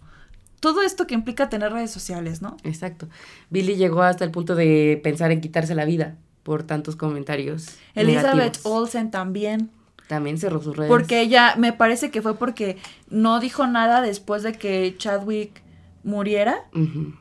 todo 0.60 0.82
esto 0.82 1.06
que 1.06 1.14
implica 1.14 1.48
tener 1.48 1.72
redes 1.72 1.90
sociales, 1.90 2.42
¿no? 2.42 2.56
exacto. 2.64 3.08
Billy 3.48 3.76
llegó 3.76 4.02
hasta 4.02 4.24
el 4.24 4.30
punto 4.30 4.54
de 4.54 5.00
pensar 5.02 5.30
en 5.30 5.40
quitarse 5.40 5.74
la 5.74 5.84
vida 5.84 6.16
por 6.42 6.62
tantos 6.62 6.96
comentarios. 6.96 7.76
Elizabeth 7.94 8.34
negativos. 8.34 8.66
Olsen 8.72 9.10
también. 9.10 9.70
También 10.08 10.38
cerró 10.38 10.62
sus 10.62 10.76
redes. 10.76 10.88
Porque 10.88 11.20
ella, 11.20 11.54
me 11.56 11.72
parece 11.72 12.10
que 12.10 12.22
fue 12.22 12.36
porque 12.36 12.78
no 13.10 13.40
dijo 13.40 13.66
nada 13.66 14.00
después 14.00 14.42
de 14.42 14.52
que 14.52 14.94
Chadwick 14.96 15.62
muriera 16.08 16.64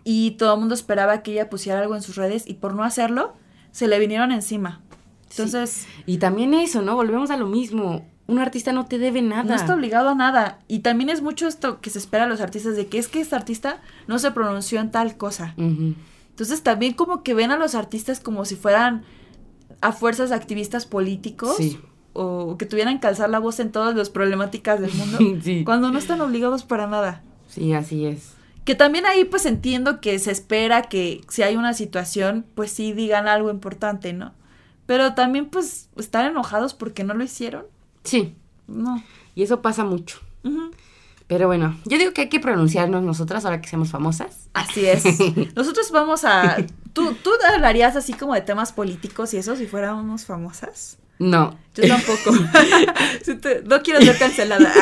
y 0.03 0.31
todo 0.31 0.53
el 0.55 0.59
mundo 0.59 0.73
esperaba 0.73 1.21
que 1.21 1.33
ella 1.33 1.49
pusiera 1.49 1.79
algo 1.79 1.95
en 1.95 2.01
sus 2.01 2.15
redes 2.15 2.47
y 2.47 2.55
por 2.55 2.73
no 2.73 2.83
hacerlo, 2.83 3.33
se 3.71 3.87
le 3.87 3.99
vinieron 3.99 4.31
encima. 4.31 4.81
Entonces, 5.29 5.85
Y 6.05 6.17
también 6.17 6.53
eso, 6.53 6.81
¿no? 6.81 6.95
Volvemos 6.95 7.29
a 7.31 7.37
lo 7.37 7.47
mismo. 7.47 8.05
Un 8.27 8.39
artista 8.39 8.71
no 8.73 8.85
te 8.85 8.97
debe 8.97 9.21
nada. 9.21 9.43
no 9.43 9.55
está 9.55 9.73
obligado 9.75 10.09
a 10.09 10.15
nada. 10.15 10.59
Y 10.67 10.79
también 10.79 11.09
es 11.09 11.21
mucho 11.21 11.47
esto 11.47 11.79
que 11.79 11.89
se 11.89 11.99
espera 11.99 12.23
a 12.23 12.27
los 12.27 12.41
artistas 12.41 12.75
de 12.75 12.87
que 12.87 12.97
es 12.97 13.07
que 13.07 13.19
este 13.21 13.35
artista 13.35 13.81
no 14.07 14.19
se 14.19 14.31
pronunció 14.31 14.79
en 14.79 14.89
tal 14.91 15.17
cosa. 15.17 15.53
Entonces 15.57 16.63
también 16.63 16.93
como 16.93 17.23
que 17.23 17.33
ven 17.33 17.51
a 17.51 17.57
los 17.57 17.75
artistas 17.75 18.19
como 18.19 18.45
si 18.45 18.55
fueran 18.55 19.03
a 19.81 19.91
fuerzas 19.91 20.31
activistas 20.31 20.85
políticos. 20.85 21.55
Sí. 21.57 21.79
O 22.13 22.57
que 22.57 22.65
tuvieran 22.65 22.99
que 22.99 23.07
alzar 23.07 23.29
la 23.29 23.37
voz 23.39 23.59
en 23.59 23.71
todas 23.71 23.95
las 23.95 24.09
problemáticas 24.09 24.79
del 24.79 24.91
mundo. 24.93 25.19
Sí. 25.43 25.63
Cuando 25.63 25.91
no 25.91 25.99
están 25.99 26.19
obligados 26.21 26.63
para 26.63 26.87
nada. 26.87 27.21
Sí, 27.47 27.73
así 27.73 28.05
es. 28.05 28.33
Que 28.67 28.75
también 28.75 29.05
ahí 29.05 29.23
pues 29.23 29.45
entiendo 29.45 30.01
que 30.01 30.19
se 30.19 30.29
espera 30.29 30.81
que 30.81 31.21
si 31.29 31.41
hay 31.41 31.55
una 31.55 31.73
situación, 31.73 32.45
pues 32.53 32.69
sí 32.69 32.91
digan 32.91 33.29
algo 33.29 33.49
importante, 33.49 34.11
¿no? 34.11 34.33
Pero 34.85 35.13
también 35.13 35.45
pues 35.45 35.87
estar 35.95 36.29
enojados 36.29 36.73
porque 36.73 37.05
no 37.05 37.13
lo 37.13 37.23
hicieron. 37.23 37.63
Sí. 38.03 38.35
No. 38.67 39.01
Y 39.35 39.43
eso 39.43 39.61
pasa 39.61 39.85
mucho. 39.85 40.19
Pero 41.27 41.47
bueno, 41.47 41.79
yo 41.85 41.97
digo 41.97 42.11
que 42.11 42.23
hay 42.23 42.27
que 42.29 42.41
pronunciarnos 42.41 43.03
nosotras 43.03 43.45
ahora 43.45 43.61
que 43.61 43.69
seamos 43.69 43.89
famosas. 43.89 44.49
Así 44.53 44.85
es. 44.85 45.05
Nosotros 45.55 45.89
vamos 45.91 46.25
a... 46.25 46.57
¿Tú, 46.91 47.15
¿Tú 47.23 47.31
hablarías 47.53 47.95
así 47.95 48.11
como 48.11 48.33
de 48.33 48.41
temas 48.41 48.73
políticos 48.73 49.33
y 49.33 49.37
eso 49.37 49.55
si 49.55 49.65
fuéramos 49.65 50.25
famosas? 50.25 50.97
No. 51.19 51.57
Yo 51.73 51.87
tampoco. 51.87 52.31
No 53.65 53.81
quiero 53.81 54.01
ser 54.01 54.17
cancelada. 54.17 54.73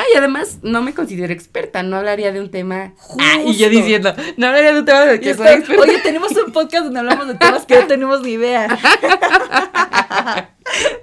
Ah, 0.00 0.02
Ah, 0.02 0.06
y 0.14 0.16
además 0.16 0.58
no 0.62 0.80
me 0.82 0.94
considero 0.94 1.30
experta, 1.32 1.82
no 1.82 1.96
hablaría 1.96 2.32
de 2.32 2.40
un 2.40 2.50
tema. 2.50 2.94
Ah, 3.18 3.34
y 3.44 3.54
yo 3.56 3.66
Justo. 3.66 3.68
diciendo, 3.80 4.14
no 4.38 4.46
hablaría 4.46 4.72
de 4.72 4.78
un 4.80 4.84
tema 4.86 5.00
de 5.00 5.20
que 5.20 5.34
soy 5.34 5.46
experta. 5.48 5.82
oye, 5.82 5.98
tenemos 6.02 6.32
un 6.32 6.52
podcast 6.52 6.84
donde 6.84 7.00
hablamos 7.00 7.28
de 7.28 7.34
temas 7.34 7.66
que 7.66 7.78
no 7.80 7.86
tenemos 7.86 8.22
ni 8.22 8.32
idea. 8.32 8.66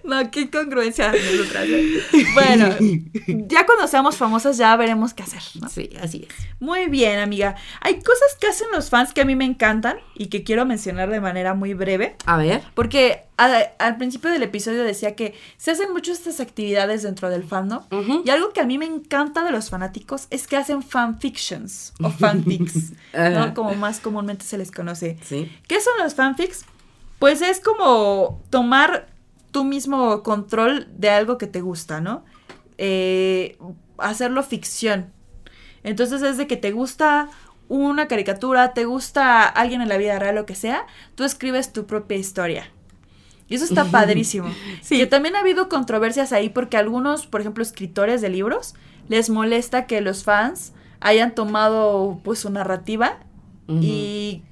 No, 0.07 0.31
qué 0.31 0.41
incongruencia. 0.41 1.11
¿eh? 1.13 2.01
Bueno, 2.33 2.69
ya 3.47 3.65
cuando 3.65 3.87
seamos 3.87 4.15
famosas 4.15 4.57
ya 4.57 4.75
veremos 4.75 5.13
qué 5.13 5.23
hacer, 5.23 5.41
¿no? 5.61 5.69
Sí, 5.69 5.89
así 6.01 6.25
es. 6.27 6.35
Muy 6.59 6.87
bien, 6.87 7.19
amiga. 7.19 7.55
Hay 7.81 7.95
cosas 8.01 8.35
que 8.39 8.47
hacen 8.47 8.67
los 8.73 8.89
fans 8.89 9.13
que 9.13 9.21
a 9.21 9.25
mí 9.25 9.35
me 9.35 9.45
encantan 9.45 9.97
y 10.15 10.27
que 10.27 10.43
quiero 10.43 10.65
mencionar 10.65 11.09
de 11.09 11.19
manera 11.19 11.53
muy 11.53 11.73
breve. 11.73 12.15
A 12.25 12.37
ver. 12.37 12.63
Porque 12.73 13.25
a- 13.37 13.63
al 13.79 13.97
principio 13.97 14.31
del 14.31 14.41
episodio 14.43 14.83
decía 14.83 15.15
que 15.15 15.35
se 15.57 15.71
hacen 15.71 15.91
mucho 15.93 16.11
estas 16.11 16.39
actividades 16.39 17.03
dentro 17.03 17.29
del 17.29 17.43
fandom. 17.43 17.83
Ujú. 17.91 18.23
Y 18.25 18.29
algo 18.29 18.53
que 18.53 18.61
a 18.61 18.65
mí 18.65 18.77
me 18.77 18.85
encanta 18.85 19.43
de 19.43 19.51
los 19.51 19.69
fanáticos 19.69 20.27
es 20.31 20.47
que 20.47 20.57
hacen 20.57 20.81
fanfictions 20.83 21.93
o 22.01 22.09
fanfics. 22.09 22.93
¿no? 23.13 23.53
Como 23.53 23.75
más 23.75 23.99
comúnmente 23.99 24.45
se 24.45 24.57
les 24.57 24.71
conoce. 24.71 25.17
Sí. 25.23 25.51
¿Qué 25.67 25.81
son 25.81 25.93
los 26.01 26.15
fanfics? 26.15 26.65
Pues 27.19 27.41
es 27.41 27.59
como 27.59 28.41
tomar 28.49 29.07
tú 29.51 29.63
mismo 29.63 30.23
control 30.23 30.87
de 30.95 31.09
algo 31.09 31.37
que 31.37 31.47
te 31.47 31.61
gusta, 31.61 32.01
¿no? 32.01 32.23
Eh, 32.77 33.57
hacerlo 33.97 34.43
ficción. 34.43 35.11
Entonces 35.83 36.21
es 36.21 36.37
de 36.37 36.47
que 36.47 36.57
te 36.57 36.71
gusta 36.71 37.29
una 37.69 38.07
caricatura, 38.07 38.73
te 38.73 38.85
gusta 38.85 39.43
alguien 39.43 39.81
en 39.81 39.89
la 39.89 39.97
vida 39.97 40.19
real, 40.19 40.35
lo 40.35 40.45
que 40.45 40.55
sea, 40.55 40.85
tú 41.15 41.23
escribes 41.23 41.73
tu 41.73 41.85
propia 41.85 42.17
historia. 42.17 42.71
Y 43.49 43.55
eso 43.55 43.65
está 43.65 43.85
padrísimo. 43.91 44.53
Sí. 44.81 44.97
Que 44.97 45.07
también 45.07 45.35
ha 45.35 45.39
habido 45.39 45.69
controversias 45.69 46.33
ahí 46.33 46.49
porque 46.49 46.77
algunos, 46.77 47.27
por 47.27 47.41
ejemplo, 47.41 47.63
escritores 47.63 48.21
de 48.21 48.29
libros, 48.29 48.75
les 49.07 49.29
molesta 49.29 49.85
que 49.85 50.01
los 50.01 50.23
fans 50.23 50.73
hayan 50.99 51.35
tomado 51.35 52.19
pues 52.23 52.39
su 52.39 52.49
narrativa 52.49 53.19
y 53.69 54.43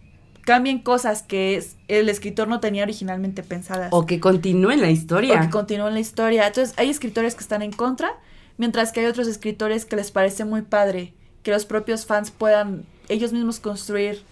cambien 0.46 0.80
cosas 0.80 1.24
que 1.24 1.56
es- 1.58 1.76
el 1.88 2.08
escritor 2.10 2.48
no 2.48 2.60
tenía 2.60 2.84
originalmente 2.84 3.44
pensadas. 3.44 3.90
O 3.92 4.06
que 4.06 4.20
continúen 4.20 4.80
la 4.82 4.90
historia. 4.92 5.38
O 5.38 5.42
que 5.42 5.50
continúen 5.50 5.94
la 5.94 6.00
historia. 6.00 6.48
Entonces, 6.48 6.74
hay 6.78 6.90
escritores 6.90 7.36
que 7.36 7.42
están 7.42 7.62
en 7.62 7.72
contra, 7.72 8.12
mientras 8.58 8.92
que 8.92 9.02
hay 9.02 9.08
otros 9.08 9.28
escritores 9.28 9.86
que 9.86 9.96
les 9.96 10.12
parece 10.12 10.46
muy 10.46 10.62
padre 10.62 11.14
que 11.44 11.52
los 11.52 11.66
propios 11.66 12.06
fans 12.06 12.32
puedan 12.32 12.86
ellos 13.10 13.32
mismos 13.34 13.60
construir 13.60 14.24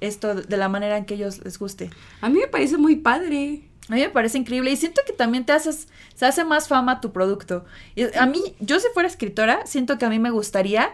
esto 0.00 0.34
de 0.34 0.56
la 0.56 0.68
manera 0.68 0.96
en 0.96 1.04
que 1.04 1.14
ellos 1.14 1.44
les 1.44 1.58
guste. 1.58 1.90
A 2.20 2.28
mí 2.28 2.38
me 2.38 2.46
parece 2.46 2.76
muy 2.76 2.96
padre. 2.96 3.62
A 3.88 3.94
mí 3.94 4.00
me 4.02 4.08
parece 4.08 4.38
increíble 4.38 4.70
y 4.70 4.76
siento 4.76 5.02
que 5.04 5.12
también 5.12 5.44
te 5.44 5.52
haces, 5.52 5.88
se 6.14 6.26
hace 6.26 6.44
más 6.44 6.68
fama 6.68 7.00
tu 7.00 7.10
producto. 7.12 7.64
Y 7.96 8.04
a 8.16 8.24
mí, 8.26 8.40
yo 8.60 8.78
si 8.78 8.86
fuera 8.94 9.08
escritora, 9.08 9.66
siento 9.66 9.98
que 9.98 10.04
a 10.04 10.08
mí 10.10 10.20
me 10.20 10.30
gustaría 10.30 10.90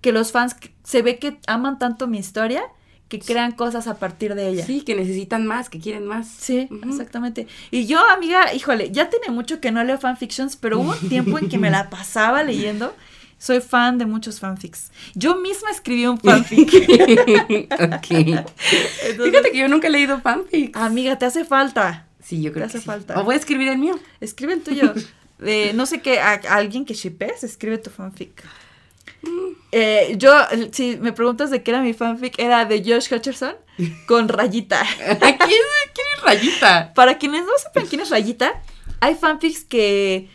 que 0.00 0.10
los 0.10 0.32
fans 0.32 0.56
se 0.82 1.02
ve 1.02 1.18
que 1.20 1.38
aman 1.46 1.78
tanto 1.78 2.08
mi 2.08 2.18
historia 2.18 2.64
que 3.12 3.18
crean 3.18 3.52
cosas 3.52 3.86
a 3.88 3.98
partir 3.98 4.34
de 4.34 4.48
ella. 4.48 4.64
Sí, 4.64 4.80
que 4.80 4.94
necesitan 4.94 5.46
más, 5.46 5.68
que 5.68 5.78
quieren 5.78 6.06
más. 6.06 6.26
Sí, 6.26 6.66
exactamente. 6.88 7.46
Y 7.70 7.84
yo, 7.86 8.00
amiga, 8.08 8.54
híjole, 8.54 8.90
ya 8.90 9.10
tiene 9.10 9.28
mucho 9.28 9.60
que 9.60 9.70
no 9.70 9.84
leo 9.84 9.98
fanfictions, 9.98 10.56
pero 10.56 10.80
hubo 10.80 10.92
un 10.92 11.08
tiempo 11.10 11.38
en 11.38 11.50
que 11.50 11.58
me 11.58 11.70
la 11.70 11.90
pasaba 11.90 12.42
leyendo. 12.42 12.94
Soy 13.36 13.60
fan 13.60 13.98
de 13.98 14.06
muchos 14.06 14.40
fanfics. 14.40 14.92
Yo 15.14 15.36
misma 15.36 15.70
escribí 15.70 16.06
un 16.06 16.18
fanfic. 16.18 16.72
ok. 17.70 18.10
Entonces, 18.10 18.46
Fíjate 19.22 19.50
que 19.52 19.58
yo 19.58 19.68
nunca 19.68 19.88
he 19.88 19.90
leído 19.90 20.20
fanfic. 20.20 20.74
amiga, 20.74 21.18
te 21.18 21.26
hace 21.26 21.44
falta. 21.44 22.06
Sí, 22.22 22.40
yo 22.40 22.52
creo 22.52 22.66
te 22.66 22.72
que 22.72 22.78
hace 22.78 22.84
sí. 22.84 22.86
falta. 22.86 23.20
O 23.20 23.24
voy 23.24 23.34
a 23.34 23.38
escribir 23.38 23.68
el 23.68 23.76
mío. 23.78 23.98
Escribe 24.20 24.54
el 24.54 24.62
tuyo. 24.62 24.94
De, 25.38 25.72
no 25.74 25.84
sé 25.84 26.00
qué, 26.00 26.18
a, 26.20 26.40
a 26.48 26.54
alguien 26.54 26.86
que 26.86 26.94
shippes, 26.94 27.44
escribe 27.44 27.76
tu 27.76 27.90
fanfic. 27.90 28.42
Eh, 29.70 30.14
yo, 30.18 30.32
si 30.72 30.96
me 30.98 31.12
preguntas 31.12 31.50
de 31.50 31.62
qué 31.62 31.70
era 31.70 31.80
mi 31.80 31.94
fanfic, 31.94 32.38
era 32.38 32.64
de 32.66 32.82
Josh 32.84 33.12
Hutcherson 33.12 33.54
con 34.06 34.28
Rayita. 34.28 34.82
¿Quién, 34.98 35.38
quién 35.38 36.06
es 36.16 36.22
Rayita? 36.22 36.92
Para 36.94 37.18
quienes 37.18 37.42
no 37.44 37.52
sepan 37.58 37.86
quién 37.86 38.00
es 38.02 38.10
Rayita, 38.10 38.62
hay 39.00 39.14
fanfics 39.14 39.64
que, 39.64 40.28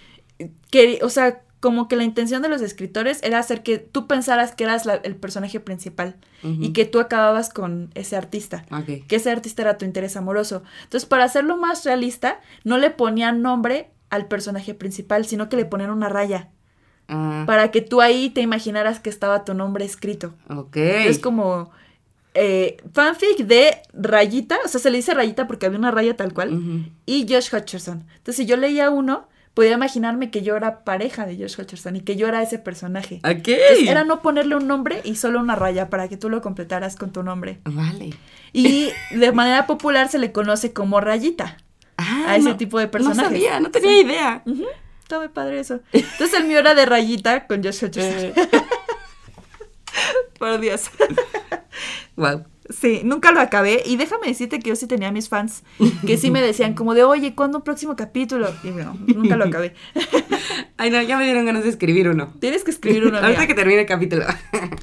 que, 0.71 0.99
o 1.03 1.09
sea, 1.09 1.41
como 1.59 1.87
que 1.87 1.95
la 1.95 2.03
intención 2.03 2.41
de 2.41 2.49
los 2.49 2.61
escritores 2.61 3.19
era 3.23 3.39
hacer 3.39 3.63
que 3.63 3.77
tú 3.79 4.07
pensaras 4.07 4.53
que 4.55 4.63
eras 4.63 4.85
la- 4.85 4.95
el 4.95 5.15
personaje 5.15 5.59
principal 5.59 6.15
y 6.43 6.71
que 6.73 6.85
tú 6.85 6.99
acababas 6.99 7.49
con 7.49 7.89
ese 7.95 8.15
artista. 8.15 8.63
Que 9.07 9.15
ese 9.17 9.31
artista 9.31 9.63
era 9.63 9.77
tu 9.77 9.83
interés 9.85 10.15
amoroso. 10.17 10.61
Entonces, 10.83 11.07
para 11.09 11.23
hacerlo 11.25 11.57
más 11.57 11.83
realista, 11.83 12.39
no 12.63 12.77
le 12.77 12.91
ponían 12.91 13.41
nombre 13.41 13.89
al 14.09 14.27
personaje 14.27 14.73
principal, 14.75 15.25
sino 15.25 15.49
que 15.49 15.57
le 15.57 15.65
ponían 15.65 15.89
una 15.89 16.09
raya. 16.09 16.49
Ah, 17.09 17.43
Para 17.47 17.71
que 17.71 17.81
tú 17.81 18.01
ahí 18.01 18.29
te 18.29 18.41
imaginaras 18.41 18.99
que 18.99 19.09
estaba 19.09 19.45
tu 19.45 19.53
nombre 19.53 19.85
escrito. 19.85 20.33
ok. 20.49 20.75
Es 20.75 21.19
como 21.19 21.71
eh, 22.33 22.77
fanfic 22.93 23.37
de 23.45 23.77
Rayita, 23.93 24.57
o 24.65 24.67
sea, 24.67 24.79
se 24.79 24.89
le 24.91 24.97
dice 24.97 25.13
Rayita 25.13 25.47
porque 25.47 25.65
había 25.65 25.79
una 25.79 25.91
raya 25.91 26.15
tal 26.15 26.33
cual 26.33 26.85
y 27.05 27.25
Josh 27.27 27.53
Hutcherson. 27.55 28.05
Entonces, 28.17 28.35
si 28.35 28.45
yo 28.45 28.57
leía 28.57 28.89
uno, 28.91 29.27
podía 29.53 29.71
imaginarme 29.71 30.29
que 30.29 30.43
yo 30.43 30.55
era 30.55 30.83
pareja 30.83 31.25
de 31.25 31.35
Josh 31.37 31.59
Hutcherson 31.59 31.95
y 31.95 32.01
que 32.01 32.15
yo 32.15 32.27
era 32.27 32.43
ese 32.43 32.59
personaje. 32.59 33.21
Ok. 33.23 33.47
Entonces, 33.47 33.87
era 33.89 34.03
no 34.03 34.21
ponerle 34.21 34.55
un 34.55 34.67
nombre 34.67 35.01
y 35.03 35.15
solo 35.15 35.39
una 35.39 35.55
raya 35.55 35.89
para 35.89 36.07
que 36.09 36.17
tú 36.17 36.29
lo 36.29 36.41
completaras 36.43 36.95
con 36.95 37.11
tu 37.11 37.23
nombre. 37.23 37.59
Vale. 37.65 38.11
Y 38.53 38.89
de 39.11 39.31
manera 39.31 39.65
popular 39.65 40.09
se 40.09 40.19
le 40.19 40.31
conoce 40.31 40.73
como 40.73 40.99
rayita 41.01 41.57
Ah, 41.97 42.25
a 42.27 42.35
ese 42.35 42.49
no- 42.49 42.57
tipo 42.57 42.77
de 42.77 42.87
personajes. 42.87 43.23
No 43.23 43.29
sabía, 43.29 43.59
no 43.59 43.71
tenía 43.71 43.99
idea. 43.99 44.43
Está 45.07 45.19
muy 45.19 45.29
padre 45.29 45.61
eso. 45.61 45.79
Entonces 45.93 46.33
el 46.33 46.47
mío 46.47 46.59
era 46.59 46.75
de 46.75 46.85
rayita 46.85 47.47
con 47.47 47.63
Josh 47.63 47.85
Hutcherson. 47.85 48.25
Eh, 48.25 48.33
Por 50.37 50.59
Dios. 50.59 50.91
wow. 52.17 52.43
Sí, 52.69 52.99
nunca 53.05 53.31
lo 53.31 53.39
acabé. 53.39 53.83
Y 53.85 53.95
déjame 53.95 54.27
decirte 54.27 54.59
que 54.59 54.67
yo 54.67 54.75
sí 54.75 54.85
tenía 54.85 55.13
mis 55.13 55.29
fans 55.29 55.63
que 56.05 56.17
sí 56.17 56.29
me 56.29 56.41
decían 56.41 56.73
como 56.73 56.93
de, 56.93 57.05
oye, 57.05 57.35
¿cuándo 57.35 57.59
un 57.59 57.63
próximo 57.63 57.95
capítulo? 57.95 58.53
Y 58.65 58.71
no, 58.71 58.97
nunca 59.07 59.37
lo 59.37 59.45
acabé. 59.45 59.75
Ay, 60.77 60.89
no, 60.89 61.01
ya 61.01 61.17
me 61.17 61.23
dieron 61.23 61.45
ganas 61.45 61.63
de 61.63 61.69
escribir 61.69 62.09
uno. 62.09 62.33
Tienes 62.41 62.65
que 62.65 62.71
escribir 62.71 63.05
uno. 63.05 63.19
Ahorita 63.19 63.47
que 63.47 63.53
termine 63.53 63.79
el 63.79 63.87
capítulo. 63.87 64.25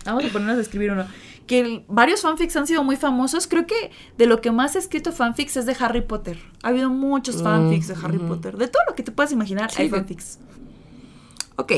Vamos 0.07 0.25
a 0.25 0.29
ponernos 0.29 0.57
a 0.57 0.63
escribir 0.63 0.93
uno. 0.93 1.07
Que 1.47 1.85
varios 1.89 2.23
fanfics 2.23 2.57
han 2.57 2.66
sido 2.66 2.83
muy 2.85 2.97
famosos. 2.97 3.47
Creo 3.47 3.66
que 3.66 3.91
de 4.16 4.27
lo 4.27 4.41
que 4.41 4.51
más 4.51 4.77
he 4.77 4.79
escrito 4.79 5.12
fanfics 5.12 5.57
es 5.59 5.66
de 5.66 5.77
Harry 5.79 6.01
Potter. 6.01 6.39
Ha 6.62 6.69
habido 6.69 6.89
muchos 6.91 7.43
fanfics 7.43 7.89
de 7.89 7.95
Harry. 8.03 8.19
Potter. 8.19 8.57
De 8.57 8.66
todo 8.69 8.83
lo 8.89 8.95
que 8.95 9.03
te 9.03 9.12
puedas 9.12 9.31
imaginar 9.33 9.71
Sí, 9.71 9.83
hay 9.83 9.89
fanfics. 9.91 10.39
ok. 11.57 11.73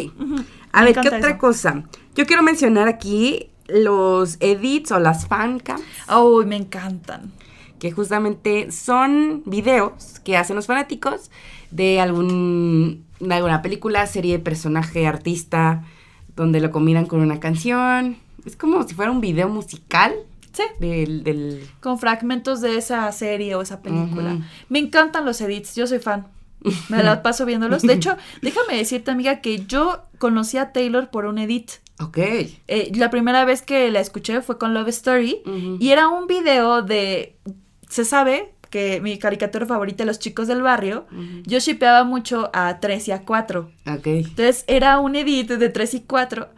A 0.72 0.80
Me 0.80 0.93
ver, 0.93 1.01
¿qué 1.01 1.09
otra 1.09 1.30
eso. 1.30 1.38
cosa? 1.38 1.84
Yo 2.14 2.26
quiero 2.26 2.43
mencionar 2.43 2.86
aquí 2.88 3.51
los 3.68 4.36
edits 4.40 4.93
o 4.93 5.01
las 5.01 5.26
fancams, 5.26 5.82
Uy, 6.16 6.47
me 6.47 6.55
encantan. 6.56 7.32
que 7.80 7.90
justamente 7.90 8.70
son 8.70 9.43
videos 9.44 10.20
que 10.20 10.36
hacen 10.36 10.55
los 10.55 10.66
fanáticos 10.66 11.30
de 11.72 12.01
algún 12.01 13.05
de 13.18 13.34
alguna 13.34 13.62
película, 13.62 14.06
serie, 14.06 14.38
personaje, 14.38 15.06
artista, 15.06 15.82
donde 16.36 16.60
lo 16.60 16.70
combinan 16.70 17.06
con 17.06 17.20
una 17.20 17.40
canción. 17.40 18.18
Es 18.47 18.56
como 18.56 18.82
si 18.86 18.94
fuera 18.94 19.10
un 19.10 19.20
video 19.20 19.48
musical 19.48 20.14
Sí. 20.52 20.62
del, 20.81 21.23
del 21.23 21.68
Con 21.81 21.98
fragmentos 21.98 22.62
de 22.62 22.78
esa 22.78 23.12
serie 23.12 23.55
o 23.56 23.60
esa 23.60 23.82
película. 23.82 24.39
Me 24.70 24.78
encantan 24.78 25.27
los 25.27 25.39
edits. 25.43 25.74
Yo 25.74 25.86
soy 25.86 25.98
fan. 25.98 26.28
Me 26.89 27.02
la 27.02 27.23
paso 27.23 27.44
viéndolos. 27.44 27.82
De 27.82 27.93
hecho, 27.93 28.16
déjame 28.43 28.77
decirte, 28.78 29.10
amiga, 29.10 29.43
que 29.43 29.66
yo 29.66 30.01
conocí 30.18 30.56
a 30.56 30.73
Taylor 30.73 31.10
por 31.10 31.27
un 31.27 31.36
edit. 31.36 31.73
Ok. 32.01 32.16
Eh, 32.18 32.90
la 32.94 33.10
primera 33.10 33.44
vez 33.44 33.60
que 33.60 33.90
la 33.90 34.01
escuché 34.01 34.40
fue 34.40 34.56
con 34.56 34.73
Love 34.73 34.89
Story. 34.89 35.43
Y 35.78 35.90
era 35.90 36.09
un 36.09 36.27
video 36.27 36.81
de. 36.82 37.36
Se 37.90 38.05
sabe 38.06 38.55
que 38.70 39.01
mi 39.02 39.18
caricatura 39.18 39.66
favorita, 39.66 40.05
Los 40.06 40.18
Chicos 40.18 40.48
del 40.48 40.62
Barrio, 40.62 41.06
yo 41.44 41.59
shipeaba 41.59 42.05
mucho 42.05 42.51
a 42.55 42.81
3 42.81 43.09
y 43.09 43.12
a 43.12 43.23
4. 43.27 43.70
Ok. 43.94 44.06
Entonces 44.06 44.64
era 44.68 44.98
un 45.01 45.16
edit 45.16 45.51
de 45.51 45.68
3 45.68 45.94
y 45.94 46.01
4 46.01 46.48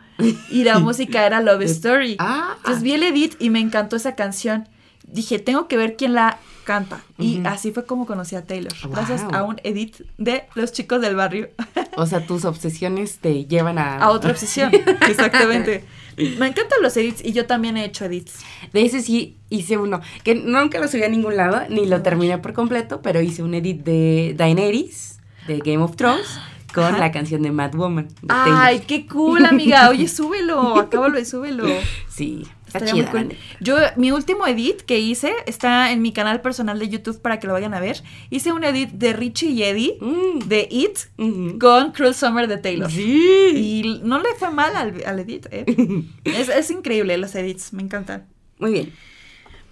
y 0.51 0.65
la 0.65 0.79
música 0.81 1.25
era 1.27 1.41
Love 1.41 1.63
Story. 1.63 2.17
Ah, 2.19 2.55
Entonces 2.59 2.83
vi 2.83 2.93
el 2.93 3.03
edit 3.03 3.35
y 3.39 3.51
me 3.51 3.61
encantó 3.61 3.97
esa 3.97 4.15
canción. 4.15 4.69
Dije, 5.07 5.39
tengo 5.39 5.69
que 5.69 5.77
ver 5.77 5.97
quién 5.97 6.15
la 6.15 6.39
canta. 6.65 7.01
Y 7.19 7.41
así 7.47 7.73
fue 7.73 7.87
como 7.87 8.05
conocí 8.05 8.37
a 8.37 8.45
Taylor. 8.45 8.73
Wow. 8.83 8.93
Gracias 8.93 9.25
a 9.33 9.43
un 9.43 9.59
edit 9.65 10.03
de 10.19 10.45
Los 10.55 10.73
Chicos 10.73 11.01
del 11.01 11.17
Barrio. 11.17 11.49
o 11.97 12.05
sea, 12.05 12.27
tus 12.27 12.45
obsesiones 12.45 13.19
te 13.19 13.47
llevan 13.47 13.79
a... 13.79 13.97
a 13.97 14.11
otra 14.11 14.33
obsesión. 14.33 14.71
Exactamente. 15.09 15.85
Me 16.19 16.49
encantan 16.49 16.83
los 16.83 16.97
edits 16.97 17.25
y 17.25 17.33
yo 17.33 17.47
también 17.47 17.77
he 17.77 17.85
hecho 17.85 18.05
edits. 18.05 18.41
De 18.73 18.83
ese 18.83 19.01
sí 19.01 19.37
hice 19.49 19.79
uno, 19.79 20.01
que 20.25 20.35
nunca 20.35 20.79
lo 20.81 20.89
subí 20.89 21.05
a 21.05 21.09
ningún 21.09 21.37
lado, 21.37 21.63
ni 21.71 21.87
lo 21.87 22.03
terminé 22.03 22.37
por 22.39 22.53
completo, 22.53 23.01
pero 23.03 23.21
hice 23.23 23.43
un 23.43 23.55
edit 23.55 23.85
de 23.85 24.35
Daenerys, 24.37 25.21
de 25.47 25.59
Game 25.61 25.79
of 25.79 25.97
Thrones, 25.97 26.39
con 26.75 26.85
Ajá. 26.85 26.99
la 26.99 27.13
canción 27.13 27.43
de 27.43 27.51
Mad 27.51 27.75
Woman. 27.75 28.09
de 28.23 28.29
Ay, 28.29 28.81
qué 28.87 29.07
cool, 29.07 29.45
amiga. 29.47 29.89
Oye, 29.91 30.07
súbelo. 30.09 30.77
Acábalo 30.79 31.19
y 31.19 31.25
súbelo. 31.25 31.65
Sí, 32.09 32.43
está 32.67 32.79
Estaría 32.81 32.95
muy 32.95 33.03
chida. 33.05 33.11
cool. 33.13 33.37
Yo, 33.61 33.77
mi 33.97 34.11
último 34.13 34.47
edit 34.47 34.83
que 34.83 34.99
hice 34.99 35.33
está 35.47 35.91
en 35.93 36.03
mi 36.03 36.13
canal 36.13 36.41
personal 36.43 36.79
de 36.79 36.89
YouTube 36.89 37.21
para 37.23 37.39
que 37.41 37.47
lo 37.47 37.55
vayan 37.55 37.73
a 37.75 37.81
ver. 37.81 38.03
Hice 38.31 38.53
un 38.53 38.65
edit 38.65 38.91
de 38.91 39.13
Richie 39.15 39.51
y 39.51 39.63
Eddie 39.63 39.97
Mm. 40.01 40.41
de 40.47 40.69
It 40.71 40.99
Ujú. 41.17 41.59
con 41.59 41.93
Cruel 41.93 42.15
Summer 42.15 42.47
de 42.49 42.59
Taylor. 42.59 42.91
Sí. 42.91 43.53
Y 43.55 44.01
no 44.05 44.19
le 44.19 44.35
fue 44.39 44.51
mal 44.51 44.77
al, 44.77 45.03
al 45.07 45.19
edit, 45.21 45.47
¿eh? 45.51 45.65
es, 46.25 46.49
es 46.51 46.71
increíble 46.71 47.17
los 47.17 47.35
edits, 47.35 47.73
me 47.73 47.83
encantan. 47.83 48.27
Muy 48.59 48.73
bien. 48.73 48.93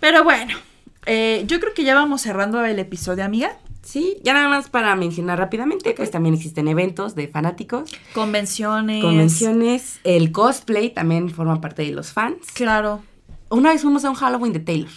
Pero 0.01 0.25
bueno, 0.25 0.55
eh, 1.05 1.45
yo 1.47 1.61
creo 1.61 1.75
que 1.75 1.85
ya 1.85 1.95
vamos 1.95 2.23
cerrando 2.23 2.65
el 2.65 2.79
episodio, 2.79 3.25
amiga. 3.25 3.57
Sí, 3.87 4.19
ya 4.25 4.33
nada 4.35 4.49
más 4.49 4.69
para 4.69 4.97
mencionar 4.97 5.39
rápidamente, 5.39 5.95
pues 5.97 6.11
también 6.11 6.35
existen 6.35 6.67
eventos 6.67 7.15
de 7.15 7.29
fanáticos, 7.29 7.89
Convenciones. 8.13 9.01
convenciones, 9.03 10.01
el 10.03 10.33
cosplay 10.33 10.91
también 10.91 11.31
forma 11.31 11.61
parte 11.61 11.83
de 11.83 11.93
los 11.93 12.13
fans. 12.13 12.39
Claro. 12.53 13.03
Una 13.49 13.71
vez 13.71 13.83
fuimos 13.83 14.05
a 14.05 14.11
un 14.11 14.17
Halloween 14.17 14.53
de 14.53 14.59
Taylor. 14.61 14.91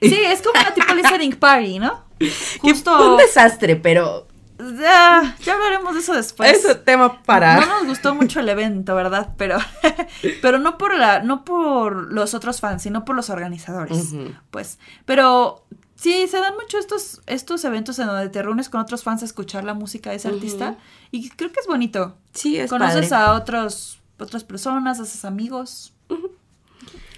Sí, 0.00 0.14
es 0.14 0.40
como 0.40 0.58
una 0.58 0.72
tipo 0.72 0.94
listening 0.94 1.32
party, 1.36 1.78
¿no? 1.78 2.04
Justo. 2.62 2.96
fue 2.96 3.10
un 3.10 3.16
desastre, 3.18 3.76
pero 3.76 4.26
Ya, 4.58 5.36
ya 5.44 5.52
hablaremos 5.54 5.92
de 5.92 6.00
eso 6.00 6.14
después. 6.14 6.50
eso 6.56 6.78
tema 6.78 7.22
para... 7.22 7.60
No 7.60 7.66
nos 7.66 7.86
gustó 7.86 8.14
mucho 8.14 8.40
el 8.40 8.48
evento, 8.48 8.94
¿verdad? 8.94 9.34
Pero, 9.36 9.58
pero 10.42 10.58
no 10.58 10.78
por 10.78 10.96
la, 10.96 11.20
no 11.22 11.44
por 11.44 12.10
los 12.12 12.32
otros 12.32 12.60
fans, 12.60 12.82
sino 12.82 13.04
por 13.04 13.14
los 13.14 13.28
organizadores. 13.28 14.14
Pues. 14.50 14.78
Pero 15.04 15.66
sí, 15.96 16.26
se 16.28 16.38
dan 16.38 16.54
mucho 16.54 16.78
estos, 16.78 17.20
estos 17.26 17.64
eventos 17.64 17.98
en 17.98 18.06
donde 18.06 18.28
te 18.28 18.42
reúnes 18.42 18.68
con 18.68 18.80
otros 18.80 19.02
fans 19.02 19.22
a 19.22 19.24
escuchar 19.24 19.64
la 19.64 19.74
música 19.74 20.10
de 20.10 20.16
ese 20.16 20.28
artista. 20.28 20.78
Y 21.10 21.30
creo 21.30 21.50
que 21.50 21.60
es 21.60 21.66
bonito. 21.66 22.16
Sí, 22.32 22.56
es 22.56 22.70
Conoces 22.70 23.08
padre. 23.08 23.24
a 23.24 23.32
otros, 23.34 23.98
otras 24.18 24.44
personas, 24.44 25.00
haces 25.00 25.24
amigos. 25.24 25.92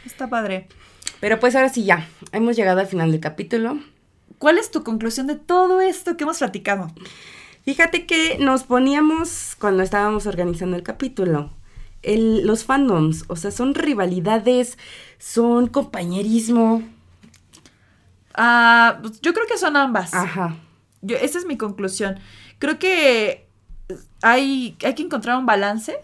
Está 0.07 0.29
padre. 0.29 0.69
Pero 1.21 1.41
pues 1.41 1.55
ahora 1.57 1.69
sí 1.69 1.85
ya, 1.85 2.09
hemos 2.33 2.57
llegado 2.57 2.81
al 2.81 2.87
final 2.87 3.11
del 3.11 3.21
capítulo. 3.21 3.79
¿Cuál 4.39 4.59
es 4.59 4.71
tu 4.71 4.85
conclusión 4.85 5.27
de 5.27 5.35
todo 5.35 5.81
esto 5.81 6.17
que 6.17 6.25
hemos 6.25 6.39
platicado? 6.39 6.93
Fíjate 7.65 8.07
que 8.07 8.39
nos 8.39 8.63
poníamos 8.63 9.57
cuando 9.59 9.83
estábamos 9.83 10.27
organizando 10.27 10.77
el 10.77 10.83
capítulo. 10.83 11.51
El, 12.03 12.47
los 12.47 12.65
fandoms, 12.65 13.25
o 13.27 13.37
sea, 13.37 13.51
son 13.51 13.75
rivalidades, 13.75 14.79
son 15.19 15.67
compañerismo. 15.67 16.83
Ah, 18.39 18.99
pues, 19.03 19.21
yo 19.21 19.35
creo 19.35 19.47
que 19.47 19.59
son 19.59 19.77
ambas. 19.77 20.15
Ajá. 20.15 20.57
Yo, 21.03 21.17
esa 21.17 21.39
es 21.39 21.45
mi 21.45 21.57
conclusión. 21.57 22.19
Creo 22.59 22.79
que 22.79 23.49
hay, 24.23 24.77
hay 24.85 24.95
que 24.95 25.03
encontrar 25.03 25.37
un 25.39 25.47
balance 25.47 25.97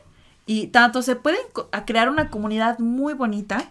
y 0.46 0.66
tanto 0.68 1.02
se 1.02 1.16
puede 1.16 1.38
co- 1.52 1.68
a 1.72 1.84
crear 1.84 2.08
una 2.10 2.28
comunidad 2.30 2.78
muy 2.78 3.14
bonita 3.14 3.70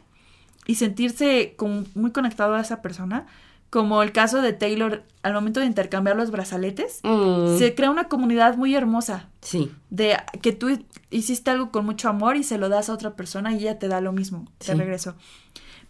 y 0.65 0.75
sentirse 0.75 1.55
muy 1.95 2.11
conectado 2.11 2.55
a 2.55 2.61
esa 2.61 2.81
persona, 2.81 3.25
como 3.69 4.01
el 4.03 4.11
caso 4.11 4.41
de 4.41 4.53
Taylor 4.53 5.03
al 5.23 5.33
momento 5.33 5.59
de 5.59 5.65
intercambiar 5.65 6.15
los 6.15 6.31
brazaletes. 6.31 6.99
Mm, 7.03 7.57
Se 7.57 7.73
crea 7.75 7.89
una 7.89 8.07
comunidad 8.07 8.55
muy 8.55 8.75
hermosa 8.75 9.29
sí, 9.41 9.71
de 9.89 10.17
que 10.41 10.51
tú 10.53 10.79
hiciste 11.09 11.51
algo 11.51 11.71
con 11.71 11.85
mucho 11.85 12.07
amor 12.09 12.37
y 12.37 12.43
se 12.43 12.57
lo 12.57 12.69
das 12.69 12.89
a 12.89 12.93
otra 12.93 13.15
persona 13.15 13.51
y 13.53 13.57
ella 13.57 13.79
te 13.79 13.87
da 13.87 13.99
lo 13.99 14.11
mismo 14.13 14.45
de 14.59 14.65
Sí. 14.67 14.73
regreso. 14.73 15.15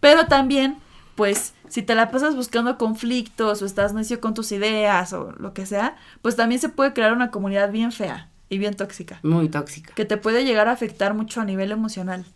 Pero 0.00 0.26
también, 0.26 0.78
pues, 1.14 1.54
si 1.74 1.82
te 1.82 1.96
la 1.96 2.12
pasas 2.12 2.36
buscando 2.36 2.78
conflictos 2.78 3.60
o 3.60 3.66
estás 3.66 3.94
necio 3.94 4.20
con 4.20 4.32
tus 4.32 4.52
ideas 4.52 5.12
o 5.12 5.32
lo 5.32 5.52
que 5.54 5.66
sea, 5.66 5.96
pues 6.22 6.36
también 6.36 6.60
se 6.60 6.68
puede 6.68 6.92
crear 6.92 7.12
una 7.12 7.32
comunidad 7.32 7.72
bien 7.72 7.90
fea 7.90 8.30
y 8.48 8.58
bien 8.58 8.76
tóxica, 8.76 9.18
muy 9.24 9.48
tóxica. 9.48 9.92
que 9.92 10.04
te 10.04 10.16
puede 10.16 10.44
llegar 10.44 10.68
a 10.68 10.70
afectar 10.70 11.14
mucho 11.14 11.40
a 11.40 11.44
nivel 11.44 11.72
emocional. 11.72 12.26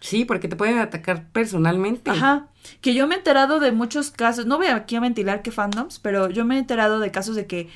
Sí, 0.00 0.24
porque 0.24 0.46
te 0.46 0.54
pueden 0.54 0.78
atacar 0.78 1.26
personalmente. 1.32 2.12
Ajá. 2.12 2.46
Que 2.80 2.94
yo 2.94 3.08
me 3.08 3.16
he 3.16 3.18
enterado 3.18 3.58
de 3.58 3.72
muchos 3.72 4.12
casos, 4.12 4.46
no 4.46 4.58
voy 4.58 4.68
aquí 4.68 4.94
a 4.94 5.00
ventilar 5.00 5.42
qué 5.42 5.50
fandoms, 5.50 5.98
pero 5.98 6.30
yo 6.30 6.44
me 6.44 6.54
he 6.54 6.58
enterado 6.60 7.00
de 7.00 7.10
casos 7.10 7.34
de 7.34 7.48
que 7.48 7.70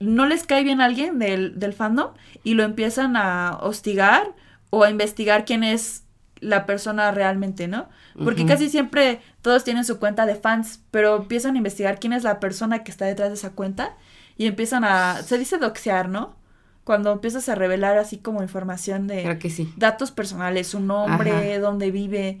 no 0.00 0.26
les 0.26 0.48
cae 0.48 0.64
bien 0.64 0.80
a 0.80 0.86
alguien 0.86 1.20
del, 1.20 1.60
del 1.60 1.74
fandom 1.74 2.10
y 2.42 2.54
lo 2.54 2.64
empiezan 2.64 3.14
a 3.14 3.56
hostigar 3.60 4.34
o 4.70 4.82
a 4.82 4.90
investigar 4.90 5.44
quién 5.44 5.62
es 5.62 6.02
la 6.40 6.66
persona 6.66 7.12
realmente, 7.12 7.68
¿no? 7.68 7.88
Porque 8.24 8.46
casi 8.46 8.70
siempre 8.70 9.20
todos 9.42 9.62
tienen 9.64 9.84
su 9.84 9.98
cuenta 9.98 10.24
de 10.26 10.36
fans, 10.36 10.80
pero 10.90 11.16
empiezan 11.16 11.54
a 11.54 11.58
investigar 11.58 12.00
quién 12.00 12.12
es 12.14 12.22
la 12.24 12.40
persona 12.40 12.82
que 12.82 12.90
está 12.90 13.04
detrás 13.04 13.28
de 13.28 13.34
esa 13.34 13.50
cuenta 13.50 13.94
y 14.38 14.46
empiezan 14.46 14.84
a, 14.84 15.22
se 15.22 15.36
dice 15.38 15.58
doxear, 15.58 16.08
¿no? 16.08 16.34
Cuando 16.84 17.12
empiezas 17.12 17.48
a 17.48 17.54
revelar 17.54 17.98
así 17.98 18.16
como 18.18 18.42
información 18.42 19.06
de 19.06 19.22
Creo 19.22 19.38
que 19.38 19.50
sí. 19.50 19.72
datos 19.76 20.12
personales, 20.12 20.68
su 20.68 20.80
nombre, 20.80 21.30
Ajá. 21.54 21.60
dónde 21.60 21.90
vive. 21.90 22.40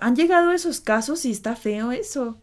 Han 0.00 0.16
llegado 0.16 0.50
esos 0.52 0.80
casos 0.80 1.24
y 1.24 1.30
está 1.30 1.56
feo 1.56 1.92
eso. 1.92 2.38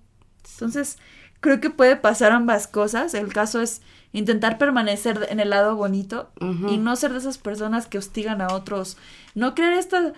Entonces, 0.53 0.97
creo 1.39 1.59
que 1.59 1.69
puede 1.69 1.95
pasar 1.95 2.31
ambas 2.31 2.67
cosas. 2.67 3.13
El 3.13 3.33
caso 3.33 3.61
es 3.61 3.81
intentar 4.11 4.57
permanecer 4.59 5.27
en 5.29 5.39
el 5.39 5.49
lado 5.49 5.75
bonito 5.75 6.29
y 6.69 6.77
no 6.77 6.95
ser 6.95 7.11
de 7.13 7.17
esas 7.17 7.37
personas 7.39 7.87
que 7.87 7.97
hostigan 7.97 8.41
a 8.41 8.53
otros. 8.53 8.97
No 9.33 9.55
crear 9.55 9.73
esta 9.73 10.13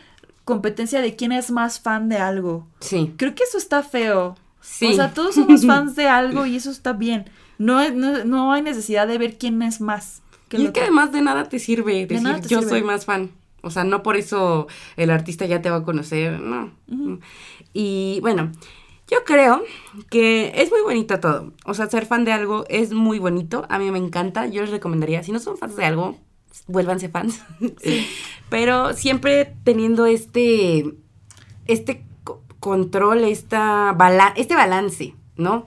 competencia 0.45 1.01
de 1.01 1.15
quién 1.15 1.31
es 1.31 1.51
más 1.51 1.79
fan 1.79 2.07
de 2.07 2.17
algo. 2.17 2.67
Sí. 2.79 3.13
Creo 3.17 3.35
que 3.35 3.43
eso 3.43 3.57
está 3.57 3.83
feo. 3.83 4.35
Sí. 4.61 4.87
O 4.87 4.93
sea, 4.93 5.13
todos 5.13 5.35
somos 5.35 5.65
fans 5.67 5.95
de 5.95 6.07
algo 6.07 6.45
y 6.45 6.55
eso 6.55 6.71
está 6.71 6.93
bien. 6.93 7.25
No, 7.57 7.89
no, 7.91 8.23
no 8.23 8.51
hay 8.53 8.61
necesidad 8.61 9.07
de 9.07 9.17
ver 9.17 9.37
quién 9.37 9.61
es 9.61 9.81
más. 9.81 10.21
que 10.47 10.57
Y 10.57 10.65
es 10.65 10.71
que 10.71 10.81
además 10.81 11.11
de 11.11 11.21
nada 11.21 11.49
te 11.49 11.59
sirve 11.59 12.05
decir 12.05 12.41
te 12.41 12.47
yo 12.47 12.59
sirve. 12.59 12.69
soy 12.69 12.83
más 12.83 13.05
fan. 13.05 13.31
O 13.61 13.71
sea, 13.71 13.83
no 13.83 14.03
por 14.03 14.15
eso 14.15 14.67
el 14.95 15.09
artista 15.09 15.45
ya 15.45 15.61
te 15.61 15.71
va 15.71 15.77
a 15.77 15.83
conocer, 15.83 16.39
no. 16.39 16.71
Y 17.73 18.19
bueno, 18.21 18.51
yo 19.09 19.23
creo 19.25 19.63
que 20.09 20.51
es 20.55 20.69
muy 20.71 20.81
bonito 20.81 21.19
todo. 21.19 21.51
O 21.65 21.73
sea, 21.73 21.89
ser 21.89 22.05
fan 22.05 22.25
de 22.25 22.31
algo 22.31 22.65
es 22.69 22.91
muy 22.93 23.17
bonito. 23.17 23.65
A 23.69 23.79
mí 23.79 23.89
me 23.89 23.97
encanta. 23.97 24.45
Yo 24.47 24.61
les 24.61 24.69
recomendaría, 24.69 25.23
si 25.23 25.31
no 25.31 25.39
son 25.39 25.57
fans 25.57 25.75
de 25.75 25.85
algo, 25.85 26.17
vuélvanse 26.67 27.09
fans. 27.09 27.41
Pero 28.49 28.93
siempre 28.93 29.55
teniendo 29.63 30.05
este, 30.05 30.85
este 31.67 32.05
co- 32.23 32.43
control, 32.59 33.23
esta 33.23 33.93
bala- 33.93 34.33
este 34.35 34.55
balance, 34.55 35.15
¿no? 35.37 35.65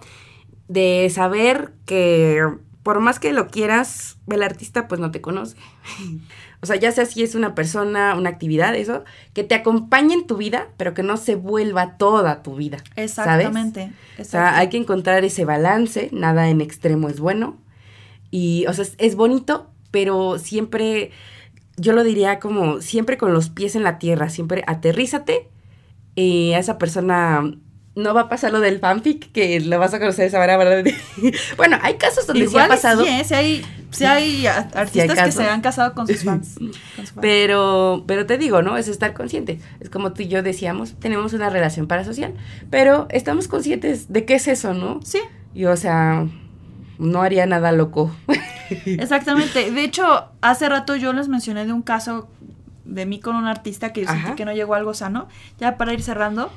De 0.68 1.10
saber 1.12 1.72
que 1.86 2.42
por 2.82 3.00
más 3.00 3.18
que 3.18 3.32
lo 3.32 3.48
quieras, 3.48 4.18
el 4.28 4.42
artista 4.42 4.88
pues 4.88 5.00
no 5.00 5.10
te 5.10 5.20
conoce. 5.20 5.56
O 6.60 6.66
sea, 6.66 6.74
ya 6.74 6.90
sea 6.90 7.06
si 7.06 7.22
es 7.22 7.36
una 7.36 7.54
persona, 7.54 8.16
una 8.16 8.30
actividad, 8.30 8.74
eso, 8.74 9.04
que 9.32 9.44
te 9.44 9.54
acompañe 9.54 10.12
en 10.12 10.26
tu 10.26 10.36
vida, 10.36 10.66
pero 10.76 10.92
que 10.92 11.04
no 11.04 11.16
se 11.16 11.36
vuelva 11.36 11.96
toda 11.98 12.42
tu 12.42 12.56
vida. 12.56 12.78
¿sabes? 12.96 12.96
Exactamente. 13.46 13.92
O 14.18 14.24
sea, 14.24 14.56
hay 14.58 14.68
que 14.68 14.76
encontrar 14.76 15.24
ese 15.24 15.44
balance, 15.44 16.08
nada 16.10 16.48
en 16.48 16.60
extremo 16.60 17.08
es 17.08 17.20
bueno. 17.20 17.58
Y, 18.32 18.66
o 18.66 18.72
sea, 18.72 18.82
es, 18.82 18.96
es 18.98 19.14
bonito, 19.14 19.70
pero 19.90 20.38
siempre, 20.38 21.10
yo 21.76 21.92
lo 21.92 22.04
diría 22.04 22.38
como, 22.40 22.80
siempre 22.80 23.18
con 23.18 23.32
los 23.32 23.50
pies 23.50 23.76
en 23.76 23.84
la 23.84 23.98
tierra, 23.98 24.28
siempre 24.30 24.64
aterrízate 24.66 25.48
y 26.14 26.52
a 26.52 26.58
esa 26.58 26.78
persona 26.78 27.52
no 27.98 28.14
va 28.14 28.22
a 28.22 28.28
pasar 28.28 28.52
lo 28.52 28.60
del 28.60 28.78
fanfic, 28.78 29.32
que 29.32 29.60
lo 29.60 29.78
vas 29.78 29.92
a 29.92 29.98
conocer 29.98 30.26
esa 30.26 30.38
manera, 30.38 30.58
bueno, 31.56 31.78
hay 31.82 31.94
casos 31.94 32.26
donde 32.26 32.44
Igual 32.44 32.64
sí 32.64 32.66
ha 32.66 32.68
pasado. 32.68 33.04
sí, 33.04 33.10
¿eh? 33.10 33.24
Si 33.24 33.34
hay, 33.34 33.66
si 33.90 34.04
hay 34.04 34.46
artistas 34.46 35.08
que 35.08 35.14
casos. 35.14 35.34
se 35.34 35.44
han 35.44 35.60
casado 35.60 35.94
con 35.94 36.06
sus 36.06 36.22
fans. 36.22 36.54
con 36.58 36.68
sus 36.72 36.78
fans. 36.96 37.14
Pero, 37.20 38.04
pero 38.06 38.24
te 38.24 38.38
digo, 38.38 38.62
¿no? 38.62 38.76
Es 38.76 38.88
estar 38.88 39.14
consciente. 39.14 39.60
Es 39.80 39.90
como 39.90 40.12
tú 40.12 40.22
y 40.22 40.28
yo 40.28 40.42
decíamos, 40.42 40.94
tenemos 41.00 41.32
una 41.32 41.50
relación 41.50 41.88
parasocial, 41.88 42.34
pero 42.70 43.08
estamos 43.10 43.48
conscientes 43.48 44.12
de 44.12 44.24
qué 44.24 44.34
es 44.34 44.46
eso, 44.46 44.74
¿no? 44.74 45.00
Sí, 45.04 45.18
Y 45.54 45.64
o 45.64 45.76
sea, 45.76 46.28
no 46.98 47.22
haría 47.22 47.46
nada 47.46 47.72
loco. 47.72 48.14
exactamente. 48.86 49.70
De 49.70 49.84
hecho, 49.84 50.28
hace 50.40 50.68
rato 50.68 50.96
yo 50.96 51.12
les 51.12 51.28
mencioné 51.28 51.66
de 51.66 51.72
un 51.72 51.82
caso 51.82 52.28
de 52.84 53.06
mí 53.06 53.20
con 53.20 53.36
un 53.36 53.46
artista 53.46 53.92
que 53.92 54.02
yo 54.02 54.08
sentí 54.08 54.32
que 54.32 54.44
no 54.44 54.52
llegó 54.52 54.74
a 54.74 54.78
algo 54.78 54.94
sano. 54.94 55.28
Ya 55.58 55.76
para 55.76 55.92
ir 55.92 56.02
cerrando, 56.02 56.50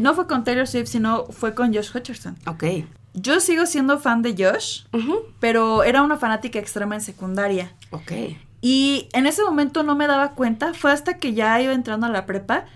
no 0.00 0.14
fue 0.14 0.26
con 0.26 0.44
Taylor 0.44 0.66
Swift, 0.66 0.88
sino 0.88 1.26
fue 1.26 1.54
con 1.54 1.74
Josh 1.74 1.90
Hutcherson. 1.94 2.36
ok. 2.46 2.64
yo 3.14 3.40
sigo 3.40 3.66
siendo 3.66 3.98
fan 3.98 4.22
de 4.22 4.34
Josh, 4.38 4.84
pero 5.40 5.82
era 5.82 6.02
una 6.02 6.16
fanática 6.16 6.58
extrema 6.58 6.94
en 6.94 7.00
secundaria. 7.00 7.72
Ok. 7.90 8.12
Y 8.60 9.08
en 9.12 9.26
ese 9.26 9.42
momento 9.42 9.82
no 9.82 9.96
me 9.96 10.06
daba 10.06 10.32
cuenta, 10.32 10.74
fue 10.74 10.92
hasta 10.92 11.16
que 11.16 11.32
ya 11.32 11.60
iba 11.60 11.72
entrando 11.72 12.06
a 12.06 12.10
la 12.10 12.26
prepa 12.26 12.66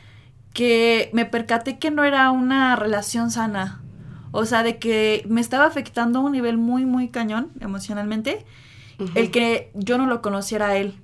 que 0.55 1.11
me 1.13 1.27
percaté 1.27 1.79
que 1.79 1.91
no 1.91 2.05
era 2.05 2.31
una 2.31 2.75
relación 2.77 3.31
sana. 3.31 3.83
O 4.37 4.45
sea, 4.47 4.63
de 4.65 4.79
que 4.79 5.25
me 5.29 5.41
estaba 5.41 5.65
afectando 5.65 6.19
a 6.19 6.23
un 6.23 6.33
nivel 6.33 6.59
muy, 6.59 6.85
muy 6.87 7.09
cañón 7.09 7.53
emocionalmente, 7.61 8.45
el 9.15 9.31
que 9.31 9.71
yo 9.75 9.97
no 9.97 10.07
lo 10.07 10.23
conociera 10.23 10.69
a 10.71 10.77
él 10.77 10.95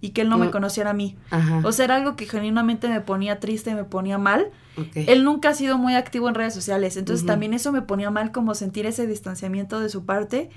y 0.00 0.10
que 0.10 0.22
él 0.22 0.28
no 0.28 0.38
me 0.38 0.46
Mm. 0.48 0.50
conociera 0.50 0.90
a 0.90 0.92
mí. 0.92 1.16
Ajá. 1.30 1.62
O 1.64 1.72
sea, 1.72 1.84
era 1.84 1.96
algo 1.96 2.16
que 2.16 2.26
genuinamente 2.26 2.88
me 2.88 3.00
ponía 3.00 3.38
triste, 3.40 3.74
me 3.74 3.84
ponía 3.84 4.18
mal. 4.18 4.50
Él 4.94 5.22
nunca 5.22 5.50
ha 5.50 5.54
sido 5.54 5.78
muy 5.78 5.94
activo 5.94 6.28
en 6.28 6.34
redes 6.34 6.52
sociales, 6.52 6.96
entonces 6.96 7.24
también 7.24 7.54
eso 7.54 7.70
me 7.70 7.80
ponía 7.80 8.10
mal 8.10 8.32
como 8.32 8.54
sentir 8.56 8.86
ese 8.86 9.06
distanciamiento 9.06 9.78
de 9.78 9.88
su 9.88 10.04
parte. 10.04 10.50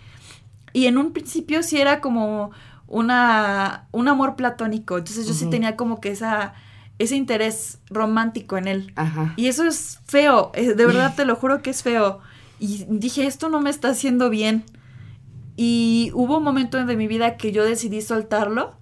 Y 0.73 0.87
en 0.87 0.97
un 0.97 1.13
principio 1.13 1.61
sí 1.61 1.79
era 1.79 2.01
como 2.01 2.49
una 2.87 3.87
un 3.91 4.07
amor 4.07 4.35
platónico, 4.35 4.97
entonces 4.97 5.27
yo 5.27 5.33
sí 5.33 5.49
tenía 5.49 5.75
como 5.75 5.99
que 6.01 6.09
esa 6.09 6.53
ese 6.99 7.15
interés 7.15 7.79
romántico 7.89 8.57
en 8.57 8.67
él. 8.67 8.93
Ajá. 8.95 9.33
Y 9.37 9.47
eso 9.47 9.65
es 9.65 9.99
feo, 10.05 10.51
eh, 10.53 10.73
de 10.73 10.85
verdad 10.85 11.15
te 11.15 11.25
lo 11.25 11.35
juro 11.35 11.61
que 11.61 11.69
es 11.69 11.83
feo. 11.83 12.19
Y 12.59 12.85
dije, 12.89 13.25
esto 13.27 13.49
no 13.49 13.61
me 13.61 13.69
está 13.69 13.89
haciendo 13.89 14.29
bien. 14.29 14.63
Y 15.55 16.11
hubo 16.13 16.37
un 16.37 16.43
momento 16.43 16.83
de 16.83 16.95
mi 16.95 17.07
vida 17.07 17.37
que 17.37 17.51
yo 17.51 17.63
decidí 17.63 18.01
soltarlo 18.01 18.75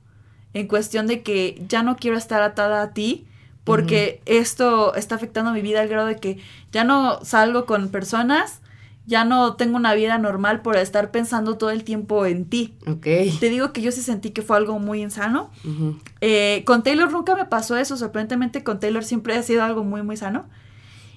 en 0.53 0.67
cuestión 0.67 1.07
de 1.07 1.21
que 1.21 1.61
ya 1.67 1.83
no 1.83 1.97
quiero 1.97 2.17
estar 2.17 2.41
atada 2.41 2.81
a 2.81 2.93
ti 2.93 3.27
porque 3.65 4.21
esto 4.25 4.93
está 4.95 5.15
afectando 5.15 5.51
mi 5.51 5.61
vida 5.61 5.81
al 5.81 5.89
grado 5.89 6.07
de 6.07 6.17
que 6.17 6.37
ya 6.71 6.83
no 6.83 7.19
salgo 7.25 7.65
con 7.65 7.89
personas, 7.89 8.61
ya 9.07 9.23
no 9.23 9.55
tengo 9.55 9.75
una 9.77 9.93
vida 9.93 10.17
normal 10.17 10.61
por 10.61 10.77
estar 10.77 11.11
pensando 11.11 11.57
todo 11.57 11.69
el 11.69 11.83
tiempo 11.83 12.25
en 12.25 12.45
ti. 12.45 12.75
Ok. 12.87 13.05
Te 13.39 13.49
digo 13.49 13.71
que 13.71 13.81
yo 13.81 13.91
sí 13.91 14.01
sentí 14.01 14.31
que 14.31 14.41
fue 14.41 14.57
algo 14.57 14.79
muy 14.79 15.01
insano. 15.01 15.51
Eh, 16.21 16.63
con 16.65 16.83
Taylor 16.83 17.11
nunca 17.11 17.35
me 17.35 17.45
pasó 17.45 17.77
eso, 17.77 17.97
sorprendentemente 17.97 18.63
con 18.63 18.79
Taylor 18.79 19.03
siempre 19.03 19.35
ha 19.35 19.43
sido 19.43 19.63
algo 19.63 19.83
muy, 19.83 20.01
muy 20.01 20.17
sano. 20.17 20.45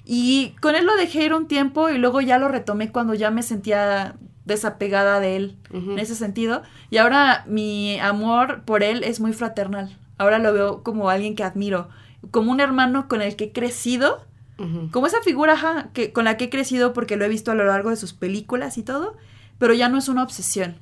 Y 0.04 0.54
con 0.60 0.74
él 0.74 0.86
lo 0.86 0.96
dejé 0.96 1.24
ir 1.24 1.34
un 1.34 1.46
tiempo 1.46 1.90
y 1.90 1.98
luego 1.98 2.20
ya 2.20 2.38
lo 2.38 2.48
retomé 2.48 2.90
cuando 2.90 3.14
ya 3.14 3.30
me 3.30 3.42
sentía 3.42 4.16
desapegada 4.44 5.20
de 5.20 5.36
él 5.36 5.56
en 5.72 5.98
ese 5.98 6.14
sentido. 6.14 6.62
Y 6.90 6.96
ahora 6.96 7.44
mi 7.46 7.98
amor 8.00 8.62
por 8.64 8.82
él 8.82 9.04
es 9.04 9.20
muy 9.20 9.32
fraternal. 9.32 9.96
Ahora 10.16 10.38
lo 10.38 10.52
veo 10.52 10.82
como 10.82 11.10
alguien 11.10 11.36
que 11.36 11.44
admiro, 11.44 11.88
como 12.30 12.50
un 12.50 12.60
hermano 12.60 13.06
con 13.06 13.22
el 13.22 13.36
que 13.36 13.44
he 13.44 13.52
crecido, 13.52 14.24
Como 14.90 15.06
esa 15.06 15.22
figura 15.22 15.52
ajá, 15.52 15.90
que, 15.92 16.12
con 16.12 16.24
la 16.24 16.36
que 16.36 16.46
he 16.46 16.50
crecido 16.50 16.92
porque 16.92 17.16
lo 17.16 17.24
he 17.24 17.28
visto 17.28 17.52
a 17.52 17.54
lo 17.54 17.64
largo 17.64 17.90
de 17.90 17.96
sus 17.96 18.12
películas 18.12 18.76
y 18.76 18.82
todo, 18.82 19.16
pero 19.58 19.72
ya 19.72 19.88
no 19.88 19.98
es 19.98 20.08
una 20.08 20.22
obsesión. 20.24 20.76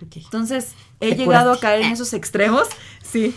Entonces, 0.00 0.74
he 1.00 1.10
Te 1.10 1.16
llegado 1.16 1.52
a 1.52 1.60
caer 1.60 1.82
en 1.82 1.92
esos 1.92 2.14
extremos. 2.14 2.68
Sí. 3.02 3.34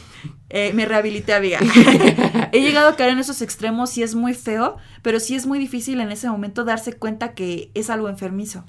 Eh, 0.49 0.71
me 0.73 0.85
rehabilité, 0.85 1.33
amiga. 1.33 1.59
he 2.51 2.61
llegado 2.61 2.89
a 2.89 2.95
caer 2.95 3.11
en 3.11 3.19
esos 3.19 3.41
extremos 3.41 3.97
y 3.97 4.03
es 4.03 4.15
muy 4.15 4.33
feo, 4.33 4.77
pero 5.01 5.19
sí 5.19 5.35
es 5.35 5.45
muy 5.45 5.59
difícil 5.59 5.99
en 5.99 6.11
ese 6.11 6.29
momento 6.29 6.63
darse 6.63 6.93
cuenta 6.93 7.33
que 7.33 7.71
es 7.73 7.89
algo 7.89 8.07
enfermizo. 8.07 8.63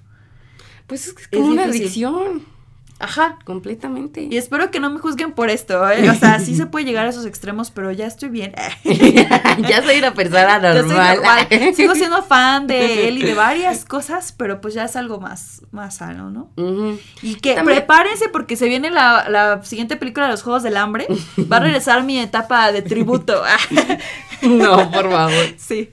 Pues 0.86 1.06
es 1.06 1.12
que 1.12 1.22
es 1.22 1.28
como 1.28 1.48
una 1.48 1.66
difícil. 1.66 2.06
adicción. 2.06 2.53
Ajá. 3.00 3.38
Completamente. 3.44 4.22
Y 4.30 4.36
espero 4.36 4.70
que 4.70 4.80
no 4.80 4.88
me 4.90 4.98
juzguen 4.98 5.32
por 5.32 5.50
esto, 5.50 5.88
¿eh? 5.90 6.08
O 6.08 6.14
sea, 6.14 6.38
sí 6.38 6.54
se 6.54 6.66
puede 6.66 6.84
llegar 6.84 7.06
a 7.06 7.10
esos 7.10 7.26
extremos, 7.26 7.70
pero 7.70 7.90
ya 7.92 8.06
estoy 8.06 8.28
bien. 8.30 8.54
ya 9.68 9.82
soy 9.82 9.98
una 9.98 10.14
persona 10.14 10.58
normal. 10.60 11.16
normal. 11.16 11.48
Sigo 11.74 11.94
siendo 11.94 12.22
fan 12.22 12.66
de 12.66 13.08
él 13.08 13.18
y 13.18 13.22
de 13.22 13.34
varias 13.34 13.84
cosas, 13.84 14.32
pero 14.32 14.60
pues 14.60 14.74
ya 14.74 14.84
es 14.84 14.96
algo 14.96 15.20
más, 15.20 15.62
más 15.72 15.96
sano, 15.96 16.30
¿no? 16.30 16.50
Ujú. 16.56 16.98
Y 17.22 17.34
que 17.36 17.54
También- 17.54 17.78
prepárense 17.78 18.28
porque 18.28 18.56
se 18.56 18.68
viene 18.68 18.90
la, 18.90 19.28
la 19.28 19.62
siguiente 19.64 19.96
película 19.96 20.26
de 20.26 20.32
los 20.32 20.42
Juegos 20.42 20.62
del 20.62 20.76
Hambre. 20.76 21.06
Va 21.52 21.56
a 21.58 21.60
regresar 21.60 22.02
mi 22.04 22.18
etapa 22.18 22.70
de 22.72 22.82
tributo. 22.82 23.42
No, 24.48 24.90
por 24.90 25.10
favor. 25.10 25.32
sí. 25.56 25.88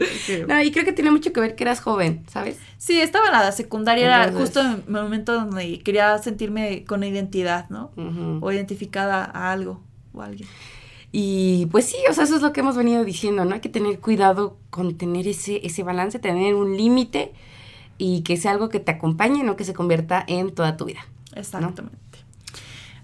No, 0.47 0.61
y 0.61 0.71
creo 0.71 0.85
que 0.85 0.93
tiene 0.93 1.11
mucho 1.11 1.31
que 1.33 1.39
ver 1.39 1.55
que 1.55 1.63
eras 1.63 1.81
joven, 1.81 2.23
¿sabes? 2.27 2.57
Sí, 2.77 2.99
estaba 2.99 3.27
en 3.27 3.31
la 3.33 3.51
secundaria, 3.51 4.05
era 4.05 4.31
justo 4.31 4.61
en 4.61 4.83
el 4.87 5.03
momento 5.03 5.33
donde 5.33 5.79
quería 5.79 6.17
sentirme 6.17 6.83
con 6.85 7.03
identidad, 7.03 7.69
¿no? 7.69 7.91
O 8.41 8.51
identificada 8.51 9.23
a 9.23 9.51
algo 9.51 9.81
o 10.13 10.21
a 10.21 10.25
alguien. 10.25 10.47
Y 11.11 11.67
pues 11.71 11.85
sí, 11.85 11.97
o 12.09 12.13
sea, 12.13 12.23
eso 12.23 12.37
es 12.37 12.41
lo 12.41 12.53
que 12.53 12.61
hemos 12.61 12.77
venido 12.77 13.03
diciendo, 13.03 13.43
¿no? 13.43 13.55
Hay 13.55 13.59
que 13.59 13.69
tener 13.69 13.99
cuidado 13.99 14.57
con 14.69 14.97
tener 14.97 15.27
ese, 15.27 15.65
ese 15.65 15.83
balance, 15.83 16.19
tener 16.19 16.55
un 16.55 16.77
límite 16.77 17.33
y 17.97 18.21
que 18.21 18.37
sea 18.37 18.51
algo 18.51 18.69
que 18.69 18.79
te 18.79 18.91
acompañe, 18.91 19.43
no 19.43 19.55
que 19.57 19.65
se 19.65 19.73
convierta 19.73 20.23
en 20.25 20.55
toda 20.55 20.77
tu 20.77 20.85
vida. 20.85 21.05
Exactamente. 21.35 21.97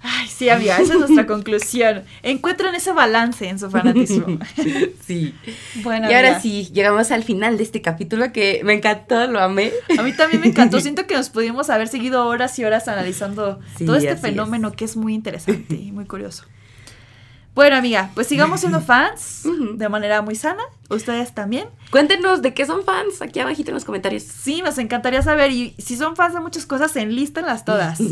Ay, 0.02 0.28
sí, 0.28 0.50
amiga, 0.50 0.78
esa 0.78 0.94
es 0.94 1.00
nuestra 1.00 1.26
conclusión. 1.26 2.04
Encuentran 2.22 2.76
ese 2.76 2.92
balance 2.92 3.48
en 3.48 3.60
su 3.60 3.70
fanatismo. 3.70 4.40
Sí. 5.06 5.34
Bueno, 5.84 6.12
y 6.12 6.14
ahora 6.14 6.42
sí, 6.42 6.70
llegamos 6.74 7.12
al 7.12 7.24
final 7.24 7.58
de 7.58 7.64
este 7.64 7.82
capítulo 7.82 8.34
que 8.34 8.62
me 8.66 8.74
encantó, 8.74 9.26
lo 9.28 9.40
amé. 9.40 9.72
A 9.98 10.04
mí 10.04 10.12
también 10.12 10.42
me 10.42 10.48
encantó. 10.48 10.80
Siento 10.82 11.08
que 11.08 11.16
nos 11.16 11.30
pudimos 11.30 11.70
haber 11.70 11.88
seguido 11.88 12.26
horas 12.28 12.60
y 12.60 12.66
horas 12.66 12.88
analizando 12.90 13.60
Sí, 13.78 13.86
todo 13.86 13.96
este 13.96 14.18
fenómeno 14.18 14.74
que 14.74 14.84
es 14.86 14.98
muy 14.98 15.14
interesante 15.14 15.76
y 15.76 15.92
muy 15.94 16.06
curioso. 16.06 16.44
Bueno, 17.56 17.76
amiga, 17.76 18.12
pues 18.14 18.28
sigamos 18.28 18.60
siendo 18.60 18.82
fans 18.82 19.42
de 19.76 19.90
manera 19.90 20.22
muy 20.22 20.36
sana. 20.36 20.62
Ustedes 20.90 21.34
también. 21.34 21.68
Cuéntenos 21.90 22.42
de 22.44 22.54
qué 22.54 22.66
son 22.68 22.84
fans 22.84 23.22
aquí 23.22 23.40
abajito 23.40 23.72
en 23.72 23.76
los 23.76 23.86
comentarios. 23.86 24.22
Sí, 24.24 24.62
nos 24.62 24.78
encantaría 24.78 25.24
saber. 25.24 25.52
Y 25.52 25.74
si 25.80 25.98
son 25.98 26.16
fans 26.16 26.36
de 26.36 26.40
muchas 26.42 26.68
cosas, 26.68 26.96
enlístenlas 26.96 27.66
todas. 27.66 28.00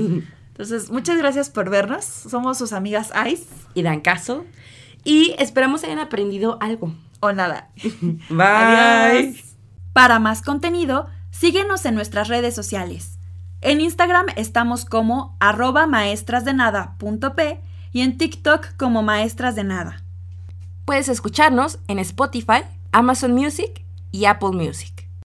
Entonces, 0.56 0.90
muchas 0.90 1.18
gracias 1.18 1.49
por 1.49 1.69
vernos. 1.69 2.06
Somos 2.06 2.57
sus 2.57 2.72
amigas 2.72 3.11
Ice 3.30 3.45
Y 3.73 3.84
dan 3.84 3.99
caso. 3.99 4.45
Y 5.03 5.36
esperamos 5.38 5.84
hayan 5.84 5.99
aprendido 5.99 6.57
algo. 6.61 6.95
o 7.19 7.34
nada. 7.34 7.72
Bye. 8.30 8.40
Adiós. 8.40 9.36
Para 9.91 10.19
más 10.19 10.41
contenido, 10.41 11.07
síguenos 11.30 11.84
en 11.86 11.95
nuestras 11.95 12.30
redes 12.30 12.56
sociales. 12.56 13.19
En 13.60 13.82
Instagram 13.82 14.27
estamos 14.38 14.86
como 14.86 15.36
arroba 15.41 15.88
maestrasdenada.p 15.88 17.61
y 17.91 18.02
en 18.02 18.18
TikTok 18.18 18.77
como 18.77 19.03
maestras 19.03 19.56
de 19.56 19.65
nada. 19.65 20.03
Puedes 20.86 21.10
escucharnos 21.10 21.80
en 21.90 21.99
Spotify, 21.99 22.61
Amazon 22.94 23.34
Music 23.34 23.84
y 24.11 24.23
Apple 24.23 24.52
Music. 24.52 24.95